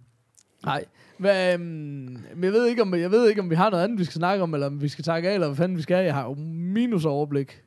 Nej. 0.65 0.85
Hvad, 1.19 1.55
øhm, 1.55 1.63
men 2.35 2.45
jeg 2.45 2.53
ved, 2.53 2.67
ikke, 2.67 2.83
om, 2.83 2.95
jeg 2.95 3.11
ved 3.11 3.29
ikke, 3.29 3.41
om 3.41 3.51
vi 3.51 3.55
har 3.55 3.71
noget 3.71 3.85
andet, 3.85 3.99
vi 3.99 4.05
skal 4.05 4.15
snakke 4.15 4.43
om, 4.43 4.55
eller 4.55 4.67
om 4.67 4.83
vi 4.83 4.89
skal 4.89 5.05
takke 5.05 5.29
af, 5.31 5.35
eller 5.35 5.47
hvad 5.47 5.57
fanden 5.57 5.77
vi 5.77 5.83
skal. 5.83 6.05
Jeg 6.05 6.15
har 6.15 6.25
jo 6.25 6.35
minus 6.75 7.05
overblik. 7.05 7.63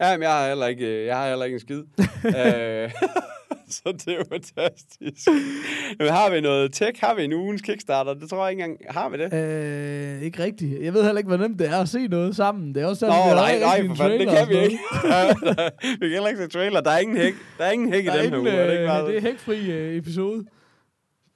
Ja, 0.00 0.16
men 0.16 0.22
jeg 0.22 0.30
har 0.32 0.48
heller 0.48 0.66
ikke, 0.66 1.00
øh, 1.00 1.06
jeg 1.06 1.16
har 1.16 1.28
heller 1.28 1.44
ikke 1.44 1.54
en 1.54 1.60
skid. 1.60 1.78
øh, 2.38 2.90
så 3.76 3.92
det 3.92 4.08
er 4.08 4.16
jo 4.16 4.24
fantastisk. 4.28 5.28
Men 5.98 6.08
har 6.08 6.30
vi 6.30 6.40
noget 6.40 6.72
tech? 6.72 7.00
Har 7.00 7.14
vi 7.14 7.24
en 7.24 7.32
ugens 7.32 7.62
Kickstarter? 7.62 8.14
Det 8.14 8.30
tror 8.30 8.42
jeg 8.44 8.50
ikke 8.50 8.62
engang. 8.62 8.78
Har 8.88 9.08
vi 9.08 9.18
det? 9.18 9.32
Øh, 9.34 10.22
ikke 10.22 10.42
rigtigt. 10.42 10.82
Jeg 10.84 10.94
ved 10.94 11.04
heller 11.04 11.18
ikke, 11.18 11.28
hvor 11.28 11.36
nemt 11.36 11.58
det 11.58 11.68
er 11.68 11.78
at 11.78 11.88
se 11.88 12.08
noget 12.08 12.36
sammen. 12.36 12.74
Det 12.74 12.82
er 12.82 12.86
også 12.86 13.06
Nå, 13.06 13.12
derfor, 13.12 13.28
vi 13.28 13.34
nej, 13.34 13.54
ikke 13.54 13.66
nej, 13.66 13.78
for 13.78 13.90
en 13.90 13.96
fanden, 13.96 14.20
det 14.20 14.28
kan 14.28 14.48
vi 14.48 14.54
sådan 14.54 14.70
ikke. 14.70 14.78
vi 16.00 16.08
kan 16.08 16.10
heller 16.10 16.28
ikke 16.28 16.42
se 16.42 16.48
trailer. 16.48 16.80
Der 16.80 16.90
er 16.90 16.98
ingen 16.98 17.16
hæk. 17.16 17.34
Der 17.58 17.64
er 17.64 17.70
ingen 17.70 17.92
hæk 17.92 18.04
i 18.04 18.06
er 18.06 18.22
den 18.22 18.30
her 18.30 18.38
uge. 18.38 18.50
Er 18.50 18.66
det 18.66 18.72
ikke 18.72 18.82
øh, 18.82 18.88
bare... 18.88 19.06
det 19.06 19.16
er 19.16 19.20
hækfri 19.20 19.70
øh, 19.70 19.96
episode. 19.96 20.44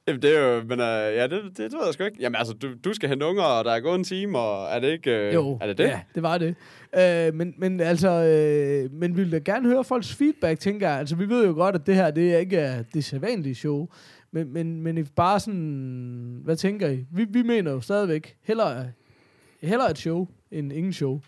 Jamen, 0.08 0.22
det 0.22 0.36
er 0.36 0.40
jo, 0.54 0.62
men 0.62 0.80
uh, 0.80 0.86
ja, 0.86 1.22
det, 1.22 1.42
det, 1.44 1.56
det 1.58 1.72
ved 1.72 1.80
jeg 1.84 1.94
sgu 1.94 2.04
ikke. 2.04 2.16
Jamen, 2.20 2.36
altså, 2.36 2.54
du, 2.54 2.68
du 2.84 2.92
skal 2.94 3.08
hente 3.08 3.26
unger, 3.26 3.42
og 3.42 3.64
der 3.64 3.70
er 3.72 3.80
gået 3.80 3.94
en 3.94 4.04
time, 4.04 4.38
og 4.38 4.66
er 4.76 4.78
det 4.80 4.92
ikke... 4.92 5.28
Uh, 5.28 5.34
Jo, 5.34 5.58
er 5.60 5.66
det 5.66 5.78
det? 5.78 5.84
ja, 5.84 6.00
det 6.14 6.22
var 6.22 6.38
det. 6.38 6.54
Øh, 6.98 7.34
men, 7.34 7.54
men 7.58 7.80
altså, 7.80 8.08
øh, 8.10 8.92
men 8.92 9.16
vi 9.16 9.22
vil 9.22 9.32
da 9.32 9.38
gerne 9.38 9.68
høre 9.68 9.84
folks 9.84 10.14
feedback, 10.14 10.60
tænker 10.60 10.88
jeg. 10.88 10.98
Altså, 10.98 11.16
vi 11.16 11.28
ved 11.28 11.46
jo 11.46 11.52
godt, 11.52 11.74
at 11.74 11.86
det 11.86 11.94
her, 11.94 12.10
det 12.10 12.34
er 12.34 12.38
ikke 12.38 12.56
er 12.56 12.82
det 12.94 13.04
sædvanlige 13.04 13.54
show. 13.54 13.88
Men, 14.32 14.52
men, 14.52 14.82
men 14.82 14.98
I 14.98 15.02
bare 15.02 15.40
sådan, 15.40 16.40
hvad 16.44 16.56
tænker 16.56 16.88
I? 16.88 17.04
Vi, 17.12 17.26
vi 17.30 17.42
mener 17.42 17.70
jo 17.72 17.80
stadigvæk, 17.80 18.36
hellere, 18.42 18.86
hellere 19.62 19.90
et 19.90 19.98
show, 19.98 20.28
end 20.50 20.72
ingen 20.72 20.92
show. 20.92 21.20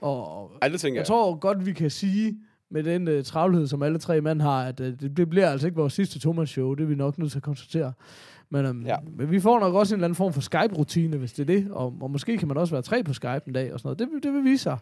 Og 0.00 0.50
Ej, 0.62 0.68
det 0.68 0.80
tænker 0.80 0.94
jeg 0.94 1.00
jeg. 1.00 1.06
tror 1.06 1.34
godt, 1.38 1.66
vi 1.66 1.72
kan 1.72 1.90
sige, 1.90 2.36
med 2.70 2.82
den 2.82 3.08
uh, 3.08 3.24
travlhed, 3.24 3.66
som 3.66 3.82
alle 3.82 3.98
tre 3.98 4.20
mænd 4.20 4.40
har, 4.40 4.62
at 4.64 4.80
uh, 4.80 4.86
det, 4.86 5.16
det 5.16 5.30
bliver 5.30 5.50
altså 5.50 5.66
ikke 5.66 5.76
vores 5.76 5.92
sidste 5.92 6.20
Thomas 6.20 6.48
show. 6.50 6.74
Det 6.74 6.82
er 6.82 6.88
vi 6.88 6.94
nok 6.94 7.18
nødt 7.18 7.30
til 7.30 7.38
at 7.38 7.42
konstatere. 7.42 7.92
Men, 8.50 8.66
um, 8.66 8.82
Ja. 8.86 8.96
men 9.16 9.30
vi 9.30 9.40
får 9.40 9.60
nok 9.60 9.74
også 9.74 9.94
en 9.94 9.98
eller 9.98 10.06
anden 10.06 10.16
form 10.16 10.32
for 10.32 10.40
Skype-rutine, 10.40 11.16
hvis 11.16 11.32
det 11.32 11.42
er 11.42 11.46
det. 11.46 11.68
Og, 11.70 11.94
og 12.00 12.10
måske 12.10 12.38
kan 12.38 12.48
man 12.48 12.56
også 12.56 12.74
være 12.74 12.82
tre 12.82 13.02
på 13.04 13.12
Skype 13.12 13.40
en 13.46 13.52
dag 13.52 13.72
og 13.72 13.78
sådan 13.80 13.86
noget. 13.88 13.98
Det, 13.98 14.08
vil- 14.12 14.22
det 14.22 14.32
vil 14.32 14.44
vise 14.44 14.62
sig. 14.62 14.78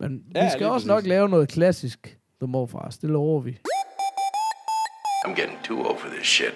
Men 0.00 0.22
Ja, 0.34 0.44
vi 0.44 0.50
skal 0.50 0.66
også 0.66 0.74
præcis. 0.74 0.86
nok 0.88 1.06
lave 1.06 1.28
noget 1.28 1.48
klassisk 1.48 2.18
The 2.40 2.46
Morfars. 2.48 2.98
Det 2.98 3.10
lover 3.10 3.40
vi. 3.40 3.58
I'm 5.26 5.40
getting 5.40 5.58
too 5.64 5.78
old 5.78 5.98
for 5.98 6.08
this 6.08 6.26
shit. 6.28 6.54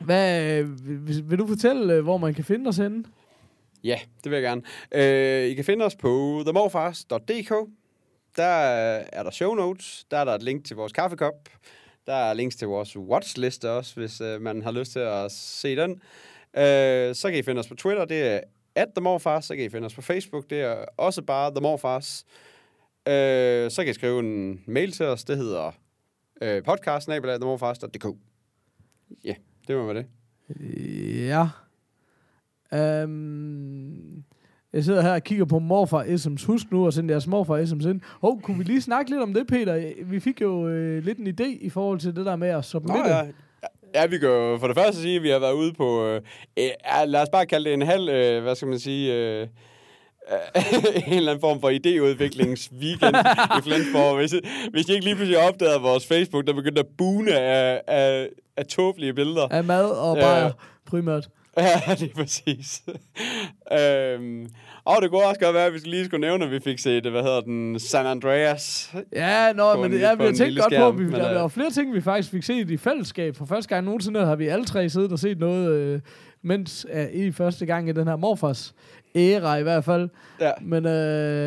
Hvad, 0.00 0.52
øh, 0.58 0.86
vil, 1.06 1.30
vil 1.30 1.38
du 1.38 1.46
fortælle, 1.46 1.94
øh, 1.94 2.02
hvor 2.02 2.18
man 2.18 2.34
kan 2.34 2.44
finde 2.44 2.68
os 2.68 2.76
henne? 2.76 3.04
Ja, 3.84 3.98
det 4.24 4.32
vil 4.32 4.40
jeg 4.40 4.42
gerne. 4.42 4.62
Uh, 5.44 5.50
I 5.50 5.54
kan 5.54 5.64
finde 5.64 5.84
os 5.84 5.96
på 5.96 6.40
themorfars.dk. 6.46 7.52
Der 8.36 8.44
er 9.12 9.22
der 9.22 9.30
show 9.30 9.54
notes. 9.54 10.06
Der 10.10 10.16
er 10.16 10.24
der 10.24 10.34
et 10.34 10.42
link 10.42 10.64
til 10.64 10.76
vores 10.76 10.92
kaffekop. 10.92 11.48
Der 12.06 12.14
er 12.14 12.34
links 12.34 12.56
til 12.56 12.68
vores 12.68 12.96
watchliste 12.96 13.70
også, 13.70 13.94
hvis 13.94 14.20
øh, 14.20 14.40
man 14.40 14.62
har 14.62 14.72
lyst 14.72 14.92
til 14.92 14.98
at 14.98 15.32
se 15.32 15.76
den. 15.76 15.90
Øh, 16.56 17.14
så 17.14 17.30
kan 17.30 17.38
I 17.38 17.42
finde 17.42 17.58
os 17.58 17.68
på 17.68 17.74
Twitter. 17.74 18.04
Det 18.04 18.22
er 18.22 18.40
at 18.74 18.88
themorfars. 18.96 19.44
Så 19.44 19.56
kan 19.56 19.64
I 19.64 19.68
finde 19.68 19.86
os 19.86 19.94
på 19.94 20.02
Facebook. 20.02 20.50
Det 20.50 20.60
er 20.60 20.84
også 20.96 21.22
bare 21.22 21.50
themorfars. 21.50 22.24
Øh, 23.08 23.70
så 23.70 23.82
kan 23.84 23.90
I 23.90 23.94
skrive 23.94 24.20
en 24.20 24.62
mail 24.66 24.92
til 24.92 25.06
os. 25.06 25.24
Det 25.24 25.36
hedder 25.36 25.72
øh, 26.42 26.62
podcast.themorfars.dk 26.62 28.06
Ja, 29.24 29.34
det 29.68 29.76
var 29.76 29.92
med 29.92 29.94
det. 29.94 30.06
Ja. 31.28 31.48
Um, 32.72 34.03
jeg 34.74 34.84
sidder 34.84 35.02
her 35.02 35.12
og 35.14 35.22
kigger 35.22 35.44
på 35.44 35.58
morfar 35.58 36.02
Sm's. 36.02 36.46
Husk 36.46 36.66
nu 36.70 36.86
at 36.86 36.94
sende 36.94 37.12
jeres 37.12 37.26
morfar 37.26 37.58
Sm's 37.62 37.88
ind. 37.88 38.00
Hov, 38.20 38.40
kunne 38.42 38.58
vi 38.58 38.64
lige 38.64 38.82
snakke 38.82 39.10
lidt 39.10 39.22
om 39.22 39.34
det, 39.34 39.46
Peter? 39.46 39.92
Vi 40.04 40.20
fik 40.20 40.40
jo 40.40 40.68
øh, 40.68 41.04
lidt 41.04 41.18
en 41.18 41.26
idé 41.26 41.58
i 41.60 41.70
forhold 41.70 41.98
til 41.98 42.16
det 42.16 42.26
der 42.26 42.36
med 42.36 42.48
at 42.48 42.64
submitte. 42.64 43.02
Nå, 43.02 43.08
ja. 43.08 43.22
Ja, 43.94 44.06
vi 44.06 44.18
kan 44.18 44.28
jo 44.28 44.56
for 44.60 44.66
det 44.66 44.76
første 44.76 45.02
sige, 45.02 45.16
at 45.16 45.22
vi 45.22 45.28
har 45.28 45.38
været 45.38 45.52
ude 45.52 45.72
på, 45.72 46.06
øh, 46.06 46.20
øh, 46.58 46.64
lad 47.06 47.22
os 47.22 47.28
bare 47.32 47.46
kalde 47.46 47.64
det 47.64 47.74
en 47.74 47.82
halv, 47.82 48.08
øh, 48.08 48.42
hvad 48.42 48.54
skal 48.54 48.68
man 48.68 48.78
sige, 48.78 49.14
øh, 49.14 49.46
en 51.06 51.12
eller 51.12 51.30
anden 51.32 51.40
form 51.40 51.60
for 51.60 51.70
idéudviklingsweekend 51.70 53.16
i 53.58 53.62
Flensborg. 53.62 54.16
Hvis, 54.16 54.34
hvis 54.70 54.86
de 54.86 54.92
ikke 54.92 55.04
lige 55.04 55.16
pludselig 55.16 55.48
opdagede 55.48 55.80
vores 55.80 56.06
Facebook, 56.06 56.46
der 56.46 56.52
begyndte 56.54 56.80
at 56.80 56.86
bune 56.98 57.32
af, 57.38 57.82
af, 57.86 58.28
af 58.56 58.66
tåbelige 58.66 59.14
billeder. 59.14 59.48
Af 59.50 59.64
mad 59.64 59.84
og 59.84 60.16
Ja. 60.16 60.22
bajer, 60.22 60.50
primært. 60.86 61.28
Ja, 61.58 61.94
det 61.94 62.10
er 62.10 62.14
præcis. 62.14 62.82
øhm, 63.80 64.46
og 64.84 64.96
det 65.02 65.10
kunne 65.10 65.24
også 65.24 65.40
godt 65.40 65.54
være, 65.54 65.66
at 65.66 65.72
vi 65.72 65.78
lige 65.78 66.04
skulle 66.04 66.20
nævne, 66.20 66.44
at 66.44 66.50
vi 66.50 66.60
fik 66.60 66.78
set, 66.78 67.06
hvad 67.10 67.22
hedder 67.22 67.40
den, 67.40 67.78
San 67.78 68.06
Andreas. 68.06 68.94
Ja, 69.12 69.52
nå, 69.52 69.74
På 69.74 69.82
men 69.82 69.92
en- 69.92 69.98
ja, 69.98 70.14
på 70.14 70.22
vi 70.22 70.28
har 70.28 70.34
tænkt 70.34 70.58
godt 70.60 70.64
på, 70.64 70.74
skærm, 70.74 70.94
at 71.00 71.06
vi, 71.06 71.12
der 71.12 71.28
øh, 71.30 71.34
var 71.40 71.48
flere 71.48 71.70
ting, 71.70 71.94
vi 71.94 72.00
faktisk 72.00 72.30
fik 72.30 72.42
set 72.42 72.70
i 72.70 72.76
fællesskab. 72.76 73.36
For 73.36 73.44
første 73.44 73.68
gang 73.68 73.84
nogensinde 73.84 74.26
har 74.26 74.36
vi 74.36 74.46
alle 74.48 74.64
tre 74.64 74.88
siddet 74.88 75.12
og 75.12 75.18
set 75.18 75.38
noget, 75.38 75.70
øh, 75.70 76.00
mens 76.42 76.86
uh, 76.94 77.14
i 77.14 77.32
første 77.32 77.66
gang 77.66 77.88
i 77.88 77.92
den 77.92 78.08
her 78.08 78.16
morfars 78.16 78.74
æra 79.14 79.56
i 79.56 79.62
hvert 79.62 79.84
fald. 79.84 80.08
Ja. 80.40 80.50
Men 80.62 80.86
øh, 80.86 80.92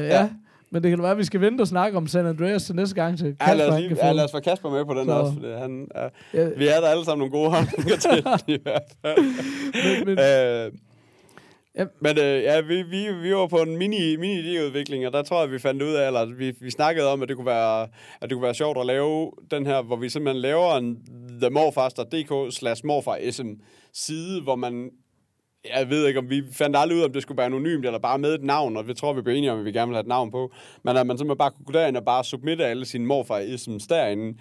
ja. 0.08 0.20
Ja. 0.22 0.30
Ja. 0.72 0.74
Men 0.76 0.84
det 0.84 0.91
kan 0.91 1.01
være, 1.01 1.11
at 1.11 1.18
vi 1.18 1.24
skal 1.24 1.41
vente 1.41 1.61
og 1.61 1.68
snakke 1.68 1.97
om 1.97 2.07
San 2.07 2.26
Andreas 2.26 2.63
til 2.65 2.76
næste 2.76 2.95
gang 2.95 3.18
til 3.18 3.28
Ja, 3.28 3.34
Kasper, 3.45 3.53
lad 3.57 3.70
os, 3.70 3.82
lige, 3.82 4.05
ja, 4.05 4.11
lad 4.11 4.24
os 4.24 4.32
få 4.32 4.39
Kasper 4.39 4.70
med 4.70 4.86
på 4.86 4.93
den 4.93 5.05
Så- 5.05 5.11
også. 5.11 5.34
Fordi 5.34 5.47
han, 5.53 5.88
ja, 5.95 6.07
Ja, 6.43 6.49
vi 6.57 6.68
er 6.68 6.80
der 6.80 6.88
alle 6.88 7.05
sammen 7.05 7.20
nogle 7.30 7.32
gode 7.32 7.49
holdninger 7.49 7.95
til 8.05 8.11
den, 8.24 8.39
i 8.55 8.59
hvert 8.63 8.82
fald. 9.05 9.24
men, 10.05 10.05
men, 10.05 10.20
Øh, 10.20 10.72
Ja. 11.80 11.86
Men 12.01 12.18
øh, 12.18 12.43
ja, 12.43 12.61
vi, 12.61 12.82
vi, 12.82 13.13
vi 13.22 13.36
var 13.36 13.47
på 13.47 13.57
en 13.57 13.78
mini, 13.78 14.15
mini 14.15 14.41
idéudvikling, 14.41 15.05
og 15.07 15.13
der 15.13 15.22
tror 15.24 15.41
jeg, 15.41 15.51
vi 15.51 15.59
fandt 15.59 15.82
ud 15.82 15.93
af, 15.93 16.07
eller 16.07 16.26
vi, 16.26 16.53
vi 16.61 16.72
snakkede 16.72 17.07
om, 17.07 17.22
at 17.22 17.28
det, 17.30 17.36
kunne 17.38 17.45
være, 17.45 17.82
at 17.84 17.89
det 18.22 18.32
kunne 18.32 18.41
være 18.41 18.53
sjovt 18.53 18.78
at 18.78 18.86
lave 18.86 19.32
den 19.51 19.65
her, 19.65 19.82
hvor 19.82 19.95
vi 19.95 20.09
simpelthen 20.09 20.41
laver 20.41 20.78
en 20.78 20.97
themorfaster.dk 21.41 22.55
slash 22.55 22.86
morfarism 22.86 23.47
side, 23.93 24.41
hvor 24.41 24.55
man 24.55 24.89
jeg 25.76 25.89
ved 25.89 26.07
ikke, 26.07 26.20
om 26.20 26.30
vi 26.30 26.43
fandt 26.51 26.78
aldrig 26.78 26.97
ud 26.97 27.01
af, 27.01 27.05
om 27.05 27.13
det 27.13 27.22
skulle 27.22 27.38
være 27.38 27.45
anonymt, 27.45 27.86
eller 27.86 27.99
bare 27.99 28.18
med 28.18 28.34
et 28.34 28.43
navn, 28.43 28.78
og 28.78 28.88
vi 28.88 28.93
tror, 28.93 29.13
vi 29.13 29.22
blev 29.22 29.36
enige 29.36 29.51
om, 29.51 29.59
at 29.59 29.65
vi 29.65 29.72
gerne 29.72 29.88
vil 29.88 29.95
have 29.95 30.01
et 30.01 30.07
navn 30.07 30.32
på. 30.32 30.53
Men 30.84 30.97
at 30.97 31.07
man 31.07 31.18
simpelthen 31.18 31.38
bare 31.38 31.51
kunne 31.51 31.65
gå 31.65 31.74
derind 31.74 31.97
og 31.97 32.05
bare 32.05 32.24
submitte 32.24 32.65
alle 32.65 32.86
sine 32.86 33.05
morfarisms 33.05 33.88
derinde, 33.88 34.38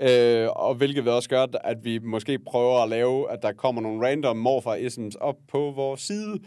øh, 0.00 0.48
og 0.50 0.74
hvilket 0.74 1.04
vil 1.04 1.12
også 1.12 1.28
gøre, 1.28 1.48
at 1.64 1.84
vi 1.84 1.98
måske 1.98 2.38
prøver 2.38 2.82
at 2.82 2.88
lave, 2.88 3.30
at 3.30 3.42
der 3.42 3.52
kommer 3.52 3.82
nogle 3.82 4.06
random 4.06 4.36
morfarisms 4.36 5.14
op 5.14 5.36
på 5.48 5.72
vores 5.76 6.00
side, 6.00 6.38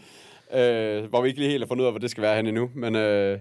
øh, 0.54 1.04
hvor 1.04 1.22
vi 1.22 1.28
ikke 1.28 1.40
lige 1.40 1.50
helt 1.50 1.62
har 1.62 1.68
fundet 1.68 1.82
ud 1.82 1.86
af, 1.86 1.92
hvor 1.92 2.00
det 2.00 2.10
skal 2.10 2.22
være 2.22 2.36
hen 2.36 2.46
endnu. 2.46 2.70
Men, 2.74 2.96
øh, 2.96 3.38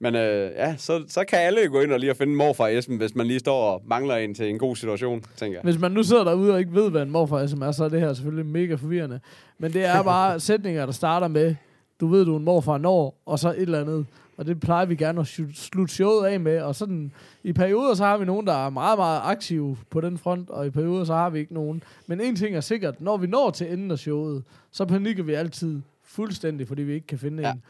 men 0.00 0.14
øh, 0.14 0.50
ja, 0.56 0.76
så, 0.76 1.04
så 1.08 1.24
kan 1.24 1.38
alle 1.38 1.60
jo 1.64 1.70
gå 1.72 1.80
ind 1.80 1.92
og 1.92 2.00
lige 2.00 2.14
finde 2.14 2.34
morfarism, 2.34 2.96
hvis 2.96 3.14
man 3.14 3.26
lige 3.26 3.38
står 3.38 3.72
og 3.72 3.82
mangler 3.86 4.16
en 4.16 4.34
til 4.34 4.48
en 4.48 4.58
god 4.58 4.76
situation, 4.76 5.22
tænker 5.36 5.58
jeg. 5.58 5.62
Hvis 5.62 5.78
man 5.78 5.92
nu 5.92 6.02
sidder 6.02 6.24
derude 6.24 6.52
og 6.52 6.58
ikke 6.58 6.74
ved, 6.74 6.90
hvad 6.90 7.02
en 7.02 7.10
morfar 7.10 7.46
SM 7.46 7.62
er, 7.62 7.72
så 7.72 7.84
er 7.84 7.88
det 7.88 8.00
her 8.00 8.12
selvfølgelig 8.14 8.46
mega 8.46 8.74
forvirrende. 8.74 9.20
Men 9.58 9.72
det 9.72 9.84
er 9.84 10.02
bare 10.02 10.40
sætninger, 10.48 10.86
der 10.86 10.92
starter 10.92 11.28
med, 11.28 11.54
du 12.00 12.06
ved, 12.06 12.24
du 12.24 12.34
er 12.34 12.38
en 12.38 12.44
morfar 12.44 12.78
når, 12.78 13.22
og 13.26 13.38
så 13.38 13.48
et 13.50 13.60
eller 13.62 13.80
andet. 13.80 14.06
Og 14.36 14.46
det 14.46 14.60
plejer 14.60 14.86
vi 14.86 14.96
gerne 14.96 15.20
at 15.20 15.26
slu- 15.26 15.54
slutte 15.54 15.94
showet 15.94 16.26
af 16.26 16.40
med. 16.40 16.60
Og 16.60 16.74
sådan, 16.74 17.12
i 17.44 17.52
perioder, 17.52 17.94
så 17.94 18.04
har 18.04 18.18
vi 18.18 18.24
nogen, 18.24 18.46
der 18.46 18.66
er 18.66 18.70
meget, 18.70 18.98
meget 18.98 19.20
aktive 19.24 19.76
på 19.90 20.00
den 20.00 20.18
front, 20.18 20.50
og 20.50 20.66
i 20.66 20.70
perioder, 20.70 21.04
så 21.04 21.14
har 21.14 21.30
vi 21.30 21.38
ikke 21.38 21.54
nogen. 21.54 21.82
Men 22.06 22.20
en 22.20 22.36
ting 22.36 22.56
er 22.56 22.60
sikkert, 22.60 23.00
når 23.00 23.16
vi 23.16 23.26
når 23.26 23.50
til 23.50 23.72
enden 23.72 23.90
af 23.90 23.98
showet, 23.98 24.42
så 24.72 24.84
panikker 24.84 25.22
vi 25.22 25.34
altid 25.34 25.80
fuldstændig, 26.04 26.68
fordi 26.68 26.82
vi 26.82 26.94
ikke 26.94 27.06
kan 27.06 27.18
finde 27.18 27.42
ja. 27.42 27.52
en. 27.52 27.62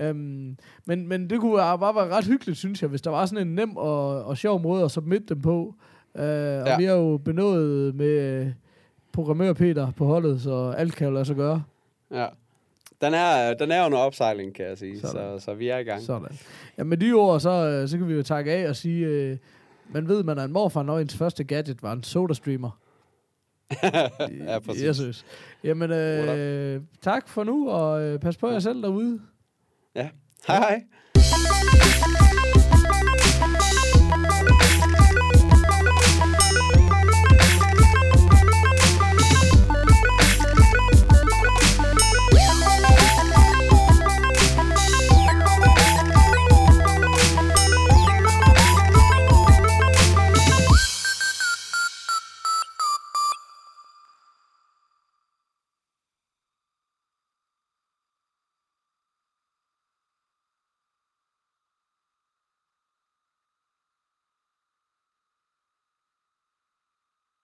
Um, 0.00 0.56
men, 0.86 1.08
men 1.08 1.30
det 1.30 1.40
kunne 1.40 1.56
bare 1.56 1.94
være 1.94 2.16
ret 2.16 2.24
hyggeligt, 2.24 2.58
synes 2.58 2.82
jeg, 2.82 2.90
hvis 2.90 3.02
der 3.02 3.10
var 3.10 3.26
sådan 3.26 3.46
en 3.46 3.54
nem 3.54 3.76
og, 3.76 4.24
og 4.24 4.36
sjov 4.36 4.60
måde 4.60 4.84
at 4.84 4.90
submit 4.90 5.28
dem 5.28 5.42
på. 5.42 5.74
Uh, 6.14 6.20
ja. 6.20 6.68
Ja. 6.68 6.72
Og 6.72 6.78
vi 6.78 6.84
har 6.84 6.94
jo 6.94 7.16
benået 7.16 7.94
med 7.94 8.40
øh, 8.40 8.46
programmør 9.12 9.52
Peter 9.52 9.90
på 9.90 10.04
holdet, 10.04 10.40
så 10.40 10.74
alt 10.76 10.96
kan 10.96 11.06
jo 11.06 11.12
lade 11.12 11.24
sig 11.24 11.36
gøre. 11.36 11.62
Ja. 12.10 12.26
Den 13.00 13.14
er, 13.14 13.54
den 13.54 13.70
er 13.70 13.86
under 13.86 13.98
opsejling, 13.98 14.54
kan 14.54 14.66
jeg 14.66 14.78
sige, 14.78 15.00
så, 15.00 15.06
Sådan. 15.06 15.40
så 15.40 15.54
vi 15.54 15.68
er 15.68 15.78
i 15.78 15.82
gang. 15.82 16.02
Sådan. 16.02 16.38
Ja, 16.78 16.84
med 16.84 16.96
de 16.96 17.12
ord, 17.12 17.40
så, 17.40 17.50
øh, 17.50 17.88
så 17.88 17.98
kan 17.98 18.08
vi 18.08 18.14
jo 18.14 18.22
takke 18.22 18.52
af 18.52 18.68
og 18.68 18.76
sige, 18.76 19.06
øh, 19.06 19.36
man 19.88 20.08
ved, 20.08 20.22
man 20.22 20.38
er 20.38 20.44
en 20.44 20.52
morfar, 20.52 20.82
når 20.82 20.98
ens 20.98 21.16
første 21.16 21.44
gadget 21.44 21.82
var 21.82 21.92
en 21.92 22.02
soda-streamer. 22.04 22.70
ja, 24.46 24.58
præcis. 24.58 24.84
Jeg 24.84 24.94
synes. 24.94 25.24
Jamen, 25.64 25.90
øh, 25.90 26.80
tak 27.02 27.28
for 27.28 27.44
nu, 27.44 27.70
og 27.70 28.02
øh, 28.02 28.18
pas 28.18 28.36
på 28.36 28.48
jer 28.50 28.58
selv 28.58 28.82
derude. 28.82 29.20
Ja. 29.94 30.10
Hej 30.46 30.60
hej. 30.60 30.86